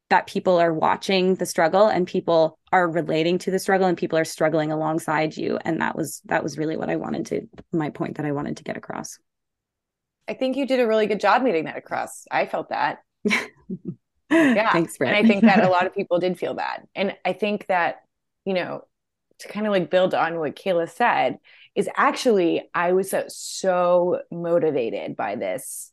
that 0.09 0.27
people 0.27 0.59
are 0.59 0.73
watching 0.73 1.35
the 1.35 1.45
struggle 1.45 1.87
and 1.87 2.07
people 2.07 2.56
are 2.71 2.89
relating 2.89 3.37
to 3.39 3.51
the 3.51 3.59
struggle 3.59 3.87
and 3.87 3.97
people 3.97 4.19
are 4.19 4.25
struggling 4.25 4.71
alongside 4.71 5.37
you 5.37 5.57
and 5.63 5.81
that 5.81 5.95
was 5.95 6.21
that 6.25 6.43
was 6.43 6.57
really 6.57 6.75
what 6.75 6.89
I 6.89 6.97
wanted 6.97 7.25
to 7.27 7.47
my 7.71 7.89
point 7.89 8.17
that 8.17 8.25
I 8.25 8.31
wanted 8.31 8.57
to 8.57 8.63
get 8.63 8.77
across. 8.77 9.17
I 10.27 10.33
think 10.33 10.57
you 10.57 10.67
did 10.67 10.79
a 10.79 10.87
really 10.87 11.07
good 11.07 11.19
job 11.19 11.41
meeting 11.41 11.65
that 11.65 11.77
across. 11.77 12.25
I 12.29 12.45
felt 12.45 12.69
that. 12.69 12.99
yeah. 14.29 14.71
Thanks, 14.71 14.97
Britt. 14.97 15.13
And 15.13 15.25
I 15.25 15.27
think 15.27 15.43
that 15.43 15.63
a 15.63 15.69
lot 15.69 15.85
of 15.85 15.95
people 15.95 16.19
did 16.19 16.37
feel 16.37 16.55
that. 16.55 16.85
And 16.95 17.15
I 17.23 17.33
think 17.33 17.67
that, 17.67 18.01
you 18.45 18.53
know, 18.53 18.81
to 19.39 19.47
kind 19.47 19.65
of 19.65 19.71
like 19.71 19.89
build 19.89 20.13
on 20.13 20.39
what 20.39 20.55
Kaila 20.55 20.89
said, 20.89 21.37
is 21.75 21.87
actually 21.95 22.69
I 22.73 22.93
was 22.93 23.11
so, 23.11 23.25
so 23.27 24.21
motivated 24.31 25.15
by 25.15 25.35
this 25.35 25.91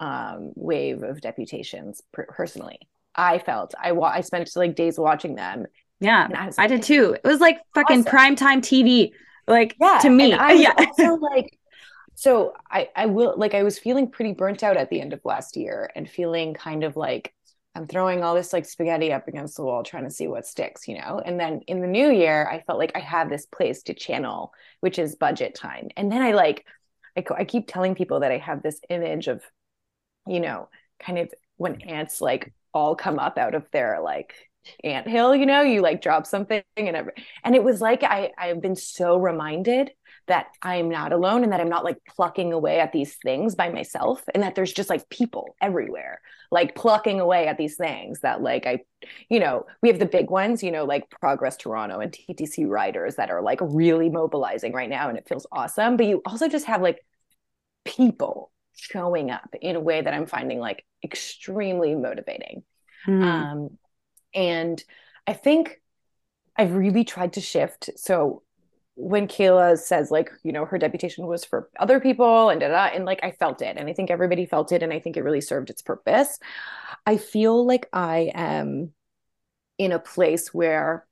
um, 0.00 0.52
wave 0.56 1.02
of 1.02 1.20
deputations 1.20 2.02
per- 2.12 2.26
personally. 2.26 2.80
I 3.16 3.38
felt 3.38 3.74
I 3.82 3.92
wa- 3.92 4.12
I 4.14 4.20
spent 4.20 4.50
like 4.56 4.74
days 4.74 4.98
watching 4.98 5.34
them. 5.34 5.66
Yeah, 6.00 6.28
I, 6.34 6.64
I, 6.64 6.66
did 6.66 6.82
too. 6.82 7.16
It 7.22 7.26
was 7.26 7.40
like 7.40 7.58
fucking 7.74 8.06
awesome. 8.06 8.12
primetime 8.12 8.58
TV, 8.58 9.12
like 9.46 9.76
yeah, 9.80 9.98
to 10.02 10.10
me. 10.10 10.34
I 10.34 10.52
yeah, 10.52 10.74
also 10.76 11.16
like 11.16 11.58
so 12.14 12.54
I 12.70 12.88
I 12.94 13.06
will 13.06 13.34
like 13.36 13.54
I 13.54 13.62
was 13.62 13.78
feeling 13.78 14.10
pretty 14.10 14.32
burnt 14.32 14.62
out 14.62 14.76
at 14.76 14.90
the 14.90 15.00
end 15.00 15.12
of 15.12 15.20
last 15.24 15.56
year 15.56 15.90
and 15.96 16.08
feeling 16.08 16.52
kind 16.52 16.84
of 16.84 16.96
like 16.96 17.32
I'm 17.74 17.86
throwing 17.86 18.22
all 18.22 18.34
this 18.34 18.52
like 18.52 18.64
spaghetti 18.64 19.12
up 19.12 19.28
against 19.28 19.56
the 19.56 19.64
wall 19.64 19.82
trying 19.82 20.04
to 20.04 20.10
see 20.10 20.28
what 20.28 20.46
sticks, 20.46 20.88
you 20.88 20.98
know? 20.98 21.20
And 21.24 21.38
then 21.38 21.60
in 21.66 21.80
the 21.80 21.86
new 21.86 22.10
year, 22.10 22.48
I 22.50 22.60
felt 22.60 22.78
like 22.78 22.92
I 22.94 23.00
have 23.00 23.28
this 23.28 23.46
place 23.46 23.82
to 23.84 23.94
channel, 23.94 24.52
which 24.80 24.98
is 24.98 25.14
budget 25.14 25.54
time. 25.54 25.88
And 25.94 26.10
then 26.10 26.22
I 26.22 26.32
like, 26.32 26.64
I, 27.18 27.24
I 27.36 27.44
keep 27.44 27.66
telling 27.68 27.94
people 27.94 28.20
that 28.20 28.32
I 28.32 28.38
have 28.38 28.62
this 28.62 28.80
image 28.88 29.28
of 29.28 29.42
you 30.26 30.40
know, 30.40 30.68
kind 30.98 31.18
of 31.18 31.32
when 31.56 31.80
ants 31.82 32.20
like 32.20 32.52
all 32.74 32.94
come 32.94 33.18
up 33.18 33.38
out 33.38 33.54
of 33.54 33.66
their 33.72 34.00
like 34.00 34.34
ant 34.84 35.08
hill, 35.08 35.34
you 35.34 35.46
know, 35.46 35.62
you 35.62 35.80
like 35.80 36.02
drop 36.02 36.26
something 36.26 36.62
and 36.76 36.96
every, 36.96 37.12
and 37.44 37.54
it 37.54 37.62
was 37.62 37.80
like 37.80 38.02
I 38.02 38.32
I've 38.38 38.60
been 38.60 38.76
so 38.76 39.16
reminded 39.16 39.92
that 40.28 40.46
I'm 40.60 40.88
not 40.88 41.12
alone 41.12 41.44
and 41.44 41.52
that 41.52 41.60
I'm 41.60 41.68
not 41.68 41.84
like 41.84 41.98
plucking 42.16 42.52
away 42.52 42.80
at 42.80 42.92
these 42.92 43.16
things 43.16 43.54
by 43.54 43.70
myself 43.70 44.24
and 44.34 44.42
that 44.42 44.54
there's 44.54 44.72
just 44.72 44.90
like 44.90 45.08
people 45.08 45.54
everywhere 45.60 46.20
like 46.50 46.74
plucking 46.74 47.20
away 47.20 47.46
at 47.46 47.58
these 47.58 47.76
things 47.76 48.20
that 48.20 48.42
like 48.42 48.66
I 48.66 48.80
you 49.28 49.38
know 49.38 49.66
we 49.82 49.88
have 49.88 49.98
the 49.98 50.06
big 50.06 50.30
ones 50.30 50.62
you 50.62 50.70
know 50.70 50.84
like 50.84 51.08
Progress 51.10 51.56
Toronto 51.56 52.00
and 52.00 52.12
TTC 52.12 52.66
riders 52.68 53.16
that 53.16 53.30
are 53.30 53.42
like 53.42 53.60
really 53.62 54.10
mobilizing 54.10 54.72
right 54.72 54.90
now 54.90 55.08
and 55.08 55.18
it 55.18 55.28
feels 55.28 55.46
awesome 55.52 55.96
but 55.96 56.06
you 56.06 56.22
also 56.26 56.48
just 56.48 56.66
have 56.66 56.82
like 56.82 57.04
people 57.84 58.50
showing 58.76 59.30
up 59.30 59.54
in 59.60 59.76
a 59.76 59.80
way 59.80 60.00
that 60.00 60.14
I'm 60.14 60.26
finding 60.26 60.60
like 60.60 60.84
extremely 61.02 61.94
motivating. 61.94 62.62
Mm. 63.06 63.22
Um, 63.22 63.78
and 64.34 64.82
I 65.26 65.32
think 65.32 65.80
I've 66.56 66.74
really 66.74 67.04
tried 67.04 67.34
to 67.34 67.40
shift. 67.40 67.90
So 67.96 68.42
when 68.94 69.28
Kaila 69.28 69.78
says 69.78 70.10
like, 70.10 70.30
you 70.42 70.52
know, 70.52 70.64
her 70.64 70.78
deputation 70.78 71.26
was 71.26 71.44
for 71.44 71.68
other 71.78 72.00
people 72.00 72.48
and 72.48 72.60
da, 72.60 72.68
da, 72.68 72.84
and 72.86 73.04
like 73.04 73.20
I 73.22 73.32
felt 73.32 73.60
it 73.60 73.76
and 73.76 73.88
I 73.88 73.92
think 73.92 74.10
everybody 74.10 74.46
felt 74.46 74.72
it 74.72 74.82
and 74.82 74.92
I 74.92 75.00
think 75.00 75.16
it 75.16 75.24
really 75.24 75.42
served 75.42 75.68
its 75.68 75.82
purpose. 75.82 76.38
I 77.04 77.18
feel 77.18 77.66
like 77.66 77.88
I 77.92 78.30
am 78.34 78.92
in 79.78 79.92
a 79.92 79.98
place 79.98 80.54
where 80.54 81.06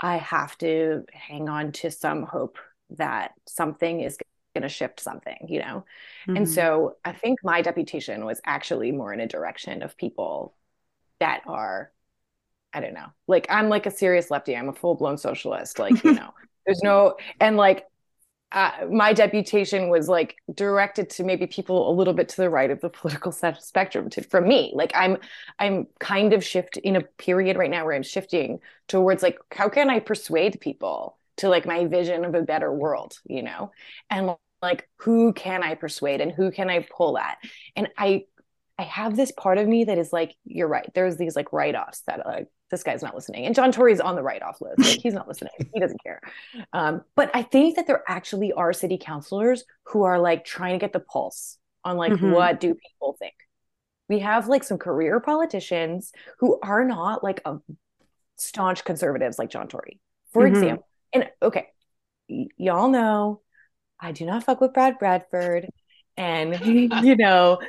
I 0.00 0.16
have 0.16 0.58
to 0.58 1.04
hang 1.12 1.48
on 1.48 1.72
to 1.72 1.90
some 1.90 2.24
hope 2.24 2.58
that 2.90 3.32
something 3.46 4.00
is 4.00 4.18
going 4.54 4.62
to 4.62 4.68
shift 4.68 5.00
something, 5.00 5.46
you 5.48 5.60
know? 5.60 5.84
Mm-hmm. 6.26 6.36
And 6.36 6.48
so 6.48 6.96
I 7.04 7.12
think 7.12 7.40
my 7.42 7.60
deputation 7.62 8.24
was 8.24 8.40
actually 8.44 8.92
more 8.92 9.12
in 9.12 9.20
a 9.20 9.26
direction 9.26 9.82
of 9.82 9.96
people 9.96 10.54
that 11.20 11.42
are, 11.46 11.90
I 12.72 12.80
don't 12.80 12.94
know, 12.94 13.08
like 13.26 13.46
I'm 13.50 13.68
like 13.68 13.86
a 13.86 13.90
serious 13.90 14.30
lefty. 14.30 14.56
I'm 14.56 14.68
a 14.68 14.72
full 14.72 14.94
blown 14.94 15.18
socialist. 15.18 15.78
Like, 15.78 16.02
you 16.04 16.12
know, 16.14 16.32
there's 16.66 16.80
no, 16.82 17.16
and 17.40 17.56
like, 17.56 17.86
uh, 18.54 18.86
my 18.88 19.12
deputation 19.12 19.88
was 19.88 20.08
like 20.08 20.36
directed 20.54 21.10
to 21.10 21.24
maybe 21.24 21.44
people 21.44 21.90
a 21.90 21.92
little 21.92 22.14
bit 22.14 22.28
to 22.28 22.36
the 22.36 22.48
right 22.48 22.70
of 22.70 22.80
the 22.80 22.88
political 23.00 23.32
spectrum 23.32 24.08
to, 24.08 24.22
from 24.22 24.46
me 24.46 24.72
like 24.74 24.92
i'm 24.94 25.18
i'm 25.58 25.86
kind 25.98 26.32
of 26.32 26.42
shift 26.42 26.76
in 26.78 26.94
a 26.96 27.00
period 27.02 27.56
right 27.56 27.70
now 27.70 27.84
where 27.84 27.94
i'm 27.94 28.02
shifting 28.02 28.60
towards 28.86 29.22
like 29.22 29.38
how 29.50 29.68
can 29.68 29.90
i 29.90 29.98
persuade 29.98 30.60
people 30.60 31.16
to 31.36 31.48
like 31.48 31.66
my 31.66 31.84
vision 31.86 32.24
of 32.24 32.34
a 32.34 32.42
better 32.42 32.72
world 32.72 33.18
you 33.26 33.42
know 33.42 33.72
and 34.08 34.36
like 34.64 34.88
who 34.96 35.32
can 35.32 35.62
I 35.62 35.74
persuade 35.74 36.20
and 36.20 36.32
who 36.32 36.50
can 36.50 36.70
I 36.70 36.86
pull 36.90 37.16
at? 37.18 37.38
And 37.76 37.88
I 37.96 38.24
I 38.78 38.82
have 38.82 39.16
this 39.16 39.30
part 39.30 39.58
of 39.58 39.68
me 39.68 39.84
that 39.84 39.98
is 39.98 40.12
like, 40.12 40.34
you're 40.44 40.66
right. 40.66 40.90
There's 40.94 41.16
these 41.16 41.36
like 41.36 41.52
write-offs 41.52 42.02
that 42.08 42.26
like 42.26 42.48
this 42.72 42.82
guy's 42.82 43.02
not 43.02 43.14
listening. 43.14 43.46
And 43.46 43.54
John 43.54 43.70
Tory's 43.70 44.00
on 44.00 44.16
the 44.16 44.22
write-off 44.22 44.60
list. 44.60 44.80
Like 44.80 45.00
he's 45.00 45.14
not 45.14 45.28
listening. 45.28 45.52
He 45.72 45.78
doesn't 45.78 46.02
care. 46.02 46.20
Um, 46.72 47.02
but 47.14 47.30
I 47.34 47.42
think 47.42 47.76
that 47.76 47.86
there 47.86 48.02
actually 48.08 48.52
are 48.52 48.72
city 48.72 48.98
councilors 49.00 49.64
who 49.84 50.02
are 50.02 50.18
like 50.18 50.44
trying 50.44 50.72
to 50.72 50.78
get 50.78 50.92
the 50.92 50.98
pulse 50.98 51.58
on 51.84 51.96
like 51.96 52.14
mm-hmm. 52.14 52.32
what 52.32 52.58
do 52.58 52.74
people 52.74 53.16
think. 53.16 53.34
We 54.08 54.18
have 54.20 54.48
like 54.48 54.64
some 54.64 54.78
career 54.78 55.20
politicians 55.20 56.10
who 56.40 56.58
are 56.60 56.84
not 56.84 57.22
like 57.22 57.42
a 57.44 57.58
staunch 58.36 58.84
conservatives 58.84 59.38
like 59.38 59.50
John 59.50 59.68
Tory, 59.68 60.00
for 60.32 60.42
mm-hmm. 60.42 60.54
example. 60.54 60.88
And 61.12 61.30
okay, 61.40 61.68
y- 62.28 62.48
y'all 62.56 62.88
know 62.88 63.40
I 64.00 64.12
do 64.12 64.26
not 64.26 64.44
fuck 64.44 64.60
with 64.60 64.74
Brad 64.74 64.98
Bradford. 64.98 65.68
And, 66.16 66.60
you 67.04 67.16
know, 67.16 67.60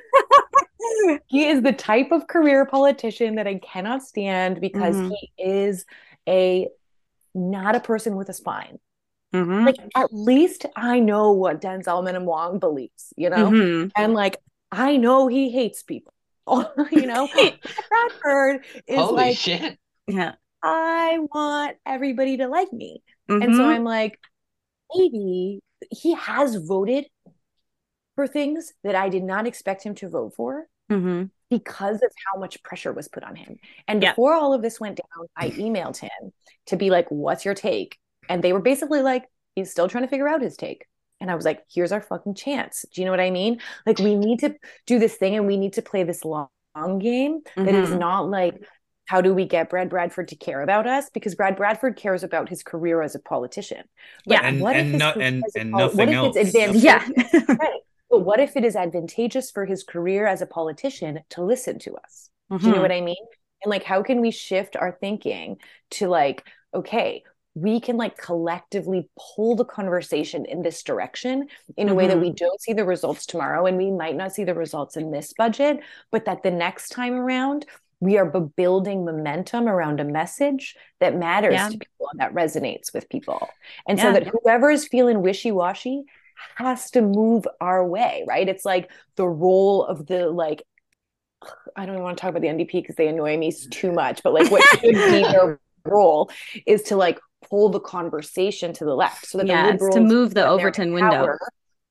he 1.27 1.47
is 1.47 1.61
the 1.61 1.73
type 1.73 2.11
of 2.11 2.27
career 2.27 2.65
politician 2.65 3.35
that 3.35 3.47
I 3.47 3.56
cannot 3.56 4.03
stand 4.03 4.61
because 4.61 4.95
mm-hmm. 4.95 5.11
he 5.11 5.43
is 5.43 5.85
a 6.27 6.68
not 7.34 7.76
a 7.76 7.80
person 7.80 8.15
with 8.15 8.30
a 8.30 8.34
spine. 8.34 8.80
Mm-hmm. 9.34 9.65
Like, 9.65 9.76
at 9.95 10.14
least 10.14 10.65
I 10.76 10.99
know 10.99 11.31
what 11.31 11.60
Denzil 11.60 12.03
Minnan-Wong 12.03 12.60
believes, 12.60 13.14
you 13.18 13.30
know? 13.30 13.49
Mm-hmm. 13.49 13.89
And 13.95 14.14
like, 14.14 14.38
I 14.72 14.97
know 14.97 15.27
he 15.27 15.49
hates 15.52 15.84
people. 15.84 16.14
you 16.91 17.07
know, 17.07 17.27
Bradford 17.89 18.65
is 18.88 18.99
Holy 18.99 19.15
like, 19.15 19.38
shit. 19.38 19.80
yeah, 20.07 20.34
I 20.61 21.18
want 21.34 21.77
everybody 21.85 22.38
to 22.38 22.47
like 22.47 22.72
me. 22.72 23.02
And 23.27 23.56
so 23.56 23.61
mm-hmm. 23.61 23.61
I'm 23.61 23.84
like, 23.84 24.19
maybe 24.93 25.60
he 25.91 26.14
has 26.14 26.56
voted 26.56 27.06
for 28.15 28.27
things 28.27 28.72
that 28.84 28.95
I 28.95 29.10
did 29.10 29.23
not 29.23 29.47
expect 29.47 29.84
him 29.84 29.95
to 29.95 30.10
vote 30.10 30.34
for 30.35 30.68
mm-hmm. 30.91 31.26
because 31.49 31.97
of 31.97 32.11
how 32.26 32.39
much 32.39 32.64
pressure 32.64 32.93
was 32.93 33.07
put 33.07 33.23
on 33.23 33.35
him. 33.35 33.57
And 33.88 34.02
yeah. 34.02 34.11
before 34.11 34.34
all 34.34 34.53
of 34.53 34.61
this 34.61 34.80
went 34.80 34.97
down, 34.97 35.27
I 35.35 35.49
emailed 35.52 35.97
him 35.97 36.31
to 36.68 36.77
be 36.77 36.89
like, 36.89 37.10
What's 37.10 37.45
your 37.45 37.53
take? 37.53 37.97
And 38.30 38.43
they 38.43 38.53
were 38.53 38.61
basically 38.61 39.02
like, 39.02 39.26
He's 39.56 39.72
still 39.72 39.88
trying 39.88 40.03
to 40.03 40.10
figure 40.10 40.27
out 40.27 40.41
his 40.41 40.57
take. 40.57 40.85
And 41.22 41.31
I 41.31 41.35
was 41.35 41.45
like, 41.45 41.64
Here's 41.73 41.91
our 41.91 42.02
fucking 42.02 42.35
chance. 42.35 42.85
Do 42.93 43.02
you 43.02 43.06
know 43.06 43.11
what 43.11 43.19
I 43.19 43.31
mean? 43.31 43.60
Like, 43.85 43.99
we 43.99 44.15
need 44.15 44.39
to 44.39 44.56
do 44.85 44.99
this 44.99 45.15
thing 45.15 45.35
and 45.35 45.47
we 45.47 45.57
need 45.57 45.73
to 45.73 45.81
play 45.81 46.03
this 46.03 46.23
long 46.23 46.47
game 46.99 47.41
mm-hmm. 47.41 47.65
that 47.65 47.76
is 47.76 47.89
mm-hmm. 47.89 47.99
not 47.99 48.30
like 48.30 48.65
how 49.06 49.22
do 49.22 49.34
we 49.34 49.45
get 49.45 49.69
Brad 49.69 49.90
Bradford 49.90 50.27
to 50.30 50.36
care 50.36 50.61
about 50.61 50.88
us? 50.88 51.10
Because 51.11 51.36
Brad 51.36 51.56
Bradford 51.56 51.95
cares 51.95 52.23
about 52.23 52.49
his 52.49 52.64
career 52.64 53.02
as 53.02 53.15
a 53.15 53.19
politician. 53.19 53.84
But 54.26 54.34
yeah, 54.34 54.48
and, 54.48 54.60
what 54.60 54.76
and, 54.76 54.95
if 54.95 54.99
no, 54.99 55.11
and, 55.11 55.44
and 55.56 55.72
poli- 55.72 56.06
nothing 56.06 56.14
else. 56.14 56.76
yeah. 56.76 57.07
right. 57.48 57.82
But 58.10 58.19
what 58.19 58.40
if 58.40 58.56
it 58.56 58.64
is 58.64 58.76
advantageous 58.76 59.52
for 59.52 59.65
his 59.65 59.84
career 59.84 60.26
as 60.27 60.41
a 60.41 60.48
politician 60.48 61.22
to 61.32 61.44
listen 61.44 61.80
to 61.80 61.95
us? 61.95 62.30
Mm-hmm. 62.52 62.57
Do 62.57 62.64
you 62.64 62.72
know 62.72 62.76
mm-hmm. 62.76 62.82
what 62.82 62.91
I 62.91 63.02
mean? 63.02 63.26
And 63.64 63.69
like, 63.69 63.84
how 63.84 64.03
can 64.03 64.22
we 64.22 64.32
shift 64.32 64.76
our 64.76 64.98
thinking 64.99 65.57
to 65.91 66.07
like, 66.07 66.45
okay, 66.73 67.23
we 67.56 67.80
can 67.80 67.95
like 67.95 68.18
collectively 68.18 69.10
pull 69.18 69.56
the 69.56 69.65
conversation 69.65 70.45
in 70.45 70.61
this 70.61 70.84
direction 70.84 71.48
in 71.77 71.88
a 71.88 71.91
mm-hmm. 71.91 71.98
way 71.98 72.07
that 72.07 72.19
we 72.19 72.27
mm-hmm. 72.27 72.36
don't 72.36 72.61
see 72.61 72.73
the 72.73 72.86
results 72.86 73.26
tomorrow 73.26 73.65
and 73.65 73.77
we 73.77 73.90
might 73.90 74.15
not 74.15 74.34
see 74.34 74.44
the 74.44 74.53
results 74.53 74.98
in 74.98 75.10
this 75.10 75.34
budget 75.34 75.80
but 76.11 76.26
that 76.26 76.44
the 76.44 76.52
next 76.52 76.90
time 76.90 77.14
around 77.14 77.65
we 77.99 78.17
are 78.17 78.26
building 78.26 79.05
momentum 79.05 79.67
around 79.67 79.99
a 79.99 80.03
message 80.03 80.76
that 80.99 81.15
matters 81.15 81.53
yeah. 81.53 81.69
to 81.69 81.77
people 81.77 82.07
and 82.11 82.19
that 82.19 82.34
resonates 82.34 82.93
with 82.93 83.09
people. 83.09 83.47
And 83.88 83.97
yeah. 83.97 84.05
so 84.05 84.11
that 84.13 84.27
whoever 84.27 84.69
is 84.69 84.88
feeling 84.88 85.22
wishy-washy 85.22 86.03
has 86.55 86.91
to 86.91 87.01
move 87.01 87.47
our 87.61 87.85
way, 87.85 88.26
right? 88.27 88.47
It's 88.47 88.65
like 88.65 88.91
the 89.15 89.27
role 89.27 89.85
of 89.85 90.05
the 90.07 90.30
like 90.30 90.63
I 91.76 91.85
don't 91.85 92.01
want 92.01 92.17
to 92.17 92.22
talk 92.22 92.31
about 92.31 92.41
the 92.41 92.47
NDP 92.47 92.72
because 92.72 92.95
they 92.95 93.07
annoy 93.07 93.38
me 93.38 93.51
too 93.51 93.91
much, 93.91 94.23
but 94.23 94.34
like 94.34 94.49
what 94.51 94.63
should 94.63 94.81
be 94.81 94.91
their 94.95 95.59
role 95.85 96.31
is 96.65 96.84
to 96.84 96.95
like 96.95 97.19
pull 97.49 97.69
the 97.69 97.80
conversation 97.80 98.73
to 98.73 98.85
the 98.85 98.95
left 98.95 99.27
so 99.27 99.38
that 99.38 99.47
yeah, 99.47 99.67
the 99.67 99.72
liberals 99.73 99.95
to 99.95 100.01
move 100.01 100.34
the 100.34 100.45
Overton 100.45 100.93
window 100.93 101.38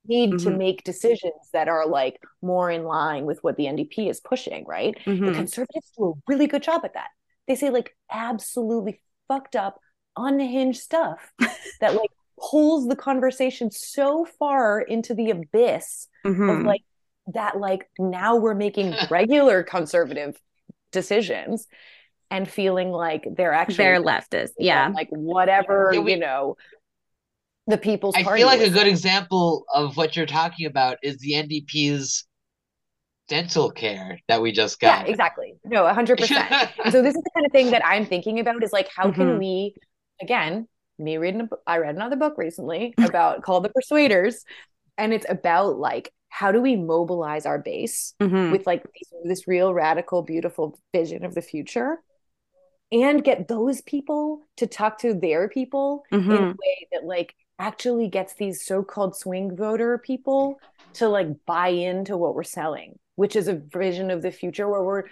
need 0.07 0.31
mm-hmm. 0.31 0.49
to 0.49 0.57
make 0.57 0.83
decisions 0.83 1.49
that 1.53 1.67
are 1.67 1.87
like 1.87 2.21
more 2.41 2.69
in 2.71 2.83
line 2.83 3.25
with 3.25 3.43
what 3.43 3.57
the 3.57 3.65
NDP 3.65 4.09
is 4.09 4.19
pushing, 4.19 4.65
right? 4.65 4.95
Mm-hmm. 5.05 5.25
The 5.25 5.31
conservatives 5.33 5.91
do 5.97 6.09
a 6.09 6.31
really 6.31 6.47
good 6.47 6.63
job 6.63 6.81
at 6.83 6.93
that. 6.93 7.09
They 7.47 7.55
say 7.55 7.69
like 7.69 7.95
absolutely 8.11 9.01
fucked 9.27 9.55
up, 9.55 9.79
unhinged 10.17 10.81
stuff 10.81 11.31
that 11.81 11.95
like 11.95 12.09
pulls 12.39 12.87
the 12.87 12.95
conversation 12.95 13.71
so 13.71 14.25
far 14.25 14.81
into 14.81 15.13
the 15.13 15.29
abyss 15.31 16.07
mm-hmm. 16.25 16.49
of 16.49 16.63
like 16.63 16.81
that 17.33 17.57
like 17.59 17.89
now 17.97 18.35
we're 18.35 18.53
making 18.55 18.93
regular 19.09 19.63
conservative 19.63 20.37
decisions 20.91 21.67
and 22.31 22.49
feeling 22.49 22.91
like 22.91 23.25
they're 23.35 23.53
actually 23.53 23.77
they're 23.77 24.01
leftist 24.01 24.51
yeah 24.57 24.89
like 24.93 25.09
whatever 25.09 25.91
yeah, 25.93 25.99
we, 25.99 26.13
you 26.13 26.19
know 26.19 26.57
the 27.67 27.77
People's 27.77 28.15
I 28.15 28.23
Party. 28.23 28.39
feel 28.39 28.47
like 28.47 28.61
a 28.61 28.69
good 28.69 28.87
example 28.87 29.65
of 29.73 29.97
what 29.97 30.15
you're 30.15 30.25
talking 30.25 30.67
about 30.67 30.97
is 31.01 31.17
the 31.17 31.33
NDP's 31.33 32.25
dental 33.27 33.71
care 33.71 34.19
that 34.27 34.41
we 34.41 34.51
just 34.51 34.79
got. 34.79 35.05
Yeah, 35.05 35.11
exactly. 35.11 35.55
No, 35.63 35.83
100%. 35.83 36.19
so 36.91 37.01
this 37.01 37.15
is 37.15 37.23
the 37.23 37.31
kind 37.33 37.45
of 37.45 37.51
thing 37.51 37.71
that 37.71 37.85
I'm 37.85 38.05
thinking 38.05 38.39
about 38.39 38.63
is 38.63 38.71
like 38.71 38.89
how 38.95 39.05
mm-hmm. 39.05 39.21
can 39.21 39.39
we 39.39 39.75
again, 40.21 40.67
me 40.97 41.17
reading 41.17 41.41
a 41.41 41.43
book, 41.45 41.61
I 41.67 41.77
read 41.77 41.95
another 41.95 42.15
book 42.15 42.37
recently 42.37 42.93
about 42.99 43.41
called 43.41 43.65
The 43.65 43.69
Persuaders 43.69 44.43
and 44.97 45.13
it's 45.13 45.25
about 45.27 45.77
like 45.77 46.11
how 46.29 46.51
do 46.51 46.61
we 46.61 46.75
mobilize 46.75 47.45
our 47.45 47.59
base 47.59 48.13
mm-hmm. 48.21 48.51
with 48.51 48.67
like 48.67 48.83
this 49.23 49.47
real 49.47 49.73
radical 49.73 50.21
beautiful 50.21 50.79
vision 50.93 51.25
of 51.25 51.33
the 51.33 51.41
future 51.41 51.99
and 52.91 53.23
get 53.23 53.47
those 53.47 53.81
people 53.81 54.41
to 54.57 54.67
talk 54.67 54.99
to 54.99 55.13
their 55.13 55.49
people 55.49 56.03
mm-hmm. 56.11 56.31
in 56.31 56.37
a 56.37 56.47
way 56.47 56.87
that 56.91 57.05
like 57.05 57.35
actually 57.59 58.07
gets 58.07 58.33
these 58.33 58.65
so-called 58.65 59.15
swing 59.15 59.55
voter 59.55 59.97
people 59.97 60.59
to 60.93 61.07
like 61.07 61.27
buy 61.45 61.69
into 61.69 62.17
what 62.17 62.35
we're 62.35 62.43
selling 62.43 62.97
which 63.15 63.35
is 63.35 63.47
a 63.47 63.55
vision 63.55 64.11
of 64.11 64.21
the 64.21 64.31
future 64.31 64.67
where 64.67 64.83
we're 64.83 65.03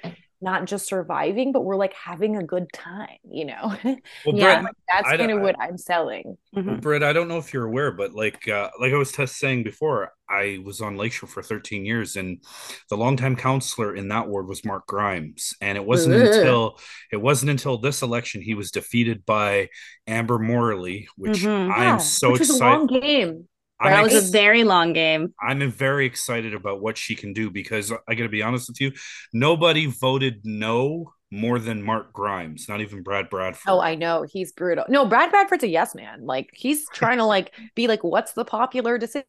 not 0.44 0.66
just 0.66 0.88
surviving, 0.88 1.52
but 1.52 1.62
we're 1.64 1.78
like 1.78 1.94
having 1.94 2.38
a 2.38 2.44
good 2.44 2.68
time, 2.74 3.18
you 3.24 3.46
know? 3.46 3.76
Well, 4.26 4.36
yeah, 4.36 4.64
that's 4.92 5.10
kind 5.10 5.32
of 5.32 5.42
what 5.42 5.56
I'm 5.60 5.78
selling. 5.78 6.38
Mm-hmm. 6.56 6.78
Britt, 6.78 7.04
I 7.04 7.14
don't 7.14 7.28
know 7.28 7.38
if 7.38 7.54
you're 7.54 7.66
aware, 7.66 7.92
but 7.92 8.14
like 8.14 8.48
uh, 8.48 8.70
like 8.80 8.94
I 8.94 8.98
was 8.98 9.12
just 9.12 9.38
saying 9.38 9.64
before, 9.64 10.12
I 10.30 10.60
was 10.64 10.82
on 10.82 10.98
Lakeshore 10.98 11.30
for 11.30 11.42
13 11.42 11.86
years, 11.86 12.16
and 12.16 12.44
the 12.90 12.98
longtime 12.98 13.36
councilor 13.36 13.96
in 13.96 14.08
that 14.10 14.28
ward 14.28 14.48
was 14.48 14.64
Mark 14.64 14.88
Grimes, 14.88 15.54
and 15.62 15.78
it 15.78 15.86
wasn't 15.86 16.16
Ugh. 16.16 16.22
until 16.22 16.80
it 17.12 17.18
wasn't 17.18 17.52
until 17.52 17.78
this 17.78 18.02
election 18.02 18.42
he 18.42 18.54
was 18.54 18.72
defeated 18.72 19.26
by 19.26 19.70
Amber 20.08 20.40
Morley, 20.40 21.08
which 21.18 21.40
mm-hmm. 21.40 21.72
I 21.72 21.86
am 21.86 22.00
so 22.00 22.32
which 22.32 22.42
excited. 22.42 22.54
Was 22.54 22.62
a 22.62 22.66
long 22.66 22.88
game. 22.88 23.48
That 23.90 24.04
was 24.04 24.30
a 24.30 24.32
very 24.32 24.64
long 24.64 24.94
game. 24.94 25.34
I'm 25.42 25.70
very 25.72 26.06
excited 26.06 26.54
about 26.54 26.82
what 26.82 26.98
she 26.98 27.16
can 27.16 27.34
do 27.34 27.50
because 27.50 27.92
I 28.08 28.16
got 28.16 28.24
to 28.24 28.30
be 28.30 28.42
honest 28.42 28.70
with 28.70 28.82
you, 28.82 28.92
nobody 29.34 29.86
voted 29.88 30.42
no 30.44 31.14
more 31.34 31.58
than 31.58 31.82
Mark 31.82 32.14
Grimes, 32.14 32.70
not 32.70 32.80
even 32.80 33.02
Brad 33.02 33.30
Bradford. 33.30 33.68
Oh, 33.68 33.82
I 33.82 33.96
know 33.96 34.24
he's 34.32 34.52
brutal. 34.52 34.86
No, 34.88 35.06
Brad 35.06 35.32
Bradford's 35.32 35.64
a 35.64 35.68
yes 35.68 35.96
man. 35.96 36.26
Like 36.26 36.52
he's 36.54 36.88
trying 36.94 37.18
to 37.18 37.26
like 37.26 37.54
be 37.76 37.88
like, 37.88 38.04
what's 38.04 38.34
the 38.34 38.46
popular 38.46 38.98
decision? 38.98 39.26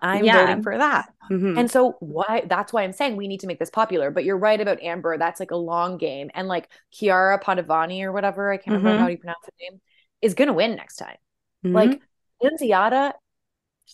I'm 0.00 0.24
yeah. 0.24 0.46
voting 0.46 0.62
for 0.62 0.78
that. 0.78 1.12
Mm-hmm. 1.30 1.58
And 1.58 1.70
so 1.70 1.96
why 2.00 2.44
that's 2.46 2.72
why 2.72 2.82
I'm 2.82 2.92
saying 2.92 3.16
we 3.16 3.28
need 3.28 3.40
to 3.40 3.46
make 3.46 3.58
this 3.58 3.70
popular. 3.70 4.10
But 4.10 4.24
you're 4.24 4.38
right 4.38 4.60
about 4.60 4.80
Amber. 4.80 5.18
That's 5.18 5.40
like 5.40 5.50
a 5.50 5.56
long 5.56 5.98
game. 5.98 6.30
And 6.34 6.46
like 6.48 6.68
Chiara 6.92 7.40
Padovani 7.40 8.02
or 8.02 8.12
whatever, 8.12 8.52
I 8.52 8.56
can't 8.56 8.76
mm-hmm. 8.76 8.86
remember 8.86 9.02
how 9.02 9.08
you 9.08 9.18
pronounce 9.18 9.44
her 9.44 9.52
name, 9.60 9.80
is 10.22 10.34
gonna 10.34 10.52
win 10.52 10.76
next 10.76 10.96
time. 10.96 11.16
Mm-hmm. 11.64 11.74
Like 11.74 12.00
Nunziata 12.42 13.12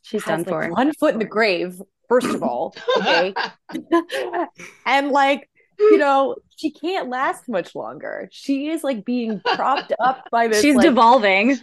She's 0.03 0.25
done 0.25 0.45
for 0.45 0.63
like 0.63 0.77
one 0.77 0.93
foot 0.95 1.15
in 1.15 1.19
the 1.19 1.25
grave, 1.25 1.81
first 2.09 2.29
of 2.29 2.43
all. 2.43 2.75
Okay. 2.99 3.35
and 4.87 5.11
like, 5.11 5.49
you 5.79 5.99
know, 5.99 6.37
she 6.57 6.71
can't 6.71 7.09
last 7.09 7.49
much 7.49 7.75
longer. 7.75 8.29
She 8.33 8.69
is 8.69 8.85
like 8.85 9.05
being 9.05 9.41
propped 9.55 9.93
up 10.01 10.25
by 10.31 10.49
this. 10.49 10.61
She's 10.61 10.75
like, 10.75 10.85
devolving. 10.85 11.59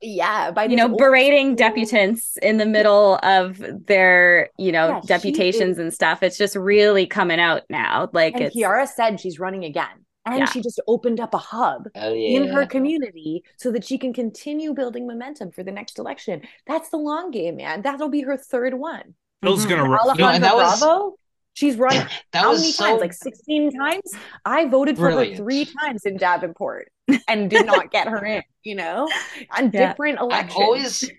Yeah, 0.00 0.50
by 0.50 0.64
you 0.64 0.76
know, 0.76 0.88
berating 0.88 1.56
deputants 1.56 2.36
in 2.42 2.58
the 2.58 2.66
middle 2.66 3.18
of 3.22 3.62
their, 3.86 4.50
you 4.58 4.70
know, 4.70 4.88
yeah, 4.88 5.00
deputations 5.06 5.78
and 5.78 5.94
stuff. 5.94 6.22
It's 6.22 6.36
just 6.36 6.56
really 6.56 7.06
coming 7.06 7.40
out 7.40 7.62
now. 7.70 8.10
Like 8.12 8.34
and 8.34 8.52
Chiara 8.52 8.86
said 8.86 9.20
she's 9.20 9.38
running 9.38 9.64
again 9.64 10.03
and 10.26 10.38
yeah. 10.38 10.44
she 10.46 10.60
just 10.60 10.80
opened 10.86 11.20
up 11.20 11.34
a 11.34 11.38
hub 11.38 11.88
yeah. 11.94 12.10
in 12.10 12.48
her 12.48 12.66
community 12.66 13.44
so 13.56 13.70
that 13.72 13.84
she 13.84 13.98
can 13.98 14.12
continue 14.12 14.72
building 14.72 15.06
momentum 15.06 15.50
for 15.50 15.62
the 15.62 15.72
next 15.72 15.98
election. 15.98 16.42
That's 16.66 16.88
the 16.88 16.96
long 16.96 17.30
game, 17.30 17.56
man. 17.56 17.82
That'll 17.82 18.08
be 18.08 18.22
her 18.22 18.36
third 18.36 18.74
one. 18.74 19.14
Phil's 19.42 19.66
mm-hmm. 19.66 19.76
gonna 19.76 19.88
run. 19.88 20.16
No, 20.16 20.28
and 20.28 20.42
that 20.42 20.54
was, 20.54 20.80
Bravo. 20.80 21.16
She's 21.54 21.76
run 21.76 22.08
how 22.32 22.52
many 22.52 22.72
so 22.72 22.84
times? 22.84 23.00
Like 23.00 23.12
16 23.12 23.72
times? 23.78 24.12
I 24.44 24.66
voted 24.66 24.96
for 24.96 25.02
brilliant. 25.02 25.38
her 25.38 25.44
three 25.44 25.64
times 25.64 26.04
in 26.04 26.16
Davenport 26.16 26.90
and 27.28 27.48
did 27.48 27.66
not 27.66 27.90
get 27.90 28.08
her 28.08 28.24
in, 28.24 28.42
you 28.64 28.74
know, 28.74 29.08
on 29.56 29.70
yeah. 29.72 29.88
different 29.88 30.18
elections. 30.18 30.52
I've 30.52 30.62
always 30.62 31.10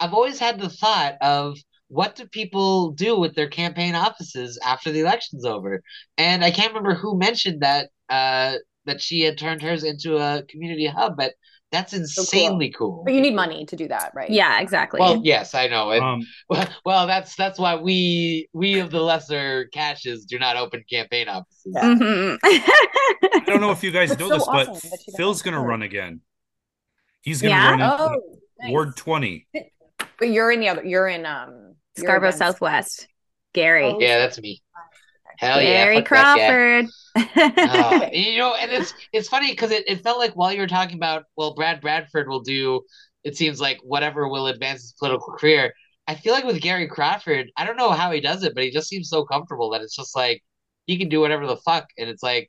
I've 0.00 0.14
always 0.14 0.38
had 0.38 0.58
the 0.58 0.70
thought 0.70 1.16
of 1.20 1.58
what 1.88 2.16
do 2.16 2.26
people 2.26 2.92
do 2.92 3.18
with 3.18 3.34
their 3.34 3.48
campaign 3.48 3.94
offices 3.94 4.58
after 4.64 4.92
the 4.92 5.00
election's 5.00 5.44
over? 5.44 5.82
And 6.16 6.44
I 6.44 6.50
can't 6.50 6.68
remember 6.68 6.94
who 6.94 7.18
mentioned 7.18 7.62
that 7.62 7.90
uh, 8.08 8.54
that 8.86 9.00
she 9.00 9.22
had 9.22 9.38
turned 9.38 9.62
hers 9.62 9.84
into 9.84 10.16
a 10.16 10.42
community 10.48 10.86
hub, 10.86 11.16
but 11.16 11.34
that's 11.70 11.92
insanely 11.92 12.72
so 12.72 12.78
cool. 12.78 12.94
cool. 12.96 13.04
But 13.04 13.14
you 13.14 13.20
need 13.20 13.34
money 13.34 13.66
to 13.66 13.76
do 13.76 13.88
that, 13.88 14.12
right? 14.14 14.30
Yeah, 14.30 14.60
exactly. 14.60 15.00
Well, 15.00 15.20
yes, 15.22 15.54
I 15.54 15.66
know. 15.66 15.90
And, 15.90 16.02
um, 16.02 16.26
well, 16.48 16.68
well, 16.84 17.06
that's 17.06 17.34
that's 17.36 17.58
why 17.58 17.76
we 17.76 18.48
we 18.52 18.80
of 18.80 18.90
the 18.90 19.00
lesser 19.00 19.66
caches 19.72 20.24
do 20.24 20.38
not 20.38 20.56
open 20.56 20.82
campaign 20.90 21.28
offices. 21.28 21.72
Yeah. 21.74 21.82
Mm-hmm. 21.82 22.36
I 22.44 23.42
don't 23.46 23.60
know 23.60 23.70
if 23.70 23.82
you 23.82 23.90
guys 23.90 24.18
know 24.18 24.28
so 24.28 24.34
this, 24.34 24.48
awesome 24.48 24.90
but 24.90 25.16
Phil's 25.16 25.42
going 25.42 25.54
to 25.54 25.60
run 25.60 25.82
again. 25.82 26.20
He's 27.20 27.42
going 27.42 27.54
to 27.54 27.60
yeah? 27.60 27.70
run 27.70 27.80
in 27.80 27.86
oh, 27.86 28.20
nice. 28.60 28.70
Ward 28.70 28.96
20. 28.96 29.46
But 30.18 30.30
you're 30.30 30.50
in 30.50 30.60
the 30.60 30.68
other 30.70 30.84
you're 30.84 31.08
in 31.08 31.26
um 31.26 31.74
Scarborough 31.96 32.30
Southwest. 32.30 33.08
Gary. 33.54 33.86
Oh, 33.86 33.98
yeah, 33.98 34.18
that's 34.18 34.40
me. 34.40 34.62
Hell 35.38 35.60
Gary 35.60 35.96
yeah, 35.96 36.02
Crawford. 36.02 36.86
uh, 37.16 38.08
you 38.12 38.38
know, 38.38 38.54
and 38.54 38.72
it's 38.72 38.92
it's 39.12 39.28
funny 39.28 39.52
because 39.52 39.70
it, 39.70 39.88
it 39.88 40.02
felt 40.02 40.18
like 40.18 40.34
while 40.34 40.52
you 40.52 40.60
were 40.60 40.66
talking 40.66 40.96
about, 40.96 41.24
well, 41.36 41.54
Brad 41.54 41.80
Bradford 41.80 42.28
will 42.28 42.40
do, 42.40 42.82
it 43.22 43.36
seems 43.36 43.60
like 43.60 43.78
whatever 43.82 44.28
will 44.28 44.48
advance 44.48 44.82
his 44.82 44.94
political 44.98 45.32
career. 45.32 45.72
I 46.08 46.16
feel 46.16 46.32
like 46.32 46.44
with 46.44 46.60
Gary 46.60 46.88
Crawford, 46.88 47.50
I 47.56 47.64
don't 47.64 47.76
know 47.76 47.90
how 47.90 48.10
he 48.10 48.20
does 48.20 48.42
it, 48.42 48.54
but 48.54 48.64
he 48.64 48.70
just 48.70 48.88
seems 48.88 49.08
so 49.08 49.24
comfortable 49.24 49.70
that 49.70 49.82
it's 49.82 49.94
just 49.94 50.16
like 50.16 50.42
he 50.86 50.98
can 50.98 51.08
do 51.08 51.20
whatever 51.20 51.46
the 51.46 51.56
fuck, 51.58 51.86
and 51.96 52.10
it's 52.10 52.22
like 52.22 52.48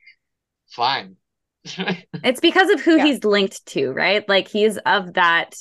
fine. 0.70 1.16
it's 1.64 2.40
because 2.40 2.70
of 2.70 2.80
who 2.80 2.96
yeah. 2.96 3.04
he's 3.04 3.22
linked 3.22 3.64
to, 3.66 3.92
right? 3.92 4.28
Like 4.28 4.48
he's 4.48 4.78
of 4.78 5.14
that 5.14 5.54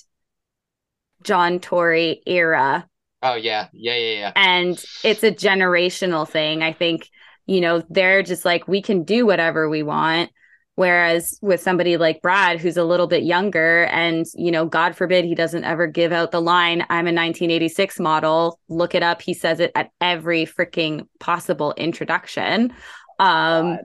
John 1.24 1.60
Tory 1.60 2.24
era. 2.26 2.88
Oh 3.22 3.36
yeah, 3.36 3.68
yeah, 3.74 3.96
yeah, 3.96 4.14
yeah. 4.14 4.32
And 4.36 4.84
it's 5.04 5.24
a 5.24 5.32
generational 5.32 6.28
thing. 6.28 6.64
I 6.64 6.74
think 6.74 7.10
you 7.50 7.62
know, 7.62 7.82
they're 7.90 8.22
just 8.22 8.46
like, 8.46 8.68
we 8.68 8.80
can 8.80 9.04
do 9.04 9.26
whatever 9.26 9.68
we 9.68 9.82
want. 9.82 10.30
Whereas 10.76 11.38
with 11.42 11.60
somebody 11.60 11.98
like 11.98 12.22
Brad, 12.22 12.60
who's 12.60 12.78
a 12.78 12.84
little 12.86 13.08
bit 13.08 13.24
younger, 13.24 13.86
and, 13.86 14.26
you 14.36 14.52
know, 14.52 14.66
God 14.66 14.96
forbid 14.96 15.26
he 15.26 15.36
doesn't 15.36 15.64
ever 15.64 15.88
give 15.88 16.14
out 16.14 16.32
the 16.32 16.42
line, 16.42 16.82
I'm 16.84 17.08
a 17.08 17.12
1986 17.12 18.00
model. 18.00 18.60
Look 18.70 18.94
it 18.94 19.02
up. 19.02 19.22
He 19.22 19.34
says 19.34 19.60
it 19.60 19.72
at 19.76 19.90
every 20.00 20.46
freaking 20.46 21.08
possible 21.20 21.74
introduction. 21.76 22.72
Um, 23.18 23.80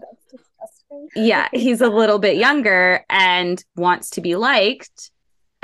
yeah, 1.17 1.49
he's 1.53 1.81
a 1.81 1.89
little 1.89 2.19
bit 2.19 2.37
younger 2.37 3.05
and 3.09 3.65
wants 3.77 4.11
to 4.11 4.21
be 4.21 4.37
liked. 4.37 5.11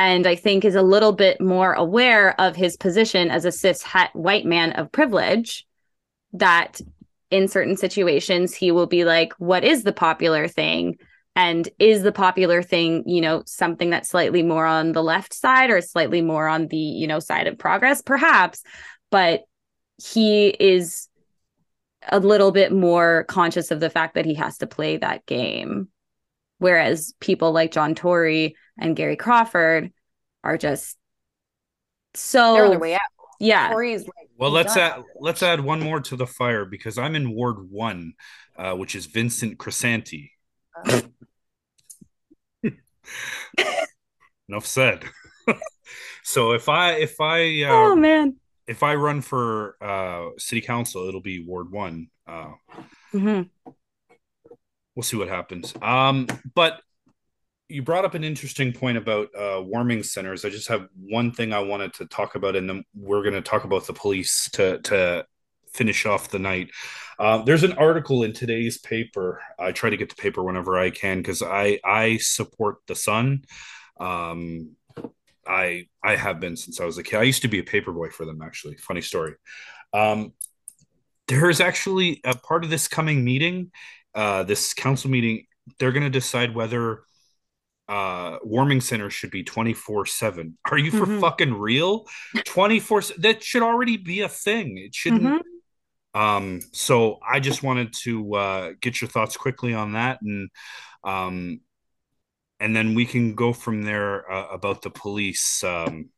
And 0.00 0.26
I 0.26 0.34
think 0.34 0.64
is 0.64 0.76
a 0.76 0.82
little 0.82 1.12
bit 1.12 1.42
more 1.42 1.74
aware 1.74 2.34
of 2.40 2.56
his 2.56 2.74
position 2.74 3.30
as 3.30 3.44
a 3.44 3.52
cis 3.52 3.82
het 3.82 4.08
white 4.14 4.46
man 4.46 4.72
of 4.72 4.90
privilege 4.90 5.66
that 6.32 6.80
in 7.30 7.48
certain 7.48 7.76
situations 7.76 8.54
he 8.54 8.72
will 8.72 8.86
be 8.86 9.04
like 9.04 9.34
what 9.34 9.62
is 9.62 9.82
the 9.82 9.92
popular 9.92 10.48
thing? 10.48 10.96
And 11.36 11.68
is 11.78 12.02
the 12.02 12.12
popular 12.12 12.62
thing 12.62 13.06
you 13.06 13.20
know 13.20 13.42
something 13.44 13.90
that's 13.90 14.08
slightly 14.08 14.42
more 14.42 14.64
on 14.64 14.92
the 14.92 15.02
left 15.02 15.34
side 15.34 15.68
or 15.68 15.82
slightly 15.82 16.22
more 16.22 16.48
on 16.48 16.68
the 16.68 16.78
you 16.78 17.06
know 17.06 17.20
side 17.20 17.46
of 17.46 17.58
progress? 17.58 18.00
Perhaps 18.00 18.62
but 19.10 19.42
he 20.02 20.48
is 20.48 21.08
a 22.08 22.20
little 22.20 22.52
bit 22.52 22.72
more 22.72 23.24
conscious 23.24 23.70
of 23.70 23.80
the 23.80 23.90
fact 23.90 24.14
that 24.14 24.24
he 24.24 24.32
has 24.32 24.56
to 24.58 24.66
play 24.66 24.96
that 24.96 25.26
game 25.26 25.88
whereas 26.60 27.12
people 27.20 27.50
like 27.50 27.72
John 27.72 27.96
Tory 27.96 28.54
and 28.78 28.94
Gary 28.94 29.16
Crawford 29.16 29.92
are 30.44 30.56
just 30.56 30.96
so 32.14 32.54
they're 32.54 32.64
on 32.64 32.70
their 32.70 32.78
way 32.78 32.94
out 32.94 33.00
yeah. 33.40 33.72
Like, 33.74 34.06
well, 34.36 34.50
let's 34.50 34.76
add 34.76 35.02
let's 35.18 35.42
add 35.42 35.60
one 35.60 35.80
more 35.80 36.00
to 36.00 36.14
the 36.14 36.26
fire 36.26 36.66
because 36.66 36.98
I'm 36.98 37.16
in 37.16 37.34
Ward 37.34 37.70
One, 37.70 38.12
uh, 38.56 38.74
which 38.74 38.94
is 38.94 39.06
Vincent 39.06 39.56
Crisanti. 39.58 40.32
Uh. 40.86 41.00
Enough 44.48 44.66
said. 44.66 45.04
so 46.22 46.52
if 46.52 46.68
I 46.68 46.92
if 46.92 47.18
I 47.18 47.62
uh, 47.62 47.70
oh 47.70 47.96
man 47.96 48.36
if 48.66 48.82
I 48.82 48.94
run 48.94 49.22
for 49.22 49.76
uh, 49.80 50.30
city 50.36 50.60
council, 50.60 51.08
it'll 51.08 51.22
be 51.22 51.42
Ward 51.42 51.72
One. 51.72 52.08
Uh, 52.26 52.52
mm-hmm. 53.12 53.70
We'll 55.00 55.04
see 55.04 55.16
what 55.16 55.30
happens. 55.30 55.72
Um, 55.80 56.26
but 56.54 56.82
you 57.70 57.80
brought 57.80 58.04
up 58.04 58.12
an 58.12 58.22
interesting 58.22 58.70
point 58.74 58.98
about 58.98 59.28
uh, 59.34 59.62
warming 59.62 60.02
centers. 60.02 60.44
I 60.44 60.50
just 60.50 60.68
have 60.68 60.88
one 60.94 61.32
thing 61.32 61.54
I 61.54 61.60
wanted 61.60 61.94
to 61.94 62.04
talk 62.04 62.34
about, 62.34 62.54
and 62.54 62.68
then 62.68 62.84
we're 62.94 63.22
going 63.22 63.32
to 63.32 63.40
talk 63.40 63.64
about 63.64 63.86
the 63.86 63.94
police 63.94 64.50
to 64.50 64.78
to 64.80 65.24
finish 65.72 66.04
off 66.04 66.28
the 66.28 66.38
night. 66.38 66.68
Uh, 67.18 67.38
there's 67.44 67.62
an 67.62 67.72
article 67.78 68.24
in 68.24 68.34
today's 68.34 68.76
paper. 68.76 69.40
I 69.58 69.72
try 69.72 69.88
to 69.88 69.96
get 69.96 70.10
the 70.10 70.20
paper 70.20 70.44
whenever 70.44 70.78
I 70.78 70.90
can 70.90 71.16
because 71.16 71.40
I 71.42 71.80
I 71.82 72.18
support 72.18 72.76
the 72.86 72.94
Sun. 72.94 73.46
Um, 73.98 74.72
I 75.46 75.86
I 76.04 76.16
have 76.16 76.40
been 76.40 76.58
since 76.58 76.78
I 76.78 76.84
was 76.84 76.98
a 76.98 77.02
kid. 77.02 77.20
I 77.20 77.22
used 77.22 77.40
to 77.40 77.48
be 77.48 77.60
a 77.60 77.64
paper 77.64 77.92
boy 77.92 78.10
for 78.10 78.26
them. 78.26 78.42
Actually, 78.42 78.76
funny 78.76 79.00
story. 79.00 79.36
Um, 79.94 80.34
there 81.30 81.48
is 81.48 81.60
actually 81.60 82.20
a 82.24 82.36
part 82.36 82.64
of 82.64 82.70
this 82.70 82.88
coming 82.88 83.24
meeting, 83.24 83.70
uh, 84.14 84.42
this 84.42 84.74
council 84.74 85.10
meeting. 85.10 85.46
They're 85.78 85.92
going 85.92 86.04
to 86.04 86.10
decide 86.10 86.54
whether 86.54 87.02
uh 87.90 88.38
warming 88.44 88.80
centers 88.80 89.12
should 89.12 89.32
be 89.32 89.42
24 89.42 90.06
7 90.06 90.56
are 90.70 90.78
you 90.78 90.92
for 90.92 91.06
mm-hmm. 91.06 91.20
fucking 91.20 91.52
real 91.52 92.06
24 92.44 93.02
that 93.18 93.42
should 93.42 93.64
already 93.64 93.96
be 93.96 94.20
a 94.20 94.28
thing 94.28 94.78
it 94.78 94.94
shouldn't 94.94 95.24
mm-hmm. 95.24 96.20
um 96.20 96.60
so 96.72 97.18
i 97.28 97.40
just 97.40 97.64
wanted 97.64 97.92
to 97.92 98.32
uh 98.36 98.70
get 98.80 99.00
your 99.00 99.10
thoughts 99.10 99.36
quickly 99.36 99.74
on 99.74 99.94
that 99.94 100.20
and 100.22 100.50
um 101.02 101.60
and 102.60 102.76
then 102.76 102.94
we 102.94 103.04
can 103.06 103.34
go 103.34 103.52
from 103.52 103.82
there 103.82 104.30
uh, 104.30 104.46
about 104.52 104.82
the 104.82 104.90
police 104.90 105.64
um 105.64 106.10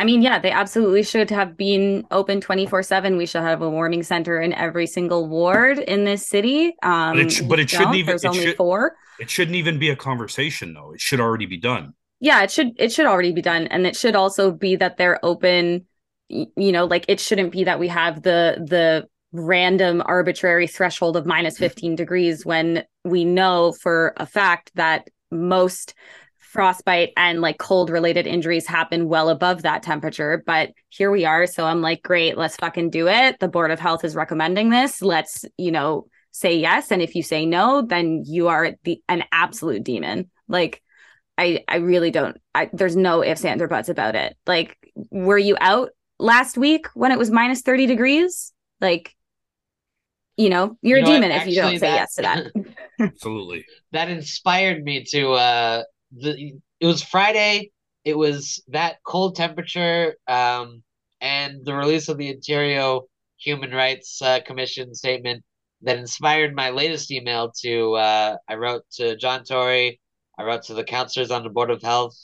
I 0.00 0.04
mean, 0.04 0.22
yeah, 0.22 0.38
they 0.38 0.50
absolutely 0.50 1.02
should 1.02 1.28
have 1.28 1.58
been 1.58 2.06
open 2.10 2.40
24 2.40 2.82
7. 2.82 3.18
We 3.18 3.26
should 3.26 3.42
have 3.42 3.60
a 3.60 3.68
warming 3.68 4.02
center 4.02 4.40
in 4.40 4.54
every 4.54 4.86
single 4.86 5.28
ward 5.28 5.78
in 5.78 6.04
this 6.04 6.26
city. 6.26 6.74
Um, 6.82 7.16
but 7.16 7.18
it, 7.18 7.32
sh- 7.32 7.42
but 7.42 7.60
it 7.60 7.68
shouldn't 7.68 7.96
even, 7.96 8.06
there's 8.06 8.24
only 8.24 8.46
should, 8.46 8.56
four. 8.56 8.96
It 9.18 9.28
shouldn't 9.28 9.56
even 9.56 9.78
be 9.78 9.90
a 9.90 9.96
conversation, 9.96 10.72
though. 10.72 10.92
It 10.92 11.02
should 11.02 11.20
already 11.20 11.44
be 11.44 11.58
done. 11.58 11.92
Yeah, 12.18 12.42
it 12.42 12.50
should, 12.50 12.72
it 12.78 12.92
should 12.92 13.04
already 13.04 13.32
be 13.32 13.42
done. 13.42 13.66
And 13.66 13.86
it 13.86 13.94
should 13.94 14.16
also 14.16 14.50
be 14.50 14.74
that 14.76 14.96
they're 14.96 15.22
open, 15.22 15.84
you 16.30 16.72
know, 16.72 16.86
like 16.86 17.04
it 17.08 17.20
shouldn't 17.20 17.52
be 17.52 17.64
that 17.64 17.78
we 17.78 17.88
have 17.88 18.22
the, 18.22 18.64
the, 18.66 19.06
random 19.32 20.02
arbitrary 20.06 20.66
threshold 20.66 21.16
of 21.16 21.24
minus 21.24 21.56
15 21.56 21.94
degrees 21.94 22.44
when 22.44 22.84
we 23.04 23.24
know 23.24 23.70
for 23.70 24.12
a 24.16 24.26
fact 24.26 24.72
that 24.74 25.06
most 25.30 25.94
frostbite 26.50 27.12
and 27.16 27.40
like 27.40 27.58
cold 27.58 27.90
related 27.90 28.26
injuries 28.26 28.66
happen 28.66 29.06
well 29.06 29.28
above 29.28 29.62
that 29.62 29.84
temperature. 29.84 30.42
But 30.44 30.72
here 30.88 31.10
we 31.10 31.24
are. 31.24 31.46
So 31.46 31.64
I'm 31.64 31.80
like, 31.80 32.02
great, 32.02 32.36
let's 32.36 32.56
fucking 32.56 32.90
do 32.90 33.06
it. 33.06 33.38
The 33.38 33.46
Board 33.46 33.70
of 33.70 33.78
Health 33.78 34.04
is 34.04 34.16
recommending 34.16 34.68
this. 34.68 35.00
Let's, 35.00 35.44
you 35.56 35.70
know, 35.70 36.08
say 36.32 36.56
yes. 36.56 36.90
And 36.90 37.00
if 37.00 37.14
you 37.14 37.22
say 37.22 37.46
no, 37.46 37.82
then 37.82 38.24
you 38.26 38.48
are 38.48 38.72
the 38.82 39.00
an 39.08 39.22
absolute 39.30 39.84
demon. 39.84 40.28
Like, 40.48 40.82
I 41.38 41.64
I 41.68 41.76
really 41.76 42.10
don't. 42.10 42.36
I, 42.52 42.68
there's 42.72 42.96
no 42.96 43.22
ifs, 43.22 43.44
ands, 43.44 43.62
or 43.62 43.68
buts 43.68 43.88
about 43.88 44.16
it. 44.16 44.36
Like, 44.44 44.76
were 45.10 45.38
you 45.38 45.56
out 45.60 45.90
last 46.18 46.58
week 46.58 46.88
when 46.94 47.12
it 47.12 47.18
was 47.18 47.30
minus 47.30 47.62
30 47.62 47.86
degrees? 47.86 48.52
Like, 48.80 49.14
you 50.36 50.50
know, 50.50 50.76
you're 50.82 50.98
you 50.98 51.04
know, 51.04 51.10
a 51.10 51.14
demon 51.14 51.30
if 51.30 51.46
you 51.46 51.54
don't 51.54 51.72
say 51.74 51.78
that, 51.78 51.94
yes 51.94 52.14
to 52.16 52.22
that. 52.22 52.74
Absolutely. 53.00 53.64
That 53.92 54.08
inspired 54.10 54.82
me 54.82 55.04
to 55.10 55.30
uh 55.32 55.82
the 56.10 56.54
it 56.80 56.86
was 56.86 57.02
Friday. 57.02 57.70
It 58.04 58.16
was 58.16 58.62
that 58.68 58.96
cold 59.04 59.36
temperature, 59.36 60.16
um, 60.26 60.82
and 61.20 61.64
the 61.64 61.74
release 61.74 62.08
of 62.08 62.16
the 62.16 62.34
Ontario 62.34 63.06
Human 63.38 63.72
Rights 63.72 64.20
uh, 64.22 64.40
Commission 64.46 64.94
statement 64.94 65.44
that 65.82 65.98
inspired 65.98 66.54
my 66.54 66.70
latest 66.70 67.10
email 67.10 67.52
to. 67.62 67.94
Uh, 67.94 68.36
I 68.48 68.54
wrote 68.56 68.82
to 68.92 69.16
John 69.16 69.44
Tory. 69.44 70.00
I 70.38 70.44
wrote 70.44 70.62
to 70.64 70.74
the 70.74 70.84
councilors 70.84 71.30
on 71.30 71.42
the 71.42 71.50
Board 71.50 71.70
of 71.70 71.82
Health, 71.82 72.16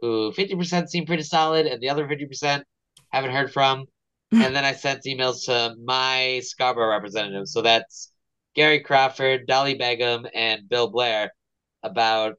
who 0.00 0.32
fifty 0.32 0.54
percent 0.54 0.90
seem 0.90 1.06
pretty 1.06 1.24
solid, 1.24 1.66
and 1.66 1.80
the 1.80 1.88
other 1.88 2.06
fifty 2.08 2.26
percent 2.26 2.64
haven't 3.10 3.32
heard 3.32 3.52
from. 3.52 3.86
and 4.32 4.54
then 4.54 4.64
I 4.64 4.72
sent 4.72 5.04
emails 5.04 5.44
to 5.46 5.76
my 5.84 6.40
Scarborough 6.42 6.90
representatives. 6.90 7.52
So 7.52 7.62
that's 7.62 8.10
Gary 8.54 8.80
Crawford, 8.80 9.46
Dolly 9.46 9.74
Begum, 9.74 10.26
and 10.34 10.68
Bill 10.68 10.88
Blair 10.88 11.32
about 11.82 12.36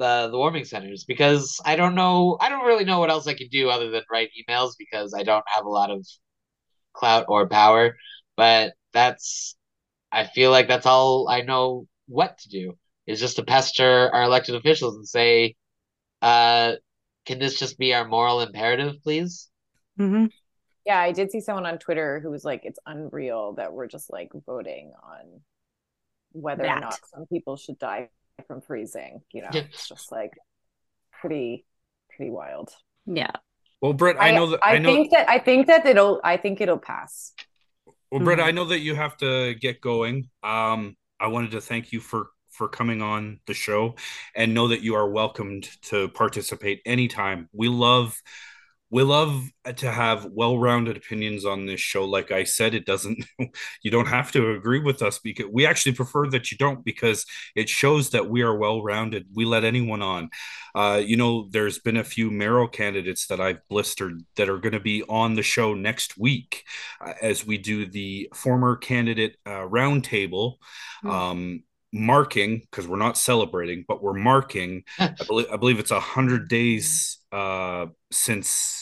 the 0.00 0.28
the 0.32 0.38
warming 0.38 0.64
centers 0.64 1.04
because 1.04 1.60
I 1.64 1.76
don't 1.76 1.94
know 1.94 2.38
I 2.40 2.48
don't 2.48 2.66
really 2.66 2.84
know 2.84 2.98
what 2.98 3.10
else 3.10 3.28
I 3.28 3.34
can 3.34 3.48
do 3.48 3.68
other 3.68 3.90
than 3.90 4.02
write 4.10 4.30
emails 4.34 4.72
because 4.78 5.14
I 5.14 5.22
don't 5.22 5.44
have 5.46 5.66
a 5.66 5.68
lot 5.68 5.90
of 5.90 6.04
clout 6.92 7.26
or 7.28 7.48
power. 7.48 7.96
But 8.36 8.72
that's 8.92 9.56
I 10.10 10.24
feel 10.24 10.50
like 10.50 10.66
that's 10.66 10.86
all 10.86 11.28
I 11.28 11.42
know 11.42 11.86
what 12.08 12.38
to 12.38 12.48
do 12.48 12.78
is 13.06 13.20
just 13.20 13.36
to 13.36 13.44
pester 13.44 14.10
our 14.12 14.24
elected 14.24 14.54
officials 14.54 14.96
and 14.96 15.06
say, 15.06 15.54
uh, 16.22 16.72
can 17.26 17.38
this 17.38 17.58
just 17.58 17.78
be 17.78 17.94
our 17.94 18.08
moral 18.08 18.40
imperative, 18.40 19.02
please? 19.02 19.48
Mm-hmm. 19.98 20.26
Yeah, 20.86 20.98
I 20.98 21.12
did 21.12 21.30
see 21.30 21.40
someone 21.40 21.66
on 21.66 21.78
Twitter 21.78 22.20
who 22.20 22.30
was 22.30 22.44
like, 22.44 22.62
"It's 22.64 22.78
unreal 22.86 23.52
that 23.54 23.72
we're 23.72 23.86
just 23.86 24.10
like 24.10 24.30
voting 24.46 24.92
on 25.02 25.42
whether 26.32 26.62
that. 26.62 26.78
or 26.78 26.80
not 26.80 26.98
some 27.12 27.26
people 27.26 27.56
should 27.56 27.78
die 27.78 28.08
from 28.46 28.60
freezing." 28.60 29.22
You 29.32 29.42
know, 29.42 29.48
it's 29.52 29.88
just 29.88 30.10
like 30.12 30.32
pretty, 31.20 31.66
pretty 32.16 32.30
wild. 32.30 32.70
Yeah. 33.06 33.32
Well, 33.80 33.92
Britt, 33.94 34.16
I, 34.18 34.28
I 34.28 34.30
know 34.32 34.50
that 34.50 34.60
I, 34.62 34.74
I 34.74 34.78
know, 34.78 34.92
think 34.92 35.10
that 35.12 35.28
I 35.28 35.38
think 35.38 35.66
that 35.68 35.86
it'll 35.86 36.20
I 36.22 36.36
think 36.36 36.60
it'll 36.60 36.78
pass. 36.78 37.32
Well, 38.10 38.20
Britt, 38.22 38.38
mm-hmm. 38.38 38.48
I 38.48 38.50
know 38.50 38.66
that 38.66 38.80
you 38.80 38.94
have 38.94 39.16
to 39.18 39.54
get 39.54 39.80
going. 39.80 40.28
Um, 40.42 40.96
I 41.18 41.28
wanted 41.28 41.52
to 41.52 41.60
thank 41.60 41.92
you 41.92 42.00
for 42.00 42.28
for 42.50 42.68
coming 42.68 43.00
on 43.00 43.40
the 43.46 43.54
show 43.54 43.94
and 44.34 44.52
know 44.52 44.68
that 44.68 44.82
you 44.82 44.94
are 44.94 45.08
welcomed 45.08 45.68
to 45.82 46.08
participate 46.08 46.82
anytime. 46.84 47.48
We 47.52 47.68
love 47.68 48.20
we 48.90 49.02
love 49.02 49.48
to 49.76 49.90
have 49.90 50.26
well-rounded 50.26 50.96
opinions 50.96 51.44
on 51.44 51.66
this 51.66 51.80
show. 51.80 52.04
Like 52.04 52.32
i 52.32 52.44
said 52.44 52.74
it 52.74 52.86
doesn't 52.86 53.24
you 53.82 53.90
don't 53.90 54.08
have 54.08 54.32
to 54.32 54.52
agree 54.52 54.80
with 54.80 55.02
us 55.02 55.18
because 55.18 55.46
we 55.50 55.66
actually 55.66 55.92
prefer 55.92 56.28
that 56.30 56.50
you 56.50 56.58
don't 56.58 56.84
because 56.84 57.24
it 57.54 57.68
shows 57.68 58.10
that 58.10 58.28
we 58.28 58.42
are 58.42 58.56
well-rounded. 58.56 59.26
We 59.34 59.44
let 59.44 59.64
anyone 59.64 60.02
on. 60.02 60.30
Uh, 60.74 61.02
you 61.04 61.16
know 61.16 61.48
there's 61.50 61.78
been 61.78 61.96
a 61.96 62.04
few 62.04 62.30
mayoral 62.30 62.68
candidates 62.68 63.26
that 63.26 63.40
i've 63.40 63.66
blistered 63.68 64.24
that 64.36 64.48
are 64.48 64.58
going 64.58 64.72
to 64.72 64.78
be 64.78 65.02
on 65.08 65.34
the 65.34 65.42
show 65.42 65.74
next 65.74 66.16
week 66.16 66.64
uh, 67.04 67.12
as 67.20 67.44
we 67.44 67.58
do 67.58 67.86
the 67.86 68.30
former 68.32 68.76
candidate 68.76 69.36
uh, 69.46 69.66
roundtable 69.66 70.54
mm. 71.04 71.10
um, 71.10 71.62
marking 71.92 72.60
because 72.60 72.86
we're 72.86 72.96
not 72.96 73.18
celebrating 73.18 73.84
but 73.86 74.02
we're 74.02 74.12
marking. 74.12 74.84
I, 74.98 75.14
believe, 75.26 75.46
I 75.52 75.56
believe 75.56 75.78
it's 75.78 75.90
a 75.90 76.00
hundred 76.00 76.48
days 76.48 77.18
uh, 77.32 77.86
since 78.10 78.79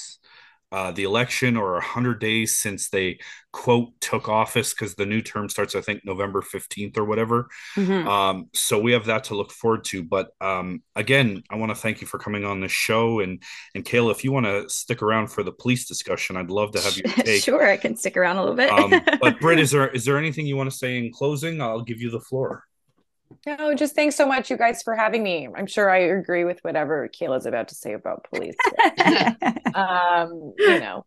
uh, 0.71 0.91
the 0.93 1.05
election 1.05 1.57
or 1.57 1.73
100 1.73 2.21
days 2.21 2.57
since 2.57 2.89
they 2.89 3.19
quote 3.53 3.99
took 4.01 4.29
office 4.29 4.75
because 4.75 4.95
the 4.95 5.07
new 5.07 5.23
term 5.23 5.49
starts 5.49 5.75
i 5.75 5.81
think 5.81 6.05
november 6.05 6.43
15th 6.43 6.97
or 6.99 7.05
whatever. 7.05 7.49
Mm-hmm. 7.77 8.07
um, 8.07 8.49
so 8.53 8.79
we 8.79 8.93
have 8.93 9.07
that 9.07 9.25
to 9.25 9.35
look 9.35 9.51
forward 9.51 9.85
to 9.85 10.03
but 10.03 10.31
um, 10.41 10.83
again 10.95 11.43
i 11.51 11.57
want 11.57 11.71
to 11.71 11.77
thank 11.77 12.01
you 12.01 12.07
for 12.07 12.19
coming 12.19 12.45
on 12.45 12.61
the 12.61 12.69
show 12.69 13.21
and 13.21 13.43
and 13.75 13.85
kaila 13.85 14.11
if 14.11 14.25
you 14.25 14.33
want 14.33 14.47
to 14.47 14.69
stick 14.69 15.03
around 15.03 15.29
for 15.29 15.43
the 15.43 15.53
police 15.53 15.87
discussion 15.87 16.37
i'd 16.37 16.51
love 16.51 16.73
to 16.73 16.81
have 16.81 16.97
you 16.97 17.03
take 17.25 17.43
sure 17.43 17.67
i 17.67 17.77
can 17.77 17.97
stick 17.97 18.17
around 18.17 18.37
a 18.37 18.41
little 18.41 18.57
bit. 18.57 18.71
um, 18.71 18.93
but 19.21 19.41
britt 19.41 19.59
is 19.59 19.71
there 19.71 19.89
is 19.89 20.05
there 20.05 20.19
anything 20.19 20.47
you 20.47 20.57
want 20.57 20.71
to 20.71 20.77
say 20.77 20.99
in 20.99 21.13
closing? 21.13 21.61
I'll 21.61 21.83
give 21.83 22.01
you 22.01 22.11
the 22.11 22.21
floor 22.21 22.65
no, 23.47 23.75
just 23.75 23.95
thanks 23.95 24.17
so 24.17 24.27
much, 24.27 24.51
you 24.51 24.57
guys, 24.57 24.83
for 24.83 24.95
having 24.95 25.23
me. 25.23 25.49
I'm 25.57 25.67
sure 25.67 25.91
I 25.91 25.99
agree 25.99 26.45
with 26.45 26.61
whatever 26.61 27.09
Kaila's 27.09 27.47
about 27.47 27.69
to 27.69 27.75
say 27.75 27.93
about 27.93 28.27
police. 28.31 28.57
um, 29.75 30.53
you 30.59 30.81
know, 30.81 31.05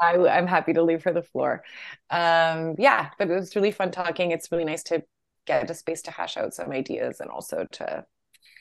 I, 0.00 0.14
am 0.14 0.46
happy 0.46 0.72
to 0.72 0.82
leave 0.82 1.02
her 1.04 1.12
the 1.12 1.22
floor. 1.22 1.62
Um, 2.10 2.74
yeah, 2.78 3.10
but 3.18 3.30
it 3.30 3.34
was 3.34 3.54
really 3.54 3.70
fun 3.70 3.90
talking. 3.90 4.30
It's 4.30 4.50
really 4.50 4.64
nice 4.64 4.82
to 4.84 5.02
get 5.46 5.70
a 5.70 5.74
space 5.74 6.02
to 6.02 6.10
hash 6.10 6.36
out 6.36 6.54
some 6.54 6.70
ideas 6.70 7.20
and 7.20 7.30
also 7.30 7.66
to, 7.72 8.04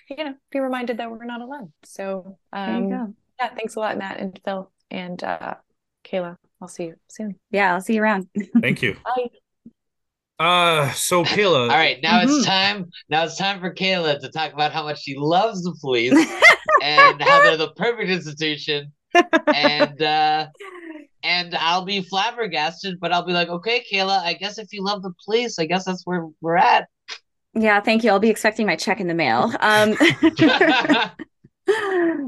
you 0.09 0.23
know, 0.23 0.35
be 0.51 0.59
reminded 0.59 0.97
that 0.97 1.09
we're 1.09 1.23
not 1.25 1.41
alone. 1.41 1.71
So, 1.83 2.37
um, 2.51 3.15
yeah, 3.39 3.49
thanks 3.55 3.75
a 3.75 3.79
lot, 3.79 3.97
Matt 3.97 4.19
and 4.19 4.39
Phil 4.43 4.71
and 4.91 5.23
uh, 5.23 5.55
Kayla. 6.03 6.37
I'll 6.61 6.67
see 6.67 6.85
you 6.85 6.95
soon. 7.09 7.35
Yeah, 7.51 7.73
I'll 7.73 7.81
see 7.81 7.95
you 7.95 8.01
around. 8.01 8.27
Thank 8.61 8.81
you. 8.81 8.95
Bye. 9.03 9.29
Uh, 10.39 10.91
so 10.93 11.23
Kaila. 11.23 11.63
All 11.63 11.67
right, 11.67 11.99
now 12.01 12.19
mm-hmm. 12.19 12.29
it's 12.29 12.45
time. 12.45 12.89
Now 13.09 13.23
it's 13.23 13.37
time 13.37 13.59
for 13.59 13.73
Kaila 13.73 14.19
to 14.19 14.29
talk 14.29 14.53
about 14.53 14.71
how 14.71 14.83
much 14.83 15.01
she 15.01 15.15
loves 15.15 15.63
the 15.63 15.75
police 15.79 16.13
and 16.83 17.21
how 17.21 17.43
they're 17.43 17.57
the 17.57 17.71
perfect 17.71 18.09
institution. 18.09 18.91
and 19.47 20.01
uh, 20.01 20.47
and 21.23 21.55
I'll 21.55 21.85
be 21.85 22.01
flabbergasted, 22.01 22.99
but 22.99 23.13
I'll 23.13 23.25
be 23.25 23.33
like, 23.33 23.47
okay, 23.47 23.83
Kaila, 23.91 24.23
I 24.23 24.33
guess 24.33 24.57
if 24.57 24.73
you 24.73 24.83
love 24.83 25.03
the 25.03 25.13
police, 25.23 25.59
I 25.59 25.65
guess 25.65 25.85
that's 25.85 26.05
where 26.05 26.27
we're 26.41 26.57
at. 26.57 26.87
Yeah, 27.53 27.79
thank 27.79 28.03
you. 28.03 28.09
I'll 28.09 28.19
be 28.19 28.29
expecting 28.29 28.65
my 28.65 28.75
check 28.75 28.99
in 28.99 29.07
the 29.07 29.13
mail. 29.13 29.53
Um, 29.59 29.91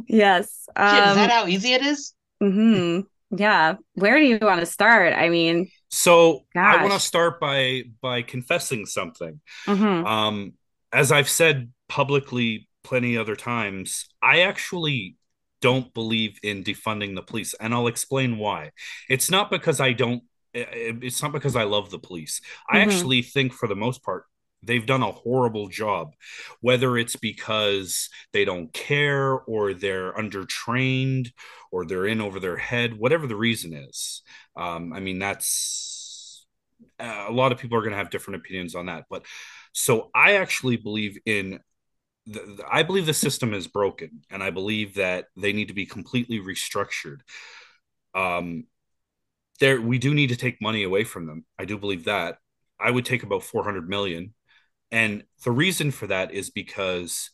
yes. 0.07 0.69
Um, 0.75 0.95
Shit, 0.95 1.07
is 1.07 1.15
that 1.15 1.23
um, 1.23 1.29
how 1.29 1.47
easy 1.47 1.73
it 1.73 1.81
is? 1.81 2.13
Hmm. 2.39 3.01
Yeah. 3.31 3.75
Where 3.95 4.19
do 4.19 4.25
you 4.25 4.37
want 4.41 4.59
to 4.59 4.65
start? 4.65 5.13
I 5.13 5.29
mean, 5.29 5.69
so 5.95 6.43
Gosh. 6.53 6.75
I 6.75 6.81
want 6.81 6.91
to 6.91 6.99
start 6.99 7.39
by 7.39 7.83
by 8.01 8.21
confessing 8.21 8.85
something. 8.85 9.39
Mm-hmm. 9.65 10.05
Um, 10.05 10.53
as 10.91 11.09
I've 11.09 11.29
said 11.29 11.71
publicly 11.87 12.67
plenty 12.83 13.17
other 13.17 13.37
times, 13.37 14.09
I 14.21 14.41
actually 14.41 15.15
don't 15.61 15.93
believe 15.93 16.37
in 16.43 16.65
defunding 16.65 17.15
the 17.15 17.21
police, 17.21 17.55
and 17.61 17.73
I'll 17.73 17.87
explain 17.87 18.37
why. 18.37 18.71
It's 19.09 19.31
not 19.31 19.49
because 19.49 19.79
I 19.79 19.93
don't. 19.93 20.23
It's 20.53 21.23
not 21.23 21.31
because 21.31 21.55
I 21.55 21.63
love 21.63 21.91
the 21.91 21.99
police. 21.99 22.41
Mm-hmm. 22.41 22.75
I 22.75 22.79
actually 22.81 23.21
think, 23.21 23.53
for 23.53 23.67
the 23.67 23.75
most 23.75 24.03
part, 24.03 24.25
they've 24.65 24.85
done 24.85 25.03
a 25.03 25.11
horrible 25.11 25.67
job 25.67 26.13
whether 26.61 26.97
it's 26.97 27.15
because 27.15 28.09
they 28.33 28.45
don't 28.45 28.73
care 28.73 29.33
or 29.33 29.73
they're 29.73 30.13
undertrained 30.13 31.31
or 31.71 31.85
they're 31.85 32.05
in 32.05 32.21
over 32.21 32.39
their 32.39 32.57
head 32.57 32.97
whatever 32.97 33.27
the 33.27 33.35
reason 33.35 33.73
is. 33.73 34.21
Um, 34.55 34.93
i 34.93 34.99
mean 34.99 35.19
that's 35.19 36.45
uh, 36.99 37.25
a 37.27 37.31
lot 37.31 37.51
of 37.51 37.57
people 37.57 37.77
are 37.77 37.81
going 37.81 37.91
to 37.91 37.97
have 37.97 38.09
different 38.09 38.41
opinions 38.41 38.75
on 38.75 38.87
that 38.87 39.05
but 39.09 39.23
so 39.73 40.09
i 40.15 40.35
actually 40.35 40.77
believe 40.77 41.17
in 41.25 41.59
the, 42.25 42.63
i 42.71 42.83
believe 42.83 43.05
the 43.05 43.13
system 43.13 43.53
is 43.53 43.67
broken 43.67 44.21
and 44.29 44.41
i 44.41 44.49
believe 44.49 44.95
that 44.95 45.25
they 45.35 45.53
need 45.53 45.67
to 45.67 45.73
be 45.73 45.85
completely 45.85 46.39
restructured. 46.39 47.19
Um 48.13 48.65
there 49.59 49.81
we 49.81 49.97
do 49.97 50.13
need 50.13 50.29
to 50.29 50.35
take 50.35 50.61
money 50.61 50.83
away 50.83 51.03
from 51.03 51.27
them. 51.27 51.45
I 51.57 51.65
do 51.65 51.77
believe 51.77 52.05
that. 52.05 52.37
I 52.79 52.91
would 52.91 53.05
take 53.05 53.23
about 53.23 53.43
400 53.43 53.87
million 53.87 54.33
and 54.91 55.23
the 55.43 55.51
reason 55.51 55.91
for 55.91 56.07
that 56.07 56.33
is 56.33 56.49
because 56.49 57.31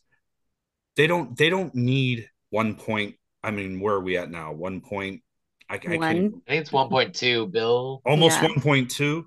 they 0.96 1.06
don't 1.06 1.36
they 1.36 1.48
don't 1.48 1.74
need 1.74 2.28
one 2.50 2.74
point 2.74 3.14
i 3.42 3.50
mean 3.50 3.80
where 3.80 3.94
are 3.94 4.00
we 4.00 4.16
at 4.16 4.30
now? 4.30 4.52
One 4.52 4.80
point 4.80 5.22
i, 5.68 5.74
I, 5.74 5.76
I 5.76 6.12
think 6.12 6.34
it's 6.46 6.70
1.2 6.70 7.50
bill. 7.50 8.02
Almost 8.04 8.42
yeah. 8.42 8.48
1.2 8.48 9.24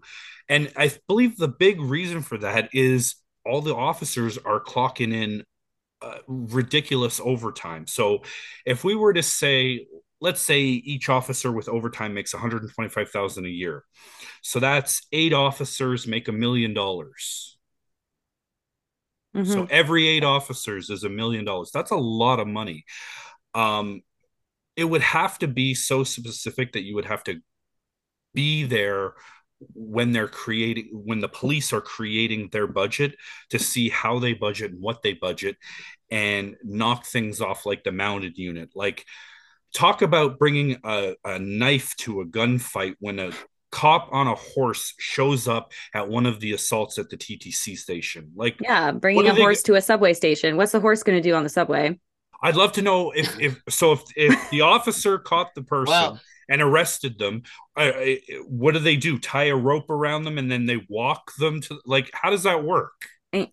and 0.50 0.72
i 0.78 0.92
believe 1.08 1.38
the 1.38 1.48
big 1.48 1.82
reason 1.82 2.22
for 2.22 2.38
that 2.38 2.70
is 2.74 3.16
all 3.46 3.62
the 3.62 3.76
officers 3.76 4.38
are 4.38 4.60
clocking 4.60 5.14
in 5.14 5.44
uh, 6.02 6.18
ridiculous 6.28 7.22
overtime. 7.24 7.88
So 7.88 8.24
if 8.66 8.84
we 8.84 8.96
were 8.96 9.14
to 9.14 9.24
say 9.24 9.88
let's 10.22 10.42
say 10.42 10.62
each 10.62 11.10
officer 11.10 11.52
with 11.52 11.68
overtime 11.68 12.14
makes 12.14 12.34
125,000 12.34 13.46
a 13.46 13.50
year. 13.50 13.84
So 14.42 14.60
that's 14.60 15.06
eight 15.12 15.34
officers 15.34 16.08
make 16.08 16.28
a 16.28 16.32
million 16.32 16.74
dollars 16.74 17.55
Mm-hmm. 19.36 19.52
So 19.52 19.68
every 19.70 20.08
eight 20.08 20.24
officers 20.24 20.90
is 20.90 21.04
a 21.04 21.10
million 21.10 21.46
dollars. 21.46 21.72
That's 21.74 21.92
a 21.92 21.98
lot 21.98 22.40
of 22.40 22.48
money. 22.48 22.86
Um, 23.54 24.02
it 24.76 24.86
would 24.86 25.02
have 25.02 25.38
to 25.40 25.48
be 25.48 25.74
so 25.74 26.04
specific 26.04 26.74
that 26.74 26.84
you 26.84 26.96
would 26.96 27.06
have 27.06 27.24
to 27.26 27.42
be 28.34 28.64
there 28.64 29.14
when 29.74 30.12
they're 30.12 30.28
creating 30.28 30.90
when 30.92 31.20
the 31.20 31.30
police 31.30 31.72
are 31.72 31.82
creating 31.82 32.50
their 32.52 32.68
budget 32.68 33.16
to 33.50 33.58
see 33.58 33.88
how 33.90 34.20
they 34.20 34.34
budget 34.34 34.72
and 34.72 34.82
what 34.82 35.02
they 35.02 35.14
budget 35.14 35.56
and 36.12 36.56
knock 36.62 37.06
things 37.06 37.40
off 37.40 37.66
like 37.66 37.84
the 37.84 37.92
mounted 37.92 38.38
unit 38.38 38.70
like 38.76 39.06
talk 39.74 40.02
about 40.02 40.38
bringing 40.38 40.78
a, 40.84 41.16
a 41.24 41.40
knife 41.40 41.96
to 41.96 42.20
a 42.20 42.26
gunfight 42.26 42.96
when 43.00 43.18
a 43.18 43.32
cop 43.76 44.08
on 44.14 44.26
a 44.26 44.36
horse 44.36 44.94
shows 44.98 45.50
up 45.50 45.74
at 45.94 46.08
one 46.08 46.26
of 46.26 46.40
the 46.40 46.54
assaults 46.54 46.98
at 46.98 47.10
the 47.10 47.18
TTC 47.18 47.78
station. 47.78 48.32
Like, 48.34 48.56
yeah, 48.62 48.92
bringing 48.92 49.28
a 49.28 49.36
horse 49.36 49.62
to 49.64 49.76
a 49.76 49.82
subway 49.82 50.14
station. 50.14 50.56
What's 50.56 50.72
the 50.72 50.80
horse 50.80 51.04
going 51.04 51.22
to 51.22 51.22
do 51.22 51.36
on 51.36 51.44
the 51.44 51.50
subway? 51.50 52.00
I'd 52.42 52.56
love 52.56 52.72
to 52.74 52.82
know 52.82 53.12
if, 53.12 53.38
if 53.38 53.62
so, 53.68 53.92
if, 53.92 54.02
if 54.16 54.50
the 54.52 54.62
officer 54.62 55.20
caught 55.20 55.54
the 55.56 55.62
person 55.62 55.92
well, 55.92 56.22
and 56.48 56.62
arrested 56.62 57.20
them, 57.20 57.44
uh, 57.76 57.92
what 58.48 58.76
do 58.76 58.80
they 58.80 58.96
do? 58.96 59.20
Tie 59.20 59.48
a 59.48 59.56
rope 59.56 59.90
around 59.90 60.24
them 60.24 60.38
and 60.38 60.50
then 60.50 60.66
they 60.66 60.86
walk 60.88 61.34
them 61.38 61.60
to, 61.62 61.78
like, 61.86 62.10
how 62.14 62.30
does 62.30 62.44
that 62.44 62.64
work? 62.64 62.94
Mm. 63.34 63.52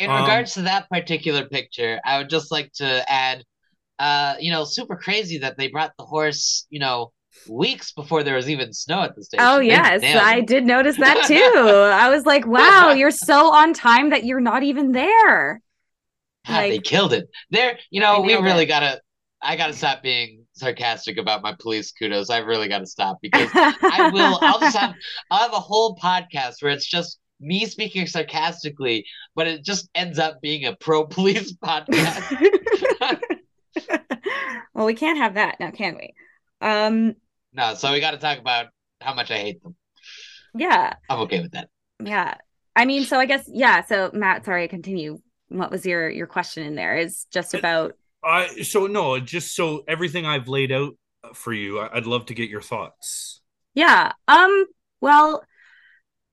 In 0.00 0.10
um, 0.10 0.22
regards 0.22 0.54
to 0.54 0.62
that 0.62 0.90
particular 0.90 1.44
picture, 1.44 2.00
I 2.04 2.18
would 2.18 2.30
just 2.30 2.50
like 2.50 2.72
to 2.74 3.04
add, 3.08 3.44
uh, 4.00 4.34
you 4.40 4.50
know, 4.50 4.64
super 4.64 4.96
crazy 4.96 5.38
that 5.38 5.56
they 5.56 5.68
brought 5.68 5.92
the 5.96 6.04
horse, 6.04 6.66
you 6.68 6.80
know, 6.80 7.12
weeks 7.48 7.92
before 7.92 8.22
there 8.22 8.36
was 8.36 8.48
even 8.48 8.72
snow 8.72 9.02
at 9.02 9.14
the 9.14 9.24
station. 9.24 9.44
Oh 9.46 9.60
yes, 9.60 10.02
I 10.04 10.40
did 10.40 10.64
notice 10.66 10.96
that 10.96 11.24
too. 11.26 11.34
I 11.68 12.10
was 12.10 12.24
like, 12.26 12.46
"Wow, 12.46 12.92
you're 12.92 13.10
so 13.10 13.52
on 13.52 13.72
time 13.72 14.10
that 14.10 14.24
you're 14.24 14.40
not 14.40 14.62
even 14.62 14.92
there." 14.92 15.60
God, 16.46 16.54
like, 16.54 16.72
they 16.72 16.78
killed 16.78 17.12
it. 17.12 17.28
There, 17.50 17.78
you 17.90 18.00
know, 18.00 18.20
we 18.20 18.34
really 18.34 18.64
it. 18.64 18.66
gotta. 18.66 19.00
I 19.42 19.56
gotta 19.56 19.74
stop 19.74 20.02
being 20.02 20.44
sarcastic 20.52 21.18
about 21.18 21.42
my 21.42 21.54
police 21.58 21.92
kudos. 21.92 22.30
I 22.30 22.38
really 22.38 22.68
gotta 22.68 22.86
stop 22.86 23.18
because 23.22 23.50
I 23.54 24.10
will. 24.12 24.38
I'll 24.42 24.60
just 24.60 24.76
have. 24.76 24.94
I'll 25.30 25.42
have 25.42 25.52
a 25.52 25.60
whole 25.60 25.96
podcast 25.96 26.62
where 26.62 26.72
it's 26.72 26.86
just 26.86 27.18
me 27.40 27.66
speaking 27.66 28.06
sarcastically, 28.06 29.04
but 29.34 29.46
it 29.46 29.62
just 29.62 29.88
ends 29.94 30.18
up 30.18 30.40
being 30.40 30.64
a 30.64 30.74
pro 30.76 31.06
police 31.06 31.52
podcast. 31.64 32.22
well, 34.74 34.86
we 34.86 34.94
can't 34.94 35.18
have 35.18 35.34
that 35.34 35.60
now, 35.60 35.70
can 35.70 35.96
we? 35.96 36.14
Um, 36.60 37.14
No, 37.56 37.74
so 37.74 37.90
we 37.90 38.00
got 38.00 38.10
to 38.10 38.18
talk 38.18 38.38
about 38.38 38.66
how 39.00 39.14
much 39.14 39.30
I 39.30 39.38
hate 39.38 39.62
them. 39.62 39.74
Yeah. 40.54 40.92
I'm 41.08 41.20
okay 41.20 41.40
with 41.40 41.52
that. 41.52 41.68
Yeah. 42.02 42.34
I 42.74 42.84
mean, 42.84 43.04
so 43.04 43.18
I 43.18 43.24
guess 43.24 43.48
yeah. 43.50 43.84
So 43.84 44.10
Matt, 44.12 44.44
sorry, 44.44 44.68
continue. 44.68 45.20
What 45.48 45.70
was 45.70 45.86
your 45.86 46.10
your 46.10 46.26
question 46.26 46.66
in 46.66 46.74
there? 46.74 46.96
Is 46.96 47.26
just 47.32 47.54
about. 47.54 47.94
I 48.22 48.62
so 48.62 48.86
no, 48.86 49.18
just 49.18 49.56
so 49.56 49.84
everything 49.88 50.26
I've 50.26 50.48
laid 50.48 50.72
out 50.72 50.96
for 51.32 51.52
you, 51.52 51.80
I'd 51.80 52.06
love 52.06 52.26
to 52.26 52.34
get 52.34 52.50
your 52.50 52.60
thoughts. 52.60 53.40
Yeah. 53.74 54.12
Um. 54.28 54.66
Well, 55.00 55.42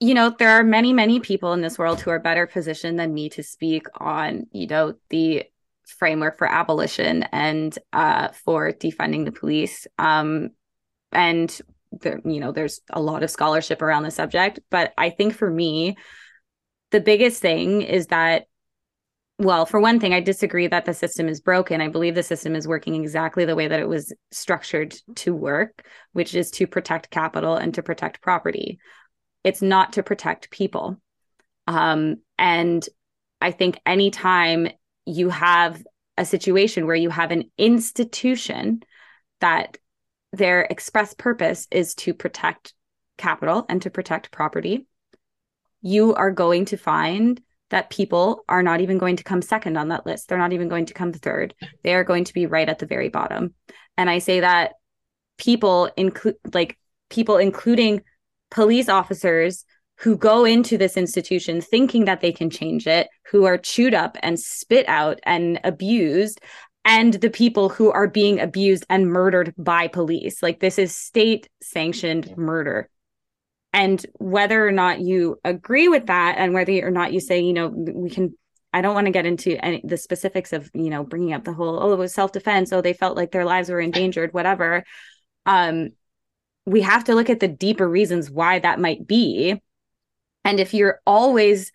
you 0.02 0.14
know, 0.14 0.36
there 0.38 0.50
are 0.50 0.64
many, 0.64 0.91
many 0.91 1.22
people 1.22 1.54
in 1.54 1.62
this 1.62 1.78
world 1.78 2.02
who 2.02 2.10
are 2.12 2.20
better 2.20 2.45
positioned 2.45 3.00
than 3.00 3.14
me 3.14 3.30
to 3.30 3.44
speak 3.44 3.88
on, 4.02 4.48
you 4.52 4.68
know, 4.68 4.95
the 5.10 5.44
framework 5.86 6.38
for 6.38 6.50
abolition 6.50 7.24
and 7.32 7.78
uh, 7.94 8.30
for 8.44 8.74
defunding 8.74 9.24
the 9.24 9.32
police. 9.32 9.88
Um, 9.98 10.50
and 11.14 11.60
you 12.02 12.40
know, 12.40 12.52
there's 12.52 12.81
a 12.90 13.02
lot 13.02 13.23
of 13.23 13.30
scholarship 13.30 13.81
around 13.81 14.03
the 14.03 14.11
subject, 14.11 14.60
but 14.72 14.94
I 14.98 15.11
think 15.11 15.35
for 15.35 15.49
me, 15.49 15.95
the 16.91 17.02
biggest 17.02 17.41
thing 17.41 17.81
is 17.81 18.07
that 18.07 18.45
well, 19.40 19.65
for 19.65 19.80
one 19.80 19.99
thing, 19.99 20.14
I 20.14 20.19
disagree 20.19 20.68
that 20.68 20.85
the 20.85 20.94
system 20.94 21.27
is 21.27 21.41
broken. 21.41 21.81
I 21.81 21.88
believe 21.88 22.14
the 22.14 22.23
system 22.23 22.56
is 22.56 22.68
working 22.68 22.95
exactly 22.95 23.45
the 23.45 23.56
way 23.56 23.68
that 23.68 23.80
it 23.80 23.90
was 23.90 24.14
structured 24.31 24.95
to 25.15 25.34
work, 25.34 25.85
which 26.14 26.35
is 26.35 26.52
to 26.52 26.68
protect 26.68 27.10
capital 27.10 27.56
and 27.56 27.73
to 27.73 27.84
protect 27.84 28.22
property. 28.22 28.80
It's 29.44 29.61
not 29.61 29.94
to 29.94 30.03
protect 30.03 30.52
people. 30.52 31.02
Um, 31.65 32.18
and 32.38 32.88
I 33.41 33.52
think 33.52 33.80
anytime 33.85 34.69
you 35.06 35.30
have 35.30 35.84
a 36.15 36.26
situation 36.26 36.85
where 36.85 36.95
you 36.95 37.10
have 37.10 37.31
an 37.31 37.49
institution 37.57 38.84
that 39.41 39.77
their 40.34 40.61
express 40.64 41.14
purpose 41.14 41.68
is 41.72 41.93
to 41.95 42.14
protect 42.14 42.73
capital 43.18 43.65
and 43.69 43.81
to 43.84 43.89
protect 43.89 44.31
property, 44.31 44.88
you 45.81 46.14
are 46.15 46.31
going 46.31 46.65
to 46.65 46.77
find 46.77 47.39
that 47.69 47.89
people 47.89 48.43
are 48.49 48.64
not 48.64 48.81
even 48.81 48.97
going 48.97 49.15
to 49.15 49.23
come 49.23 49.41
second 49.41 49.77
on 49.77 49.89
that 49.89 50.05
list. 50.05 50.27
They're 50.27 50.38
not 50.38 50.53
even 50.53 50.69
going 50.69 50.88
to 50.88 50.93
come 50.93 51.14
third. 51.14 51.53
They 51.84 51.93
are 51.93 52.03
going 52.03 52.26
to 52.26 52.34
be 52.34 52.45
right 52.45 52.68
at 52.68 52.80
the 52.80 52.85
very 52.85 53.10
bottom. 53.10 53.53
And 53.95 54.10
I 54.10 54.19
say 54.19 54.41
that 54.41 54.73
people 55.38 55.89
include 55.95 56.35
like 56.53 56.77
people 57.10 57.38
including 57.38 58.01
police 58.51 58.89
officers 58.89 59.65
who 59.97 60.18
go 60.18 60.45
into 60.45 60.77
this 60.77 60.97
institution 60.97 61.61
thinking 61.61 62.05
that 62.05 62.22
they 62.22 62.31
can 62.31 62.49
change 62.49 62.88
it, 62.88 63.07
who 63.31 63.45
are 63.45 63.57
chewed 63.57 63.93
up 63.93 64.18
and 64.22 64.39
spit 64.39 64.88
out 64.88 65.19
and 65.23 65.60
abused, 65.64 66.41
and 66.85 67.14
the 67.14 67.30
people 67.30 67.69
who 67.69 67.91
are 67.91 68.07
being 68.07 68.39
abused 68.39 68.85
and 68.89 69.07
murdered 69.07 69.53
by 69.57 69.88
police. 69.88 70.43
Like 70.43 70.60
this 70.60 70.77
is 70.77 70.95
state 70.95 71.49
sanctioned 71.61 72.35
murder. 72.38 72.89
And 73.72 74.05
whether 74.19 74.68
or 74.68 74.72
not 74.72 74.99
you 74.99 75.39
agree 75.43 75.88
with 75.88 76.07
that, 76.07 76.35
and 76.38 76.53
whether 76.53 76.85
or 76.85 76.91
not 76.91 77.14
you 77.14 77.19
say, 77.19 77.41
you 77.41 77.53
know, 77.53 77.68
we 77.68 78.10
can, 78.10 78.38
I 78.72 78.81
don't 78.81 78.93
want 78.93 79.07
to 79.07 79.11
get 79.11 79.26
into 79.26 79.64
any 79.64 79.81
the 79.84 79.97
specifics 79.97 80.53
of, 80.53 80.69
you 80.73 80.89
know, 80.89 81.03
bringing 81.03 81.34
up 81.34 81.43
the 81.43 81.53
whole, 81.53 81.81
oh, 81.81 81.93
it 81.93 81.97
was 81.97 82.14
self 82.14 82.31
defense. 82.31 82.72
Oh, 82.72 82.81
they 82.81 82.93
felt 82.93 83.18
like 83.18 83.31
their 83.31 83.45
lives 83.45 83.69
were 83.69 83.80
endangered, 83.80 84.34
whatever. 84.34 84.84
Um, 85.45 85.89
we 86.65 86.81
have 86.81 87.05
to 87.05 87.15
look 87.15 87.30
at 87.30 87.39
the 87.39 87.47
deeper 87.47 87.88
reasons 87.88 88.30
why 88.30 88.60
that 88.60 88.80
might 88.80 89.07
be. 89.07 89.60
And 90.45 90.60
if 90.60 90.73
you're 90.73 90.99
always 91.05 91.72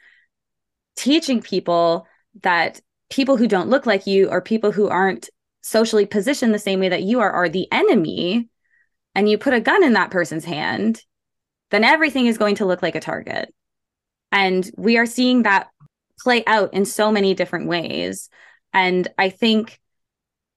teaching 0.97 1.43
people 1.43 2.07
that 2.43 2.81
people 3.11 3.37
who 3.37 3.49
don't 3.49 3.71
look 3.71 3.87
like 3.87 4.07
you 4.07 4.29
or 4.29 4.41
people 4.41 4.73
who 4.73 4.89
aren't 4.89 5.29
socially 5.63 6.07
positioned 6.07 6.55
the 6.55 6.59
same 6.59 6.81
way 6.81 6.89
that 6.89 7.03
you 7.03 7.21
are 7.21 7.31
are 7.31 7.49
the 7.49 7.67
enemy, 7.73 8.49
and 9.15 9.29
you 9.29 9.39
put 9.39 9.55
a 9.55 9.61
gun 9.61 9.83
in 9.83 9.95
that 9.95 10.11
person's 10.11 10.45
hand, 10.45 11.03
then 11.71 11.85
everything 11.85 12.27
is 12.27 12.39
going 12.39 12.55
to 12.57 12.67
look 12.67 12.83
like 12.83 12.95
a 12.95 13.01
target. 13.01 13.53
And 14.31 14.71
we 14.77 14.97
are 14.97 15.07
seeing 15.07 15.43
that 15.43 15.69
play 16.21 16.45
out 16.47 16.73
in 16.75 16.85
so 16.85 17.11
many 17.11 17.35
different 17.35 17.67
ways. 17.67 18.29
And 18.73 19.09
I 19.19 19.31
think 19.31 19.81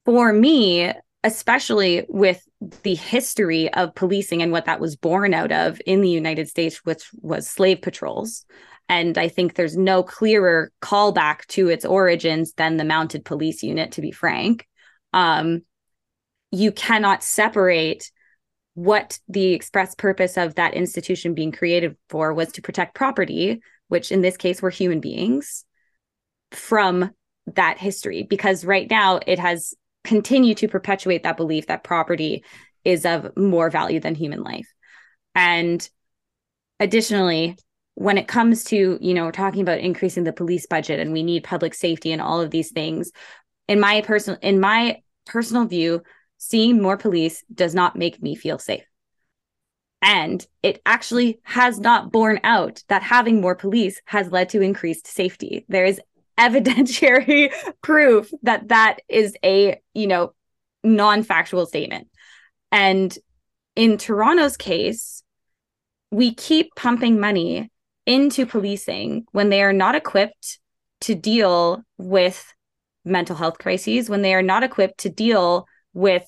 for 0.05 0.31
me, 0.31 0.91
especially 1.23 2.05
with 2.09 2.43
the 2.83 2.95
history 2.95 3.71
of 3.73 3.95
policing 3.95 4.41
and 4.41 4.51
what 4.51 4.65
that 4.65 4.79
was 4.79 4.95
born 4.95 5.33
out 5.33 5.51
of 5.51 5.81
in 5.85 6.01
the 6.01 6.09
United 6.09 6.49
States, 6.49 6.77
which 6.83 7.09
was 7.21 7.47
slave 7.47 7.81
patrols. 7.81 8.45
And 8.91 9.17
I 9.17 9.29
think 9.29 9.53
there's 9.53 9.77
no 9.77 10.03
clearer 10.03 10.69
callback 10.81 11.45
to 11.47 11.69
its 11.69 11.85
origins 11.85 12.51
than 12.57 12.75
the 12.75 12.83
mounted 12.83 13.23
police 13.23 13.63
unit, 13.63 13.93
to 13.93 14.01
be 14.01 14.11
frank. 14.11 14.67
Um, 15.13 15.61
you 16.51 16.73
cannot 16.73 17.23
separate 17.23 18.11
what 18.73 19.17
the 19.29 19.53
express 19.53 19.95
purpose 19.95 20.35
of 20.35 20.55
that 20.55 20.73
institution 20.73 21.33
being 21.33 21.53
created 21.53 21.95
for 22.09 22.33
was 22.33 22.51
to 22.51 22.61
protect 22.61 22.93
property, 22.93 23.61
which 23.87 24.11
in 24.11 24.21
this 24.21 24.35
case 24.35 24.61
were 24.61 24.69
human 24.69 24.99
beings, 24.99 25.63
from 26.51 27.11
that 27.47 27.77
history. 27.77 28.23
Because 28.23 28.65
right 28.65 28.89
now 28.89 29.21
it 29.25 29.39
has 29.39 29.73
continued 30.03 30.57
to 30.57 30.67
perpetuate 30.67 31.23
that 31.23 31.37
belief 31.37 31.67
that 31.67 31.85
property 31.85 32.43
is 32.83 33.05
of 33.05 33.37
more 33.37 33.69
value 33.69 34.01
than 34.01 34.15
human 34.15 34.43
life. 34.43 34.67
And 35.33 35.89
additionally, 36.77 37.55
when 37.95 38.17
it 38.17 38.27
comes 38.27 38.63
to, 38.65 38.97
you 39.01 39.13
know, 39.13 39.31
talking 39.31 39.61
about 39.61 39.79
increasing 39.79 40.23
the 40.23 40.33
police 40.33 40.65
budget 40.65 40.99
and 40.99 41.11
we 41.11 41.23
need 41.23 41.43
public 41.43 41.73
safety 41.73 42.11
and 42.11 42.21
all 42.21 42.41
of 42.41 42.51
these 42.51 42.71
things, 42.71 43.11
in 43.67 43.79
my 43.79 44.01
personal 44.01 44.39
in 44.41 44.59
my 44.59 45.01
personal 45.25 45.65
view, 45.65 46.01
seeing 46.37 46.81
more 46.81 46.97
police 46.97 47.43
does 47.53 47.75
not 47.75 47.95
make 47.95 48.21
me 48.21 48.35
feel 48.35 48.59
safe. 48.59 48.83
And 50.01 50.45
it 50.63 50.81
actually 50.85 51.39
has 51.43 51.79
not 51.79 52.11
borne 52.11 52.39
out 52.43 52.81
that 52.89 53.03
having 53.03 53.39
more 53.39 53.55
police 53.55 54.01
has 54.05 54.31
led 54.31 54.49
to 54.49 54.61
increased 54.61 55.05
safety. 55.05 55.65
There 55.69 55.85
is 55.85 56.01
evidentiary 56.39 57.53
proof 57.83 58.31
that 58.41 58.69
that 58.69 59.01
is 59.07 59.35
a, 59.43 59.79
you 59.93 60.07
know, 60.07 60.33
non-factual 60.83 61.67
statement. 61.67 62.07
And 62.71 63.15
in 63.75 63.97
Toronto's 63.97 64.57
case, 64.57 65.23
we 66.09 66.33
keep 66.33 66.73
pumping 66.75 67.19
money 67.19 67.69
into 68.11 68.45
policing 68.45 69.25
when 69.31 69.49
they 69.49 69.63
are 69.63 69.71
not 69.71 69.95
equipped 69.95 70.59
to 70.99 71.15
deal 71.15 71.81
with 71.97 72.53
mental 73.05 73.37
health 73.37 73.57
crises, 73.57 74.09
when 74.09 74.21
they 74.21 74.33
are 74.33 74.41
not 74.41 74.63
equipped 74.63 74.99
to 74.99 75.09
deal 75.09 75.65
with 75.93 76.25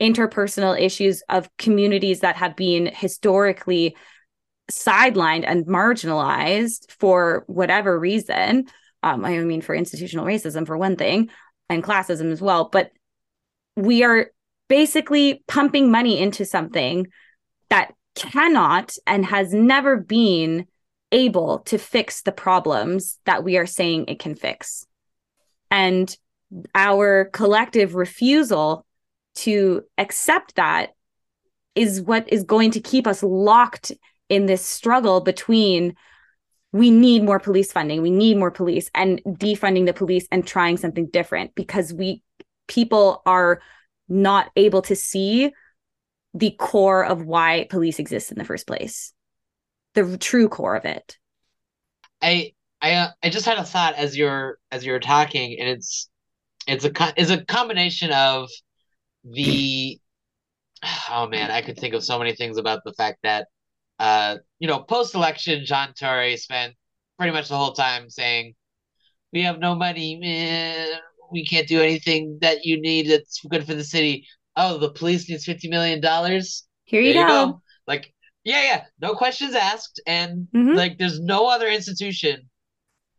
interpersonal 0.00 0.80
issues 0.80 1.22
of 1.28 1.48
communities 1.58 2.20
that 2.20 2.36
have 2.36 2.54
been 2.54 2.86
historically 2.86 3.96
sidelined 4.70 5.44
and 5.44 5.66
marginalized 5.66 6.88
for 6.88 7.42
whatever 7.48 7.98
reason. 7.98 8.66
Um, 9.02 9.24
I 9.24 9.38
mean, 9.38 9.60
for 9.60 9.74
institutional 9.74 10.24
racism, 10.26 10.64
for 10.64 10.78
one 10.78 10.94
thing, 10.94 11.30
and 11.68 11.82
classism 11.82 12.30
as 12.30 12.40
well. 12.40 12.68
But 12.70 12.92
we 13.76 14.04
are 14.04 14.30
basically 14.68 15.42
pumping 15.48 15.90
money 15.90 16.20
into 16.20 16.44
something 16.44 17.08
that 17.70 17.92
cannot 18.14 18.94
and 19.04 19.26
has 19.26 19.52
never 19.52 19.96
been 19.96 20.66
able 21.14 21.60
to 21.60 21.78
fix 21.78 22.22
the 22.22 22.32
problems 22.32 23.18
that 23.24 23.44
we 23.44 23.56
are 23.56 23.66
saying 23.66 24.06
it 24.08 24.18
can 24.18 24.34
fix. 24.34 24.84
And 25.70 26.14
our 26.74 27.26
collective 27.26 27.94
refusal 27.94 28.84
to 29.36 29.82
accept 29.96 30.56
that 30.56 30.90
is 31.74 32.02
what 32.02 32.30
is 32.32 32.44
going 32.44 32.72
to 32.72 32.80
keep 32.80 33.06
us 33.06 33.22
locked 33.22 33.92
in 34.28 34.46
this 34.46 34.64
struggle 34.64 35.20
between 35.20 35.94
we 36.72 36.90
need 36.90 37.22
more 37.22 37.38
police 37.38 37.72
funding 37.72 38.02
we 38.02 38.10
need 38.10 38.36
more 38.36 38.50
police 38.50 38.90
and 38.94 39.20
defunding 39.24 39.86
the 39.86 39.92
police 39.92 40.26
and 40.30 40.46
trying 40.46 40.76
something 40.76 41.06
different 41.06 41.54
because 41.54 41.92
we 41.92 42.22
people 42.68 43.22
are 43.26 43.60
not 44.08 44.50
able 44.56 44.82
to 44.82 44.94
see 44.94 45.52
the 46.32 46.50
core 46.58 47.04
of 47.04 47.24
why 47.24 47.66
police 47.70 47.98
exist 47.98 48.30
in 48.30 48.38
the 48.38 48.44
first 48.44 48.66
place 48.66 49.13
the 49.94 50.18
true 50.18 50.48
core 50.48 50.76
of 50.76 50.84
it 50.84 51.18
i 52.22 52.52
i 52.82 52.92
uh, 52.92 53.10
i 53.22 53.28
just 53.28 53.46
had 53.46 53.58
a 53.58 53.64
thought 53.64 53.94
as 53.94 54.16
you're 54.16 54.58
as 54.70 54.84
you're 54.84 55.00
talking 55.00 55.56
and 55.58 55.68
it's 55.68 56.08
it's 56.66 56.84
a 56.84 57.20
is 57.20 57.30
a 57.30 57.44
combination 57.44 58.10
of 58.12 58.48
the 59.24 59.98
oh 61.10 61.26
man, 61.28 61.50
I 61.50 61.62
could 61.62 61.78
think 61.78 61.94
of 61.94 62.04
so 62.04 62.18
many 62.18 62.34
things 62.34 62.58
about 62.58 62.80
the 62.84 62.92
fact 62.92 63.18
that 63.22 63.48
uh, 63.98 64.36
you 64.58 64.66
know, 64.66 64.80
post 64.80 65.14
election, 65.14 65.64
John 65.64 65.94
Tory 65.98 66.36
spent 66.36 66.74
pretty 67.16 67.32
much 67.32 67.48
the 67.48 67.56
whole 67.56 67.72
time 67.72 68.10
saying, 68.10 68.54
"We 69.32 69.42
have 69.42 69.58
no 69.58 69.74
money, 69.74 70.16
man. 70.16 70.98
We 71.30 71.46
can't 71.46 71.68
do 71.68 71.80
anything 71.80 72.38
that 72.40 72.64
you 72.64 72.80
need 72.80 73.08
that's 73.08 73.40
good 73.48 73.66
for 73.66 73.74
the 73.74 73.84
city." 73.84 74.26
Oh, 74.56 74.78
the 74.78 74.90
police 74.90 75.28
needs 75.28 75.44
fifty 75.44 75.68
million 75.68 76.00
dollars. 76.00 76.66
Here 76.84 77.00
you, 77.00 77.14
go. 77.14 77.26
go. 77.26 77.62
Like, 77.86 78.12
yeah, 78.44 78.62
yeah, 78.62 78.84
no 79.00 79.14
questions 79.14 79.54
asked, 79.54 80.00
and 80.06 80.46
mm-hmm. 80.54 80.74
like, 80.74 80.98
there's 80.98 81.20
no 81.20 81.48
other 81.48 81.68
institution 81.68 82.48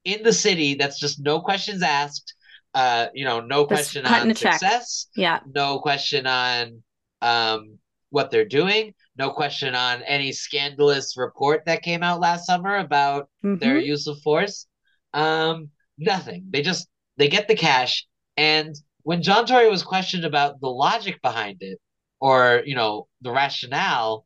in 0.04 0.24
the 0.24 0.34
city 0.34 0.76
that's 0.76 1.00
just 1.00 1.20
no 1.20 1.42
questions 1.42 1.82
asked 1.82 2.36
uh, 2.76 3.08
you 3.14 3.24
know, 3.24 3.40
no 3.40 3.66
question 3.66 4.06
on 4.06 4.36
success. 4.36 5.08
Yeah. 5.16 5.40
No 5.48 5.80
question 5.80 6.28
on 6.28 6.84
um, 7.22 7.80
what 8.10 8.30
they're 8.30 8.46
doing. 8.46 8.94
No 9.18 9.32
question 9.32 9.74
on 9.74 10.04
any 10.04 10.34
scandalous 10.34 11.16
report 11.16 11.64
that 11.66 11.84
came 11.84 12.04
out 12.04 12.20
last 12.20 12.46
summer 12.46 12.76
about 12.76 13.30
mm-hmm. 13.44 13.60
their 13.60 13.80
use 13.80 14.08
of 14.08 14.20
force. 14.22 14.68
Um, 15.14 15.70
nothing. 15.98 16.48
They 16.50 16.62
just 16.62 16.90
they 17.16 17.30
get 17.30 17.48
the 17.48 17.56
cash. 17.56 18.06
And 18.36 18.76
when 19.04 19.24
John 19.24 19.46
Tory 19.46 19.70
was 19.70 19.84
questioned 19.84 20.26
about 20.26 20.60
the 20.60 20.68
logic 20.68 21.22
behind 21.22 21.60
it, 21.62 21.80
or 22.20 22.62
you 22.66 22.76
know 22.76 23.08
the 23.22 23.32
rationale, 23.32 24.25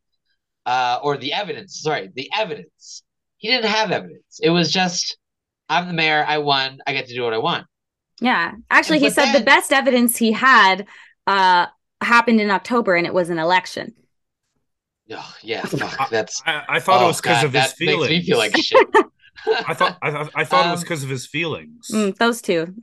uh, 0.70 1.00
or 1.02 1.18
the 1.18 1.34
evidence. 1.34 1.82
Sorry, 1.82 2.12
the 2.14 2.30
evidence. 2.38 3.02
He 3.38 3.48
didn't 3.48 3.72
have 3.72 3.92
evidence. 3.92 4.40
It 4.40 4.52
was 4.52 4.72
just, 4.72 5.18
I'm 5.68 5.88
the 5.88 5.94
mayor. 5.94 6.24
I 6.28 6.38
won. 6.38 6.80
I 6.86 6.94
get 6.94 7.08
to 7.08 7.16
do 7.16 7.24
what 7.24 7.34
I 7.34 7.40
want. 7.40 7.66
Yeah, 8.22 8.52
actually, 8.70 8.98
and, 8.98 9.06
he 9.06 9.10
said 9.10 9.26
then, 9.26 9.34
the 9.34 9.46
best 9.46 9.74
evidence 9.74 10.18
he 10.18 10.32
had 10.32 10.86
uh, 11.26 11.66
happened 12.02 12.40
in 12.40 12.52
October, 12.52 12.96
and 12.96 13.08
it 13.08 13.14
was 13.14 13.32
an 13.32 13.40
election. 13.40 13.96
Oh, 15.12 15.36
yeah, 15.42 15.66
fuck, 15.66 16.12
that's. 16.12 16.44
I, 16.46 16.64
I 16.70 16.80
thought 16.80 17.02
oh, 17.02 17.06
it 17.06 17.08
was 17.08 17.22
because 17.22 17.44
of 17.44 17.54
his 17.54 17.74
feelings. 17.74 18.10
Makes 18.10 18.12
me 18.12 18.26
feel 18.28 18.38
like 18.38 18.58
shit. 18.62 18.88
I 19.68 19.74
thought 19.74 19.98
I, 20.04 20.30
I 20.36 20.44
thought 20.44 20.66
um, 20.66 20.68
it 20.68 20.72
was 20.72 20.82
because 20.82 21.04
um, 21.04 21.06
of 21.06 21.10
his 21.10 21.26
feelings. 21.26 21.88
Mm, 21.92 22.16
those 22.18 22.44
two. 22.44 22.76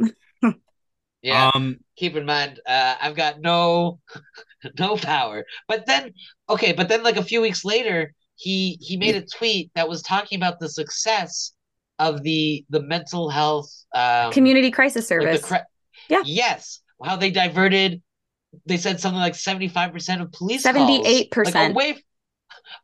yeah. 1.22 1.52
Um, 1.54 1.78
keep 1.94 2.16
in 2.16 2.24
mind, 2.24 2.58
uh, 2.66 2.96
I've 3.00 3.14
got 3.14 3.40
no 3.40 4.00
no 4.78 4.96
power. 4.96 5.44
But 5.68 5.86
then, 5.86 6.12
okay, 6.48 6.72
but 6.72 6.88
then 6.88 7.02
like 7.02 7.16
a 7.16 7.22
few 7.22 7.40
weeks 7.40 7.64
later, 7.64 8.12
he 8.36 8.78
he 8.80 8.96
made 8.96 9.16
a 9.16 9.22
tweet 9.22 9.70
that 9.74 9.88
was 9.88 10.02
talking 10.02 10.36
about 10.36 10.60
the 10.60 10.68
success 10.68 11.52
of 11.98 12.22
the 12.22 12.64
the 12.68 12.82
mental 12.82 13.30
health 13.30 13.70
um, 13.94 14.32
community 14.32 14.70
crisis 14.70 15.08
service. 15.08 15.42
Like 15.42 15.60
cri- 15.60 15.66
yeah. 16.08 16.22
Yes. 16.24 16.80
How 17.02 17.16
they 17.16 17.30
diverted. 17.30 18.02
They 18.64 18.76
said 18.76 19.00
something 19.00 19.20
like 19.20 19.34
seventy 19.34 19.68
five 19.68 19.92
percent 19.92 20.22
of 20.22 20.32
police. 20.32 20.62
Seventy 20.62 21.04
eight 21.04 21.30
percent 21.30 21.72
away 21.72 22.02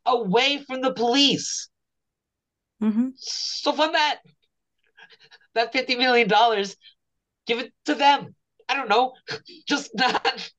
away 0.04 0.62
from 0.66 0.80
the 0.80 0.92
police. 0.92 1.68
Mm-hmm. 2.82 3.10
So 3.16 3.72
fund 3.72 3.94
that 3.94 4.20
that 5.54 5.72
fifty 5.72 5.94
million 5.94 6.28
dollars, 6.28 6.76
give 7.46 7.58
it 7.58 7.72
to 7.86 7.94
them. 7.94 8.34
I 8.68 8.74
don't 8.74 8.88
know, 8.88 9.12
just 9.66 9.90
not, 9.94 10.52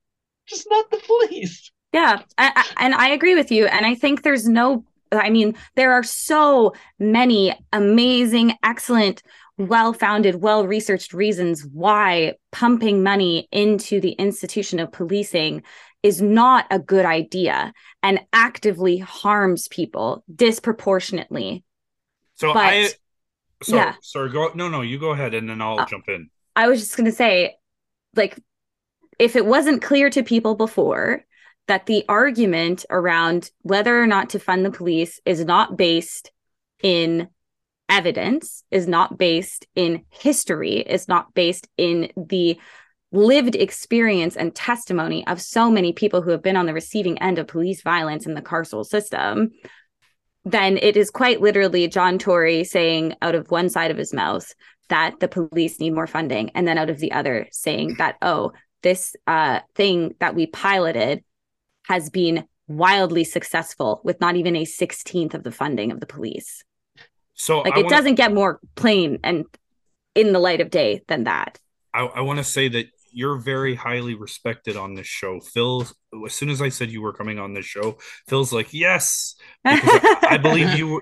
just 0.54 0.68
not 0.70 0.90
the 0.92 1.02
police. 1.06 1.72
Yeah, 1.92 2.22
I, 2.38 2.52
I, 2.56 2.86
and 2.86 2.96
I 2.96 3.10
agree 3.10 3.36
with 3.36 3.52
you. 3.52 3.68
And 3.68 3.86
I 3.86 3.96
think 3.96 4.22
there's 4.22 4.48
no, 4.48 4.86
I 5.12 5.30
mean, 5.30 5.56
there 5.76 5.94
are 5.94 6.04
so 6.04 6.74
many 7.00 7.54
amazing, 7.72 8.58
excellent, 8.64 9.22
well 9.58 9.94
founded, 9.94 10.42
well 10.42 10.66
researched 10.66 11.14
reasons 11.14 11.66
why 11.66 12.34
pumping 12.52 13.04
money 13.04 13.48
into 13.52 14.00
the 14.00 14.14
institution 14.14 14.80
of 14.80 14.92
policing 14.92 15.62
is 16.02 16.22
not 16.22 16.66
a 16.72 16.80
good 16.80 17.06
idea 17.06 17.72
and 18.02 18.20
actively 18.34 18.98
harms 18.98 19.68
people 19.68 20.24
disproportionately. 20.34 21.64
So 22.36 22.54
but, 22.54 22.64
I, 22.64 22.84
sorry, 23.62 23.78
yeah. 23.78 23.96
sorry, 24.02 24.32
go, 24.32 24.52
no, 24.56 24.68
no, 24.68 24.82
you 24.82 25.00
go 25.00 25.12
ahead 25.12 25.34
and 25.36 25.48
then 25.48 25.62
I'll 25.62 25.80
uh, 25.80 25.86
jump 25.86 26.10
in. 26.10 26.30
I 26.56 26.68
was 26.68 26.80
just 26.80 26.98
going 26.98 27.06
to 27.06 27.16
say, 27.16 27.56
like, 28.16 28.40
if 29.24 29.38
it 29.38 29.46
wasn't 29.46 29.82
clear 29.82 30.10
to 30.10 30.22
people 30.22 30.56
before, 30.56 31.24
that 31.68 31.86
the 31.86 32.04
argument 32.10 32.86
around 32.90 33.52
whether 33.62 34.02
or 34.02 34.06
not 34.06 34.32
to 34.32 34.40
fund 34.40 34.66
the 34.66 34.72
police 34.72 35.22
is 35.26 35.46
not 35.46 35.78
based 35.78 36.30
in 36.84 37.30
evidence, 37.88 38.66
is 38.70 38.86
not 38.86 39.18
based 39.18 39.66
in 39.76 40.04
history, 40.10 40.80
is 40.80 41.08
not 41.08 41.34
based 41.34 41.70
in 41.78 42.12
the 42.18 42.60
lived 43.14 43.56
experience 43.56 44.36
and 44.36 44.54
testimony 44.54 45.26
of 45.26 45.42
so 45.42 45.72
many 45.72 45.94
people 45.94 46.22
who 46.22 46.32
have 46.32 46.44
been 46.44 46.58
on 46.58 46.66
the 46.66 46.74
receiving 46.74 47.18
end 47.20 47.40
of 47.40 47.48
police 47.48 47.82
violence 47.82 48.26
in 48.26 48.34
the 48.34 48.42
carceral 48.42 48.86
system, 48.86 49.52
then 50.44 50.78
it 50.78 50.98
is 50.98 51.10
quite 51.10 51.40
literally 51.40 51.88
John 51.88 52.20
Tory 52.20 52.66
saying 52.66 53.16
out 53.22 53.36
of 53.36 53.50
one 53.50 53.70
side 53.70 53.90
of 53.90 53.98
his 53.98 54.14
mouth 54.14 54.54
that 54.90 55.22
the 55.22 55.30
police 55.30 55.80
need 55.80 55.92
more 55.92 56.08
funding, 56.08 56.50
and 56.56 56.68
then 56.68 56.78
out 56.78 56.90
of 56.90 57.00
the 57.00 57.14
other 57.14 57.48
saying 57.52 57.96
that, 58.00 58.18
oh, 58.22 58.52
this 58.84 59.16
uh, 59.26 59.62
thing 59.76 60.16
that 60.20 60.36
we 60.36 60.46
piloted 60.46 61.24
has 61.88 62.10
been 62.10 62.46
wildly 62.68 63.24
successful 63.24 64.02
with 64.04 64.22
not 64.22 64.36
even 64.36 64.56
a 64.56 64.64
16th 64.64 65.34
of 65.34 65.44
the 65.44 65.52
funding 65.52 65.92
of 65.92 66.00
the 66.00 66.06
police. 66.06 66.64
So 67.34 67.62
like 67.62 67.74
I 67.74 67.80
it 67.80 67.84
wanna, 67.84 67.96
doesn't 67.96 68.16
get 68.16 68.34
more 68.34 68.60
plain 68.76 69.20
and 69.24 69.46
in 70.16 70.34
the 70.34 70.40
light 70.40 70.62
of 70.62 70.70
day 70.70 71.02
than 71.08 71.24
that. 71.24 71.60
I, 71.94 72.06
I 72.06 72.22
want 72.22 72.38
to 72.38 72.44
say 72.44 72.68
that 72.70 72.88
you're 73.12 73.38
very 73.38 73.76
highly 73.76 74.16
respected 74.16 74.76
on 74.76 74.96
this 74.96 75.08
show. 75.08 75.40
Phil, 75.40 75.88
as 76.26 76.34
soon 76.34 76.50
as 76.50 76.62
I 76.62 76.70
said 76.70 76.90
you 76.90 77.02
were 77.02 77.14
coming 77.14 77.40
on 77.40 77.54
this 77.54 77.66
show, 77.66 77.98
Phil's 78.28 78.52
like, 78.52 78.74
yes, 78.74 79.36
I, 79.66 80.18
I, 80.30 80.38
believe 80.38 80.74
you. 80.78 81.02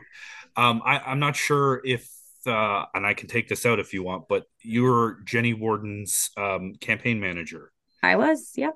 Um, 0.58 0.82
I, 0.86 1.00
I'm 1.00 1.20
not 1.20 1.36
sure 1.36 1.82
if, 1.86 2.10
uh, 2.46 2.86
and 2.94 3.06
I 3.06 3.14
can 3.14 3.28
take 3.28 3.48
this 3.48 3.66
out 3.66 3.80
if 3.80 3.94
you 3.94 4.04
want, 4.04 4.28
but 4.28 4.46
you 4.62 4.84
were 4.84 5.20
Jenny 5.26 5.54
Warden's 5.54 6.30
um, 6.38 6.74
campaign 6.80 7.20
manager. 7.20 7.72
I 8.04 8.16
was, 8.16 8.52
yeah. 8.56 8.72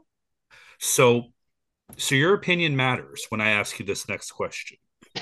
So 0.80 1.32
so 1.98 2.16
your 2.16 2.34
opinion 2.34 2.76
matters 2.76 3.26
when 3.30 3.42
I 3.42 3.52
ask 3.52 3.80
you 3.80 3.86
this 3.86 4.08
next 4.08 4.32
question. 4.32 4.78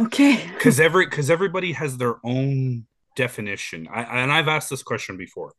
Okay. 0.00 0.48
Because 0.54 0.80
every 0.80 1.04
because 1.04 1.28
everybody 1.28 1.72
has 1.72 1.98
their 1.98 2.16
own 2.24 2.86
definition. 3.14 3.88
I, 3.92 4.22
and 4.22 4.32
I've 4.32 4.48
asked 4.48 4.70
this 4.70 4.82
question 4.82 5.18
before. 5.18 5.52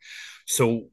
So 0.47 0.89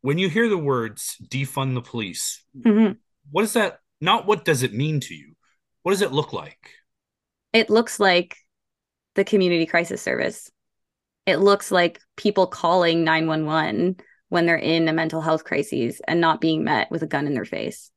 when 0.00 0.18
you 0.18 0.28
hear 0.28 0.48
the 0.48 0.58
words 0.58 1.16
defund 1.22 1.74
the 1.74 1.82
police, 1.82 2.42
mm-hmm. 2.58 2.94
what 3.30 3.44
is 3.44 3.52
that? 3.52 3.78
Not 4.00 4.26
what 4.26 4.44
does 4.44 4.64
it 4.64 4.74
mean 4.74 4.98
to 5.00 5.14
you? 5.14 5.36
What 5.82 5.92
does 5.92 6.02
it 6.02 6.10
look 6.10 6.32
like? 6.32 6.58
It 7.52 7.70
looks 7.70 8.00
like 8.00 8.36
the 9.14 9.24
community 9.24 9.66
crisis 9.66 10.02
service. 10.02 10.50
It 11.30 11.38
looks 11.38 11.70
like 11.70 12.00
people 12.16 12.46
calling 12.46 13.04
911 13.04 13.96
when 14.28 14.46
they're 14.46 14.56
in 14.56 14.88
a 14.88 14.92
mental 14.92 15.20
health 15.20 15.44
crisis 15.44 16.00
and 16.06 16.20
not 16.20 16.40
being 16.40 16.64
met 16.64 16.90
with 16.90 17.02
a 17.02 17.06
gun 17.06 17.26
in 17.26 17.34
their 17.34 17.44
face 17.44 17.90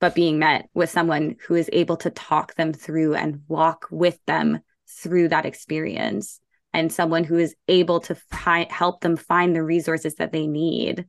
but 0.00 0.14
being 0.14 0.38
met 0.38 0.68
with 0.74 0.90
someone 0.90 1.36
who 1.46 1.54
is 1.54 1.70
able 1.72 1.96
to 1.96 2.10
talk 2.10 2.54
them 2.54 2.72
through 2.72 3.14
and 3.14 3.42
walk 3.48 3.86
with 3.90 4.18
them 4.26 4.60
through 4.88 5.28
that 5.28 5.46
experience 5.46 6.40
and 6.72 6.92
someone 6.92 7.24
who 7.24 7.38
is 7.38 7.54
able 7.68 8.00
to 8.00 8.14
fi- 8.14 8.68
help 8.70 9.00
them 9.00 9.16
find 9.16 9.56
the 9.56 9.62
resources 9.62 10.16
that 10.16 10.32
they 10.32 10.46
need. 10.46 11.06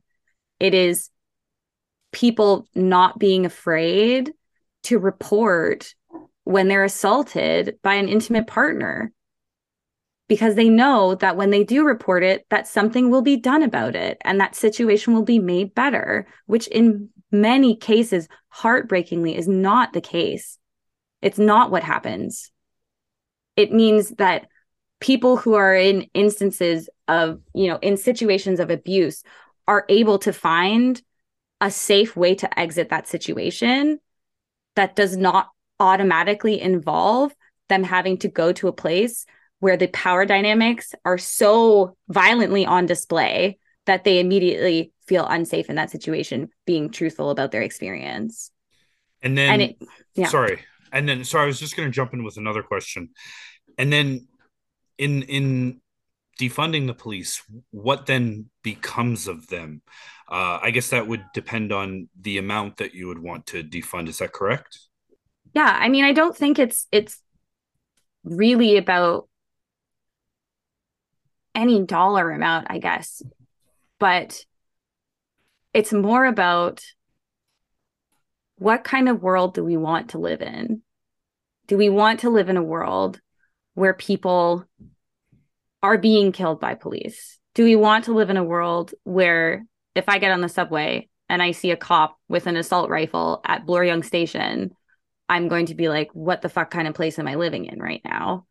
It 0.58 0.72
is 0.72 1.10
people 2.12 2.66
not 2.74 3.18
being 3.18 3.44
afraid 3.44 4.32
to 4.84 4.98
report 4.98 5.94
when 6.44 6.68
they're 6.68 6.84
assaulted 6.84 7.78
by 7.82 7.94
an 7.94 8.08
intimate 8.08 8.46
partner 8.46 9.12
because 10.28 10.54
they 10.54 10.68
know 10.68 11.14
that 11.16 11.36
when 11.36 11.50
they 11.50 11.64
do 11.64 11.84
report 11.84 12.22
it 12.22 12.46
that 12.50 12.68
something 12.68 13.10
will 13.10 13.22
be 13.22 13.36
done 13.36 13.62
about 13.62 13.96
it 13.96 14.18
and 14.22 14.38
that 14.38 14.54
situation 14.54 15.14
will 15.14 15.24
be 15.24 15.38
made 15.38 15.74
better 15.74 16.26
which 16.46 16.66
in 16.68 17.08
many 17.30 17.76
cases, 17.76 18.28
heartbreakingly, 18.48 19.36
is 19.36 19.48
not 19.48 19.92
the 19.92 20.00
case. 20.00 20.58
It's 21.20 21.38
not 21.38 21.70
what 21.70 21.82
happens. 21.82 22.50
It 23.56 23.72
means 23.72 24.10
that 24.10 24.46
people 25.00 25.36
who 25.36 25.54
are 25.54 25.74
in 25.74 26.08
instances 26.14 26.88
of, 27.06 27.40
you 27.54 27.68
know, 27.68 27.78
in 27.82 27.96
situations 27.96 28.60
of 28.60 28.70
abuse 28.70 29.22
are 29.66 29.84
able 29.88 30.18
to 30.20 30.32
find 30.32 31.00
a 31.60 31.70
safe 31.70 32.16
way 32.16 32.34
to 32.36 32.58
exit 32.58 32.90
that 32.90 33.08
situation 33.08 33.98
that 34.76 34.94
does 34.94 35.16
not 35.16 35.48
automatically 35.80 36.60
involve 36.60 37.34
them 37.68 37.82
having 37.82 38.16
to 38.18 38.28
go 38.28 38.52
to 38.52 38.68
a 38.68 38.72
place 38.72 39.26
where 39.60 39.76
the 39.76 39.88
power 39.88 40.24
dynamics 40.24 40.94
are 41.04 41.18
so 41.18 41.96
violently 42.08 42.64
on 42.64 42.86
display 42.86 43.58
that 43.86 44.04
they 44.04 44.20
immediately 44.20 44.92
feel 45.06 45.26
unsafe 45.26 45.68
in 45.68 45.76
that 45.76 45.90
situation 45.90 46.50
being 46.66 46.90
truthful 46.90 47.30
about 47.30 47.50
their 47.50 47.62
experience. 47.62 48.50
And 49.22 49.36
then 49.36 49.52
and 49.52 49.62
it, 49.62 49.76
yeah. 50.14 50.28
sorry. 50.28 50.60
And 50.92 51.08
then 51.08 51.24
sorry 51.24 51.44
i 51.44 51.46
was 51.46 51.58
just 51.58 51.76
going 51.76 51.88
to 51.88 51.92
jump 51.94 52.12
in 52.14 52.22
with 52.22 52.36
another 52.36 52.62
question. 52.62 53.10
And 53.76 53.92
then 53.92 54.28
in 54.96 55.22
in 55.22 55.80
defunding 56.38 56.86
the 56.86 56.94
police 56.94 57.42
what 57.70 58.06
then 58.06 58.46
becomes 58.62 59.26
of 59.26 59.48
them? 59.48 59.82
Uh, 60.30 60.58
i 60.62 60.70
guess 60.70 60.90
that 60.90 61.06
would 61.06 61.24
depend 61.32 61.72
on 61.72 62.08
the 62.20 62.38
amount 62.38 62.76
that 62.76 62.94
you 62.94 63.08
would 63.08 63.18
want 63.18 63.46
to 63.46 63.64
defund. 63.64 64.08
Is 64.08 64.18
that 64.18 64.32
correct? 64.32 64.78
Yeah 65.54 65.76
i 65.80 65.88
mean 65.88 66.04
i 66.04 66.12
don't 66.12 66.36
think 66.36 66.58
it's 66.58 66.86
it's 66.92 67.20
really 68.22 68.76
about 68.76 69.28
any 71.58 71.84
dollar 71.84 72.30
amount 72.30 72.66
i 72.70 72.78
guess 72.78 73.22
but 73.98 74.44
it's 75.74 75.92
more 75.92 76.24
about 76.24 76.82
what 78.58 78.84
kind 78.84 79.08
of 79.08 79.22
world 79.22 79.54
do 79.54 79.64
we 79.64 79.76
want 79.76 80.10
to 80.10 80.18
live 80.18 80.42
in? 80.42 80.82
Do 81.68 81.76
we 81.76 81.88
want 81.88 82.20
to 82.20 82.30
live 82.30 82.48
in 82.48 82.56
a 82.56 82.62
world 82.62 83.20
where 83.74 83.94
people 83.94 84.64
are 85.82 85.98
being 85.98 86.32
killed 86.32 86.60
by 86.60 86.74
police? 86.74 87.38
Do 87.54 87.64
we 87.64 87.76
want 87.76 88.06
to 88.06 88.12
live 88.12 88.30
in 88.30 88.36
a 88.36 88.44
world 88.44 88.92
where 89.04 89.64
if 89.94 90.08
I 90.08 90.18
get 90.18 90.32
on 90.32 90.40
the 90.40 90.48
subway 90.48 91.08
and 91.28 91.40
I 91.40 91.52
see 91.52 91.70
a 91.70 91.76
cop 91.76 92.16
with 92.28 92.46
an 92.46 92.56
assault 92.56 92.90
rifle 92.90 93.40
at 93.44 93.64
Bloor 93.64 93.84
Yonge 93.84 94.04
Station, 94.04 94.72
I'm 95.28 95.46
going 95.46 95.66
to 95.66 95.74
be 95.76 95.88
like, 95.88 96.08
what 96.12 96.42
the 96.42 96.48
fuck 96.48 96.70
kind 96.70 96.88
of 96.88 96.94
place 96.94 97.18
am 97.18 97.28
I 97.28 97.36
living 97.36 97.66
in 97.66 97.78
right 97.78 98.00
now? 98.04 98.46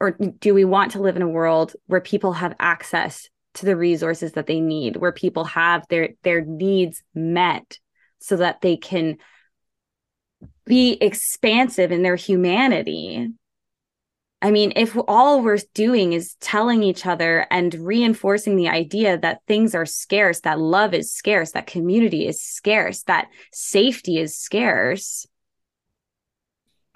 Or 0.00 0.12
do 0.12 0.54
we 0.54 0.64
want 0.64 0.92
to 0.92 1.02
live 1.02 1.16
in 1.16 1.22
a 1.22 1.28
world 1.28 1.74
where 1.86 2.00
people 2.00 2.34
have 2.34 2.54
access 2.58 3.28
to 3.54 3.66
the 3.66 3.76
resources 3.76 4.32
that 4.32 4.46
they 4.46 4.60
need, 4.60 4.96
where 4.96 5.12
people 5.12 5.44
have 5.44 5.86
their 5.88 6.10
their 6.22 6.40
needs 6.40 7.02
met 7.14 7.78
so 8.20 8.36
that 8.36 8.60
they 8.60 8.76
can 8.76 9.16
be 10.64 10.92
expansive 11.00 11.90
in 11.90 12.02
their 12.02 12.16
humanity? 12.16 13.32
I 14.40 14.52
mean, 14.52 14.72
if 14.76 14.96
all 15.08 15.42
we're 15.42 15.58
doing 15.74 16.12
is 16.12 16.36
telling 16.40 16.84
each 16.84 17.06
other 17.06 17.46
and 17.50 17.74
reinforcing 17.74 18.54
the 18.54 18.68
idea 18.68 19.18
that 19.18 19.40
things 19.48 19.74
are 19.74 19.86
scarce, 19.86 20.40
that 20.40 20.60
love 20.60 20.94
is 20.94 21.12
scarce, 21.12 21.52
that 21.52 21.66
community 21.66 22.28
is 22.28 22.40
scarce, 22.40 23.02
that 23.04 23.28
safety 23.52 24.18
is 24.18 24.36
scarce, 24.36 25.26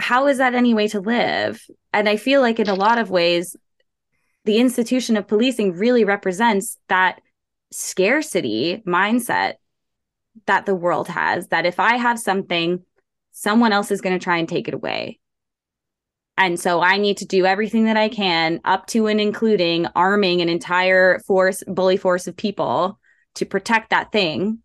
how 0.03 0.27
is 0.27 0.39
that 0.39 0.55
any 0.55 0.75
way 0.75 0.89
to 0.89 1.01
live? 1.01 1.65
And 1.93 2.09
I 2.09 2.17
feel 2.17 2.41
like 2.41 2.59
in 2.59 2.69
a 2.69 2.75
lot 2.75 2.99
of 2.99 3.11
ways, 3.11 3.57
the 4.45 4.59
institution 4.59 5.17
of 5.17 5.29
policing 5.29 5.73
really 5.73 6.05
represents 6.05 6.79
that 6.89 7.21
scarcity 7.71 8.83
mindset 8.87 9.55
that 10.47 10.67
the 10.67 10.75
world 10.75 11.09
has 11.09 11.49
that 11.49 11.67
if 11.67 11.79
I 11.79 11.97
have 11.97 12.19
something, 12.19 12.83
someone 13.31 13.73
else 13.73 13.91
is 13.91 14.01
going 14.01 14.19
to 14.19 14.23
try 14.23 14.39
and 14.39 14.49
take 14.49 14.69
it 14.69 14.75
away 14.75 15.21
and 16.37 16.59
so 16.59 16.81
I 16.81 16.97
need 16.97 17.19
to 17.19 17.27
do 17.27 17.45
everything 17.45 17.85
that 17.85 17.97
I 17.97 18.09
can, 18.09 18.61
up 18.65 18.87
to 18.89 19.07
and 19.07 19.21
including 19.21 19.87
arming 19.95 20.41
an 20.41 20.49
entire 20.49 21.21
force, 21.21 21.63
bully 21.67 21.97
force 21.97 22.27
of 22.27 22.37
people 22.37 22.99
to 23.35 23.47
protect 23.47 23.91
that 23.91 24.13
thing 24.13 24.59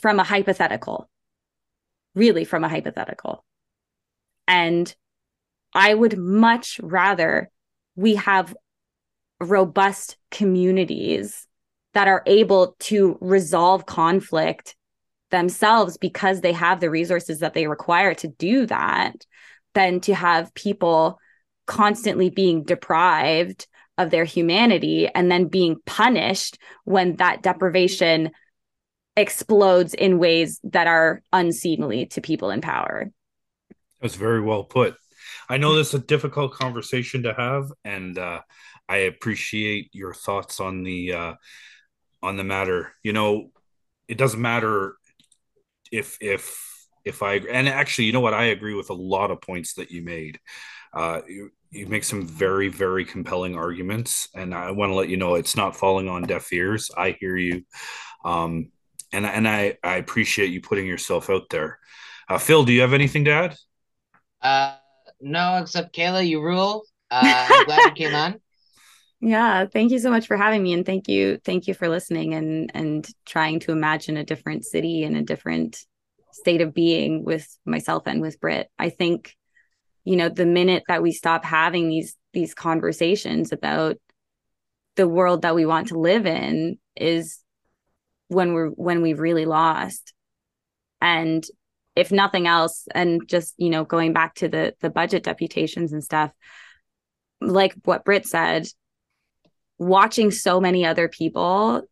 from 0.00 0.20
a 0.20 0.24
hypothetical, 0.24 1.10
really 2.14 2.44
from 2.44 2.64
a 2.64 2.68
hypothetical. 2.68 3.44
And 4.46 4.94
I 5.74 5.94
would 5.94 6.18
much 6.18 6.80
rather 6.82 7.50
we 7.96 8.16
have 8.16 8.54
robust 9.40 10.16
communities 10.30 11.46
that 11.94 12.08
are 12.08 12.22
able 12.26 12.76
to 12.80 13.18
resolve 13.20 13.86
conflict 13.86 14.76
themselves 15.30 15.96
because 15.96 16.40
they 16.40 16.52
have 16.52 16.80
the 16.80 16.90
resources 16.90 17.40
that 17.40 17.54
they 17.54 17.66
require 17.66 18.14
to 18.14 18.28
do 18.28 18.66
that 18.66 19.26
than 19.74 20.00
to 20.00 20.14
have 20.14 20.54
people 20.54 21.18
constantly 21.66 22.30
being 22.30 22.64
deprived 22.64 23.66
of 23.98 24.10
their 24.10 24.24
humanity 24.24 25.08
and 25.08 25.30
then 25.30 25.48
being 25.48 25.76
punished 25.86 26.58
when 26.84 27.16
that 27.16 27.42
deprivation 27.42 28.30
explodes 29.16 29.94
in 29.94 30.18
ways 30.18 30.60
that 30.64 30.86
are 30.86 31.22
unseemly 31.32 32.06
to 32.06 32.20
people 32.20 32.50
in 32.50 32.60
power. 32.60 33.10
That's 34.02 34.16
very 34.16 34.40
well 34.40 34.64
put. 34.64 34.96
I 35.48 35.56
know 35.56 35.76
this 35.76 35.88
is 35.88 36.00
a 36.00 36.04
difficult 36.04 36.52
conversation 36.52 37.22
to 37.22 37.32
have, 37.32 37.70
and 37.84 38.18
uh, 38.18 38.40
I 38.88 38.96
appreciate 38.98 39.90
your 39.92 40.12
thoughts 40.12 40.58
on 40.58 40.82
the 40.82 41.12
uh, 41.12 41.34
on 42.20 42.36
the 42.36 42.44
matter. 42.44 42.92
You 43.04 43.12
know, 43.12 43.50
it 44.08 44.18
doesn't 44.18 44.42
matter 44.42 44.96
if 45.92 46.18
if 46.20 46.60
if 47.04 47.22
I 47.22 47.34
and 47.34 47.68
actually, 47.68 48.06
you 48.06 48.12
know 48.12 48.20
what, 48.20 48.34
I 48.34 48.46
agree 48.46 48.74
with 48.74 48.90
a 48.90 48.94
lot 48.94 49.30
of 49.30 49.40
points 49.40 49.74
that 49.74 49.92
you 49.92 50.02
made. 50.02 50.40
Uh, 50.92 51.20
you, 51.28 51.50
you 51.70 51.86
make 51.86 52.04
some 52.04 52.26
very 52.26 52.68
very 52.68 53.04
compelling 53.04 53.56
arguments, 53.56 54.28
and 54.34 54.52
I 54.52 54.72
want 54.72 54.90
to 54.90 54.96
let 54.96 55.08
you 55.08 55.16
know 55.16 55.36
it's 55.36 55.56
not 55.56 55.76
falling 55.76 56.08
on 56.08 56.22
deaf 56.22 56.52
ears. 56.52 56.90
I 56.96 57.16
hear 57.20 57.36
you, 57.36 57.62
um, 58.24 58.72
and 59.12 59.24
and 59.24 59.46
I 59.46 59.78
I 59.84 59.96
appreciate 59.96 60.50
you 60.50 60.60
putting 60.60 60.86
yourself 60.86 61.30
out 61.30 61.48
there. 61.50 61.78
Uh, 62.28 62.38
Phil, 62.38 62.64
do 62.64 62.72
you 62.72 62.80
have 62.80 62.94
anything 62.94 63.26
to 63.26 63.30
add? 63.30 63.56
Uh, 64.42 64.76
no, 65.20 65.58
except 65.58 65.94
Kaila, 65.94 66.26
you 66.26 66.42
rule. 66.42 66.84
Uh, 67.10 67.46
I'm 67.50 67.64
glad 67.66 67.84
you 67.84 67.92
came 67.92 68.14
on. 68.14 68.40
Yeah, 69.20 69.66
thank 69.66 69.92
you 69.92 70.00
so 70.00 70.10
much 70.10 70.26
for 70.26 70.36
having 70.36 70.62
me, 70.62 70.72
and 70.72 70.84
thank 70.84 71.08
you, 71.08 71.38
thank 71.44 71.68
you 71.68 71.74
for 71.74 71.88
listening 71.88 72.34
and 72.34 72.70
and 72.74 73.06
trying 73.24 73.60
to 73.60 73.72
imagine 73.72 74.16
a 74.16 74.24
different 74.24 74.64
city 74.64 75.04
and 75.04 75.16
a 75.16 75.22
different 75.22 75.84
state 76.32 76.60
of 76.60 76.74
being 76.74 77.24
with 77.24 77.46
myself 77.64 78.04
and 78.06 78.20
with 78.20 78.40
Britt. 78.40 78.68
I 78.78 78.88
think, 78.88 79.36
you 80.04 80.16
know, 80.16 80.28
the 80.28 80.46
minute 80.46 80.82
that 80.88 81.02
we 81.02 81.12
stop 81.12 81.44
having 81.44 81.88
these 81.88 82.16
these 82.32 82.54
conversations 82.54 83.52
about 83.52 83.96
the 84.96 85.06
world 85.06 85.42
that 85.42 85.54
we 85.54 85.66
want 85.66 85.88
to 85.88 85.98
live 85.98 86.26
in 86.26 86.78
is 86.96 87.38
when 88.28 88.54
we're 88.54 88.70
when 88.70 89.02
we've 89.02 89.20
really 89.20 89.44
lost. 89.44 90.12
And 91.00 91.44
if 91.94 92.10
nothing 92.10 92.46
else, 92.46 92.86
and 92.94 93.26
just, 93.26 93.54
you 93.58 93.70
know, 93.70 93.84
going 93.84 94.12
back 94.12 94.34
to 94.36 94.48
the 94.48 94.74
the 94.80 94.90
budget 94.90 95.22
deputations 95.22 95.92
and 95.92 96.02
stuff, 96.02 96.30
like 97.40 97.74
what 97.84 98.04
Britt 98.04 98.26
said, 98.26 98.66
watching 99.78 100.30
so 100.30 100.60
many 100.60 100.86
other 100.86 101.08
people, 101.08 101.82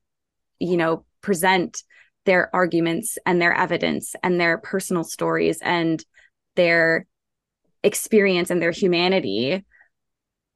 you 0.58 0.76
know, 0.76 1.04
present 1.20 1.82
their 2.26 2.54
arguments 2.54 3.18
and 3.26 3.40
their 3.40 3.52
evidence 3.52 4.14
and 4.22 4.40
their 4.40 4.58
personal 4.58 5.04
stories 5.04 5.58
and 5.62 6.04
their 6.56 7.06
experience 7.82 8.50
and 8.50 8.60
their 8.60 8.70
humanity 8.70 9.64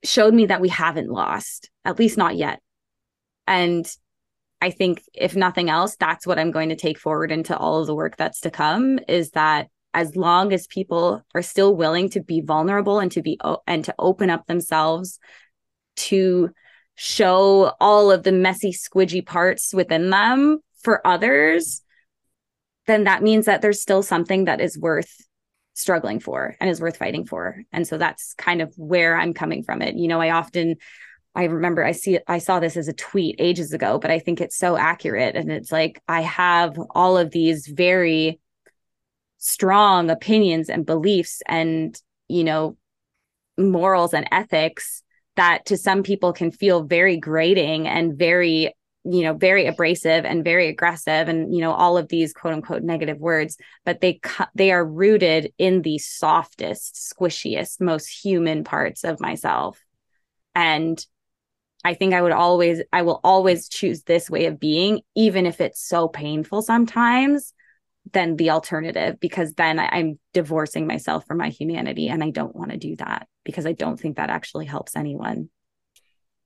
showed 0.04 0.34
me 0.34 0.46
that 0.46 0.60
we 0.60 0.68
haven't 0.68 1.08
lost, 1.08 1.70
at 1.84 1.98
least 1.98 2.18
not 2.18 2.36
yet. 2.36 2.60
And 3.46 3.90
I 4.60 4.70
think 4.70 5.02
if 5.12 5.36
nothing 5.36 5.68
else, 5.68 5.96
that's 5.96 6.26
what 6.26 6.38
I'm 6.38 6.50
going 6.50 6.70
to 6.70 6.76
take 6.76 6.98
forward 6.98 7.30
into 7.30 7.56
all 7.56 7.80
of 7.80 7.86
the 7.86 7.94
work 7.94 8.16
that's 8.16 8.40
to 8.40 8.50
come 8.50 8.98
is 9.08 9.30
that 9.30 9.68
as 9.92 10.16
long 10.16 10.52
as 10.52 10.66
people 10.66 11.22
are 11.34 11.42
still 11.42 11.76
willing 11.76 12.10
to 12.10 12.20
be 12.20 12.40
vulnerable 12.40 12.98
and 12.98 13.12
to 13.12 13.22
be 13.22 13.38
and 13.66 13.84
to 13.84 13.94
open 13.98 14.30
up 14.30 14.46
themselves 14.46 15.18
to 15.96 16.50
show 16.96 17.72
all 17.80 18.10
of 18.10 18.22
the 18.22 18.32
messy 18.32 18.72
squidgy 18.72 19.24
parts 19.24 19.72
within 19.72 20.10
them 20.10 20.58
for 20.82 21.06
others, 21.06 21.82
then 22.86 23.04
that 23.04 23.22
means 23.22 23.46
that 23.46 23.62
there's 23.62 23.80
still 23.80 24.02
something 24.02 24.44
that 24.44 24.60
is 24.60 24.78
worth 24.78 25.14
struggling 25.74 26.20
for 26.20 26.56
and 26.60 26.70
is 26.70 26.80
worth 26.80 26.96
fighting 26.96 27.26
for. 27.26 27.62
And 27.72 27.86
so 27.86 27.98
that's 27.98 28.34
kind 28.34 28.62
of 28.62 28.72
where 28.76 29.16
I'm 29.16 29.34
coming 29.34 29.62
from 29.62 29.82
it. 29.82 29.96
You 29.96 30.08
know, 30.08 30.20
I 30.20 30.30
often 30.30 30.76
I 31.34 31.44
remember 31.44 31.84
I 31.84 31.92
see 31.92 32.18
I 32.28 32.38
saw 32.38 32.60
this 32.60 32.76
as 32.76 32.88
a 32.88 32.92
tweet 32.92 33.36
ages 33.38 33.72
ago, 33.72 33.98
but 33.98 34.10
I 34.10 34.18
think 34.18 34.40
it's 34.40 34.56
so 34.56 34.76
accurate. 34.76 35.34
And 35.34 35.50
it's 35.50 35.72
like 35.72 36.00
I 36.08 36.20
have 36.20 36.78
all 36.90 37.18
of 37.18 37.30
these 37.30 37.66
very 37.66 38.40
strong 39.38 40.10
opinions 40.10 40.68
and 40.68 40.86
beliefs 40.86 41.42
and, 41.46 42.00
you 42.28 42.44
know, 42.44 42.76
morals 43.58 44.14
and 44.14 44.28
ethics 44.30 45.02
that 45.36 45.66
to 45.66 45.76
some 45.76 46.02
people 46.02 46.32
can 46.32 46.50
feel 46.50 46.84
very 46.84 47.16
grating 47.16 47.88
and 47.88 48.16
very 48.16 48.74
you 49.06 49.22
know 49.22 49.34
very 49.34 49.66
abrasive 49.66 50.24
and 50.24 50.44
very 50.44 50.68
aggressive 50.68 51.28
and 51.28 51.54
you 51.54 51.60
know 51.60 51.72
all 51.72 51.98
of 51.98 52.08
these 52.08 52.32
quote 52.32 52.54
unquote 52.54 52.82
negative 52.82 53.18
words 53.18 53.58
but 53.84 54.00
they 54.00 54.18
they 54.54 54.72
are 54.72 54.84
rooted 54.84 55.52
in 55.58 55.82
the 55.82 55.98
softest 55.98 56.94
squishiest 56.94 57.80
most 57.80 58.06
human 58.06 58.64
parts 58.64 59.04
of 59.04 59.20
myself. 59.20 59.78
And 60.54 61.04
i 61.84 61.94
think 61.94 62.14
i 62.14 62.22
would 62.22 62.32
always 62.32 62.82
i 62.92 63.02
will 63.02 63.20
always 63.22 63.68
choose 63.68 64.02
this 64.02 64.28
way 64.28 64.46
of 64.46 64.58
being 64.58 65.00
even 65.14 65.46
if 65.46 65.60
it's 65.60 65.86
so 65.86 66.08
painful 66.08 66.62
sometimes 66.62 67.52
than 68.12 68.36
the 68.36 68.50
alternative 68.50 69.18
because 69.20 69.54
then 69.54 69.78
i'm 69.78 70.18
divorcing 70.32 70.86
myself 70.86 71.26
from 71.26 71.38
my 71.38 71.48
humanity 71.48 72.08
and 72.08 72.22
i 72.22 72.30
don't 72.30 72.54
want 72.56 72.70
to 72.70 72.76
do 72.76 72.96
that 72.96 73.26
because 73.44 73.66
i 73.66 73.72
don't 73.72 73.98
think 73.98 74.16
that 74.16 74.30
actually 74.30 74.66
helps 74.66 74.96
anyone. 74.96 75.48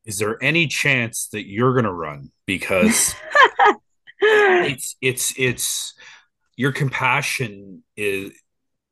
Is 0.05 0.19
there 0.19 0.43
any 0.43 0.67
chance 0.67 1.29
that 1.33 1.47
you're 1.47 1.73
going 1.73 1.85
to 1.85 1.93
run? 1.93 2.31
Because 2.47 3.15
it's 4.21 4.97
it's 5.01 5.35
it's 5.37 5.95
your 6.57 6.73
compassion 6.73 7.83
is 7.97 8.33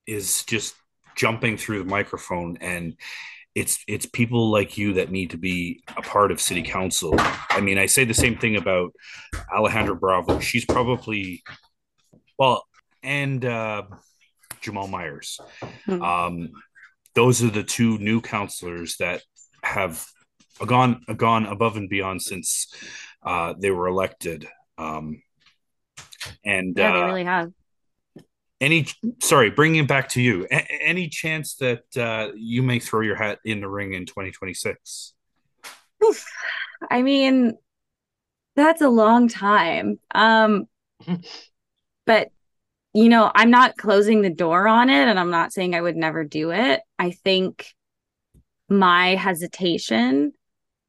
is 0.06 0.44
just 0.44 0.74
jumping 1.16 1.56
through 1.56 1.78
the 1.78 1.90
microphone 1.90 2.58
and 2.60 2.96
it's 3.56 3.82
it's 3.88 4.06
people 4.06 4.50
like 4.50 4.78
you 4.78 4.92
that 4.92 5.10
need 5.10 5.30
to 5.30 5.36
be 5.38 5.82
a 5.96 6.02
part 6.02 6.30
of 6.30 6.40
city 6.40 6.62
council 6.62 7.14
i 7.50 7.60
mean 7.60 7.78
i 7.78 7.86
say 7.86 8.04
the 8.04 8.14
same 8.14 8.36
thing 8.38 8.56
about 8.56 8.92
alejandra 9.52 9.98
bravo 9.98 10.38
she's 10.38 10.64
probably 10.64 11.42
well 12.38 12.64
and 13.02 13.44
uh 13.44 13.82
jamaal 14.62 14.88
myers 14.88 15.40
mm-hmm. 15.88 16.02
um 16.02 16.50
those 17.14 17.42
are 17.42 17.50
the 17.50 17.64
two 17.64 17.98
new 17.98 18.20
councilors 18.20 18.96
that 18.98 19.22
have 19.64 20.06
gone 20.64 21.02
gone 21.16 21.46
above 21.46 21.76
and 21.76 21.88
beyond 21.88 22.22
since 22.22 22.72
uh, 23.26 23.54
they 23.58 23.70
were 23.70 23.88
elected. 23.88 24.48
Um, 24.78 25.22
and 26.44 26.74
yeah, 26.76 26.92
they 26.92 27.02
uh, 27.02 27.06
really 27.06 27.24
have. 27.24 27.52
Any 28.60 28.86
sorry, 29.20 29.50
bringing 29.50 29.84
it 29.84 29.88
back 29.88 30.08
to 30.10 30.22
you. 30.22 30.46
A- 30.50 30.82
any 30.82 31.08
chance 31.08 31.56
that 31.56 31.84
uh, 31.96 32.32
you 32.34 32.62
may 32.62 32.78
throw 32.78 33.00
your 33.00 33.16
hat 33.16 33.38
in 33.44 33.60
the 33.60 33.68
ring 33.68 33.92
in 33.92 34.06
2026? 34.06 35.12
I 36.90 37.02
mean, 37.02 37.54
that's 38.54 38.80
a 38.80 38.88
long 38.88 39.28
time. 39.28 39.98
Um, 40.14 40.66
but 42.06 42.28
you 42.94 43.10
know, 43.10 43.30
I'm 43.34 43.50
not 43.50 43.76
closing 43.76 44.22
the 44.22 44.30
door 44.30 44.66
on 44.66 44.88
it 44.88 45.06
and 45.06 45.18
I'm 45.18 45.30
not 45.30 45.52
saying 45.52 45.74
I 45.74 45.82
would 45.82 45.96
never 45.96 46.24
do 46.24 46.50
it. 46.50 46.80
I 46.98 47.10
think 47.10 47.66
my 48.68 49.14
hesitation 49.14 50.32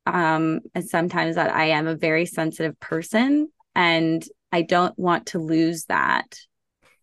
um 0.06 0.62
is 0.74 0.90
sometimes 0.90 1.36
that 1.36 1.54
I 1.54 1.66
am 1.66 1.86
a 1.86 1.96
very 1.96 2.26
sensitive 2.26 2.80
person 2.80 3.50
and 3.76 4.24
I 4.54 4.62
don't 4.62 4.98
want 4.98 5.28
to 5.28 5.40
lose 5.40 5.84
that. 5.86 6.40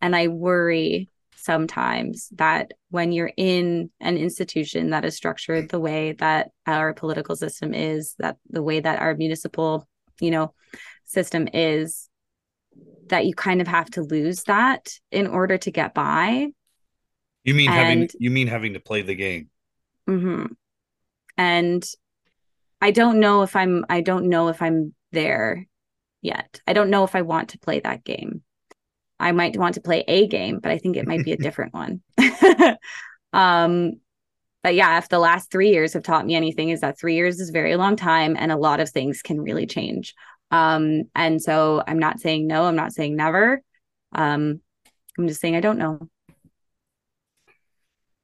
And 0.04 0.14
I 0.14 0.28
worry 0.28 1.08
sometimes 1.34 2.28
that 2.32 2.74
when 2.90 3.10
you're 3.10 3.32
in 3.38 3.88
an 4.02 4.18
institution 4.18 4.90
that 4.90 5.02
is 5.02 5.16
structured 5.16 5.70
the 5.70 5.80
way 5.80 6.12
that 6.12 6.50
our 6.66 6.92
political 6.92 7.36
system 7.36 7.72
is, 7.72 8.14
that 8.18 8.36
the 8.50 8.62
way 8.62 8.80
that 8.80 9.00
our 9.00 9.14
municipal, 9.14 9.88
you 10.20 10.30
know, 10.30 10.52
system 11.06 11.48
is, 11.54 12.10
that 13.06 13.24
you 13.24 13.32
kind 13.32 13.62
of 13.62 13.66
have 13.66 13.88
to 13.92 14.02
lose 14.02 14.42
that 14.42 14.92
in 15.10 15.26
order 15.26 15.56
to 15.56 15.70
get 15.70 15.94
by. 15.94 16.48
You 17.44 17.54
mean 17.54 17.70
and, 17.70 17.78
having 17.78 18.08
you 18.18 18.30
mean 18.30 18.48
having 18.48 18.74
to 18.74 18.80
play 18.80 19.00
the 19.00 19.14
game. 19.14 19.48
Mm-hmm. 20.06 20.52
And 21.38 21.84
I 22.82 22.90
don't 22.90 23.20
know 23.20 23.40
if 23.40 23.56
I'm 23.56 23.86
I 23.88 24.02
don't 24.02 24.28
know 24.28 24.48
if 24.48 24.60
I'm 24.60 24.92
there 25.12 25.66
yet. 26.20 26.60
I 26.66 26.74
don't 26.74 26.90
know 26.90 27.04
if 27.04 27.14
I 27.14 27.22
want 27.22 27.48
to 27.50 27.58
play 27.58 27.80
that 27.80 28.04
game. 28.04 28.42
I 29.24 29.32
might 29.32 29.56
want 29.56 29.76
to 29.76 29.80
play 29.80 30.04
a 30.06 30.26
game, 30.26 30.60
but 30.60 30.70
I 30.70 30.76
think 30.76 30.96
it 30.96 31.06
might 31.06 31.24
be 31.24 31.32
a 31.32 31.36
different 31.46 31.72
one. 31.72 32.02
um, 33.32 33.92
but 34.62 34.74
yeah, 34.74 34.98
if 34.98 35.08
the 35.08 35.18
last 35.18 35.50
three 35.50 35.70
years 35.70 35.94
have 35.94 36.02
taught 36.02 36.26
me 36.26 36.34
anything, 36.34 36.68
is 36.68 36.82
that 36.82 36.98
three 36.98 37.14
years 37.14 37.40
is 37.40 37.48
a 37.48 37.52
very 37.52 37.76
long 37.76 37.96
time 37.96 38.36
and 38.38 38.52
a 38.52 38.56
lot 38.56 38.80
of 38.80 38.90
things 38.90 39.22
can 39.22 39.40
really 39.40 39.66
change. 39.66 40.14
Um, 40.50 41.04
and 41.14 41.40
so 41.40 41.82
I'm 41.86 41.98
not 41.98 42.20
saying 42.20 42.46
no, 42.46 42.64
I'm 42.64 42.76
not 42.76 42.92
saying 42.92 43.16
never. 43.16 43.62
Um, 44.12 44.60
I'm 45.18 45.26
just 45.26 45.40
saying 45.40 45.56
I 45.56 45.60
don't 45.60 45.78
know. 45.78 46.08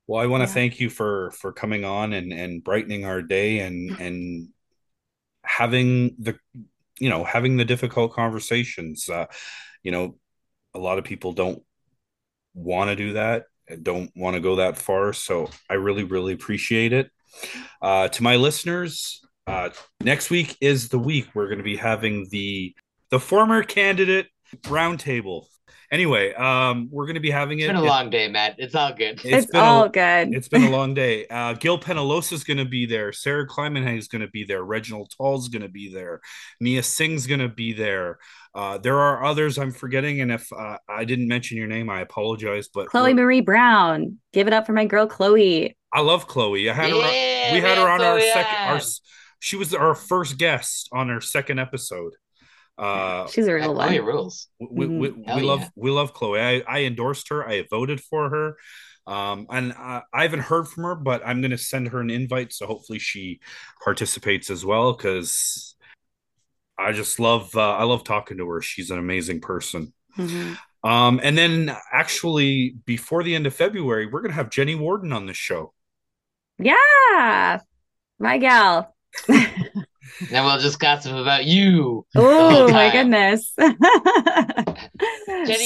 Well, 0.06 0.20
I 0.20 0.26
want 0.26 0.42
to 0.42 0.48
yeah. 0.48 0.54
thank 0.54 0.80
you 0.80 0.90
for 0.90 1.30
for 1.30 1.52
coming 1.52 1.84
on 1.84 2.12
and 2.12 2.32
and 2.32 2.62
brightening 2.62 3.06
our 3.06 3.22
day 3.22 3.60
and 3.60 3.90
and 4.00 4.48
having 5.44 6.16
the 6.18 6.36
you 6.98 7.08
know 7.08 7.24
having 7.24 7.56
the 7.56 7.64
difficult 7.64 8.12
conversations. 8.12 9.08
Uh, 9.08 9.26
you 9.82 9.92
know, 9.92 10.16
a 10.74 10.78
lot 10.78 10.98
of 10.98 11.04
people 11.04 11.32
don't 11.32 11.62
want 12.54 12.90
to 12.90 12.96
do 12.96 13.14
that 13.14 13.44
and 13.68 13.84
don't 13.84 14.10
want 14.16 14.34
to 14.34 14.40
go 14.40 14.56
that 14.56 14.76
far 14.76 15.12
so 15.12 15.48
i 15.68 15.74
really 15.74 16.04
really 16.04 16.32
appreciate 16.32 16.92
it 16.92 17.10
uh, 17.80 18.08
to 18.08 18.22
my 18.22 18.36
listeners 18.36 19.20
uh, 19.46 19.70
next 20.00 20.30
week 20.30 20.56
is 20.60 20.88
the 20.88 20.98
week 20.98 21.28
we're 21.34 21.46
going 21.46 21.58
to 21.58 21.64
be 21.64 21.76
having 21.76 22.26
the 22.30 22.74
the 23.10 23.20
former 23.20 23.62
candidate 23.62 24.26
roundtable 24.62 25.46
Anyway, 25.92 26.32
um, 26.34 26.88
we're 26.92 27.06
going 27.06 27.14
to 27.14 27.20
be 27.20 27.32
having 27.32 27.58
it. 27.58 27.64
It's 27.64 27.72
been 27.72 27.76
a 27.76 27.82
long 27.82 28.10
day, 28.10 28.28
Matt. 28.28 28.54
It's 28.58 28.76
all 28.76 28.92
good. 28.92 29.20
It's, 29.24 29.46
it's 29.46 29.54
all 29.54 29.84
a, 29.84 29.88
good. 29.88 30.32
It's 30.32 30.46
been 30.46 30.62
a 30.62 30.70
long 30.76 30.94
day. 30.94 31.26
Uh, 31.26 31.54
Gil 31.54 31.80
Penalosa 31.80 32.32
is 32.32 32.44
going 32.44 32.58
to 32.58 32.64
be 32.64 32.86
there. 32.86 33.12
Sarah 33.12 33.44
Kleiman 33.44 33.86
is 33.88 34.06
going 34.06 34.22
to 34.22 34.28
be 34.28 34.44
there. 34.44 34.62
Reginald 34.62 35.12
Tull 35.16 35.36
is 35.36 35.48
going 35.48 35.62
to 35.62 35.68
be 35.68 35.92
there. 35.92 36.20
Mia 36.60 36.84
Singh's 36.84 37.26
going 37.26 37.40
to 37.40 37.48
be 37.48 37.72
there. 37.72 38.18
Uh, 38.54 38.78
there 38.78 38.98
are 38.98 39.24
others 39.24 39.58
I'm 39.58 39.70
forgetting, 39.70 40.20
and 40.20 40.32
if 40.32 40.52
uh, 40.52 40.76
I 40.88 41.04
didn't 41.04 41.28
mention 41.28 41.56
your 41.56 41.68
name, 41.68 41.88
I 41.88 42.00
apologize. 42.00 42.68
But 42.72 42.88
Chloe 42.88 43.14
Marie 43.14 43.40
Brown, 43.40 44.18
give 44.32 44.46
it 44.46 44.52
up 44.52 44.66
for 44.66 44.72
my 44.72 44.86
girl 44.86 45.06
Chloe. 45.06 45.76
I 45.92 46.00
love 46.00 46.26
Chloe. 46.26 46.68
I 46.68 46.74
had 46.74 46.90
yeah, 46.90 47.48
her. 47.48 47.54
We 47.54 47.60
had 47.60 47.78
her 47.78 47.88
on 47.88 48.00
our 48.00 48.20
second. 48.20 48.56
Our 48.56 48.80
she 49.38 49.56
was 49.56 49.74
our 49.74 49.94
first 49.94 50.36
guest 50.38 50.88
on 50.92 51.10
our 51.10 51.20
second 51.20 51.58
episode. 51.58 52.12
Uh, 52.76 53.26
She's 53.28 53.46
a 53.46 53.54
real 53.54 53.74
one. 53.74 53.94
rules. 54.02 54.48
We, 54.58 54.86
we, 54.86 55.08
mm-hmm. 55.08 55.36
we 55.36 55.42
love 55.42 55.68
we 55.76 55.90
love 55.90 56.14
Chloe. 56.14 56.40
I, 56.40 56.62
I 56.66 56.84
endorsed 56.84 57.28
her. 57.28 57.46
I 57.46 57.66
voted 57.70 58.00
for 58.00 58.30
her. 58.30 58.56
Um, 59.06 59.46
and 59.50 59.72
I, 59.72 60.02
I 60.12 60.22
haven't 60.22 60.40
heard 60.40 60.68
from 60.68 60.84
her, 60.84 60.94
but 60.94 61.22
I'm 61.26 61.40
going 61.40 61.50
to 61.50 61.58
send 61.58 61.88
her 61.88 62.00
an 62.00 62.10
invite. 62.10 62.52
So 62.52 62.66
hopefully 62.66 62.98
she 62.98 63.40
participates 63.82 64.50
as 64.50 64.64
well. 64.64 64.94
Cause 64.94 65.69
I 66.80 66.92
just 66.92 67.20
love, 67.20 67.54
uh, 67.54 67.72
I 67.72 67.84
love 67.84 68.04
talking 68.04 68.38
to 68.38 68.48
her. 68.48 68.62
She's 68.62 68.90
an 68.90 68.98
amazing 68.98 69.40
person. 69.40 69.92
Mm-hmm. 70.16 70.88
Um, 70.88 71.20
and 71.22 71.36
then 71.36 71.76
actually 71.92 72.76
before 72.86 73.22
the 73.22 73.34
end 73.34 73.46
of 73.46 73.54
February, 73.54 74.06
we're 74.06 74.22
going 74.22 74.30
to 74.30 74.36
have 74.36 74.50
Jenny 74.50 74.74
Warden 74.74 75.12
on 75.12 75.26
the 75.26 75.34
show. 75.34 75.74
Yeah. 76.58 77.60
My 78.18 78.38
gal. 78.38 78.94
Then 80.28 80.44
we'll 80.44 80.58
just 80.58 80.78
gossip 80.78 81.14
about 81.14 81.46
you. 81.46 82.06
Oh 82.14 82.70
my 82.70 82.90
goodness. 82.90 83.54
Jenny, 83.58 83.72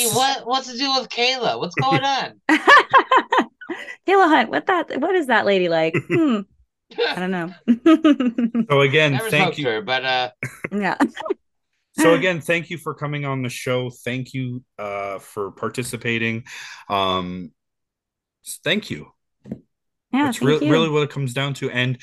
what 0.12 0.46
what's 0.46 0.70
to 0.70 0.78
do 0.78 0.94
with 0.94 1.08
Kaila? 1.08 1.58
What's 1.58 1.74
going 1.74 2.04
on? 2.04 2.40
Kaila 4.06 4.28
Hunte, 4.28 4.48
what 4.48 4.66
that 4.66 5.00
what 5.00 5.14
is 5.14 5.26
that 5.26 5.46
lady 5.46 5.68
like? 5.68 5.94
Hmm. 6.08 6.40
I 6.98 7.15
don't 7.16 7.31
know. 7.31 7.52
so 8.70 8.81
again, 8.82 9.12
Never 9.12 9.31
thank 9.31 9.59
you. 9.59 9.66
Her, 9.66 9.82
but 9.82 10.05
uh 10.05 10.31
yeah. 10.73 10.97
so 11.98 12.15
again, 12.15 12.40
thank 12.40 12.70
you 12.70 12.78
for 12.78 12.94
coming 12.94 13.24
on 13.24 13.43
the 13.43 13.48
show. 13.48 13.90
Thank 13.90 14.35
you 14.35 14.62
uh 14.78 15.19
for 15.19 15.52
participating. 15.52 16.44
Um 16.89 17.52
thank 18.62 18.90
you. 18.90 19.09
Yeah, 20.12 20.27
that's 20.27 20.40
re- 20.40 20.59
really 20.59 20.89
what 20.89 21.02
it 21.02 21.11
comes 21.11 21.35
down 21.35 21.55
to. 21.55 21.70
And 21.70 21.98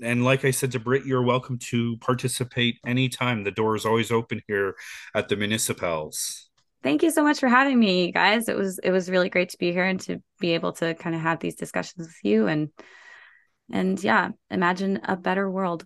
and 0.00 0.24
like 0.24 0.44
I 0.44 0.52
said 0.52 0.70
to 0.72 0.78
Britt, 0.78 1.06
you're 1.06 1.22
welcome 1.22 1.58
to 1.70 1.96
participate 1.96 2.76
anytime. 2.86 3.42
The 3.42 3.50
door 3.50 3.74
is 3.74 3.84
always 3.84 4.12
open 4.12 4.40
here 4.46 4.76
at 5.14 5.28
the 5.28 5.36
municipals. 5.36 6.48
Thank 6.84 7.02
you 7.02 7.10
so 7.10 7.24
much 7.24 7.40
for 7.40 7.48
having 7.48 7.80
me, 7.80 8.12
guys. 8.12 8.48
It 8.48 8.56
was 8.56 8.78
it 8.78 8.92
was 8.92 9.10
really 9.10 9.28
great 9.28 9.48
to 9.50 9.58
be 9.58 9.72
here 9.72 9.84
and 9.84 9.98
to 10.02 10.22
be 10.38 10.54
able 10.54 10.72
to 10.74 10.94
kind 10.94 11.16
of 11.16 11.22
have 11.22 11.40
these 11.40 11.56
discussions 11.56 12.06
with 12.06 12.18
you 12.22 12.46
and 12.46 12.68
and 13.70 14.02
yeah, 14.02 14.30
imagine 14.50 15.00
a 15.04 15.16
better 15.16 15.50
world. 15.50 15.84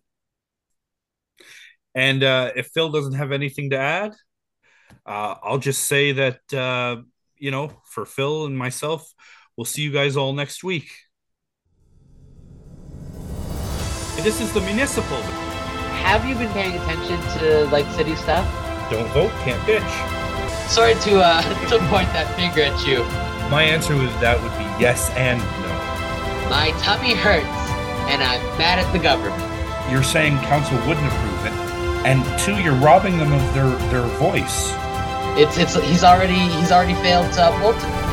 And 1.95 2.23
uh, 2.23 2.53
if 2.57 2.69
Phil 2.69 2.91
doesn't 2.91 3.15
have 3.15 3.33
anything 3.33 3.71
to 3.71 3.79
add, 3.79 4.13
uh, 5.05 5.35
I'll 5.43 5.59
just 5.59 5.85
say 5.87 6.13
that 6.13 6.41
uh, 6.55 7.03
you 7.43 7.51
know, 7.51 7.73
for 7.85 8.07
Phil 8.07 8.47
and 8.47 8.57
myself, 8.57 9.13
we'll 9.57 9.65
see 9.65 9.83
you 9.83 9.91
guys 9.91 10.17
all 10.17 10.33
next 10.33 10.63
week. 10.63 10.89
This 14.23 14.41
is 14.41 14.53
the 14.53 14.61
municipal. 14.61 15.21
Have 16.07 16.25
you 16.25 16.37
been 16.37 16.53
paying 16.53 16.77
attention 16.77 17.21
to 17.39 17.67
like 17.73 17.87
city 17.97 18.15
stuff? 18.15 18.47
Don't 18.91 19.09
vote, 19.09 19.33
can't 19.43 19.61
bitch. 19.63 20.69
Sorry 20.69 20.95
to 20.95 21.21
uh 21.21 21.43
to 21.69 21.79
point 21.89 22.09
that 22.13 22.33
finger 22.37 22.63
at 22.63 22.87
you. 22.87 23.03
My 23.51 23.65
answer 23.65 23.97
with 23.97 24.15
that 24.21 24.41
would 24.41 24.57
be 24.57 24.65
yes 24.81 25.11
and 25.17 25.39
no. 25.39 26.49
My 26.49 26.71
tummy 26.79 27.15
hurts, 27.15 27.62
and 28.09 28.23
I'm 28.23 28.41
mad 28.59 28.79
at 28.79 28.91
the 28.93 28.99
government. 28.99 29.41
You're 29.91 30.03
saying 30.03 30.39
council 30.39 30.77
wouldn't 30.87 31.07
approve 31.07 31.47
it, 31.47 31.53
and 32.07 32.23
two, 32.41 32.61
you're 32.63 32.75
robbing 32.75 33.19
them 33.19 33.33
of 33.33 33.55
their 33.55 33.71
their 33.91 34.07
voice. 34.19 34.73
It's 35.39 35.57
it's 35.59 35.75
he's 35.75 36.05
already 36.05 36.39
he's 36.59 36.73
already 36.73 36.95
failed 36.95 37.33
to 37.35 37.49
uphold 37.49 37.77
it. 37.77 38.12